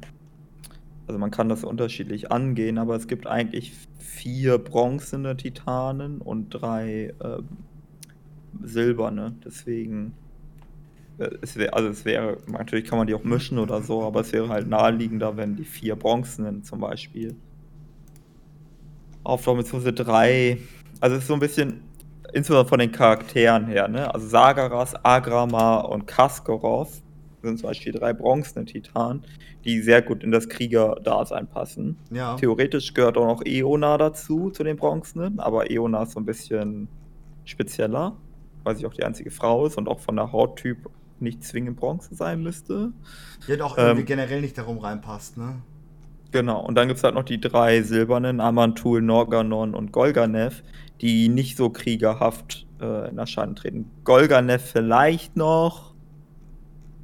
also 1.07 1.19
man 1.19 1.31
kann 1.31 1.49
das 1.49 1.63
unterschiedlich 1.63 2.33
angehen, 2.33 2.77
aber 2.77 2.97
es 2.97 3.07
gibt 3.07 3.27
eigentlich 3.27 3.73
vier 3.99 4.59
bronzene 4.59 5.37
Titanen 5.37 6.21
und 6.21 6.51
drei 6.51 7.15
ähm, 7.23 7.47
silberne. 8.65 9.37
Deswegen, 9.45 10.13
äh, 11.19 11.31
es 11.41 11.57
wär, 11.57 11.75
also 11.75 11.89
es 11.89 12.05
wäre, 12.05 12.39
natürlich 12.49 12.85
kann 12.85 12.99
man 12.99 13.07
die 13.07 13.15
auch 13.15 13.23
mischen 13.23 13.59
oder 13.59 13.81
so, 13.81 14.03
aber 14.03 14.21
es 14.21 14.33
wäre 14.33 14.49
halt 14.49 14.67
naheliegender, 14.67 15.37
wenn 15.37 15.55
die 15.55 15.65
vier 15.65 15.95
bronzenen 15.95 16.65
zum 16.65 16.81
Beispiel 16.81 17.37
auftauchen, 19.23 19.59
beziehungsweise 19.59 19.93
drei. 19.93 20.59
Also 21.01 21.15
es 21.15 21.23
ist 21.23 21.29
so 21.29 21.35
ein 21.35 21.41
bisschen, 21.41 21.83
insbesondere 22.33 22.69
von 22.69 22.81
den 22.81 22.91
Charakteren 22.91 23.67
her, 23.67 23.87
ne? 23.87 24.13
Also 24.13 24.27
Sagaras, 24.27 24.97
Agrama 25.05 25.79
und 25.79 26.09
Kaskorov 26.09 27.03
sind 27.49 27.59
zum 27.59 27.69
Beispiel 27.69 27.93
drei 27.93 28.12
bronzene 28.12 28.65
Titanen, 28.65 29.23
die 29.65 29.81
sehr 29.81 30.03
gut 30.03 30.23
in 30.23 30.31
das 30.31 30.49
Krieger-Dasein 30.49 31.49
passen. 31.49 31.97
Ja. 32.11 32.37
Theoretisch 32.37 32.95
gehört 32.95 33.16
auch 33.16 33.27
noch 33.27 33.45
Eona 33.45 33.99
dazu, 33.99 34.51
zu 34.51 34.65
den 34.65 34.77
bronzenen, 34.77 35.41
aber 35.41 35.70
Eona 35.70 36.03
ist 36.03 36.12
so 36.12 36.20
ein 36.20 36.27
bisschen 36.27 36.89
spezieller, 37.45 38.16
weil 38.65 38.77
sie 38.77 38.87
auch 38.87 38.95
die 38.95 39.05
einzige 39.05 39.31
Frau 39.31 39.66
ist 39.66 39.77
und 39.77 39.89
auch 39.89 40.01
von 40.01 40.16
der 40.16 40.33
Hauttyp 40.33 40.89
nicht 41.20 41.43
zwingend 41.43 41.77
Bronze 41.77 42.15
sein 42.15 42.43
müsste. 42.43 42.93
Die 43.47 43.53
hat 43.53 43.61
auch 43.61 43.77
irgendwie 43.77 44.01
ähm, 44.01 44.07
generell 44.07 44.41
nicht 44.41 44.57
darum 44.57 44.79
reinpasst, 44.79 45.37
ne? 45.37 45.62
Genau, 46.31 46.61
und 46.61 46.75
dann 46.75 46.89
gibt 46.89 46.99
es 46.99 47.05
halt 47.05 47.15
noch 47.15 47.25
die 47.25 47.41
drei 47.41 47.83
silbernen, 47.83 48.41
Amantul, 48.41 49.01
Norganon 49.01 49.75
und 49.75 49.93
Golganev, 49.93 50.62
die 51.01 51.29
nicht 51.29 51.57
so 51.57 51.70
kriegerhaft 51.70 52.66
äh, 52.81 53.09
in 53.09 53.19
Erscheinung 53.19 53.55
treten. 53.55 53.91
Golganev 54.05 54.62
vielleicht 54.62 55.37
noch, 55.37 55.95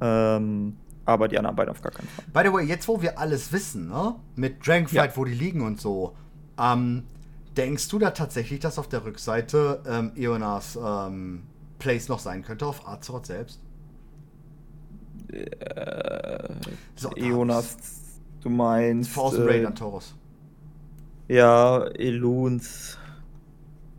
ähm, 0.05 0.77
aber 1.05 1.27
die 1.27 1.37
anderen 1.37 1.55
beiden 1.55 1.71
auf 1.71 1.81
gar 1.81 1.91
keinen 1.91 2.07
Fall. 2.07 2.25
By 2.33 2.47
the 2.49 2.53
way, 2.53 2.63
jetzt 2.65 2.87
wo 2.87 3.01
wir 3.01 3.19
alles 3.19 3.51
wissen, 3.51 3.87
ne? 3.89 4.15
Mit 4.35 4.65
Dragonflight, 4.65 5.11
Ja. 5.11 5.17
wo 5.17 5.23
die 5.25 5.33
liegen 5.33 5.61
und 5.61 5.79
so, 5.79 6.15
ähm, 6.59 7.03
denkst 7.55 7.87
du 7.89 7.99
da 7.99 8.11
tatsächlich, 8.11 8.59
dass 8.59 8.79
auf 8.79 8.89
der 8.89 9.05
Rückseite 9.05 9.81
ähm, 9.87 10.11
Eonas 10.15 10.77
ähm, 10.83 11.43
Place 11.79 12.07
noch 12.09 12.19
sein 12.19 12.43
könnte, 12.43 12.65
auf 12.65 12.87
Azeroth 12.87 13.25
selbst? 13.27 13.59
Äh, 15.31 16.49
So, 16.95 17.11
Eonas, 17.15 17.77
du 18.41 18.49
meinst. 18.49 19.11
Force 19.11 19.35
äh, 19.37 19.41
Raid 19.43 19.65
an 19.65 19.75
Taurus. 19.75 20.15
Ja, 21.27 21.83
Eluns, 21.95 22.97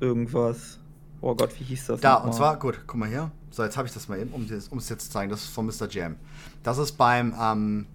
irgendwas. 0.00 0.78
Oh 1.20 1.34
Gott, 1.34 1.50
wie 1.58 1.64
hieß 1.64 1.86
das? 1.86 2.00
Da, 2.00 2.16
und 2.16 2.32
zwar, 2.34 2.58
gut, 2.58 2.80
guck 2.86 2.96
mal 2.98 3.08
hier. 3.08 3.30
So, 3.56 3.64
jetzt 3.64 3.78
habe 3.78 3.88
ich 3.88 3.94
das 3.94 4.06
mal 4.06 4.18
eben, 4.18 4.32
um 4.32 4.42
es 4.50 4.68
um 4.68 4.78
jetzt 4.80 5.06
zu 5.06 5.10
zeigen. 5.10 5.30
Das 5.30 5.44
ist 5.44 5.48
von 5.48 5.64
Mr. 5.64 5.88
Jam. 5.88 6.16
Das 6.62 6.76
ist 6.76 6.92
beim 6.92 7.34
ähm, 7.40 7.86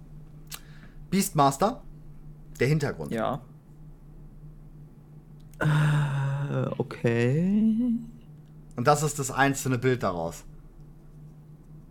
Beastmaster 1.12 1.84
der 2.60 2.68
Hintergrund. 2.68 3.12
Ja. 3.12 3.42
Äh, 5.60 6.66
okay. 6.80 7.94
Und 8.76 8.88
das 8.88 9.04
ist 9.04 9.20
das 9.20 9.30
einzelne 9.30 9.78
Bild 9.78 10.02
daraus. 10.02 10.46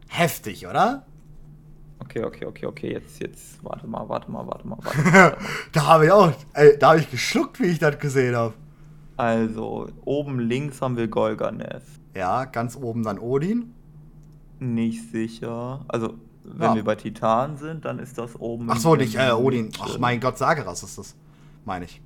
Heftig, 0.09 0.67
oder? 0.67 1.07
Okay, 2.01 2.25
okay, 2.25 2.47
okay, 2.47 2.67
okay. 2.67 2.93
Jetzt, 2.95 3.21
jetzt, 3.21 3.63
warte 3.63 3.87
mal, 3.87 4.09
warte 4.09 4.29
mal, 4.33 4.45
warte 4.49 4.67
mal, 4.67 4.79
warte 4.79 4.91
mal. 4.91 5.05
Warte 5.05 5.13
mal. 5.13 5.47
da 5.71 5.87
habe 5.87 6.07
ich 6.07 6.11
auch, 6.11 6.33
ey, 6.55 6.77
da 6.77 6.89
habe 6.89 6.99
ich 6.99 7.09
geschluckt, 7.09 7.61
wie 7.61 7.67
ich 7.67 7.79
das 7.79 8.01
gesehen 8.01 8.35
habe. 8.35 8.55
Also, 9.17 9.91
oben 10.05 10.41
links 10.41 10.83
haben 10.83 10.97
wir 10.97 11.07
Golganev. 11.07 12.00
Ja, 12.15 12.45
ganz 12.45 12.77
oben 12.77 13.03
dann 13.03 13.19
Odin. 13.19 13.73
Nicht 14.59 15.11
sicher. 15.11 15.85
Also, 15.89 16.15
wenn 16.45 16.71
Ja. 16.71 16.75
wir 16.75 16.85
bei 16.85 16.97
Titan 16.97 17.57
sind, 17.57 17.85
dann 17.85 17.99
ist 17.99 18.19
das 18.19 18.39
oben. 18.39 18.69
Ach 18.71 18.77
so, 18.79 18.97
nicht 18.97 19.17
äh, 19.17 19.31
Odin. 19.33 19.71
Ach 19.81 19.99
mein 19.99 20.21
Gott, 20.21 20.39
Sageras 20.39 20.83
ist 20.83 20.99
das. 20.99 21.15
Meine 21.65 21.85
ich. 21.85 22.01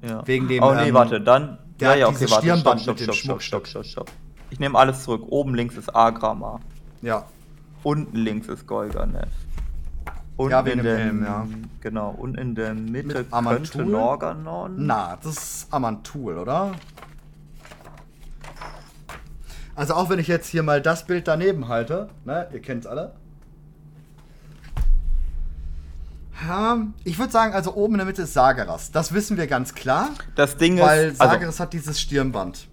Ja. 0.00 0.24
wegen 0.28 0.46
dem, 0.46 0.62
Oh 0.62 0.72
nee, 0.74 0.88
ähm, 0.88 0.94
warte, 0.94 1.20
dann. 1.20 1.58
der 1.80 1.90
Ja, 1.90 1.96
ja, 1.96 2.06
okay, 2.06 2.14
warte. 2.20 2.28
Stopp, 2.28 2.40
Stirnband 2.42 2.80
stopp, 2.82 2.98
stopp, 3.00 3.14
stopp, 3.16 3.42
stopp, 3.42 3.66
stopp, 3.66 3.84
stopp. 3.84 4.10
Ich 4.50 4.60
nehme 4.60 4.78
alles 4.78 5.02
zurück. 5.02 5.24
Oben 5.28 5.54
links 5.56 5.76
ist 5.76 5.94
Agrama. 5.94 6.60
Ja. 7.02 7.24
Unten 7.82 8.16
links 8.16 8.46
ist 8.48 8.66
Golganev. 8.68 9.28
Und 10.36 10.50
Ja, 10.52 10.64
wegen 10.64 10.78
in 10.78 10.84
dem 10.84 10.84
der, 10.84 10.98
Helm, 10.98 11.24
ja. 11.24 11.46
Genau, 11.80 12.10
und 12.10 12.38
in 12.38 12.54
der 12.54 12.74
Mitte 12.74 13.24
Mit 13.24 13.30
könnte? 13.30 13.84
Norganon. 13.84 14.74
Na, 14.86 15.16
das 15.20 15.36
ist 15.36 15.66
Amantul, 15.74 16.38
oder? 16.38 16.72
Also 19.78 19.94
auch 19.94 20.10
wenn 20.10 20.18
ich 20.18 20.26
jetzt 20.26 20.48
hier 20.48 20.64
mal 20.64 20.82
das 20.82 21.06
Bild 21.06 21.28
daneben 21.28 21.68
halte, 21.68 22.08
ne, 22.24 22.48
ihr 22.52 22.60
kennt's 22.60 22.84
alle. 22.84 23.12
Ja, 26.48 26.78
ich 27.04 27.16
würde 27.16 27.30
sagen, 27.30 27.54
also 27.54 27.74
oben 27.76 27.94
in 27.94 27.98
der 27.98 28.06
Mitte 28.06 28.22
ist 28.22 28.32
Sageras. 28.34 28.90
Das 28.90 29.12
wissen 29.14 29.36
wir 29.36 29.46
ganz 29.46 29.76
klar, 29.76 30.10
Das 30.34 30.56
Ding 30.56 30.80
weil 30.80 31.10
ist. 31.10 31.20
Also, 31.20 31.32
Sageras 31.34 31.60
hat 31.60 31.72
dieses 31.72 32.00
Stirnband. 32.00 32.66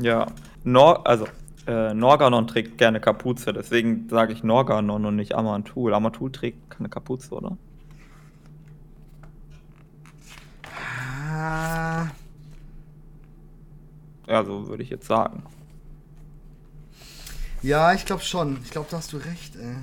ja. 0.00 0.26
Nor 0.64 1.06
also, 1.06 1.26
äh, 1.66 1.92
Norganon 1.92 2.46
trägt 2.46 2.78
gerne 2.78 3.00
Kapuze, 3.00 3.52
deswegen 3.52 4.08
sage 4.08 4.32
ich 4.32 4.42
Norganon 4.42 5.04
und 5.04 5.16
nicht 5.16 5.34
Amantul. 5.34 5.92
Amantul 5.92 6.32
trägt 6.32 6.70
keine 6.70 6.88
Kapuze, 6.88 7.34
oder? 7.34 7.56
Ah, 11.30 12.06
Ja, 14.26 14.42
so 14.44 14.68
würde 14.68 14.82
ich 14.82 14.90
jetzt 14.90 15.06
sagen. 15.06 15.42
Ja, 17.62 17.92
ich 17.92 18.04
glaube 18.06 18.22
schon. 18.22 18.58
Ich 18.64 18.70
glaube, 18.70 18.88
da 18.90 18.98
hast 18.98 19.12
du 19.12 19.18
recht, 19.18 19.56
ey. 19.56 19.76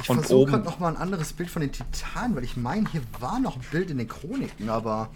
Ich 0.00 0.06
versuche 0.06 0.50
gerade 0.50 0.64
noch 0.64 0.80
mal 0.80 0.88
ein 0.88 0.96
anderes 0.96 1.32
Bild 1.32 1.50
von 1.50 1.62
den 1.62 1.72
Titanen, 1.72 2.34
weil 2.34 2.44
ich 2.44 2.56
meine, 2.56 2.88
hier 2.90 3.02
war 3.20 3.38
noch 3.38 3.56
ein 3.56 3.62
Bild 3.70 3.90
in 3.90 3.98
den 3.98 4.08
Chroniken, 4.08 4.68
aber. 4.68 5.10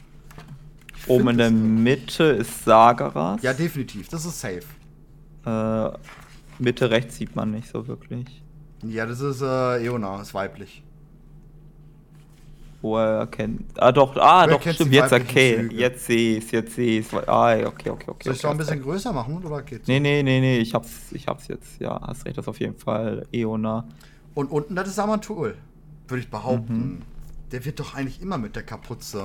Oben 1.06 1.28
in 1.28 1.38
der. 1.38 1.50
Mitte 1.50 2.24
ist 2.24 2.64
Sagaras. 2.64 3.42
Ja, 3.42 3.52
definitiv. 3.52 4.08
Das 4.08 4.24
ist 4.24 4.40
safe. 4.40 4.62
Äh, 5.44 5.98
Mitte 6.58 6.90
rechts 6.90 7.16
sieht 7.16 7.34
man 7.34 7.50
nicht 7.50 7.68
so 7.68 7.86
wirklich. 7.88 8.42
Ja, 8.82 9.06
das 9.06 9.20
ist 9.20 9.40
äh, 9.40 9.84
Eona, 9.84 10.20
ist 10.20 10.34
weiblich. 10.34 10.82
Wo 12.80 12.96
er 12.96 13.20
erkennt. 13.20 13.62
Ah, 13.76 13.90
doch, 13.90 14.16
ah, 14.16 14.46
doch, 14.46 14.60
stimmt. 14.62 14.92
Jetzt 14.92 15.12
okay. 15.12 15.56
Züge. 15.56 15.74
Jetzt 15.74 16.06
sehe 16.06 16.38
ich's, 16.38 16.50
jetzt 16.52 16.74
sehe 16.76 17.00
ich's. 17.00 17.12
Ah, 17.12 17.54
okay, 17.54 17.90
okay, 17.90 17.90
okay. 17.90 17.94
Soll 17.94 18.10
ich 18.10 18.26
okay, 18.26 18.30
es 18.30 18.42
noch 18.44 18.50
ein 18.52 18.58
bisschen 18.58 18.82
größer 18.82 19.12
machen 19.12 19.44
oder 19.44 19.62
geht's? 19.62 19.88
Nee, 19.88 19.98
nee, 19.98 20.22
nee, 20.22 20.40
nee, 20.40 20.58
ich 20.58 20.74
hab's, 20.74 21.10
ich 21.10 21.26
hab's 21.26 21.48
jetzt. 21.48 21.80
Ja, 21.80 22.00
hast 22.06 22.24
recht, 22.24 22.38
das 22.38 22.44
ist 22.44 22.48
auf 22.48 22.60
jeden 22.60 22.78
Fall 22.78 23.26
Eona. 23.32 23.84
Und 24.34 24.52
unten, 24.52 24.76
das 24.76 24.88
ist 24.88 24.98
Amantul. 25.00 25.56
Würde 26.06 26.20
ich 26.20 26.30
behaupten. 26.30 26.78
Mhm. 26.78 27.02
Der 27.50 27.64
wird 27.64 27.80
doch 27.80 27.94
eigentlich 27.94 28.22
immer 28.22 28.38
mit 28.38 28.54
der 28.54 28.62
Kapuze. 28.62 29.24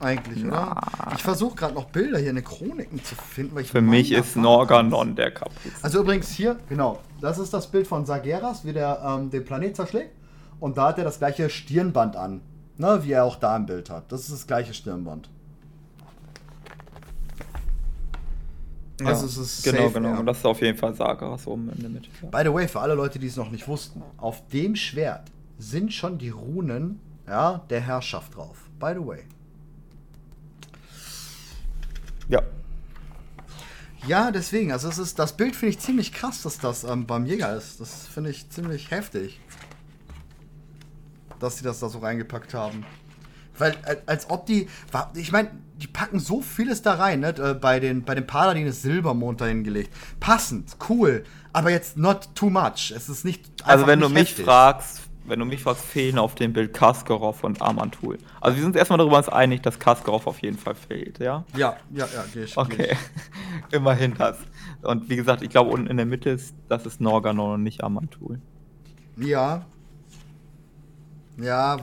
Eigentlich, 0.00 0.44
oder? 0.44 0.76
Na. 0.76 1.12
Ich 1.14 1.22
versuche 1.22 1.56
gerade 1.56 1.74
noch 1.74 1.86
Bilder 1.86 2.18
hier 2.18 2.30
in 2.30 2.36
den 2.36 2.44
Chroniken 2.44 3.02
zu 3.02 3.14
finden, 3.14 3.54
weil 3.54 3.62
ich 3.62 3.70
Für 3.70 3.80
mich 3.80 4.12
ist 4.12 4.36
Norganon 4.36 5.16
der 5.16 5.30
Kapuze. 5.30 5.70
Also 5.82 6.00
übrigens 6.00 6.28
hier, 6.28 6.56
genau, 6.68 7.00
das 7.20 7.38
ist 7.38 7.52
das 7.52 7.68
Bild 7.68 7.86
von 7.86 8.04
Sageras, 8.06 8.64
wie 8.64 8.72
der 8.72 9.00
ähm, 9.04 9.30
den 9.30 9.44
Planet 9.44 9.74
zerschlägt. 9.74 10.17
Und 10.60 10.76
da 10.76 10.88
hat 10.88 10.98
er 10.98 11.04
das 11.04 11.18
gleiche 11.18 11.50
Stirnband 11.50 12.16
an, 12.16 12.40
ne, 12.76 13.00
wie 13.02 13.12
er 13.12 13.24
auch 13.24 13.36
da 13.36 13.56
im 13.56 13.66
Bild 13.66 13.90
hat. 13.90 14.10
Das 14.10 14.22
ist 14.22 14.32
das 14.32 14.46
gleiche 14.46 14.74
Stirnband. 14.74 15.30
also 19.04 19.26
es 19.26 19.36
ist 19.36 19.62
genau, 19.62 19.82
safe, 19.82 19.94
genau. 19.94 20.08
ja. 20.10 20.18
Und 20.18 20.26
das 20.26 20.38
ist 20.38 20.44
auf 20.44 20.60
jeden 20.60 20.76
Fall 20.76 20.94
Sagaras 20.94 21.46
oben 21.46 21.70
in 21.70 21.80
der 21.80 21.90
Mitte. 21.90 22.08
Ja. 22.22 22.28
By 22.30 22.48
the 22.48 22.52
way, 22.52 22.66
für 22.66 22.80
alle 22.80 22.94
Leute, 22.94 23.18
die 23.18 23.28
es 23.28 23.36
noch 23.36 23.50
nicht 23.50 23.68
wussten, 23.68 24.02
auf 24.16 24.46
dem 24.48 24.74
Schwert 24.74 25.30
sind 25.58 25.92
schon 25.92 26.18
die 26.18 26.30
Runen 26.30 27.00
ja, 27.26 27.62
der 27.70 27.80
Herrschaft 27.80 28.36
drauf. 28.36 28.68
By 28.78 28.92
the 28.94 29.06
way. 29.06 29.24
ja. 32.28 32.42
Ja, 34.06 34.30
deswegen, 34.30 34.70
also 34.72 34.88
es 34.88 34.96
ist, 34.96 35.18
das 35.18 35.36
Bild 35.36 35.56
finde 35.56 35.70
ich 35.70 35.80
ziemlich 35.80 36.12
krass, 36.12 36.42
dass 36.42 36.58
das 36.58 36.84
ähm, 36.84 37.04
beim 37.06 37.26
Jäger 37.26 37.54
ist. 37.56 37.80
Das 37.80 38.06
finde 38.06 38.30
ich 38.30 38.48
ziemlich 38.48 38.90
heftig. 38.90 39.40
Dass 41.40 41.58
sie 41.58 41.64
das 41.64 41.80
da 41.80 41.88
so 41.88 41.98
reingepackt 41.98 42.54
haben. 42.54 42.84
Weil, 43.58 43.72
äh, 43.84 43.96
als 44.06 44.30
ob 44.30 44.46
die, 44.46 44.68
ich 45.14 45.32
meine, 45.32 45.50
die 45.76 45.86
packen 45.88 46.18
so 46.20 46.40
vieles 46.42 46.82
da 46.82 46.94
rein, 46.94 47.20
ne? 47.20 47.28
Äh, 47.36 47.54
Bei 47.54 47.80
den, 47.80 48.04
bei 48.04 48.14
den 48.14 48.26
Paladin 48.26 48.66
ist 48.66 48.82
Silbermond 48.82 49.40
dahin 49.40 49.64
gelegt. 49.64 49.92
Passend, 50.20 50.76
cool, 50.88 51.24
aber 51.52 51.70
jetzt 51.70 51.96
not 51.96 52.28
too 52.34 52.50
much. 52.50 52.92
Es 52.94 53.08
ist 53.08 53.24
nicht. 53.24 53.44
Also 53.64 53.86
wenn 53.86 54.00
du 54.00 54.06
nicht 54.08 54.14
mich 54.14 54.28
heftig. 54.30 54.44
fragst, 54.44 55.00
wenn 55.26 55.40
du 55.40 55.44
mich 55.44 55.62
fragst, 55.62 55.84
fehlen 55.84 56.18
auf 56.18 56.34
dem 56.36 56.52
Bild 56.52 56.72
Kaskarov 56.72 57.42
und 57.44 57.60
Amantul. 57.60 58.18
Also 58.40 58.56
wir 58.56 58.62
sind 58.62 58.70
uns 58.70 58.76
erstmal 58.78 58.98
darüber 58.98 59.18
uns 59.18 59.28
einig, 59.28 59.62
dass 59.62 59.78
Kaskarov 59.78 60.26
auf 60.26 60.38
jeden 60.40 60.56
Fall 60.58 60.74
fehlt, 60.74 61.18
ja? 61.18 61.44
Ja, 61.56 61.76
ja, 61.90 62.06
ja, 62.14 62.24
geh 62.32 62.44
ich. 62.44 62.56
Okay, 62.56 62.96
immerhin 63.72 64.14
das. 64.14 64.38
Und 64.82 65.08
wie 65.10 65.16
gesagt, 65.16 65.42
ich 65.42 65.50
glaube 65.50 65.70
unten 65.70 65.88
in 65.88 65.96
der 65.96 66.06
Mitte 66.06 66.30
ist, 66.30 66.54
das 66.68 66.86
ist 66.86 67.00
Norganon 67.00 67.54
und 67.54 67.62
nicht 67.64 67.82
Amantul. 67.84 68.40
ich. 69.18 69.26
Ja. 69.26 69.66
Ja, 71.40 71.78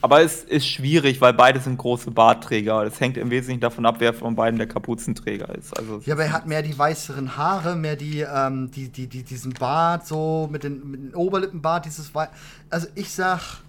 Aber 0.00 0.20
es 0.22 0.42
ist 0.42 0.66
schwierig, 0.66 1.20
weil 1.20 1.32
beide 1.32 1.60
sind 1.60 1.78
große 1.78 2.10
Bartträger. 2.10 2.82
Es 2.82 3.00
hängt 3.00 3.16
im 3.16 3.30
Wesentlichen 3.30 3.60
davon 3.60 3.86
ab, 3.86 3.96
wer 4.00 4.12
von 4.12 4.34
beiden 4.34 4.58
der 4.58 4.66
Kapuzenträger 4.66 5.54
ist. 5.54 5.76
Also 5.78 6.02
Ja, 6.04 6.14
aber 6.14 6.24
er 6.24 6.32
hat 6.32 6.46
mehr 6.48 6.62
die 6.62 6.76
weißeren 6.76 7.36
Haare, 7.36 7.76
mehr 7.76 7.94
die, 7.94 8.20
ähm, 8.20 8.70
die, 8.72 8.88
die, 8.88 9.06
die, 9.06 9.22
diesen 9.22 9.52
Bart, 9.52 10.06
so 10.06 10.48
mit 10.50 10.64
den, 10.64 10.90
mit 10.90 11.00
den 11.00 11.14
Oberlippenbart, 11.14 11.84
dieses 11.86 12.12
Wei 12.16 12.28
Also 12.68 12.88
ich 12.96 13.12
sag. 13.12 13.60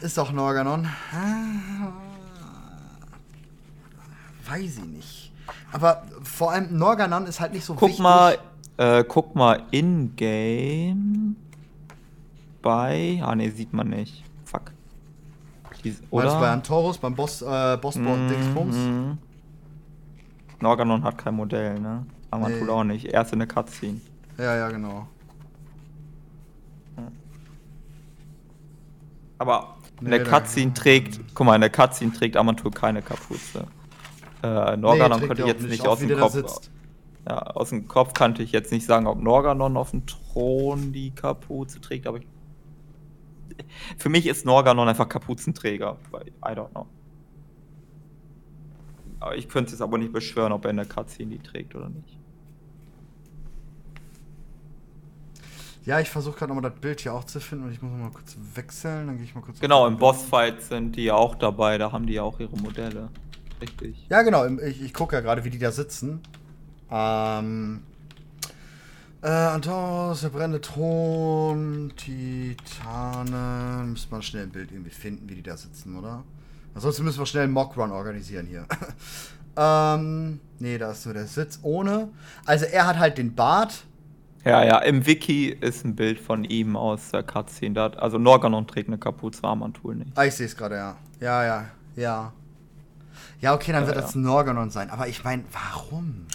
Ist 0.00 0.18
doch 0.18 0.32
Norganon. 0.32 0.88
Weiß 4.48 4.78
ich 4.78 4.84
nicht. 4.84 5.32
Aber 5.70 6.02
vor 6.24 6.50
allem 6.50 6.76
Norganon 6.76 7.26
ist 7.26 7.38
halt 7.38 7.52
nicht 7.52 7.64
so 7.64 7.74
Guck 7.74 7.90
wichtig. 7.90 8.02
mal, 8.02 8.38
äh, 8.76 9.04
guck 9.06 9.36
mal 9.36 9.62
in-game 9.70 11.36
bei. 12.62 13.20
Ah 13.24 13.34
ne, 13.34 13.50
sieht 13.50 13.72
man 13.72 13.88
nicht. 13.88 14.24
Fuck. 14.44 14.72
Die, 15.84 15.90
Meinst 15.90 16.02
oder? 16.10 16.34
du 16.34 16.40
bei 16.40 16.50
Antorus, 16.50 16.98
beim 16.98 17.14
Boss, 17.14 17.42
äh, 17.42 17.78
Bossborn 17.80 18.28
Dingsbums? 18.28 18.76
Mhm. 18.76 19.18
Norganon 20.60 21.02
hat 21.04 21.16
kein 21.16 21.34
Modell, 21.34 21.78
ne? 21.80 22.04
Amantul 22.30 22.64
Nee. 22.66 22.68
auch 22.70 22.84
nicht. 22.84 23.06
Erst 23.06 23.32
in 23.32 23.38
der 23.38 23.48
Cutscene. 23.48 24.00
Ja, 24.38 24.56
ja, 24.56 24.68
genau. 24.70 25.08
Aber 29.38 29.76
in 30.00 30.08
Nee, 30.08 30.18
der 30.18 30.24
Cutscene 30.24 30.74
trägt, 30.74 31.20
guck 31.34 31.46
mal, 31.46 31.54
in 31.54 31.62
der 31.62 31.70
Cutscene 31.70 32.12
trägt 32.12 32.36
Amantul 32.36 32.70
keine 32.70 33.00
Kapuze. 33.00 33.66
Äh, 34.42 34.76
Norganon 34.76 35.18
trägt 35.18 35.28
könnte 35.28 35.42
ich 35.42 35.48
jetzt 35.48 35.62
nicht 35.62 35.86
auch 35.86 35.92
aus 35.92 36.00
dem 36.00 36.18
Kopf. 36.18 36.60
Ja, 37.28 37.38
aus 37.38 37.68
dem 37.70 37.86
Kopf 37.86 38.14
kannte 38.14 38.42
ich 38.42 38.52
jetzt 38.52 38.72
nicht 38.72 38.86
sagen, 38.86 39.06
ob 39.06 39.20
Norganon 39.20 39.76
auf 39.76 39.90
dem 39.90 40.06
Thron 40.06 40.92
die 40.92 41.10
Kapuze 41.10 41.80
trägt, 41.80 42.06
aber 42.06 42.18
ich, 42.18 42.26
für 43.98 44.08
mich 44.08 44.26
ist 44.26 44.44
Norganon 44.44 44.88
einfach 44.88 45.08
Kapuzenträger. 45.08 45.96
I 46.44 46.50
don't 46.50 46.70
know. 46.70 46.86
Aber 49.20 49.36
ich 49.36 49.48
könnte 49.48 49.74
es 49.74 49.82
aber 49.82 49.98
nicht 49.98 50.12
beschwören, 50.12 50.52
ob 50.52 50.64
er 50.64 50.70
in 50.70 50.78
der 50.78 50.86
Cutscene 50.86 51.36
die 51.36 51.42
trägt 51.42 51.74
oder 51.74 51.90
nicht. 51.90 52.18
Ja, 55.84 55.98
ich 55.98 56.10
versuche 56.10 56.38
gerade 56.38 56.54
nochmal 56.54 56.70
das 56.70 56.80
Bild 56.80 57.00
hier 57.00 57.14
auch 57.14 57.24
zu 57.24 57.40
finden 57.40 57.64
und 57.64 57.72
ich 57.72 57.80
muss 57.80 57.90
mal 57.92 58.10
kurz 58.10 58.36
wechseln, 58.54 59.06
dann 59.06 59.16
gehe 59.16 59.24
ich 59.24 59.34
mal 59.34 59.40
kurz. 59.40 59.60
Genau, 59.60 59.86
im 59.86 59.96
Bossfight 59.96 60.62
sind 60.62 60.96
die 60.96 61.10
auch 61.10 61.34
dabei, 61.34 61.78
da 61.78 61.90
haben 61.90 62.06
die 62.06 62.14
ja 62.14 62.22
auch 62.22 62.38
ihre 62.38 62.56
Modelle. 62.56 63.08
Richtig. 63.60 64.06
Ja, 64.08 64.22
genau, 64.22 64.46
ich, 64.46 64.82
ich 64.82 64.94
gucke 64.94 65.16
ja 65.16 65.20
gerade, 65.20 65.44
wie 65.44 65.50
die 65.50 65.58
da 65.58 65.70
sitzen. 65.70 66.20
Ähm. 66.90 67.82
Äh, 69.22 69.28
Antos, 69.28 70.22
der 70.22 70.30
brennende 70.30 70.62
Thron, 70.62 71.92
Titanen. 71.94 73.90
Müsste 73.90 74.10
man 74.10 74.22
schnell 74.22 74.44
ein 74.44 74.50
Bild 74.50 74.72
irgendwie 74.72 74.90
finden, 74.90 75.28
wie 75.28 75.34
die 75.34 75.42
da 75.42 75.58
sitzen, 75.58 75.98
oder? 75.98 76.24
Ansonsten 76.74 77.04
müssen 77.04 77.18
wir 77.18 77.26
schnell 77.26 77.44
einen 77.44 77.52
Mockrun 77.52 77.90
organisieren 77.90 78.46
hier. 78.46 78.64
ähm, 79.58 80.40
nee, 80.58 80.78
da 80.78 80.92
ist 80.92 81.04
nur 81.04 81.12
der 81.12 81.26
Sitz 81.26 81.58
ohne. 81.62 82.08
Also 82.46 82.64
er 82.64 82.86
hat 82.86 82.98
halt 82.98 83.18
den 83.18 83.34
Bart. 83.34 83.84
Ja, 84.46 84.64
ja, 84.64 84.78
im 84.78 85.04
Wiki 85.04 85.48
ist 85.48 85.84
ein 85.84 85.96
Bild 85.96 86.18
von 86.18 86.44
ihm 86.44 86.74
aus 86.74 87.10
der 87.10 87.22
Cutscene. 87.22 87.74
Da 87.74 87.88
also 87.88 88.16
Norganon 88.16 88.66
trägt 88.66 88.88
eine 88.88 88.96
Kapuze, 88.96 89.44
Armantul 89.44 89.96
nicht. 89.96 90.12
Ah, 90.14 90.24
ich 90.24 90.34
sehe 90.34 90.46
es 90.46 90.56
gerade, 90.56 90.76
ja. 90.76 90.96
Ja, 91.20 91.44
ja, 91.44 91.64
ja. 91.94 92.32
Ja, 93.42 93.52
okay, 93.52 93.72
dann 93.72 93.82
ja, 93.82 93.88
wird 93.88 93.96
ja. 93.96 94.02
das 94.02 94.14
Norganon 94.14 94.70
sein. 94.70 94.88
Aber 94.88 95.08
ich 95.08 95.24
meine, 95.24 95.44
warum? 95.52 96.26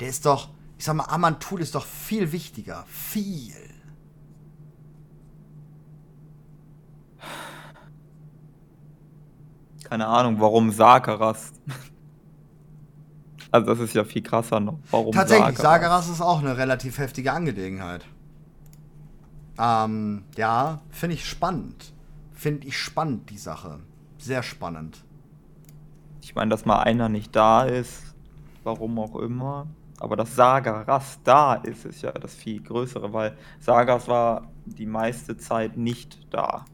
Der 0.00 0.08
ist 0.08 0.26
doch, 0.26 0.48
ich 0.78 0.84
sag 0.84 0.94
mal, 0.94 1.04
Amantul 1.04 1.60
ist 1.60 1.74
doch 1.74 1.84
viel 1.84 2.32
wichtiger. 2.32 2.84
Viel. 2.88 3.54
Keine 9.84 10.06
Ahnung, 10.06 10.40
warum 10.40 10.70
Sakaras. 10.70 11.52
Also 13.52 13.66
das 13.66 13.80
ist 13.80 13.94
ja 13.94 14.04
viel 14.04 14.22
krasser 14.22 14.60
noch. 14.60 14.78
Warum 14.92 15.12
Tatsächlich, 15.12 15.58
Sagaras? 15.58 16.08
Ist 16.08 16.20
auch 16.20 16.38
eine 16.38 16.56
relativ 16.56 16.98
heftige 16.98 17.32
Angelegenheit. 17.32 18.06
Ähm, 19.58 20.22
ja, 20.36 20.80
finde 20.90 21.14
ich 21.14 21.28
spannend. 21.28 21.92
Finde 22.32 22.68
ich 22.68 22.78
spannend, 22.78 23.28
die 23.28 23.38
Sache. 23.38 23.80
Sehr 24.18 24.44
spannend. 24.44 25.04
Ich 26.22 26.36
meine, 26.36 26.50
dass 26.50 26.64
mal 26.64 26.78
einer 26.78 27.08
nicht 27.08 27.34
da 27.34 27.64
ist, 27.64 28.14
warum 28.62 28.98
auch 29.00 29.16
immer. 29.16 29.66
Aber 30.00 30.16
dass 30.16 30.34
Sagaras 30.34 31.20
da 31.24 31.54
ist, 31.54 31.84
ist 31.84 32.02
ja 32.02 32.10
das 32.10 32.34
viel 32.34 32.62
größere, 32.62 33.12
weil 33.12 33.36
Sagas 33.60 34.08
war 34.08 34.50
die 34.64 34.86
meiste 34.86 35.36
Zeit 35.36 35.76
nicht 35.76 36.18
da. 36.30 36.64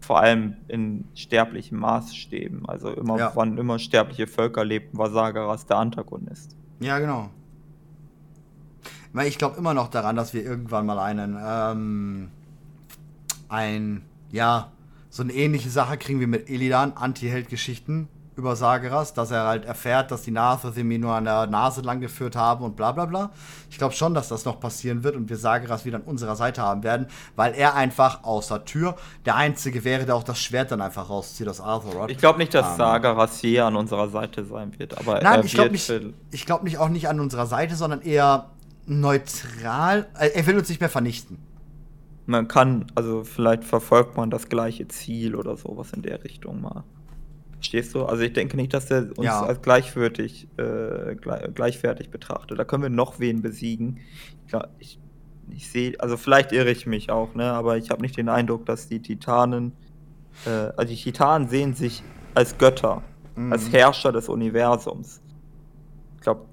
Vor 0.00 0.20
allem 0.20 0.56
in 0.66 1.04
sterblichen 1.14 1.78
Maßstäben. 1.78 2.66
Also 2.66 2.90
immer, 2.92 3.18
ja. 3.18 3.32
wann 3.34 3.58
immer 3.58 3.78
sterbliche 3.78 4.26
Völker 4.26 4.64
lebten, 4.64 4.96
war 4.96 5.10
Sagaras 5.10 5.66
der 5.66 5.76
Antagonist. 5.76 6.56
Ja, 6.80 6.98
genau. 6.98 7.28
Weil 9.12 9.28
ich 9.28 9.36
glaube 9.36 9.58
immer 9.58 9.74
noch 9.74 9.88
daran, 9.88 10.16
dass 10.16 10.32
wir 10.32 10.42
irgendwann 10.42 10.86
mal 10.86 10.98
einen, 10.98 11.36
ähm, 11.38 12.30
ein, 13.50 14.02
ja, 14.32 14.72
so 15.10 15.22
eine 15.22 15.34
ähnliche 15.34 15.68
Sache 15.68 15.98
kriegen 15.98 16.20
wie 16.20 16.26
mit 16.26 16.48
Illidan, 16.48 16.94
Anti-Held-Geschichten 16.94 18.08
über 18.40 18.56
Sageras, 18.56 19.12
dass 19.12 19.30
er 19.30 19.44
halt 19.44 19.66
erfährt, 19.66 20.10
dass 20.10 20.22
die 20.22 20.30
Narthothem 20.30 20.90
ihn 20.90 21.02
nur 21.02 21.14
an 21.14 21.24
der 21.24 21.46
Nase 21.46 21.82
lang 21.82 22.00
geführt 22.00 22.36
haben 22.36 22.64
und 22.64 22.74
bla 22.74 22.92
bla 22.92 23.04
bla. 23.04 23.30
Ich 23.70 23.78
glaube 23.78 23.94
schon, 23.94 24.14
dass 24.14 24.28
das 24.28 24.46
noch 24.46 24.58
passieren 24.58 25.04
wird 25.04 25.14
und 25.14 25.28
wir 25.28 25.36
Sageras 25.36 25.84
wieder 25.84 25.98
an 25.98 26.02
unserer 26.02 26.36
Seite 26.36 26.62
haben 26.62 26.82
werden, 26.82 27.06
weil 27.36 27.52
er 27.54 27.74
einfach 27.74 28.24
außer 28.24 28.64
Tür 28.64 28.96
der 29.26 29.36
Einzige 29.36 29.84
wäre, 29.84 30.06
der 30.06 30.16
auch 30.16 30.24
das 30.24 30.40
Schwert 30.40 30.72
dann 30.72 30.80
einfach 30.80 31.10
rauszieht 31.10 31.48
aus 31.48 31.60
Arthur 31.60 32.08
Ich 32.08 32.18
glaube 32.18 32.38
nicht, 32.38 32.54
dass 32.54 32.70
ähm, 32.70 32.76
Sageras 32.78 33.38
hier 33.38 33.66
an 33.66 33.76
unserer 33.76 34.08
Seite 34.08 34.44
sein 34.44 34.76
wird, 34.78 34.98
aber 34.98 35.20
Nein, 35.22 35.44
ich 35.44 35.52
glaube 35.52 35.70
nicht, 35.70 35.92
ich 36.30 36.46
glaube 36.46 36.64
nicht 36.64 36.78
auch 36.78 36.88
nicht 36.88 37.08
an 37.08 37.20
unserer 37.20 37.46
Seite, 37.46 37.76
sondern 37.76 38.00
eher 38.00 38.50
neutral. 38.86 40.08
Äh, 40.18 40.30
er 40.34 40.46
will 40.46 40.56
uns 40.56 40.68
nicht 40.70 40.80
mehr 40.80 40.90
vernichten. 40.90 41.38
Man 42.24 42.48
kann, 42.48 42.86
also 42.94 43.24
vielleicht 43.24 43.64
verfolgt 43.64 44.16
man 44.16 44.30
das 44.30 44.48
gleiche 44.48 44.88
Ziel 44.88 45.34
oder 45.34 45.56
sowas 45.56 45.92
in 45.92 46.02
der 46.02 46.22
Richtung 46.24 46.60
mal. 46.60 46.84
Verstehst 47.60 47.94
du? 47.94 48.06
Also 48.06 48.22
ich 48.22 48.32
denke 48.32 48.56
nicht, 48.56 48.72
dass 48.72 48.90
er 48.90 49.10
uns 49.18 49.26
ja. 49.26 49.42
als 49.42 49.60
gleichwertig, 49.60 50.48
äh, 50.56 51.14
gleichwertig 51.14 52.08
betrachtet. 52.08 52.58
Da 52.58 52.64
können 52.64 52.82
wir 52.82 52.88
noch 52.88 53.20
wen 53.20 53.42
besiegen. 53.42 54.00
Ich, 54.46 54.54
ich, 54.78 54.98
ich 55.50 55.70
sehe, 55.70 56.00
also 56.00 56.16
vielleicht 56.16 56.52
irre 56.52 56.70
ich 56.70 56.86
mich 56.86 57.10
auch, 57.10 57.34
ne? 57.34 57.52
Aber 57.52 57.76
ich 57.76 57.90
habe 57.90 58.00
nicht 58.00 58.16
den 58.16 58.30
Eindruck, 58.30 58.64
dass 58.64 58.88
die 58.88 59.02
Titanen, 59.02 59.72
äh, 60.46 60.72
also 60.74 60.86
die 60.86 60.96
Titanen 60.96 61.48
sehen 61.48 61.74
sich 61.74 62.02
als 62.34 62.56
Götter, 62.56 63.02
mhm. 63.36 63.52
als 63.52 63.70
Herrscher 63.70 64.10
des 64.10 64.30
Universums. 64.30 65.20
Ich 66.16 66.22
glaube, 66.22 66.46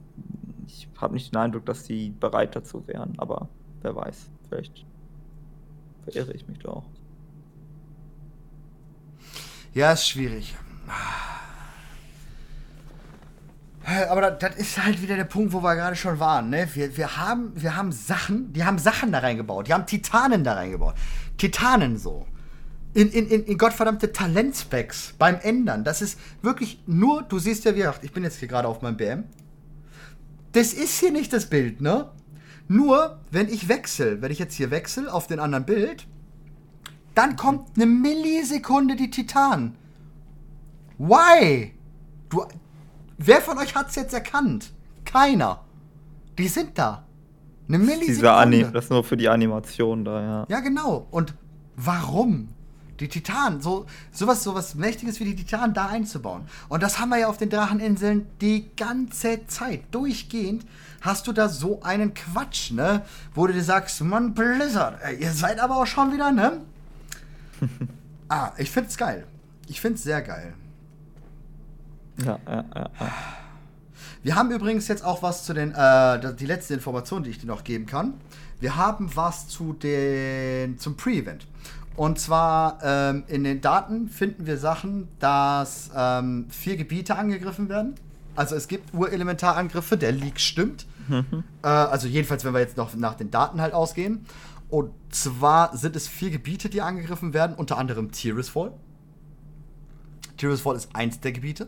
ich 0.65 0.89
habe 0.97 1.13
nicht 1.13 1.33
den 1.33 1.39
Eindruck, 1.39 1.65
dass 1.65 1.85
sie 1.85 2.09
bereit 2.19 2.53
dazu 2.53 2.85
wären, 2.85 3.13
aber 3.17 3.47
wer 3.81 3.95
weiß, 3.95 4.29
vielleicht 4.49 4.85
verirre 6.03 6.33
ich 6.33 6.45
mich 6.49 6.59
da 6.59 6.69
auch. 6.69 6.85
Ja, 9.73 9.93
ist 9.93 10.05
schwierig. 10.05 10.53
Aber 14.09 14.31
das, 14.31 14.55
ist 14.57 14.83
halt 14.83 15.01
wieder 15.01 15.15
der 15.15 15.23
Punkt, 15.23 15.53
wo 15.53 15.63
wir 15.63 15.75
gerade 15.75 15.95
schon 15.95 16.19
waren. 16.19 16.49
Ne? 16.49 16.67
Wir, 16.73 16.97
wir, 16.97 17.15
haben, 17.15 17.53
wir 17.55 17.77
haben 17.77 17.93
Sachen, 17.93 18.51
die 18.51 18.65
haben 18.65 18.79
Sachen 18.79 19.13
da 19.13 19.19
reingebaut. 19.19 19.67
Die 19.67 19.73
haben 19.73 19.85
Titanen 19.85 20.43
da 20.43 20.53
reingebaut. 20.53 20.95
Titanen 21.37 21.97
so. 21.97 22.27
In, 22.93 23.09
in, 23.11 23.27
in, 23.27 23.45
in 23.45 23.57
gottverdammte 23.57 24.11
Talentspecs 24.11 25.13
beim 25.17 25.39
Ändern. 25.39 25.85
Das 25.85 26.01
ist 26.01 26.19
wirklich 26.41 26.81
nur, 26.85 27.23
du 27.23 27.39
siehst 27.39 27.63
ja, 27.63 27.75
wie 27.75 27.79
gesagt, 27.79 28.03
ich 28.03 28.11
bin 28.11 28.23
jetzt 28.23 28.39
hier 28.39 28.49
gerade 28.49 28.67
auf 28.67 28.81
meinem 28.81 28.97
BM. 28.97 29.23
Das 30.51 30.73
ist 30.73 30.99
hier 30.99 31.11
nicht 31.11 31.31
das 31.31 31.45
Bild, 31.45 31.79
ne? 31.79 32.09
Nur, 32.67 33.19
wenn 33.31 33.47
ich 33.47 33.69
wechsle, 33.69 34.21
wenn 34.21 34.31
ich 34.31 34.39
jetzt 34.39 34.55
hier 34.55 34.71
wechsle 34.71 35.13
auf 35.13 35.27
den 35.27 35.39
anderen 35.39 35.65
Bild, 35.65 36.07
dann 37.15 37.37
kommt 37.37 37.69
eine 37.75 37.85
Millisekunde 37.85 38.97
die 38.97 39.11
Titan. 39.11 39.77
Why? 40.97 41.73
Du, 42.29 42.45
wer 43.17 43.41
von 43.41 43.57
euch 43.57 43.75
hat 43.75 43.89
es 43.89 43.95
jetzt 43.95 44.13
erkannt? 44.13 44.71
Keiner. 45.05 45.61
Die 46.37 46.47
sind 46.47 46.77
da. 46.77 47.05
Eine 47.67 47.79
Millisekunde. 47.79 48.71
das 48.71 48.85
ist 48.85 48.91
nur 48.91 49.03
für 49.03 49.17
die 49.17 49.27
Animation 49.27 50.05
da, 50.05 50.21
ja. 50.21 50.45
Ja, 50.47 50.59
genau. 50.61 51.07
Und 51.11 51.33
warum? 51.75 52.49
Die 52.99 53.09
Titanen, 53.09 53.61
so 53.61 53.85
sowas, 54.11 54.43
sowas 54.43 54.73
Mächtiges 54.73 55.19
wie 55.19 55.25
die 55.25 55.35
Titanen 55.35 55.73
da 55.75 55.87
einzubauen. 55.87 56.45
Und 56.67 56.81
das 56.81 56.97
haben 56.97 57.09
wir 57.09 57.19
ja 57.19 57.27
auf 57.27 57.37
den 57.37 57.49
Dracheninseln 57.49 58.25
die 58.41 58.71
ganze 58.75 59.45
Zeit. 59.45 59.83
Durchgehend 59.91 60.65
hast 61.01 61.27
du 61.27 61.33
da 61.33 61.47
so 61.47 61.81
einen 61.83 62.15
Quatsch, 62.15 62.71
ne? 62.71 63.03
Wo 63.35 63.45
du 63.45 63.53
dir 63.53 63.63
sagst, 63.63 64.01
Mann, 64.01 64.33
Blizzard, 64.33 64.99
ihr 65.19 65.31
seid 65.31 65.59
aber 65.59 65.77
auch 65.77 65.85
schon 65.85 66.11
wieder, 66.11 66.31
ne? 66.31 66.61
ah, 68.29 68.51
ich 68.57 68.71
find's 68.71 68.97
geil. 68.97 69.27
Ich 69.67 69.79
find's 69.79 70.01
sehr 70.01 70.23
geil. 70.23 70.55
Ja, 72.23 72.39
ja, 72.47 72.65
ja. 72.75 72.89
Wir 74.23 74.35
haben 74.35 74.51
übrigens 74.51 74.87
jetzt 74.87 75.05
auch 75.05 75.21
was 75.21 75.45
zu 75.45 75.53
den, 75.53 75.73
äh, 75.73 76.35
die 76.35 76.45
letzte 76.45 76.73
Information, 76.73 77.23
die 77.23 77.29
ich 77.29 77.39
dir 77.39 77.47
noch 77.47 77.63
geben 77.63 77.85
kann. 77.85 78.15
Wir 78.59 78.75
haben 78.75 79.09
was 79.15 79.47
zu 79.47 79.73
den, 79.73 80.79
zum 80.79 80.97
Pre-Event. 80.97 81.45
Und 81.95 82.19
zwar 82.19 82.79
ähm, 82.83 83.23
in 83.27 83.43
den 83.43 83.61
Daten 83.61 84.09
finden 84.09 84.45
wir 84.45 84.57
Sachen, 84.57 85.07
dass 85.19 85.89
ähm, 85.95 86.45
vier 86.49 86.77
Gebiete 86.77 87.15
angegriffen 87.15 87.69
werden. 87.69 87.95
Also 88.35 88.55
es 88.55 88.67
gibt 88.67 88.93
Urelementarangriffe, 88.93 89.97
der 89.97 90.11
Leak 90.11 90.39
stimmt. 90.39 90.85
Mhm. 91.07 91.43
Äh, 91.63 91.67
also 91.67 92.07
jedenfalls, 92.07 92.45
wenn 92.45 92.53
wir 92.53 92.59
jetzt 92.59 92.77
noch 92.77 92.95
nach 92.95 93.15
den 93.15 93.31
Daten 93.31 93.61
halt 93.61 93.73
ausgehen. 93.73 94.25
Und 94.69 94.91
zwar 95.09 95.75
sind 95.75 95.95
es 95.95 96.07
vier 96.07 96.29
Gebiete, 96.29 96.69
die 96.69 96.81
angegriffen 96.81 97.33
werden, 97.33 97.55
unter 97.55 97.77
anderem 97.77 98.11
Tirisfall. 98.11 98.73
Tirisfall 100.37 100.75
ist 100.75 100.95
eins 100.95 101.19
der 101.19 101.31
Gebiete. 101.31 101.67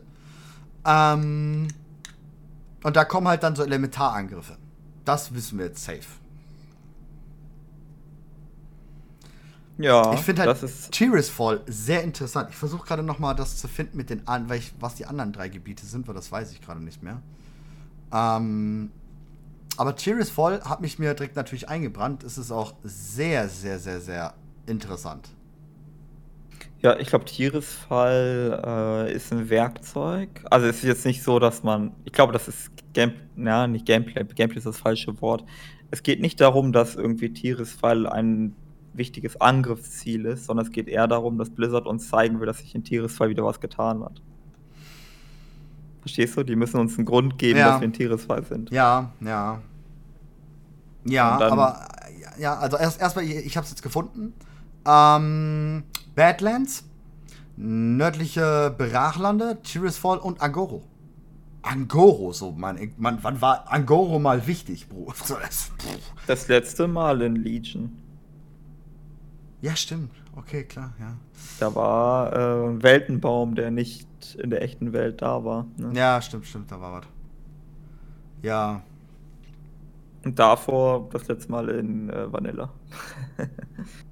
Ähm, 0.86 1.68
und 2.84 2.96
da 2.96 3.06
kommen 3.06 3.28
halt 3.28 3.44
dann 3.44 3.56
so 3.56 3.64
Elementarangriffe. 3.64 4.58
Das 5.06 5.34
wissen 5.34 5.58
wir 5.58 5.66
jetzt 5.66 5.84
safe. 5.84 6.06
Ja, 9.78 10.14
ich 10.14 10.20
finde 10.20 10.42
halt 10.42 10.92
Tears 10.92 11.30
Fall 11.30 11.62
sehr 11.66 12.04
interessant. 12.04 12.50
Ich 12.50 12.58
versuche 12.58 12.86
gerade 12.86 13.02
noch 13.02 13.18
mal 13.18 13.34
das 13.34 13.58
zu 13.58 13.70
finden 13.70 13.96
mit 13.96 14.10
den 14.10 14.28
an, 14.28 14.50
weil 14.50 14.60
ich, 14.60 14.74
was 14.80 14.96
die 14.96 15.06
anderen 15.06 15.32
drei 15.32 15.48
Gebiete 15.48 15.86
sind, 15.86 16.06
weil 16.08 16.16
das 16.16 16.32
weiß 16.32 16.52
ich 16.52 16.62
gerade 16.62 16.82
nicht 16.82 17.02
mehr. 17.02 17.22
Ähm, 18.12 18.92
aber 19.78 19.96
Tears 19.96 20.30
Fall 20.30 20.62
hat 20.66 20.82
mich 20.82 21.00
mir 21.00 21.14
direkt 21.14 21.38
natürlich 21.38 21.70
eingebrannt. 21.70 22.24
Es 22.24 22.38
ist 22.38 22.52
auch 22.52 22.74
sehr, 22.84 23.48
sehr, 23.48 23.80
sehr, 23.80 24.02
sehr 24.02 24.34
interessant. 24.66 25.30
Ja, 26.82 26.98
ich 26.98 27.10
glaube, 27.10 27.26
Tieresfall 27.26 29.08
äh, 29.10 29.14
ist 29.14 29.34
ein 29.34 29.50
Werkzeug. 29.50 30.30
Also 30.50 30.68
es 30.68 30.78
ist 30.78 30.84
jetzt 30.84 31.06
nicht 31.06 31.24
so, 31.24 31.38
dass 31.40 31.62
man. 31.64 31.92
Ich 32.06 32.14
glaube, 32.14 32.32
das 32.32 32.48
ist 32.48 32.72
Game, 32.94 33.14
ja, 33.36 33.68
nicht 33.68 33.86
Gameplay. 33.86 34.24
Gameplay 34.24 34.58
ist 34.60 34.66
das 34.66 34.78
falsche 34.78 35.22
Wort. 35.22 35.44
Es 35.92 36.04
geht 36.04 36.22
nicht 36.22 36.40
darum, 36.40 36.72
dass 36.72 36.96
irgendwie 36.96 37.34
Tieresfall 37.34 38.08
ein 38.08 38.56
wichtiges 38.94 39.40
Angriffsziel 39.42 40.26
ist, 40.26 40.46
sondern 40.46 40.66
es 40.66 40.72
geht 40.72 40.88
eher 40.88 41.08
darum, 41.08 41.38
dass 41.38 41.50
Blizzard 41.50 41.86
uns 41.86 42.10
zeigen 42.10 42.40
will, 42.40 42.48
dass 42.48 42.60
sich 42.60 42.74
in 42.76 42.84
Tieresfall 42.84 43.30
wieder 43.30 43.44
was 43.44 43.60
getan 43.60 44.04
hat. 44.04 44.22
Verstehst 46.02 46.38
du? 46.38 46.44
Die 46.44 46.56
müssen 46.56 46.80
uns 46.80 46.98
einen 46.98 47.06
Grund 47.06 47.38
geben, 47.38 47.60
Ja. 47.60 47.72
dass 47.72 47.82
wir 47.82 47.86
in 47.86 47.94
Tieresfall 47.94 48.44
sind. 48.46 48.72
Ja, 48.72 49.12
ja. 49.20 49.62
Ja, 51.06 51.40
aber 51.42 51.88
ja, 52.38 52.58
also 52.58 52.78
erst 52.78 53.02
erstmal, 53.02 53.26
ich, 53.26 53.36
ich 53.46 53.58
habe 53.58 53.66
es 53.66 53.72
jetzt 53.72 53.82
gefunden. 53.84 54.34
Ähm, 54.86 55.84
Badlands, 56.20 56.84
nördliche 57.56 58.76
Brachlande, 58.78 59.58
Tirisfall 59.64 60.18
und 60.18 60.42
Angoro. 60.42 60.84
Angoro, 61.62 62.34
so, 62.34 62.52
man, 62.52 62.92
man, 62.98 63.20
wann 63.22 63.42
war 63.42 63.72
Angoro 63.72 64.20
mal 64.20 64.46
wichtig, 64.46 64.90
Bro? 64.90 65.14
Das-. 65.30 65.72
Das 66.28 66.50
letzte 66.50 66.90
Mal 66.90 67.22
in 67.22 67.38
Legion. 67.38 67.98
Ja, 69.62 69.78
stimmt. 69.78 70.12
Okay, 70.36 70.66
klar, 70.66 70.94
ja. 71.00 71.16
Da 71.62 71.74
war 71.74 72.34
äh, 72.34 72.68
ein 72.68 72.84
Weltenbaum, 72.84 73.56
der 73.56 73.72
nicht 73.72 74.36
in 74.36 74.50
der 74.50 74.62
echten 74.62 74.92
Welt 74.92 75.22
da 75.22 75.46
war. 75.46 75.68
Ne? 75.78 75.94
Ja, 75.98 76.22
stimmt, 76.22 76.48
stimmt, 76.48 76.70
da 76.70 76.82
war 76.82 77.00
was. 77.00 77.06
Ja, 78.42 78.82
Und 80.26 80.38
davor 80.38 81.08
das 81.14 81.30
letzte 81.30 81.50
Mal 81.50 81.70
in 81.70 82.10
äh, 82.10 82.30
Vanilla. 82.30 82.74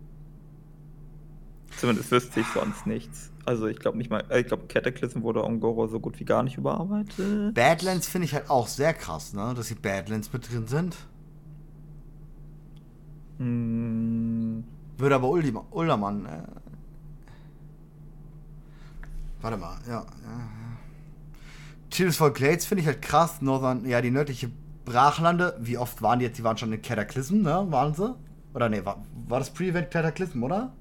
Zumindest 1.77 2.11
wüsste 2.11 2.39
ich 2.39 2.47
sonst 2.47 2.87
nichts. 2.87 3.31
Also 3.45 3.67
ich 3.67 3.79
glaube 3.79 3.97
nicht 3.97 4.09
mal, 4.09 4.23
äh, 4.29 4.41
ich 4.41 4.47
glaube 4.47 4.65
Cataclysm 4.67 5.21
wurde 5.21 5.43
Ongoro 5.43 5.87
so 5.87 5.99
gut 5.99 6.19
wie 6.19 6.25
gar 6.25 6.43
nicht 6.43 6.57
überarbeitet. 6.57 7.53
Badlands 7.53 8.07
finde 8.07 8.25
ich 8.25 8.33
halt 8.33 8.49
auch 8.49 8.67
sehr 8.67 8.93
krass, 8.93 9.33
ne? 9.33 9.53
Dass 9.55 9.67
die 9.67 9.75
Badlands 9.75 10.33
mit 10.33 10.51
drin 10.51 10.67
sind. 10.67 10.97
Hm, 13.37 14.63
Würde 14.97 15.15
aber 15.15 15.29
Ultima, 15.29 15.65
Uldermann. 15.71 16.25
Äh, 16.25 16.41
warte 19.41 19.57
mal, 19.57 19.77
ja. 19.87 20.05
Tears 21.91 22.17
for 22.17 22.33
Glades 22.33 22.65
finde 22.65 22.81
ich 22.81 22.87
halt 22.87 23.01
krass. 23.01 23.41
Northern, 23.41 23.85
ja, 23.85 24.01
die 24.01 24.11
nördliche 24.11 24.49
Brachlande. 24.83 25.55
Wie 25.61 25.77
oft 25.77 26.01
waren 26.01 26.19
die 26.19 26.25
jetzt? 26.25 26.37
Die 26.37 26.43
waren 26.43 26.57
schon 26.57 26.73
in 26.73 26.81
Cataclysm, 26.81 27.43
ne? 27.43 27.67
Waren 27.69 27.93
sie? 27.93 28.15
Oder 28.53 28.69
nee, 28.69 28.83
war, 28.83 29.05
war 29.27 29.39
das 29.39 29.51
Pre-Event 29.51 29.91
Cataclysm, 29.91 30.43
oder? 30.43 30.73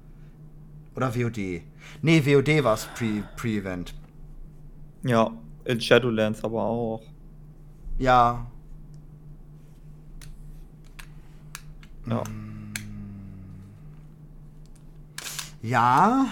Oder 0.97 1.15
WOD? 1.15 1.61
Nee, 2.01 2.25
WOD 2.25 2.63
war 2.63 2.73
es 2.73 2.85
Pre- 2.95 3.23
Pre-Event. 3.35 3.93
ja, 5.03 5.31
in 5.65 5.79
Shadowlands 5.79 6.43
aber 6.43 6.63
auch. 6.63 7.01
ja. 7.99 8.47
Ja. 12.09 12.23
Ja. 15.61 16.25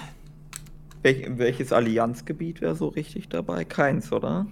Welch, 1.04 1.28
welches 1.38 1.72
Allianzgebiet 1.72 2.62
wäre 2.62 2.76
so 2.76 2.88
richtig 2.88 3.30
dabei? 3.30 3.66
Keins, 3.66 4.12
oder? 4.12 4.48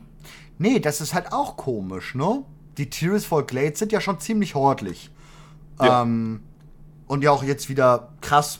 Nee, 0.59 0.79
das 0.79 1.01
ist 1.01 1.13
halt 1.13 1.31
auch 1.31 1.55
komisch, 1.57 2.13
ne? 2.13 2.43
Die 2.77 2.89
Tearsfall 2.89 3.45
Glades 3.45 3.79
sind 3.79 3.91
ja 3.91 4.01
schon 4.01 4.19
ziemlich 4.19 4.53
hordlich. 4.53 5.09
Ja. 5.79 6.01
Ähm, 6.03 6.41
und 7.07 7.23
ja 7.23 7.31
auch 7.31 7.43
jetzt 7.43 7.69
wieder 7.69 8.13
krass 8.21 8.59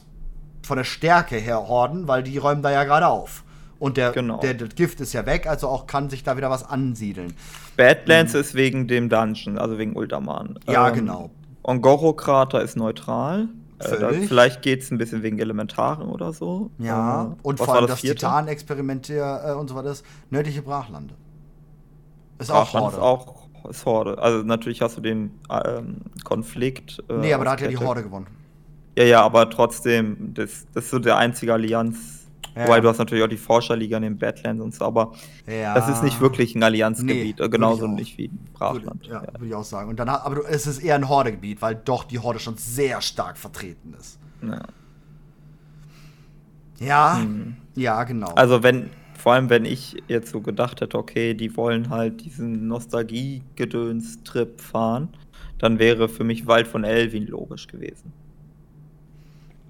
von 0.63 0.77
der 0.77 0.83
Stärke 0.85 1.35
her 1.35 1.67
horden, 1.67 2.07
weil 2.07 2.23
die 2.23 2.37
räumen 2.37 2.61
da 2.61 2.71
ja 2.71 2.83
gerade 2.83 3.07
auf. 3.07 3.43
Und 3.79 3.97
der, 3.97 4.11
Genau. 4.11 4.39
der, 4.39 4.53
das 4.53 4.75
Gift 4.75 5.01
ist 5.01 5.13
ja 5.13 5.25
weg, 5.25 5.45
also 5.45 5.67
auch 5.67 5.87
kann 5.87 6.09
sich 6.09 6.23
da 6.23 6.37
wieder 6.37 6.49
was 6.49 6.63
ansiedeln. 6.63 7.33
Badlands 7.75 8.33
ist 8.33 8.55
wegen 8.55 8.87
dem 8.87 9.09
Dungeon, 9.09 9.57
also 9.57 9.77
wegen 9.77 9.95
Uldaman. 9.95 10.57
Mhm. 10.65 10.73
Ja, 10.73 10.89
genau. 10.89 11.31
Ongoro-Krater 11.63 12.61
ist 12.61 12.77
neutral. 12.77 13.49
Äh, 13.79 13.99
da, 13.99 14.09
vielleicht 14.11 14.61
geht 14.61 14.83
es 14.83 14.91
ein 14.91 14.97
bisschen 14.97 15.23
wegen 15.23 15.39
Elementaren 15.39 16.07
oder 16.07 16.31
so. 16.31 16.71
Ja, 16.77 17.23
Äh, 17.25 17.35
und 17.41 17.59
was 17.59 17.65
vor 17.65 17.75
allem 17.75 17.87
das, 17.87 17.99
vierte? 17.99 18.19
Titan-Experiment 18.25 19.09
äh, 19.09 19.53
und 19.57 19.67
so 19.69 19.75
weiter 19.75 19.93
nördliche 20.29 20.61
Brachlande. 20.61 21.15
Ist 22.39 22.51
auch 22.51 22.71
Brachland 22.71 22.83
Horde. 22.85 22.95
ist 22.97 23.01
auch 23.03 23.43
ist 23.69 23.85
Horde. 23.85 24.17
Also 24.17 24.43
natürlich 24.43 24.81
hast 24.81 24.97
du 24.97 25.01
den 25.01 25.31
ähm, 25.49 26.01
Konflikt. 26.23 27.03
äh, 27.09 27.13
nee, 27.17 27.33
aber 27.33 27.45
da 27.45 27.51
hat 27.51 27.61
ja 27.61 27.67
die. 27.67 27.77
Horde 27.77 28.03
gewonnen. 28.03 28.27
Ja, 28.97 29.03
ja, 29.05 29.21
aber 29.23 29.49
trotzdem, 29.49 30.33
das, 30.33 30.65
das 30.73 30.85
ist 30.85 30.91
so 30.91 30.99
der 30.99 31.17
einzige 31.17 31.53
Allianz. 31.53 32.19
Ja. 32.55 32.65
Wobei 32.65 32.81
du 32.81 32.87
hast 32.89 32.99
natürlich 32.99 33.23
auch 33.23 33.27
die 33.29 33.37
Forscherliga 33.37 33.97
in 33.97 34.03
den 34.03 34.17
Badlands 34.19 34.63
und 34.63 34.75
so, 34.75 34.85
aber 34.85 35.13
Ja. 35.47 35.73
das 35.73 35.89
ist 35.89 36.03
nicht 36.03 36.21
wirklich 36.21 36.53
ein 36.53 36.61
Allianzgebiet, 36.61 37.39
Nee, 37.39 37.49
genauso 37.49 37.87
nicht 37.87 38.15
wie 38.19 38.29
Würde, 38.29 38.51
Brachland. 38.53 39.07
ja, 39.07 39.23
Ja. 39.23 39.33
würde 39.33 39.47
ich 39.47 39.55
auch 39.55 39.63
sagen. 39.63 39.89
Und 39.89 39.97
dann, 39.99 40.07
aber 40.09 40.47
es 40.47 40.67
ist 40.67 40.77
eher 40.77 40.93
ein 40.93 41.09
Horde-Gebiet, 41.09 41.63
weil 41.63 41.73
doch 41.73 42.03
die 42.03 42.19
Horde 42.19 42.37
schon 42.37 42.55
sehr 42.57 43.01
stark 43.01 43.37
vertreten 43.39 43.95
ist. 43.99 44.19
Ja. 44.47 44.61
Ja, 46.79 47.17
Hm. 47.17 47.55
ja, 47.75 48.03
genau. 48.03 48.33
Also 48.35 48.61
wenn, 48.61 48.91
vor 49.17 49.33
allem 49.33 49.49
wenn 49.49 49.65
ich 49.65 49.95
jetzt 50.07 50.31
so 50.31 50.39
gedacht 50.41 50.81
hätte, 50.81 50.97
okay, 50.99 51.33
die 51.33 51.57
wollen 51.57 51.89
halt 51.89 52.23
diesen 52.23 52.67
Nostalgie-Gedöns-Trip 52.67 54.61
fahren, 54.61 55.09
dann 55.57 55.79
wäre 55.79 56.07
für 56.09 56.23
mich 56.23 56.45
Wald 56.45 56.67
von 56.67 56.83
Elvin 56.83 57.25
logisch 57.27 57.65
gewesen. 57.67 58.13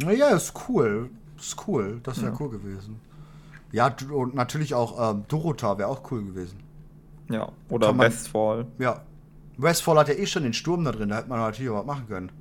Ja, 0.01 0.29
ist 0.29 0.53
cool. 0.67 1.09
Ist 1.37 1.55
cool. 1.67 1.99
Das 2.03 2.21
wäre 2.21 2.31
Ja. 2.31 2.37
cool 2.39 2.49
gewesen. 2.49 2.99
Ja, 3.71 3.93
und 4.11 4.35
natürlich 4.35 4.73
auch 4.75 5.11
ähm, 5.13 5.23
Dorota 5.27 5.77
wäre 5.77 5.89
auch 5.89 6.01
cool 6.11 6.23
gewesen. 6.23 6.59
Ja, 7.29 7.49
oder 7.69 7.91
man- 7.93 8.07
Westfall. 8.07 8.67
Ja. 8.79 9.01
Westfall 9.57 9.97
hat 9.97 10.07
ja 10.09 10.15
eh 10.15 10.25
schon 10.25 10.43
den 10.43 10.53
Sturm 10.53 10.83
da 10.83 10.91
drin, 10.91 11.09
da 11.09 11.17
hätte 11.17 11.29
man 11.29 11.39
natürlich 11.39 11.69
auch 11.71 11.79
was 11.79 11.85
machen 11.85 12.07
können. 12.07 12.31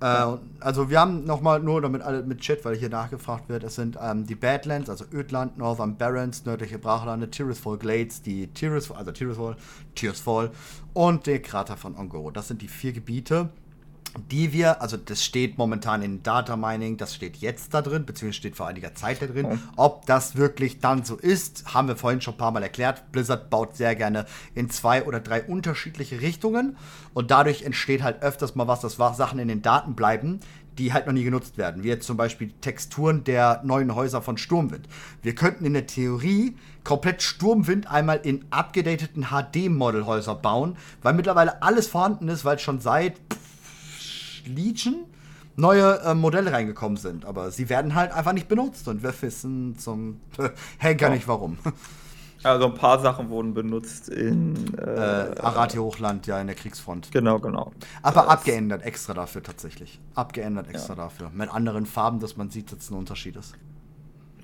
Äh, 0.00 0.36
also 0.60 0.88
wir 0.90 1.00
haben 1.00 1.24
nochmal, 1.24 1.60
nur 1.60 1.80
damit 1.80 2.02
alle 2.02 2.22
mit 2.22 2.40
Chat, 2.40 2.64
weil 2.64 2.76
hier 2.76 2.88
nachgefragt 2.88 3.48
wird, 3.48 3.64
es 3.64 3.74
sind 3.74 3.98
ähm, 4.00 4.26
die 4.26 4.34
Badlands, 4.36 4.88
also 4.88 5.04
Ödland, 5.12 5.58
Northern 5.58 5.96
Barrens, 5.96 6.44
nördliche 6.44 6.78
Brachlande, 6.78 7.30
Tirisfall 7.30 7.78
Glades, 7.78 8.22
die 8.22 8.46
Tiris, 8.48 8.90
also 8.90 9.10
Tirisfall, 9.10 9.56
Tirisfall 9.96 10.50
und 10.94 11.26
der 11.26 11.42
Krater 11.42 11.76
von 11.76 11.96
Ongoro. 11.96 12.30
Das 12.30 12.46
sind 12.48 12.62
die 12.62 12.68
vier 12.68 12.92
Gebiete, 12.92 13.48
die 14.30 14.52
wir, 14.52 14.82
also 14.82 14.96
das 14.96 15.24
steht 15.24 15.58
momentan 15.58 16.02
in 16.02 16.22
Data 16.22 16.56
Mining, 16.56 16.96
das 16.96 17.14
steht 17.14 17.36
jetzt 17.36 17.74
da 17.74 17.82
drin, 17.82 18.04
beziehungsweise 18.06 18.38
steht 18.38 18.56
vor 18.56 18.66
einiger 18.66 18.94
Zeit 18.94 19.22
da 19.22 19.26
drin. 19.26 19.60
Ob 19.76 20.06
das 20.06 20.36
wirklich 20.36 20.80
dann 20.80 21.04
so 21.04 21.16
ist, 21.16 21.74
haben 21.74 21.88
wir 21.88 21.96
vorhin 21.96 22.20
schon 22.20 22.34
ein 22.34 22.38
paar 22.38 22.50
Mal 22.50 22.62
erklärt. 22.62 23.12
Blizzard 23.12 23.50
baut 23.50 23.76
sehr 23.76 23.94
gerne 23.94 24.26
in 24.54 24.70
zwei 24.70 25.04
oder 25.04 25.20
drei 25.20 25.42
unterschiedliche 25.42 26.20
Richtungen 26.20 26.76
und 27.14 27.30
dadurch 27.30 27.62
entsteht 27.62 28.02
halt 28.02 28.22
öfters 28.22 28.54
mal 28.54 28.66
was, 28.66 28.80
dass 28.80 28.96
Sachen 28.96 29.38
in 29.38 29.48
den 29.48 29.62
Daten 29.62 29.94
bleiben, 29.94 30.40
die 30.78 30.92
halt 30.92 31.06
noch 31.06 31.12
nie 31.12 31.24
genutzt 31.24 31.58
werden. 31.58 31.82
Wie 31.82 31.88
jetzt 31.88 32.06
zum 32.06 32.16
Beispiel 32.16 32.52
Texturen 32.60 33.24
der 33.24 33.60
neuen 33.64 33.94
Häuser 33.94 34.22
von 34.22 34.38
Sturmwind. 34.38 34.88
Wir 35.22 35.34
könnten 35.34 35.64
in 35.64 35.72
der 35.74 35.86
Theorie 35.86 36.56
komplett 36.84 37.22
Sturmwind 37.22 37.90
einmal 37.90 38.20
in 38.22 38.44
abgedateten 38.50 39.26
HD-Modelhäuser 39.30 40.36
bauen, 40.36 40.76
weil 41.02 41.14
mittlerweile 41.14 41.62
alles 41.62 41.88
vorhanden 41.88 42.28
ist, 42.28 42.44
weil 42.44 42.58
schon 42.58 42.80
seit 42.80 43.20
Legion 44.48 45.04
neue 45.56 46.00
äh, 46.00 46.14
Modelle 46.14 46.52
reingekommen 46.52 46.96
sind. 46.96 47.24
Aber 47.24 47.50
sie 47.50 47.68
werden 47.68 47.94
halt 47.94 48.12
einfach 48.12 48.32
nicht 48.32 48.48
benutzt 48.48 48.86
und 48.88 49.02
wir 49.02 49.12
wissen 49.22 49.76
zum 49.78 50.20
Henker 50.78 51.08
Ja. 51.08 51.14
nicht 51.14 51.28
warum. 51.28 51.58
Also 52.44 52.66
ein 52.66 52.74
paar 52.74 53.00
Sachen 53.00 53.30
wurden 53.30 53.52
benutzt 53.52 54.08
in 54.08 54.54
äh, 54.78 54.82
Äh, 55.32 55.40
Arati-Hochland, 55.40 56.28
ja, 56.28 56.40
in 56.40 56.46
der 56.46 56.54
Kriegsfront. 56.54 57.10
Genau, 57.10 57.40
genau. 57.40 57.72
Aber 58.00 58.20
Das- 58.20 58.28
abgeändert 58.28 58.84
extra 58.84 59.12
dafür 59.12 59.42
tatsächlich. 59.42 59.98
Abgeändert 60.14 60.68
extra 60.68 60.94
dafür. 60.94 61.32
Mit 61.34 61.50
anderen 61.52 61.84
Farben, 61.84 62.20
dass 62.20 62.36
man 62.36 62.48
sieht, 62.50 62.70
dass 62.70 62.78
es 62.78 62.90
ein 62.92 62.94
Unterschied 62.96 63.34
ist. 63.34 63.56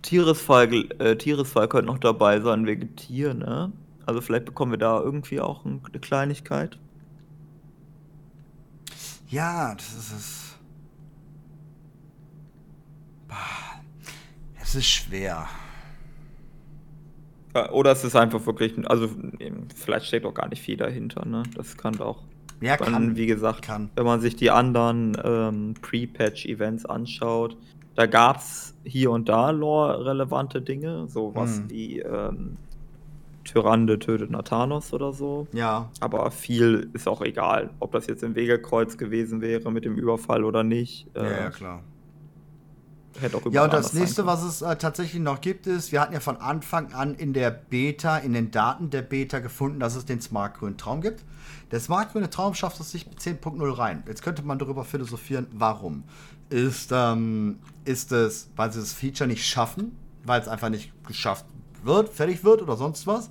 Tieresfall, 0.02 0.72
äh, 0.98 1.16
Tieresfall 1.16 1.68
könnte 1.68 1.86
noch 1.86 1.98
dabei 1.98 2.40
sein 2.40 2.66
wegen 2.66 2.96
Tier, 2.96 3.32
ne? 3.32 3.72
Also 4.06 4.20
vielleicht 4.20 4.44
bekommen 4.44 4.72
wir 4.72 4.78
da 4.78 5.00
irgendwie 5.00 5.40
auch 5.40 5.64
ein, 5.64 5.80
eine 5.88 6.00
Kleinigkeit. 6.00 6.78
Ja, 9.34 9.74
das 9.74 9.88
ist 9.94 10.12
es. 10.12 10.56
Bah, 13.26 13.34
Es 14.62 14.76
ist 14.76 14.86
schwer. 14.86 15.46
Äh, 17.54 17.68
Oder 17.70 17.90
es 17.92 18.04
ist 18.04 18.14
einfach 18.14 18.46
wirklich, 18.46 18.74
also 18.88 19.08
vielleicht 19.74 20.06
steckt 20.06 20.24
auch 20.24 20.34
gar 20.34 20.48
nicht 20.48 20.62
viel 20.62 20.76
dahinter, 20.76 21.24
ne? 21.26 21.42
Das 21.56 21.76
kann 21.76 21.98
auch. 22.00 22.22
Ja, 22.60 22.76
Dann, 22.76 22.92
kann. 22.92 23.16
wie 23.16 23.26
gesagt, 23.26 23.62
kann. 23.62 23.90
wenn 23.96 24.04
man 24.04 24.20
sich 24.20 24.36
die 24.36 24.50
anderen 24.50 25.16
ähm, 25.24 25.74
Pre-Patch-Events 25.82 26.86
anschaut, 26.86 27.56
da 27.96 28.06
gab 28.06 28.36
es 28.38 28.74
hier 28.84 29.10
und 29.10 29.28
da 29.28 29.50
lore-relevante 29.50 30.62
Dinge, 30.62 31.08
sowas 31.08 31.56
Hm. 31.58 31.70
wie 31.70 31.98
ähm, 31.98 32.56
Tyrande 33.44 33.98
tötet 33.98 34.30
Nathanos 34.30 34.92
oder 34.92 35.12
so. 35.12 35.46
Ja, 35.52 35.90
Aber 36.00 36.30
viel 36.30 36.90
ist 36.94 37.06
auch 37.06 37.20
egal, 37.22 37.70
ob 37.80 37.92
das 37.92 38.06
jetzt 38.06 38.22
im 38.22 38.34
Wegekreuz 38.34 38.96
gewesen 38.96 39.40
wäre 39.40 39.70
mit 39.70 39.84
dem 39.84 39.96
Überfall 39.96 40.44
oder 40.44 40.62
nicht. 40.64 41.06
ja, 41.14 41.22
Äh, 41.22 41.40
ja, 41.44 41.50
klar. 41.50 41.82
hätte 43.20 43.36
auch 43.36 43.42
Ja, 43.50 43.64
und 43.64 43.72
das 43.72 43.92
nächste, 43.92 44.26
was 44.26 44.42
es 44.42 44.62
äh, 44.62 44.76
tatsächlich 44.76 45.22
noch 45.22 45.40
gibt, 45.40 45.66
ist, 45.66 45.92
wir 45.92 46.00
hatten 46.00 46.14
ja 46.14 46.20
von 46.20 46.36
Anfang 46.38 46.92
an 46.92 47.14
in 47.14 47.32
der 47.32 47.50
Beta, 47.50 48.18
in 48.18 48.32
den 48.32 48.50
Daten 48.50 48.90
der 48.90 49.02
Beta 49.02 49.38
gefunden, 49.38 49.78
dass 49.78 49.94
es 49.94 50.04
den 50.04 50.20
Smart 50.20 50.54
Grünen 50.58 50.76
Traum 50.76 51.00
gibt. 51.00 51.24
Der 51.70 51.80
Smart 51.80 52.12
Grüne 52.12 52.30
Traum 52.30 52.54
schafft 52.54 52.80
es 52.80 52.90
sich 52.90 53.06
mit 53.06 53.20
10.0 53.20 53.78
rein. 53.78 54.02
Jetzt 54.06 54.22
könnte 54.22 54.42
man 54.42 54.58
darüber 54.58 54.84
philosophieren, 54.84 55.46
warum. 55.52 56.04
Ist, 56.50 56.90
ähm, 56.92 57.58
ist 57.84 58.12
es, 58.12 58.50
weil 58.56 58.72
sie 58.72 58.80
das 58.80 58.92
Feature 58.92 59.28
nicht 59.28 59.46
schaffen, 59.46 59.96
weil 60.24 60.40
es 60.40 60.48
einfach 60.48 60.68
nicht 60.68 60.92
geschafft 61.06 61.46
wird, 61.84 62.10
fertig 62.10 62.44
wird 62.44 62.62
oder 62.62 62.76
sonst 62.76 63.06
was? 63.06 63.30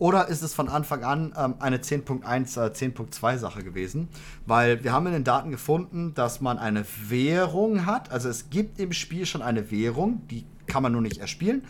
Oder 0.00 0.28
ist 0.28 0.40
es 0.42 0.54
von 0.54 0.68
Anfang 0.68 1.04
an 1.04 1.34
ähm, 1.36 1.54
eine 1.58 1.76
10.1, 1.76 2.58
äh, 2.58 2.70
10.2 2.72 3.36
Sache 3.36 3.62
gewesen? 3.62 4.08
Weil 4.46 4.82
wir 4.82 4.92
haben 4.92 5.06
in 5.06 5.12
den 5.12 5.24
Daten 5.24 5.50
gefunden, 5.50 6.14
dass 6.14 6.40
man 6.40 6.58
eine 6.58 6.86
Währung 7.08 7.84
hat. 7.84 8.10
Also 8.10 8.30
es 8.30 8.48
gibt 8.48 8.80
im 8.80 8.92
Spiel 8.92 9.26
schon 9.26 9.42
eine 9.42 9.70
Währung, 9.70 10.26
die 10.28 10.46
kann 10.66 10.82
man 10.82 10.92
nur 10.92 11.02
nicht 11.02 11.18
erspielen 11.18 11.64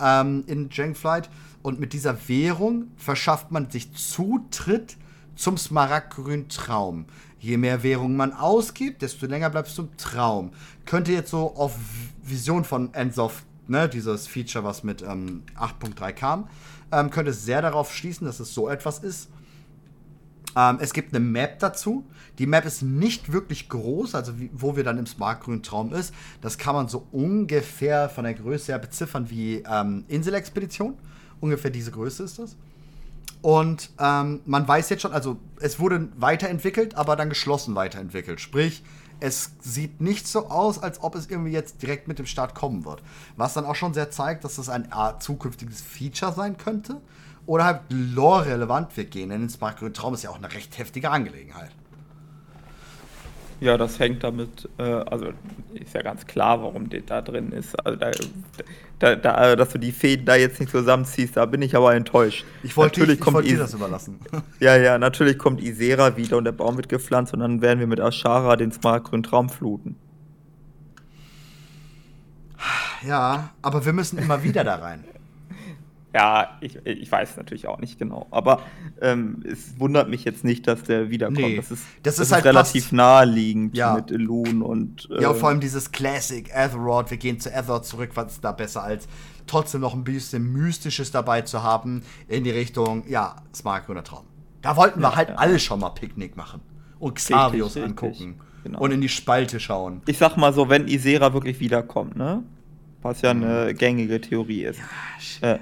ähm, 0.00 0.44
in 0.46 0.68
Jankflight. 0.70 1.28
Und 1.62 1.80
mit 1.80 1.92
dieser 1.92 2.28
Währung 2.28 2.92
verschafft 2.96 3.50
man 3.50 3.68
sich 3.68 3.92
Zutritt 3.94 4.96
zum 5.34 5.58
Smaragdgrünen 5.58 6.48
Traum. 6.48 7.06
Je 7.40 7.56
mehr 7.56 7.82
Währung 7.82 8.14
man 8.14 8.32
ausgibt, 8.32 9.02
desto 9.02 9.26
länger 9.26 9.50
bleibst 9.50 9.76
du 9.76 9.82
im 9.82 9.96
Traum. 9.96 10.52
Könnte 10.86 11.10
jetzt 11.10 11.30
so 11.30 11.56
auf 11.56 11.76
Vision 12.22 12.62
von 12.64 12.94
Ensoft, 12.94 13.44
ne, 13.68 13.88
dieses 13.88 14.26
Feature, 14.26 14.64
was 14.64 14.84
mit 14.84 15.02
ähm, 15.02 15.42
8.3 15.56 16.12
kam, 16.12 16.48
ähm, 16.90 17.10
könnte 17.10 17.32
sehr 17.32 17.62
darauf 17.62 17.94
schließen, 17.94 18.26
dass 18.26 18.40
es 18.40 18.54
so 18.54 18.68
etwas 18.68 18.98
ist. 18.98 19.28
Ähm, 20.56 20.78
es 20.80 20.92
gibt 20.92 21.14
eine 21.14 21.24
Map 21.24 21.58
dazu. 21.58 22.04
Die 22.38 22.46
Map 22.46 22.64
ist 22.64 22.82
nicht 22.82 23.32
wirklich 23.32 23.68
groß, 23.68 24.14
also 24.14 24.38
wie, 24.38 24.50
wo 24.52 24.76
wir 24.76 24.84
dann 24.84 24.98
im 24.98 25.06
Smartgrünen 25.06 25.62
Traum 25.62 25.92
ist. 25.92 26.14
Das 26.40 26.58
kann 26.58 26.74
man 26.74 26.88
so 26.88 27.06
ungefähr 27.12 28.08
von 28.08 28.24
der 28.24 28.34
Größe 28.34 28.72
her 28.72 28.78
beziffern 28.78 29.30
wie 29.30 29.62
ähm, 29.68 30.04
Inselexpedition. 30.08 30.94
Ungefähr 31.40 31.70
diese 31.70 31.90
Größe 31.90 32.22
ist 32.22 32.38
das. 32.38 32.56
Und 33.40 33.90
ähm, 33.98 34.40
man 34.46 34.68
weiß 34.68 34.88
jetzt 34.90 35.02
schon, 35.02 35.12
also 35.12 35.36
es 35.58 35.80
wurde 35.80 36.08
weiterentwickelt, 36.16 36.94
aber 36.94 37.16
dann 37.16 37.28
geschlossen 37.28 37.74
weiterentwickelt. 37.74 38.40
Sprich, 38.40 38.84
es 39.22 39.52
sieht 39.60 40.00
nicht 40.00 40.26
so 40.26 40.48
aus, 40.48 40.82
als 40.82 41.00
ob 41.00 41.14
es 41.14 41.30
irgendwie 41.30 41.52
jetzt 41.52 41.80
direkt 41.80 42.08
mit 42.08 42.18
dem 42.18 42.26
Start 42.26 42.56
kommen 42.56 42.84
wird. 42.84 43.02
Was 43.36 43.54
dann 43.54 43.64
auch 43.64 43.76
schon 43.76 43.94
sehr 43.94 44.10
zeigt, 44.10 44.42
dass 44.42 44.56
das 44.56 44.68
ein 44.68 44.88
zukünftiges 45.20 45.80
Feature 45.80 46.32
sein 46.32 46.56
könnte. 46.56 47.00
Oder 47.46 47.64
halt 47.64 47.80
lore-relevant 47.88 48.96
wird 48.96 49.12
gehen. 49.12 49.30
Denn 49.30 49.48
Grün 49.48 49.94
Traum 49.94 50.14
ist 50.14 50.24
ja 50.24 50.30
auch 50.30 50.38
eine 50.38 50.52
recht 50.52 50.76
heftige 50.76 51.10
Angelegenheit. 51.10 51.70
Ja, 53.62 53.78
das 53.78 54.00
hängt 54.00 54.24
damit, 54.24 54.68
äh, 54.76 54.82
also 54.82 55.26
ist 55.74 55.94
ja 55.94 56.02
ganz 56.02 56.26
klar, 56.26 56.60
warum 56.60 56.90
der 56.90 57.02
da 57.02 57.22
drin 57.22 57.52
ist. 57.52 57.76
Also 57.86 57.96
da, 57.96 58.10
da, 58.98 59.14
da, 59.14 59.54
dass 59.54 59.68
du 59.68 59.78
die 59.78 59.92
Fäden 59.92 60.26
da 60.26 60.34
jetzt 60.34 60.58
nicht 60.58 60.72
zusammenziehst, 60.72 61.36
da 61.36 61.46
bin 61.46 61.62
ich 61.62 61.76
aber 61.76 61.94
enttäuscht. 61.94 62.44
Ich 62.64 62.76
wollte 62.76 62.98
Natürlich 62.98 63.14
ich, 63.14 63.20
ich 63.20 63.24
kommt 63.24 63.36
wollte 63.36 63.50
dir 63.50 63.58
das 63.58 63.72
überlassen. 63.72 64.18
Ja, 64.58 64.76
ja, 64.76 64.98
natürlich 64.98 65.38
kommt 65.38 65.62
Isera 65.62 66.16
wieder 66.16 66.38
und 66.38 66.44
der 66.44 66.50
Baum 66.50 66.76
wird 66.76 66.88
gepflanzt 66.88 67.34
und 67.34 67.38
dann 67.38 67.62
werden 67.62 67.78
wir 67.78 67.86
mit 67.86 68.00
Ashara 68.00 68.56
den 68.56 68.72
smartgrünen 68.72 69.22
Traum 69.22 69.48
fluten. 69.48 69.94
ja, 73.06 73.50
aber 73.62 73.86
wir 73.86 73.92
müssen 73.92 74.18
immer 74.18 74.42
wieder 74.42 74.64
da 74.64 74.74
rein. 74.74 75.04
Ja, 76.14 76.58
ich, 76.60 76.76
ich 76.84 77.10
weiß 77.10 77.38
natürlich 77.38 77.66
auch 77.68 77.78
nicht 77.78 77.98
genau. 77.98 78.26
Aber 78.30 78.60
ähm, 79.00 79.42
es 79.50 79.78
wundert 79.80 80.10
mich 80.10 80.24
jetzt 80.24 80.44
nicht, 80.44 80.66
dass 80.66 80.82
der 80.82 81.08
wiederkommt. 81.08 81.38
Nee, 81.38 81.56
das 81.56 81.70
ist, 81.70 81.84
das 82.02 82.16
das 82.16 82.26
ist 82.26 82.32
halt 82.32 82.44
relativ 82.44 82.84
fast- 82.84 82.92
naheliegend 82.92 83.76
Ja. 83.76 83.94
mit 83.94 84.10
Elun 84.10 84.60
und. 84.60 85.08
Ja, 85.20 85.30
äh, 85.30 85.34
vor 85.34 85.48
allem 85.48 85.60
dieses 85.60 85.90
Classic 85.90 86.54
Azeroth, 86.54 87.10
wir 87.10 87.16
gehen 87.16 87.40
zu 87.40 87.54
Azeroth 87.54 87.86
zurück, 87.86 88.10
was 88.14 88.32
ist 88.32 88.44
da 88.44 88.52
besser 88.52 88.82
als 88.82 89.08
trotzdem 89.46 89.80
noch 89.80 89.94
ein 89.94 90.04
bisschen 90.04 90.52
Mystisches 90.52 91.10
dabei 91.10 91.40
zu 91.42 91.62
haben 91.62 92.02
in 92.28 92.44
die 92.44 92.50
Richtung, 92.50 93.04
ja, 93.08 93.36
Smart 93.54 93.86
Grüner 93.86 94.04
Traum. 94.04 94.24
Da 94.60 94.76
wollten 94.76 95.00
wir 95.00 95.08
Ja, 95.08 95.16
halt 95.16 95.30
ja. 95.30 95.34
alle 95.36 95.58
schon 95.58 95.80
mal 95.80 95.90
Picknick 95.90 96.36
machen 96.36 96.60
und 96.98 97.14
Xavius 97.14 97.74
richtig, 97.74 97.84
angucken 97.84 98.34
genau. 98.62 98.80
und 98.80 98.90
in 98.92 99.00
die 99.00 99.08
Spalte 99.08 99.58
schauen. 99.60 100.02
Ich 100.06 100.18
sag 100.18 100.36
mal 100.36 100.52
so, 100.52 100.68
wenn 100.68 100.86
Isera 100.88 101.32
wirklich 101.32 101.58
wiederkommt, 101.58 102.16
ne? 102.16 102.42
Was 103.00 103.20
ja 103.22 103.30
eine 103.30 103.74
gängige 103.74 104.20
Theorie 104.20 104.62
ist. 104.64 104.78
Schwer, 105.18 105.54
Äh. 105.56 105.58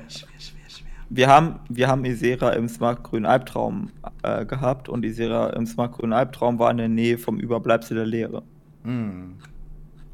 Wir 1.13 1.27
haben, 1.27 1.59
wir 1.69 1.89
haben 1.89 2.05
Isera 2.05 2.51
im 2.51 2.69
smartgrünen 2.69 3.27
Albtraum 3.27 3.91
äh, 4.23 4.47
gehabt 4.47 4.89
und 4.89 5.05
Isera 5.05 5.51
im 5.51 5.67
smartgrünen 5.67 6.13
Albtraum 6.13 6.61
war 6.61 6.71
in 6.71 6.77
der 6.77 6.89
Nähe 6.89 7.19
vom 7.19 7.41
Überbleibsel 7.41 7.97
der 7.97 8.07
Leere. 8.07 8.45
Hm. 8.85 9.35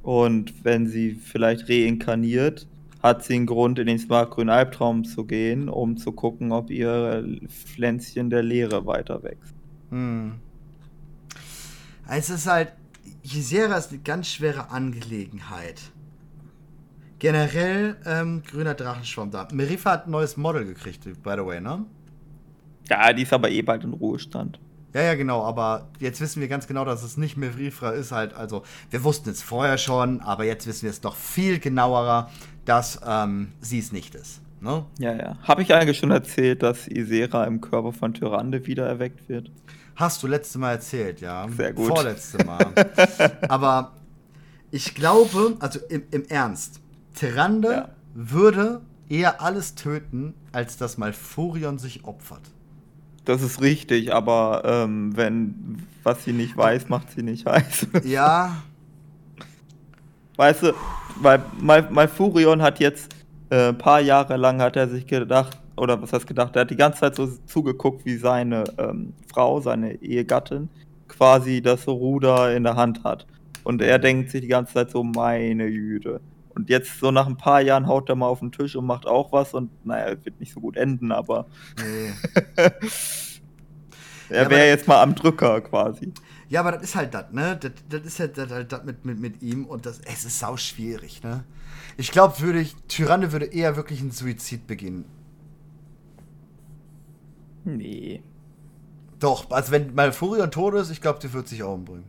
Und 0.02 0.64
wenn 0.64 0.86
sie 0.86 1.12
vielleicht 1.12 1.68
reinkarniert, 1.68 2.66
hat 3.02 3.24
sie 3.24 3.34
einen 3.34 3.44
Grund, 3.44 3.78
in 3.78 3.88
den 3.88 3.98
smartgrünen 3.98 4.48
Albtraum 4.48 5.04
zu 5.04 5.26
gehen, 5.26 5.68
um 5.68 5.98
zu 5.98 6.12
gucken, 6.12 6.50
ob 6.50 6.70
ihr 6.70 7.40
Pflänzchen 7.46 8.30
der 8.30 8.42
Leere 8.42 8.86
weiter 8.86 9.22
wächst. 9.22 9.54
Hm. 9.90 10.36
Es 12.08 12.30
ist 12.30 12.46
halt, 12.46 12.72
Ysera 13.22 13.76
ist 13.76 13.90
eine 13.90 14.00
ganz 14.00 14.28
schwere 14.28 14.70
Angelegenheit. 14.70 15.82
Generell 17.18 17.96
ähm, 18.04 18.42
grüner 18.42 18.74
Drachenschwamm 18.74 19.30
da. 19.30 19.48
Merifa 19.52 19.92
hat 19.92 20.06
ein 20.06 20.10
neues 20.10 20.36
Model 20.36 20.64
gekriegt, 20.64 21.04
by 21.22 21.34
the 21.36 21.46
way, 21.46 21.60
ne? 21.60 21.84
Ja, 22.88 23.12
die 23.12 23.22
ist 23.22 23.32
aber 23.32 23.50
eh 23.50 23.62
bald 23.62 23.84
in 23.84 23.92
Ruhestand. 23.92 24.60
Ja, 24.94 25.02
ja, 25.02 25.14
genau, 25.14 25.42
aber 25.42 25.88
jetzt 25.98 26.20
wissen 26.20 26.40
wir 26.40 26.48
ganz 26.48 26.66
genau, 26.66 26.84
dass 26.84 27.02
es 27.02 27.16
nicht 27.16 27.36
Merifra 27.36 27.90
ist 27.90 28.12
halt, 28.12 28.32
also 28.34 28.62
wir 28.90 29.04
wussten 29.04 29.30
es 29.30 29.42
vorher 29.42 29.76
schon, 29.76 30.20
aber 30.20 30.44
jetzt 30.44 30.66
wissen 30.66 30.84
wir 30.84 30.90
es 30.90 31.02
noch 31.02 31.16
viel 31.16 31.58
genauerer, 31.58 32.30
dass 32.64 33.00
ähm, 33.06 33.52
sie 33.60 33.78
es 33.78 33.92
nicht 33.92 34.14
ist. 34.14 34.40
Ne? 34.60 34.86
Ja, 34.98 35.14
ja. 35.14 35.36
Habe 35.42 35.62
ich 35.62 35.74
eigentlich 35.74 35.98
schon 35.98 36.10
erzählt, 36.10 36.62
dass 36.62 36.88
Isera 36.88 37.44
im 37.44 37.60
Körper 37.60 37.92
von 37.92 38.14
Tyrande 38.14 38.66
wieder 38.66 38.86
erweckt 38.86 39.28
wird? 39.28 39.50
Hast 39.96 40.22
du 40.22 40.26
letzte 40.26 40.58
Mal 40.58 40.72
erzählt, 40.72 41.20
ja? 41.20 41.46
Sehr 41.48 41.72
gut. 41.72 41.88
Vorletzte 41.88 42.44
Mal. 42.44 42.72
aber 43.48 43.92
ich 44.70 44.94
glaube, 44.94 45.56
also 45.58 45.78
im, 45.88 46.04
im 46.10 46.24
Ernst, 46.24 46.80
Tyrande 47.16 47.68
Ja. 47.68 47.88
würde 48.14 48.80
eher 49.08 49.42
alles 49.42 49.74
töten, 49.74 50.34
als 50.52 50.76
dass 50.76 50.98
Malfurion 50.98 51.78
sich 51.78 52.04
opfert. 52.04 52.42
Das 53.24 53.42
ist 53.42 53.60
richtig, 53.60 54.14
aber 54.14 54.62
ähm, 54.64 55.16
wenn 55.16 55.82
was 56.04 56.22
sie 56.24 56.32
nicht 56.32 56.56
weiß, 56.56 56.88
macht 56.88 57.10
sie 57.10 57.22
nicht 57.24 57.46
heiß. 57.46 57.88
Ja, 58.04 58.62
Weißt 60.36 60.62
du, 60.64 60.72
weil 61.20 61.42
Mal 61.58 61.88
Malfurion 61.90 62.60
hat 62.62 62.78
jetzt 62.78 63.14
äh, 63.50 63.68
ein 63.70 63.78
paar 63.78 64.00
Jahre 64.00 64.36
lang 64.36 64.60
hat 64.60 64.76
er 64.76 64.88
sich 64.88 65.06
gedacht, 65.06 65.58
oder 65.76 66.00
was 66.00 66.12
heißt 66.12 66.26
gedacht, 66.26 66.56
er 66.56 66.62
hat 66.62 66.70
die 66.70 66.76
ganze 66.76 67.00
Zeit 67.00 67.16
so 67.16 67.26
zugeguckt, 67.46 68.04
wie 68.04 68.16
seine 68.16 68.64
ähm, 68.78 69.14
Frau, 69.32 69.60
seine 69.60 69.94
Ehegattin, 70.02 70.68
quasi 71.08 71.62
das 71.62 71.86
Ruder 71.88 72.54
in 72.54 72.64
der 72.64 72.76
Hand 72.76 73.02
hat. 73.04 73.26
Und 73.64 73.82
er 73.82 73.98
denkt 73.98 74.30
sich 74.30 74.42
die 74.42 74.48
ganze 74.48 74.74
Zeit 74.74 74.90
so, 74.90 75.02
meine 75.02 75.70
Güte. 75.70 76.20
Und 76.56 76.70
jetzt 76.70 77.00
so 77.00 77.10
nach 77.10 77.26
ein 77.26 77.36
paar 77.36 77.60
Jahren 77.60 77.86
haut 77.86 78.08
er 78.08 78.16
mal 78.16 78.28
auf 78.28 78.38
den 78.38 78.50
Tisch 78.50 78.76
und 78.76 78.86
macht 78.86 79.06
auch 79.06 79.30
was 79.30 79.52
und 79.52 79.70
naja, 79.84 80.14
es 80.14 80.24
wird 80.24 80.40
nicht 80.40 80.54
so 80.54 80.60
gut 80.60 80.78
enden, 80.78 81.12
aber 81.12 81.44
nee. 81.78 82.12
er 84.30 84.48
wäre 84.48 84.66
jetzt 84.66 84.88
mal 84.88 85.02
am 85.02 85.14
Drücker 85.14 85.60
quasi. 85.60 86.14
Ja, 86.48 86.60
aber 86.60 86.72
das 86.72 86.82
ist 86.84 86.94
halt 86.96 87.12
das, 87.12 87.30
ne? 87.30 87.58
Das, 87.60 87.72
das 87.90 88.00
ist 88.06 88.20
halt 88.20 88.38
das, 88.38 88.50
halt 88.50 88.72
das 88.72 88.84
mit, 88.84 89.04
mit, 89.04 89.20
mit 89.20 89.42
ihm 89.42 89.66
und 89.66 89.84
das, 89.84 90.00
es 90.00 90.24
ist 90.24 90.38
sau 90.38 90.56
schwierig, 90.56 91.22
ne? 91.22 91.44
Ich 91.98 92.10
glaube, 92.10 92.40
würde 92.40 92.60
ich, 92.60 92.74
Tyranne 92.88 93.32
würde 93.32 93.44
eher 93.44 93.76
wirklich 93.76 94.00
einen 94.00 94.10
Suizid 94.10 94.66
beginnen. 94.66 95.04
Nee. 97.64 98.22
Doch, 99.18 99.50
also 99.50 99.72
wenn 99.72 99.94
Malfurion 99.94 100.50
tot 100.50 100.72
ist, 100.72 100.88
ich 100.90 101.02
glaube, 101.02 101.18
die 101.18 101.30
wird 101.34 101.48
sich 101.48 101.62
auch 101.62 101.74
umbringen. 101.74 102.04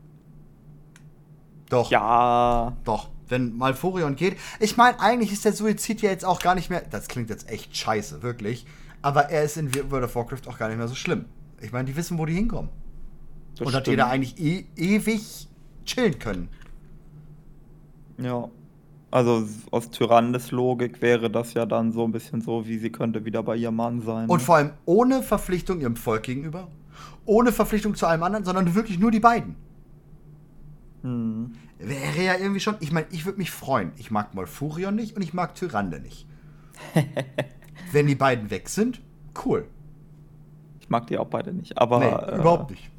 Doch, 1.70 1.92
Ja, 1.92 2.78
doch. 2.86 3.10
Wenn 3.30 3.58
Malfurion 3.58 4.16
geht. 4.16 4.38
Ich 4.60 4.78
meine, 4.78 5.00
eigentlich 5.00 5.32
ist 5.32 5.46
der 5.46 5.54
Suizid 5.54 6.02
ja 6.02 6.10
jetzt 6.10 6.26
auch 6.26 6.40
gar 6.40 6.56
nicht 6.56 6.70
mehr. 6.70 6.84
Das 6.90 7.08
klingt 7.08 7.30
jetzt 7.30 7.50
echt 7.50 7.76
scheiße, 7.76 8.24
wirklich. 8.24 8.66
Aber 9.02 9.30
er 9.30 9.44
ist 9.44 9.58
in 9.58 9.74
World 9.92 10.06
of 10.06 10.16
Warcraft 10.16 10.48
auch 10.48 10.58
gar 10.58 10.70
nicht 10.70 10.78
mehr 10.78 10.88
so 10.88 10.96
schlimm. 10.96 11.26
Ich 11.62 11.72
meine, 11.72 11.86
die 11.86 11.96
wissen, 11.96 12.18
wo 12.18 12.26
die 12.26 12.34
hinkommen. 12.34 12.70
das 13.58 13.68
und 13.68 13.74
dass 13.74 13.84
die 13.84 13.96
da 13.96 14.08
eigentlich 14.08 14.40
e 14.40 14.66
ewig 14.76 15.48
chillen 15.86 16.20
können. 16.20 16.50
Ja. 18.18 18.50
Also 19.10 19.48
aus 19.72 19.90
Tyrandes 19.90 20.52
Logik 20.52 21.02
wäre 21.02 21.30
das 21.30 21.54
ja 21.54 21.66
dann 21.66 21.94
so 21.94 22.04
ein 22.04 22.12
bisschen 22.12 22.42
so, 22.42 22.68
wie 22.68 22.78
sie 22.78 22.92
könnte 22.92 23.24
wieder 23.24 23.42
bei 23.42 23.56
ihrem 23.56 23.78
Mann 23.78 24.02
sein. 24.02 24.28
Und 24.28 24.40
ne? 24.40 24.44
vor 24.44 24.58
allem 24.58 24.72
ohne 24.86 25.24
Verpflichtung 25.24 25.80
ihrem 25.80 25.96
Volk 25.96 26.24
gegenüber, 26.24 26.68
ohne 27.26 27.54
Verpflichtung 27.54 27.96
zu 27.96 28.06
allem 28.06 28.22
anderen, 28.24 28.44
sondern 28.44 28.76
wirklich 28.76 29.00
nur 29.00 29.12
die 29.12 29.22
beiden. 29.22 29.56
Hm. 31.04 31.54
Wäre 31.80 32.24
ja 32.24 32.36
irgendwie 32.36 32.60
schon. 32.60 32.76
Ich 32.80 32.92
meine, 32.92 33.08
ich 33.12 33.26
würde 33.26 33.38
mich 33.38 33.52
freuen. 33.52 33.92
Ich 33.98 34.10
mag 34.12 34.34
Malfurion 34.34 34.96
nicht 34.96 35.16
und 35.16 35.22
ich 35.22 35.34
mag 35.34 35.56
Tyrande 35.56 36.00
nicht. 36.00 36.26
Wenn 37.92 38.08
die 38.08 38.16
beiden 38.16 38.50
weg 38.50 38.70
sind, 38.70 39.02
cool. 39.46 39.68
Ich 40.80 40.90
mag 40.90 41.08
die 41.08 41.18
auch 41.18 41.28
beide 41.28 41.54
nicht. 41.54 41.78
Aber 41.78 42.00
nee, 42.00 42.06
äh, 42.08 42.40
überhaupt 42.40 42.72
nicht. 42.72 42.90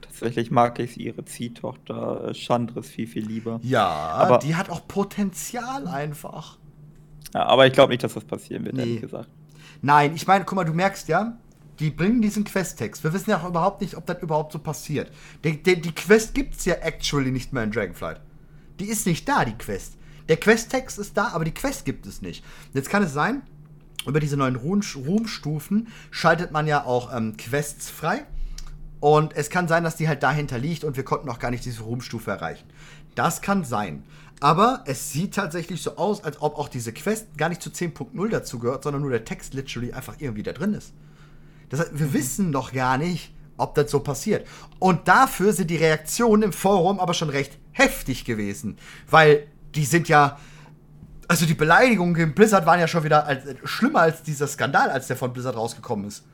Tatsächlich 0.00 0.50
mag 0.50 0.78
ich 0.78 0.98
ihre 1.00 1.24
Ziehtochter 1.24 2.28
äh, 2.28 2.34
Chandris 2.34 2.88
viel, 2.88 3.06
viel 3.06 3.26
lieber. 3.26 3.58
Ja, 3.62 3.86
Aber- 3.86 4.38
die 4.38 4.54
hat 4.54 4.70
auch 4.70 4.86
Potenzial 4.86 5.88
einfach. 5.88 6.58
Ja, 7.34 7.46
aber 7.46 7.66
ich 7.66 7.72
glaube 7.72 7.90
nicht, 7.92 8.04
dass 8.04 8.14
das 8.14 8.24
passieren 8.24 8.64
wird, 8.64 8.76
Nee. 8.76 8.82
ehrlich 8.82 9.00
gesagt. 9.00 9.28
Nein, 9.82 10.14
ich 10.14 10.26
meine, 10.28 10.44
guck 10.44 10.54
mal, 10.54 10.64
du 10.64 10.72
merkst 10.72 11.08
ja, 11.08 11.36
die 11.80 11.90
bringen 11.90 12.22
diesen 12.22 12.44
Questtext. 12.44 13.02
Wir 13.04 13.12
wissen 13.12 13.30
ja 13.30 13.38
auch 13.38 13.48
überhaupt 13.48 13.80
nicht, 13.80 13.96
ob 13.96 14.06
das 14.06 14.22
überhaupt 14.22 14.52
so 14.52 14.58
passiert. 14.58 15.10
Die, 15.42 15.62
die, 15.62 15.80
die 15.80 15.94
Quest 15.94 16.34
gibt's 16.34 16.64
ja 16.64 16.74
actually 16.74 17.30
nicht 17.30 17.52
mehr 17.52 17.64
in 17.64 17.72
Dragonflight. 17.72 18.20
Die 18.80 18.86
ist 18.86 19.06
nicht 19.06 19.28
da, 19.28 19.44
die 19.44 19.58
Quest. 19.58 19.94
Der 20.28 20.36
Questtext 20.36 20.98
ist 20.98 21.16
da, 21.16 21.28
aber 21.28 21.44
die 21.44 21.54
Quest 21.54 21.84
gibt 21.84 22.06
es 22.06 22.22
nicht. 22.22 22.44
Jetzt 22.72 22.90
kann 22.90 23.02
es 23.02 23.12
sein, 23.12 23.42
über 24.06 24.20
diese 24.20 24.36
neuen 24.36 24.56
Ruhm, 24.56 24.82
Ruhmstufen 24.96 25.88
schaltet 26.10 26.52
man 26.52 26.66
ja 26.66 26.84
auch 26.84 27.14
ähm, 27.14 27.36
Quests 27.36 27.90
frei. 27.90 28.24
Und 29.00 29.36
es 29.36 29.50
kann 29.50 29.68
sein, 29.68 29.84
dass 29.84 29.96
die 29.96 30.08
halt 30.08 30.22
dahinter 30.22 30.58
liegt 30.58 30.82
und 30.82 30.96
wir 30.96 31.04
konnten 31.04 31.26
noch 31.26 31.38
gar 31.38 31.50
nicht 31.50 31.64
diese 31.64 31.82
Ruhmstufe 31.82 32.30
erreichen. 32.30 32.64
Das 33.14 33.42
kann 33.42 33.64
sein. 33.64 34.02
Aber 34.40 34.82
es 34.86 35.12
sieht 35.12 35.34
tatsächlich 35.34 35.82
so 35.82 35.96
aus, 35.96 36.24
als 36.24 36.40
ob 36.40 36.58
auch 36.58 36.68
diese 36.68 36.92
Quest 36.92 37.36
gar 37.36 37.48
nicht 37.48 37.62
zu 37.62 37.70
10.0 37.70 38.28
dazu 38.28 38.58
gehört, 38.58 38.82
sondern 38.82 39.02
nur 39.02 39.10
der 39.10 39.24
Text 39.24 39.54
literally 39.54 39.92
einfach 39.92 40.16
irgendwie 40.18 40.42
da 40.42 40.52
drin 40.52 40.74
ist. 40.74 40.92
Das 41.68 41.80
heißt, 41.80 41.98
wir 41.98 42.12
wissen 42.12 42.52
doch 42.52 42.72
gar 42.72 42.98
nicht, 42.98 43.34
ob 43.56 43.74
das 43.74 43.90
so 43.90 44.00
passiert. 44.00 44.46
Und 44.78 45.08
dafür 45.08 45.52
sind 45.52 45.70
die 45.70 45.76
Reaktionen 45.76 46.42
im 46.42 46.52
Forum 46.52 47.00
aber 47.00 47.14
schon 47.14 47.30
recht 47.30 47.58
heftig 47.72 48.24
gewesen. 48.24 48.78
Weil 49.08 49.46
die 49.74 49.84
sind 49.84 50.08
ja. 50.08 50.38
Also 51.26 51.46
die 51.46 51.54
Beleidigungen 51.54 52.14
gegen 52.14 52.34
Blizzard 52.34 52.66
waren 52.66 52.78
ja 52.78 52.86
schon 52.86 53.02
wieder 53.02 53.26
als, 53.26 53.44
schlimmer 53.64 54.00
als 54.00 54.22
dieser 54.22 54.46
Skandal, 54.46 54.90
als 54.90 55.06
der 55.06 55.16
von 55.16 55.32
Blizzard 55.32 55.56
rausgekommen 55.56 56.06
ist. 56.06 56.24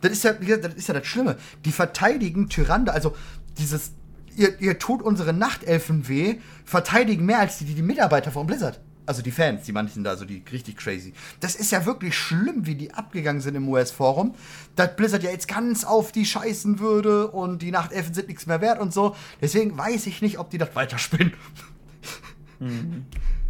Das 0.00 0.10
ist 0.10 0.24
ja, 0.24 0.32
das 0.32 0.74
ist 0.74 0.88
ja 0.88 0.94
das 0.94 1.06
Schlimme. 1.06 1.36
Die 1.66 1.72
verteidigen 1.72 2.48
Tyrande, 2.48 2.92
also 2.92 3.14
dieses, 3.58 3.92
ihr, 4.36 4.58
ihr 4.60 4.78
tut 4.78 5.02
unsere 5.02 5.34
Nachtelfen 5.34 6.08
weh, 6.08 6.38
verteidigen 6.64 7.26
mehr 7.26 7.40
als 7.40 7.58
die, 7.58 7.66
die 7.66 7.82
Mitarbeiter 7.82 8.30
von 8.30 8.46
Blizzard. 8.46 8.80
Also 9.08 9.22
die 9.22 9.30
Fans, 9.30 9.62
die 9.62 9.72
manchen 9.72 10.04
da, 10.04 10.18
so 10.18 10.26
die 10.26 10.42
richtig 10.52 10.76
crazy. 10.76 11.14
Das 11.40 11.54
ist 11.54 11.72
ja 11.72 11.86
wirklich 11.86 12.14
schlimm, 12.14 12.66
wie 12.66 12.74
die 12.74 12.92
abgegangen 12.92 13.40
sind 13.40 13.54
im 13.54 13.66
US-Forum. 13.66 14.34
Dass 14.76 14.96
Blizzard 14.96 15.22
ja 15.22 15.30
jetzt 15.30 15.48
ganz 15.48 15.84
auf 15.84 16.12
die 16.12 16.26
scheißen 16.26 16.78
würde 16.78 17.28
und 17.28 17.62
die 17.62 17.70
Nachtelfen 17.70 18.12
sind 18.12 18.28
nichts 18.28 18.44
mehr 18.44 18.60
wert 18.60 18.78
und 18.78 18.92
so. 18.92 19.16
Deswegen 19.40 19.78
weiß 19.78 20.06
ich 20.08 20.20
nicht, 20.20 20.38
ob 20.38 20.50
die 20.50 20.58
das 20.58 20.76
weiterspinnen. 20.76 21.32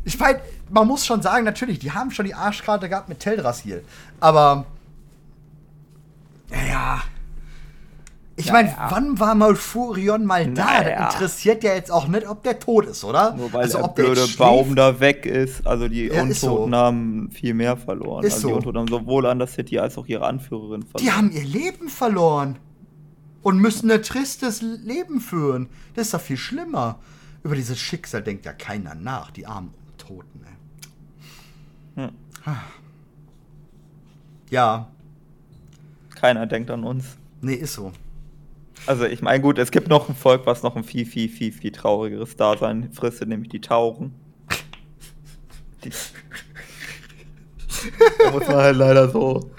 Ich 0.04 0.16
meine, 0.20 0.40
man 0.70 0.86
muss 0.86 1.04
schon 1.04 1.22
sagen, 1.22 1.44
natürlich, 1.44 1.80
die 1.80 1.90
haben 1.90 2.12
schon 2.12 2.26
die 2.26 2.34
Arschkarte 2.34 2.88
gehabt 2.88 3.08
mit 3.08 3.18
Teldrassil. 3.18 3.84
Aber. 4.20 4.64
Ja. 6.52 7.02
Ich 8.40 8.52
meine, 8.52 8.68
ja. 8.68 8.86
wann 8.90 9.18
war 9.18 9.34
Malfurion 9.34 10.24
mal 10.24 10.46
da? 10.52 10.64
Na 10.64 10.82
Das 10.84 11.14
interessiert 11.14 11.64
ja 11.64 11.74
jetzt 11.74 11.90
auch 11.90 12.06
nicht, 12.06 12.24
ob 12.28 12.44
der 12.44 12.60
tot 12.60 12.86
ist, 12.86 13.02
oder? 13.02 13.34
Nur 13.34 13.52
weil 13.52 13.62
also, 13.62 13.78
der 13.78 13.84
ob 13.84 13.96
der 13.96 14.02
blöde 14.04 14.28
Baum 14.38 14.76
da 14.76 15.00
weg 15.00 15.26
ist. 15.26 15.66
Also 15.66 15.88
die 15.88 16.06
Ja, 16.06 16.22
Untoten 16.22 16.70
so. 16.72 16.76
haben 16.76 17.30
viel 17.32 17.52
mehr 17.54 17.76
verloren. 17.76 18.24
Ist 18.24 18.34
also 18.34 18.42
so. 18.42 18.48
die 18.48 18.54
Untoten 18.54 18.78
haben 18.78 18.88
sowohl 18.88 19.26
an 19.26 19.40
der 19.40 19.48
City 19.48 19.80
als 19.80 19.98
auch 19.98 20.06
ihre 20.06 20.24
Anführerin 20.24 20.82
verloren. 20.84 21.04
Die 21.04 21.10
haben 21.12 21.32
ihr 21.32 21.44
Leben 21.44 21.88
verloren. 21.88 22.58
Und 23.42 23.58
müssen 23.58 23.90
ein 23.90 24.02
tristes 24.02 24.62
Leben 24.62 25.20
führen. 25.20 25.68
Das 25.94 26.06
ist 26.06 26.14
doch 26.14 26.20
viel 26.20 26.36
schlimmer. 26.36 26.98
Über 27.42 27.54
dieses 27.56 27.78
Schicksal 27.78 28.22
denkt 28.22 28.44
ja 28.46 28.52
keiner 28.52 28.94
nach, 28.94 29.30
die 29.32 29.46
armen 29.46 29.74
Toten, 29.96 30.40
ey. 31.96 32.04
Hm. 32.04 32.12
Ja, 34.50 34.88
Keiner 36.14 36.46
denkt 36.46 36.70
an 36.70 36.84
uns. 36.84 37.16
nee, 37.40 37.54
ist 37.54 37.74
so. 37.74 37.92
Also 38.88 39.04
ich 39.04 39.20
meine, 39.20 39.42
gut, 39.42 39.58
es 39.58 39.70
gibt 39.70 39.88
noch 39.88 40.08
ein 40.08 40.14
Volk, 40.14 40.46
was 40.46 40.62
noch 40.62 40.74
ein 40.74 40.82
viel, 40.82 41.04
viel, 41.04 41.28
viel, 41.28 41.52
viel 41.52 41.72
traurigeres 41.72 42.36
Dasein 42.36 42.90
fristet, 42.92 43.28
nämlich 43.28 43.50
die 43.50 43.60
Tauren. 43.60 44.14
Die 45.84 45.90
da 48.18 48.30
muss 48.30 48.46
man 48.46 48.56
halt 48.56 48.76
leider 48.76 49.10
so. 49.10 49.50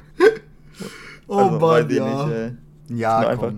Oh 1.27 1.37
also, 1.37 1.59
Mann, 1.59 1.89
ich 1.89 1.95
ja. 1.97 2.25
nicht, 2.25 2.35
ey. 2.35 2.97
ja, 2.97 3.21
komm. 3.21 3.31
einfach- 3.31 3.53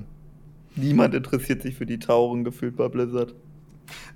Niemand 0.76 1.16
interessiert 1.16 1.62
sich 1.62 1.76
für 1.76 1.86
die 1.86 2.00
Tauren 2.00 2.44
gefühlt 2.44 2.76
bei 2.76 2.88
Blizzard. 2.90 3.34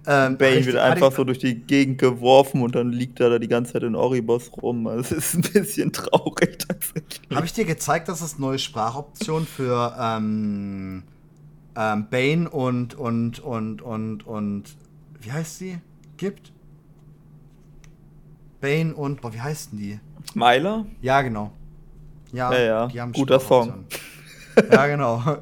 Ähm, 0.08 0.38
Bane 0.38 0.58
wird 0.66 0.76
ich- 0.76 0.80
einfach 0.80 1.08
hatte 1.08 1.16
so 1.16 1.24
durch 1.24 1.40
die 1.40 1.56
Gegend 1.56 1.98
geworfen 2.00 2.62
und 2.64 2.76
dann 2.76 2.92
liegt 2.92 3.20
er 3.22 3.30
da 3.30 3.40
die 3.40 3.48
ganze 3.48 3.74
Zeit 3.74 3.84
in 3.84 3.96
Oribos 3.96 4.52
rum. 4.62 4.88
Also 4.88 5.16
es 5.16 5.34
ist 5.34 5.36
ein 5.36 5.42
bisschen 5.64 5.92
traurig 5.94 6.60
tatsächlich. 6.60 7.22
ich, 7.30 7.36
Habe 7.36 7.46
ich 7.46 7.54
dir 7.54 7.66
gezeigt, 7.66 8.08
dass 8.10 8.22
es 8.22 8.38
neue 8.40 8.60
Sprachoptionen 8.60 9.48
für 9.48 9.96
ähm, 10.00 11.04
ähm, 11.76 12.08
Bane 12.10 12.50
und, 12.50 12.96
und, 12.96 13.40
und, 13.40 13.82
und, 13.82 14.26
und, 14.28 14.64
wie 15.22 15.32
heißt 15.32 15.60
sie? 15.60 15.80
Gibt? 16.18 16.52
Bane 18.62 18.94
und, 18.96 19.22
boah, 19.22 19.34
wie 19.34 19.42
heißen 19.42 19.78
die? 19.78 20.00
Myla? 20.34 20.86
Ja, 21.02 21.22
genau. 21.22 21.52
Ja, 22.32 22.52
Ja, 22.54 22.60
ja. 22.60 22.88
die 22.88 23.00
haben 23.02 23.12
Guter 23.12 23.40
Sprachoptionen. 23.40 23.86
Ja, 24.72 24.88
genau. 24.88 25.24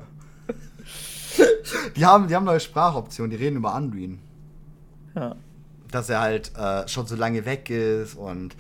Die 1.96 2.06
haben, 2.06 2.28
die 2.28 2.36
haben 2.36 2.46
neue 2.46 2.60
Sprachoptionen, 2.60 3.32
die 3.32 3.38
reden 3.38 3.58
über 3.58 3.74
Anduin. 3.74 4.20
Ja. 5.16 5.36
dass 5.92 6.10
er 6.10 6.22
halt 6.22 6.52
äh, 6.58 6.88
schon 6.88 7.06
so 7.06 7.16
lange 7.16 7.46
weg 7.46 7.70
ist 7.70 8.16
und 8.16 8.56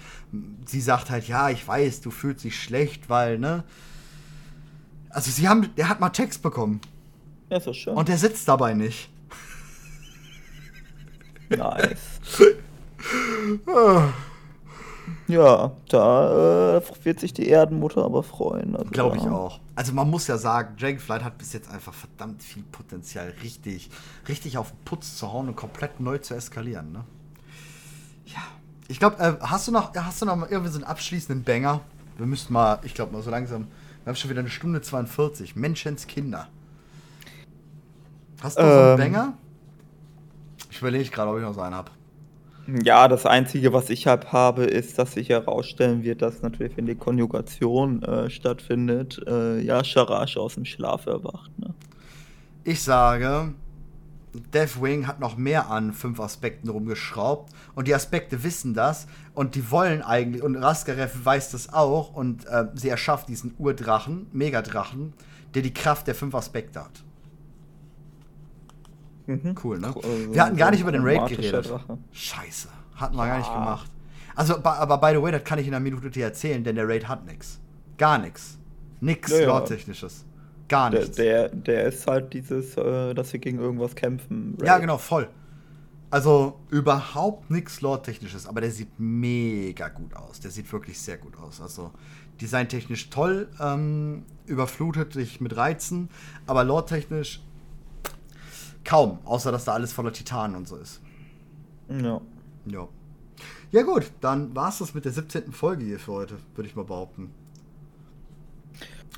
sie 0.65 0.81
sagt 0.81 1.09
halt, 1.09 1.27
ja, 1.27 1.49
ich 1.49 1.67
weiß, 1.67 2.01
du 2.01 2.11
fühlst 2.11 2.43
dich 2.43 2.59
schlecht, 2.61 3.09
weil, 3.09 3.39
ne? 3.39 3.63
Also 5.09 5.31
sie 5.31 5.47
haben, 5.49 5.73
der 5.75 5.89
hat 5.89 5.99
mal 5.99 6.09
Text 6.09 6.43
bekommen 6.43 6.79
Ja, 7.53 7.59
ist 7.59 7.67
doch 7.67 7.73
schön. 7.75 7.93
und 7.93 8.09
der 8.09 8.17
sitzt 8.17 8.47
dabei 8.47 8.73
nicht. 8.73 9.11
nice. 11.49 12.19
Ja, 15.27 15.71
da 15.87 16.77
äh, 16.77 16.81
wird 17.03 17.19
sich 17.19 17.31
die 17.31 17.47
Erdenmutter 17.47 18.03
aber 18.03 18.23
freuen. 18.23 18.75
Also, 18.75 18.89
Glaube 18.89 19.17
ich 19.17 19.23
auch. 19.23 19.59
Also 19.75 19.93
man 19.93 20.09
muss 20.09 20.25
ja 20.25 20.39
sagen, 20.39 20.75
Dragonflight 20.79 21.23
hat 21.23 21.37
bis 21.37 21.53
jetzt 21.53 21.69
einfach 21.69 21.93
verdammt 21.93 22.41
viel 22.41 22.63
Potenzial, 22.63 23.31
richtig, 23.43 23.91
richtig 24.27 24.57
auf 24.57 24.71
den 24.71 24.79
Putz 24.83 25.15
zu 25.15 25.31
hauen 25.31 25.47
und 25.49 25.55
komplett 25.55 25.99
neu 25.99 26.17
zu 26.17 26.33
eskalieren, 26.33 26.91
ne? 26.91 27.03
Ja. 28.25 28.41
Ich 28.87 28.97
glaube, 28.97 29.19
äh, 29.19 29.33
hast 29.41 29.67
du 29.67 29.71
noch, 29.71 29.93
hast 29.95 30.23
du 30.23 30.25
noch 30.25 30.35
mal 30.35 30.49
irgendwie 30.49 30.71
so 30.71 30.79
einen 30.79 30.85
abschließenden 30.85 31.43
Banger? 31.43 31.81
Wir 32.17 32.25
müssten 32.25 32.51
mal, 32.51 32.79
ich 32.81 32.95
glaube 32.95 33.11
mal 33.13 33.21
so 33.21 33.29
langsam, 33.29 33.67
wir 34.03 34.09
haben 34.09 34.15
schon 34.15 34.31
wieder 34.31 34.39
eine 34.39 34.49
Stunde 34.49 34.81
42. 34.81 35.55
Menschenskinder. 35.55 36.47
Hast 38.43 38.59
du 38.59 38.61
so 38.61 38.67
einen 38.67 38.91
Ähm. 38.91 38.97
Banger? 38.97 39.33
Ich 40.69 40.79
überlege 40.79 41.09
gerade, 41.09 41.31
ob 41.31 41.37
ich 41.37 41.43
noch 41.43 41.53
so 41.53 41.61
einen 41.61 41.75
habe. 41.75 41.91
Ja, 42.83 43.07
das 43.07 43.25
Einzige, 43.25 43.73
was 43.73 43.89
ich 43.89 44.07
halt 44.07 44.31
habe, 44.31 44.63
ist, 44.63 44.97
dass 44.97 45.13
sich 45.13 45.29
herausstellen 45.29 46.03
wird, 46.03 46.21
dass 46.21 46.41
natürlich, 46.41 46.77
wenn 46.77 46.85
die 46.85 46.95
Konjugation 46.95 48.03
äh, 48.03 48.29
stattfindet, 48.29 49.21
äh, 49.27 49.59
ja, 49.59 49.83
Sharash 49.83 50.37
aus 50.37 50.55
dem 50.55 50.63
Schlaf 50.63 51.05
erwacht. 51.05 51.51
Ne? 51.59 51.73
Ich 52.63 52.81
sage, 52.81 53.53
Deathwing 54.33 55.07
hat 55.07 55.19
noch 55.19 55.35
mehr 55.35 55.69
an 55.69 55.91
fünf 55.91 56.19
Aspekten 56.21 56.69
rumgeschraubt 56.69 57.53
und 57.75 57.87
die 57.87 57.95
Aspekte 57.95 58.43
wissen 58.43 58.73
das 58.73 59.07
und 59.33 59.55
die 59.55 59.69
wollen 59.69 60.01
eigentlich, 60.01 60.41
und 60.41 60.55
Raskarev 60.55 61.13
weiß 61.23 61.51
das 61.51 61.71
auch 61.73 62.13
und 62.13 62.45
äh, 62.47 62.67
sie 62.75 62.89
erschafft 62.89 63.27
diesen 63.27 63.53
Urdrachen, 63.57 64.27
Megadrachen, 64.31 65.13
der 65.53 65.61
die 65.63 65.73
Kraft 65.73 66.07
der 66.07 66.15
fünf 66.15 66.33
Aspekte 66.33 66.79
hat. 66.79 67.03
Mhm. 69.25 69.55
Cool, 69.63 69.79
ne? 69.79 69.87
Also, 69.87 70.33
Wir 70.33 70.43
hatten 70.43 70.57
gar 70.57 70.71
nicht 70.71 70.81
über 70.81 70.91
den 70.91 71.03
Raid 71.03 71.29
geredet. 71.29 71.71
Scheiße, 72.11 72.67
hatten 72.95 73.15
wir 73.15 73.25
gar 73.25 73.37
nicht 73.37 73.47
Ja. 73.47 73.53
gemacht. 73.59 73.91
Also, 74.35 74.63
aber 74.63 74.97
by 74.97 75.15
the 75.15 75.21
way, 75.21 75.31
das 75.31 75.43
kann 75.43 75.59
ich 75.59 75.67
in 75.67 75.73
einer 75.73 75.83
Minute 75.83 76.09
dir 76.09 76.25
erzählen, 76.25 76.63
denn 76.63 76.75
der 76.75 76.87
Raid 76.87 77.07
hat 77.07 77.25
nix. 77.25 77.59
Gar 77.97 78.17
nix. 78.17 78.57
Nix 78.99 79.31
Ja, 79.31 79.39
ja. 79.39 79.45
Lore-technisches. 79.47 80.25
Gar 80.67 80.89
Der, 80.91 80.99
nichts. 81.01 81.15
der, 81.17 81.49
der 81.49 81.83
ist 81.85 82.07
halt 82.07 82.33
dieses, 82.33 82.75
äh, 82.77 83.13
dass 83.13 83.31
wir 83.31 83.39
gegen 83.39 83.59
irgendwas 83.59 83.95
kämpfen. 83.95 84.57
Ja, 84.63 84.73
Raid. 84.73 84.81
genau, 84.81 84.97
voll. 84.97 85.27
Also 86.09 86.59
überhaupt 86.69 87.49
nichts 87.49 87.81
Lore-technisches, 87.81 88.47
aber 88.47 88.61
der 88.61 88.71
sieht 88.71 88.99
mega 88.99 89.89
gut 89.89 90.15
aus. 90.15 90.39
Der 90.39 90.51
sieht 90.51 90.71
wirklich 90.71 90.99
sehr 90.99 91.17
gut 91.17 91.37
aus. 91.37 91.59
Also 91.61 91.91
designtechnisch 92.41 93.09
toll, 93.09 93.49
ähm, 93.59 94.23
überflutet 94.45 95.15
dich 95.15 95.41
mit 95.41 95.55
Reizen, 95.57 96.09
aber 96.47 96.63
lore-technisch 96.63 97.41
kaum, 98.83 99.19
außer 99.25 99.51
dass 99.51 99.65
da 99.65 99.73
alles 99.73 99.93
voller 99.93 100.13
Titanen 100.13 100.55
und 100.55 100.67
so 100.67 100.77
ist. 100.77 101.01
Ja. 101.89 102.21
Ja. 102.65 102.87
Ja 103.71 103.81
gut, 103.81 104.11
dann 104.21 104.55
war 104.55 104.69
es 104.69 104.77
das 104.77 104.93
mit 104.93 105.05
der 105.05 105.11
17. 105.11 105.51
Folge 105.51 105.83
hier 105.83 105.99
für 105.99 106.11
heute, 106.13 106.35
würde 106.55 106.69
ich 106.69 106.75
mal 106.75 106.85
behaupten. 106.85 107.33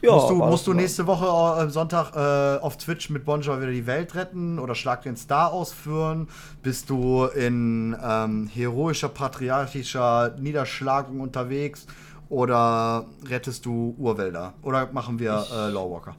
ja 0.02 0.14
musst 0.14 0.30
du, 0.30 0.36
musst 0.36 0.68
du 0.68 0.74
nächste 0.74 1.08
Woche 1.08 1.26
äh, 1.26 1.64
am 1.64 1.70
Sonntag 1.70 2.16
äh, 2.16 2.62
auf 2.62 2.78
Twitch 2.78 3.10
mit 3.10 3.26
Bonjour 3.26 3.60
wieder 3.60 3.72
die 3.72 3.86
Welt 3.86 4.16
retten 4.16 4.58
oder 4.58 4.74
Schlag 4.74 5.02
den 5.02 5.18
Star 5.18 5.52
ausführen? 5.52 6.30
Bist 6.64 6.90
du 6.90 7.26
in 7.26 7.98
ähm, 8.02 8.48
heroischer, 8.48 9.10
patriarchischer 9.10 10.36
Niederschlagung 10.40 11.20
unterwegs 11.20 11.86
oder 12.30 13.06
rettest 13.28 13.66
du 13.66 13.94
Urwälder? 13.98 14.54
Oder 14.62 14.90
machen 14.94 15.20
wir 15.20 15.46
äh, 15.52 15.70
Lawwalker? 15.70 16.16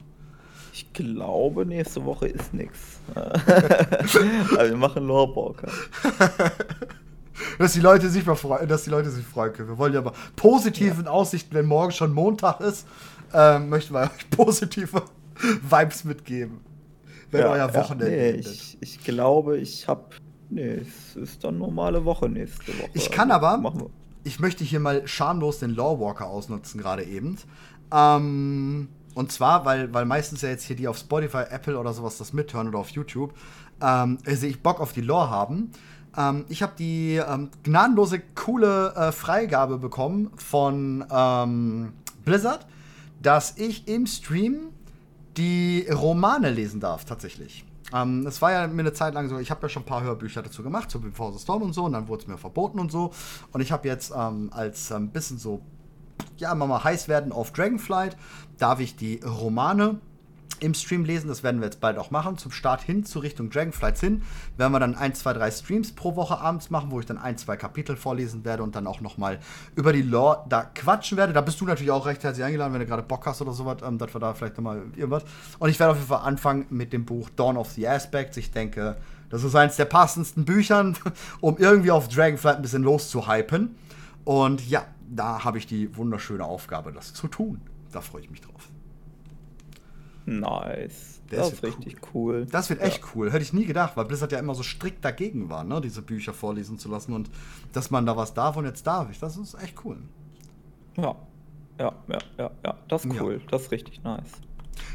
Ich 0.77 0.93
glaube, 0.93 1.65
nächste 1.65 2.05
Woche 2.05 2.27
ist 2.27 2.53
nichts. 2.53 2.99
Aber 3.15 4.69
wir 4.69 4.77
machen 4.77 5.07
Lorewalker. 5.07 5.71
dass 7.57 7.73
die 7.73 7.79
Leute 7.79 8.09
sich 8.09 8.23
mal 8.27 8.35
freuen, 8.35 8.67
dass 8.67 8.83
die 8.83 8.91
Leute 8.91 9.09
sich 9.09 9.25
freuen 9.25 9.53
können. 9.53 9.69
Wir 9.69 9.77
wollen 9.79 9.95
ja 9.95 10.03
mal 10.03 10.13
positiven 10.35 11.05
ja. 11.05 11.09
Aussichten, 11.09 11.55
wenn 11.55 11.65
morgen 11.65 11.91
schon 11.91 12.13
Montag 12.13 12.61
ist, 12.61 12.85
ähm, 13.33 13.69
möchten 13.69 13.95
wir 13.95 14.01
euch 14.01 14.29
positive 14.29 15.01
Vibes 15.67 16.03
mitgeben. 16.03 16.59
Wenn 17.31 17.41
ja, 17.41 17.49
euer 17.49 17.73
Wochenende 17.73 18.15
ja, 18.15 18.33
nee, 18.33 18.39
ich, 18.39 18.77
ich, 18.79 19.03
glaube, 19.03 19.57
ich 19.57 19.87
habe. 19.87 20.03
Nee, 20.51 20.81
es 20.81 21.15
ist 21.15 21.43
dann 21.43 21.57
normale 21.57 22.05
Woche 22.05 22.29
nächste 22.29 22.67
Woche. 22.77 22.91
Ich 22.93 23.09
kann 23.09 23.31
also, 23.31 23.47
aber. 23.47 23.89
Ich 24.25 24.39
möchte 24.39 24.63
hier 24.63 24.79
mal 24.79 25.07
schamlos 25.07 25.57
den 25.57 25.71
Lawwalker 25.71 26.27
ausnutzen, 26.27 26.79
gerade 26.79 27.03
eben. 27.03 27.39
Ähm, 27.91 28.89
und 29.17 29.31
zwar, 29.31 29.65
weil, 29.65 29.91
weil 29.93 30.05
meistens 30.05 30.43
ja 30.43 30.49
jetzt 30.49 30.63
hier 30.63 30.75
die 30.75 30.87
auf 30.87 30.97
Spotify, 30.97 31.43
Apple 31.49 31.77
oder 31.79 31.91
sowas 31.91 32.19
das 32.19 32.33
mithören 32.33 32.67
oder 32.67 32.77
auf 32.77 32.89
YouTube, 32.89 33.33
ähm, 33.81 34.19
sehe 34.23 34.49
ich 34.51 34.61
Bock 34.61 34.79
auf 34.79 34.93
die 34.93 35.01
Lore 35.01 35.31
haben. 35.31 35.71
Ähm, 36.15 36.45
ich 36.49 36.61
habe 36.61 36.73
die 36.77 37.15
ähm, 37.15 37.49
gnadenlose, 37.63 38.21
coole 38.35 38.93
äh, 38.95 39.11
Freigabe 39.11 39.79
bekommen 39.79 40.29
von 40.35 41.03
ähm, 41.09 41.93
Blizzard, 42.25 42.67
dass 43.19 43.57
ich 43.57 43.87
im 43.87 44.05
Stream 44.05 44.69
die 45.35 45.87
Romane 45.89 46.51
lesen 46.51 46.79
darf, 46.79 47.05
tatsächlich. 47.05 47.65
Ähm, 47.93 48.23
es 48.27 48.39
war 48.43 48.51
ja 48.51 48.67
mir 48.67 48.81
eine 48.81 48.93
Zeit 48.93 49.15
lang 49.15 49.29
so, 49.29 49.39
ich 49.39 49.49
habe 49.49 49.63
ja 49.63 49.69
schon 49.69 49.81
ein 49.81 49.87
paar 49.87 50.03
Hörbücher 50.03 50.43
dazu 50.43 50.61
gemacht, 50.61 50.91
zu 50.91 51.01
Before 51.01 51.33
the 51.33 51.39
Storm 51.39 51.63
und 51.63 51.73
so, 51.73 51.85
und 51.85 51.93
dann 51.93 52.07
wurde 52.07 52.21
es 52.21 52.27
mir 52.27 52.37
verboten 52.37 52.79
und 52.79 52.91
so. 52.91 53.11
Und 53.51 53.61
ich 53.61 53.71
habe 53.71 53.87
jetzt 53.87 54.13
ähm, 54.15 54.51
als 54.53 54.91
ein 54.91 55.03
ähm, 55.03 55.09
bisschen 55.09 55.39
so, 55.39 55.61
ja, 56.37 56.53
mal 56.53 56.83
heiß 56.83 57.07
werden 57.07 57.31
auf 57.31 57.51
Dragonflight, 57.51 58.15
darf 58.57 58.79
ich 58.79 58.95
die 58.95 59.19
Romane 59.23 59.99
im 60.59 60.73
Stream 60.73 61.05
lesen. 61.05 61.27
Das 61.27 61.43
werden 61.43 61.59
wir 61.61 61.65
jetzt 61.65 61.79
bald 61.79 61.97
auch 61.97 62.11
machen. 62.11 62.37
Zum 62.37 62.51
Start 62.51 62.81
hin 62.81 63.05
zu 63.05 63.19
Richtung 63.19 63.49
Dragonflights 63.49 63.99
hin 63.99 64.23
werden 64.57 64.71
wir 64.71 64.79
dann 64.79 64.95
ein, 64.95 65.13
zwei, 65.13 65.33
drei 65.33 65.51
Streams 65.51 65.93
pro 65.93 66.15
Woche 66.15 66.39
abends 66.39 66.69
machen, 66.69 66.91
wo 66.91 66.99
ich 66.99 67.05
dann 67.05 67.17
ein, 67.17 67.37
zwei 67.37 67.57
Kapitel 67.57 67.95
vorlesen 67.95 68.45
werde 68.45 68.63
und 68.63 68.75
dann 68.75 68.87
auch 68.87 69.01
nochmal 69.01 69.39
über 69.75 69.93
die 69.93 70.01
Lore 70.01 70.45
da 70.49 70.63
quatschen 70.63 71.17
werde. 71.17 71.33
Da 71.33 71.41
bist 71.41 71.61
du 71.61 71.65
natürlich 71.65 71.91
auch 71.91 72.05
recht 72.05 72.23
herzlich 72.23 72.45
eingeladen, 72.45 72.73
wenn 72.73 72.81
du 72.81 72.87
gerade 72.87 73.03
Bock 73.03 73.25
hast 73.25 73.41
oder 73.41 73.53
sowas, 73.53 73.77
ähm, 73.83 73.97
dass 73.97 74.13
wir 74.13 74.19
da 74.19 74.33
vielleicht 74.33 74.57
nochmal 74.57 74.83
irgendwas. 74.95 75.23
Und 75.59 75.69
ich 75.69 75.79
werde 75.79 75.91
auf 75.91 75.97
jeden 75.97 76.09
Fall 76.09 76.25
anfangen 76.25 76.65
mit 76.69 76.93
dem 76.93 77.05
Buch 77.05 77.29
Dawn 77.35 77.57
of 77.57 77.71
the 77.71 77.87
Aspects. 77.87 78.37
Ich 78.37 78.51
denke, 78.51 78.97
das 79.29 79.43
ist 79.43 79.55
eines 79.55 79.75
der 79.75 79.85
passendsten 79.85 80.45
Büchern, 80.45 80.97
um 81.41 81.57
irgendwie 81.57 81.91
auf 81.91 82.07
Dragonflight 82.07 82.57
ein 82.57 82.61
bisschen 82.61 82.83
loszuhypen. 82.83 83.75
Und 84.23 84.67
ja, 84.67 84.85
da 85.09 85.43
habe 85.43 85.57
ich 85.57 85.67
die 85.67 85.95
wunderschöne 85.95 86.43
Aufgabe, 86.43 86.91
das 86.91 87.13
zu 87.13 87.27
tun. 87.27 87.61
Da 87.91 88.01
freue 88.01 88.21
ich 88.21 88.29
mich 88.29 88.41
drauf. 88.41 88.69
Nice. 90.25 91.21
Der 91.31 91.39
das 91.39 91.53
ist 91.53 91.63
richtig 91.63 91.97
cool. 92.13 92.35
cool. 92.41 92.45
Das 92.45 92.69
wird 92.69 92.81
echt 92.81 92.99
ja. 92.99 93.07
cool. 93.15 93.31
Hätte 93.31 93.43
ich 93.43 93.53
nie 93.53 93.65
gedacht, 93.65 93.95
weil 93.95 94.05
Blizzard 94.05 94.31
ja 94.31 94.39
immer 94.39 94.55
so 94.55 94.63
strikt 94.63 95.03
dagegen 95.03 95.49
war, 95.49 95.63
ne, 95.63 95.79
diese 95.81 96.01
Bücher 96.01 96.33
vorlesen 96.33 96.77
zu 96.77 96.89
lassen 96.89 97.13
und 97.13 97.29
dass 97.73 97.91
man 97.91 98.05
da 98.05 98.15
was 98.17 98.33
darf 98.33 98.57
und 98.57 98.65
jetzt 98.65 98.85
darf 98.85 99.09
ich. 99.09 99.19
Das 99.19 99.37
ist 99.37 99.55
echt 99.61 99.75
cool. 99.85 99.97
Ja. 100.97 101.15
Ja, 101.79 101.93
ja, 102.07 102.17
ja, 102.37 102.51
ja. 102.65 102.77
Das 102.87 103.05
ist 103.05 103.21
cool. 103.21 103.39
Ja. 103.41 103.51
Das 103.51 103.63
ist 103.63 103.71
richtig 103.71 104.03
nice. 104.03 104.31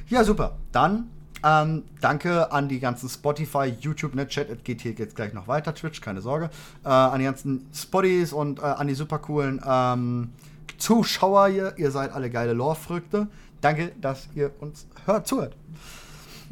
Ja, 0.09 0.25
super. 0.25 0.59
Dann 0.73 1.09
ähm, 1.45 1.85
danke 2.01 2.53
an 2.53 2.69
die 2.69 2.79
ganzen 2.79 3.09
Spotify, 3.09 3.75
YouTube, 3.81 4.15
ne, 4.15 4.29
Chat, 4.29 4.65
geht 4.65 4.81
hier 4.83 4.93
jetzt 4.93 5.17
gleich 5.17 5.33
noch 5.33 5.49
weiter, 5.49 5.75
Twitch, 5.75 6.01
keine 6.01 6.21
Sorge. 6.21 6.51
Äh, 6.85 6.89
an 6.89 7.19
die 7.19 7.25
ganzen 7.25 7.67
Spotties 7.75 8.33
und 8.33 8.59
äh, 8.59 8.63
an 8.63 8.87
die 8.87 8.95
super 8.95 9.19
coolen 9.19 9.61
ähm, 9.67 10.33
Zuschauer 10.79 11.49
hier. 11.49 11.75
Ihr 11.77 11.91
seid 11.91 12.13
alle 12.13 12.31
geile 12.31 12.53
Lore-Früchte. 12.53 13.29
Danke, 13.61 13.93
dass 14.01 14.29
ihr 14.35 14.51
uns 14.61 14.87
hört, 15.07 15.27
zuhört. 15.27 15.57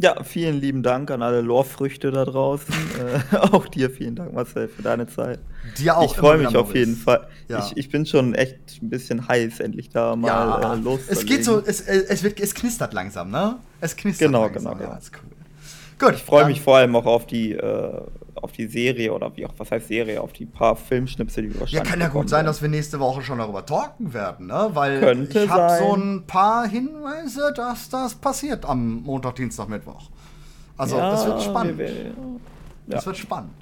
Ja, 0.03 0.23
vielen 0.25 0.61
lieben 0.61 0.83
Dank 0.83 1.11
an 1.11 1.21
alle 1.21 1.43
Lorfrüchte 1.43 2.11
da 2.11 2.25
draußen. 2.25 2.75
äh, 3.33 3.37
auch 3.37 3.69
dir 3.69 3.91
vielen 3.91 4.15
Dank, 4.15 4.33
Marcel, 4.33 4.69
für 4.69 4.81
deine 4.81 5.07
Zeit. 5.07 5.41
Dir 5.77 5.99
auch. 5.99 6.11
Ich 6.11 6.17
freue 6.17 6.39
mich 6.39 6.57
auf 6.57 6.75
jeden 6.75 6.97
Fall. 6.97 7.29
Ja. 7.49 7.59
Ich, 7.59 7.77
ich 7.77 7.91
bin 7.91 8.07
schon 8.07 8.35
echt 8.35 8.81
ein 8.81 8.89
bisschen 8.89 9.29
heiß, 9.29 9.61
endlich 9.61 9.91
da 9.91 10.17
mal 10.17 10.29
ja, 10.29 10.73
äh, 10.73 10.77
loszulegen. 10.77 11.05
Es 11.11 11.27
geht 11.27 11.45
so, 11.45 11.59
es, 11.59 11.83
es, 11.83 12.23
wird, 12.23 12.41
es 12.41 12.55
knistert 12.55 12.95
langsam, 12.95 13.31
ne? 13.31 13.57
Es 13.83 13.95
knistert 13.95 14.29
genau, 14.29 14.45
langsam. 14.45 14.79
Genau, 14.79 14.91
genau. 14.91 14.91
Ja, 14.93 15.01
cool. 15.23 16.07
Gut. 16.09 16.15
Ich 16.15 16.23
freue 16.23 16.47
mich 16.47 16.63
vor 16.63 16.79
allem 16.79 16.97
auch 16.97 17.05
auf 17.05 17.27
die 17.27 17.53
äh, 17.53 18.01
auf 18.37 18.53
die 18.53 18.67
Serie 18.67 19.13
oder 19.13 19.37
wie 19.37 19.47
auch, 19.47 19.53
was 19.59 19.71
heißt 19.71 19.89
Serie, 19.89 20.21
auf 20.21 20.33
die 20.33 20.47
paar 20.47 20.77
Filmschnipsel, 20.77 21.45
die 21.45 21.55
wir 21.55 21.61
wahrscheinlich 21.61 21.85
Ja, 21.85 21.91
kann 21.91 22.01
ja 22.01 22.09
gut 22.09 22.29
sein, 22.29 22.47
dass 22.47 22.63
wir 22.63 22.69
nächste 22.69 23.01
Woche 23.01 23.23
schon 23.23 23.39
darüber 23.39 23.65
talken 23.65 24.13
werden, 24.13 24.47
ne? 24.47 24.71
Weil 24.73 25.01
Könnte 25.01 25.45
ich 25.45 25.51
habe 25.51 25.79
so 25.79 25.95
ein 25.95 26.25
paar 26.27 26.67
Hinweise, 26.67 27.53
dass 27.55 27.89
das 27.89 28.15
passiert 28.15 28.65
am 28.65 29.03
Montag, 29.03 29.37
Dienstag, 29.37 29.69
Mittwoch. 29.69 30.11
Also, 30.77 30.97
ja, 30.97 31.11
das 31.11 31.27
wird 31.27 31.43
spannend. 31.43 31.79
Wir, 31.79 31.91
ja. 31.91 32.13
Das 32.87 33.07
wird 33.07 33.19
spannend. 33.19 33.53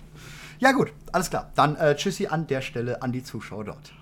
Ja, 0.61 0.73
gut, 0.73 0.93
alles 1.13 1.31
klar. 1.31 1.51
Dann 1.55 1.77
äh, 1.77 1.95
tschüssi 1.95 2.27
an 2.27 2.47
der 2.47 2.61
Stelle 2.61 3.03
an 3.03 3.13
die 3.13 3.23
Zuschauer 3.23 3.65
dort. 3.65 3.93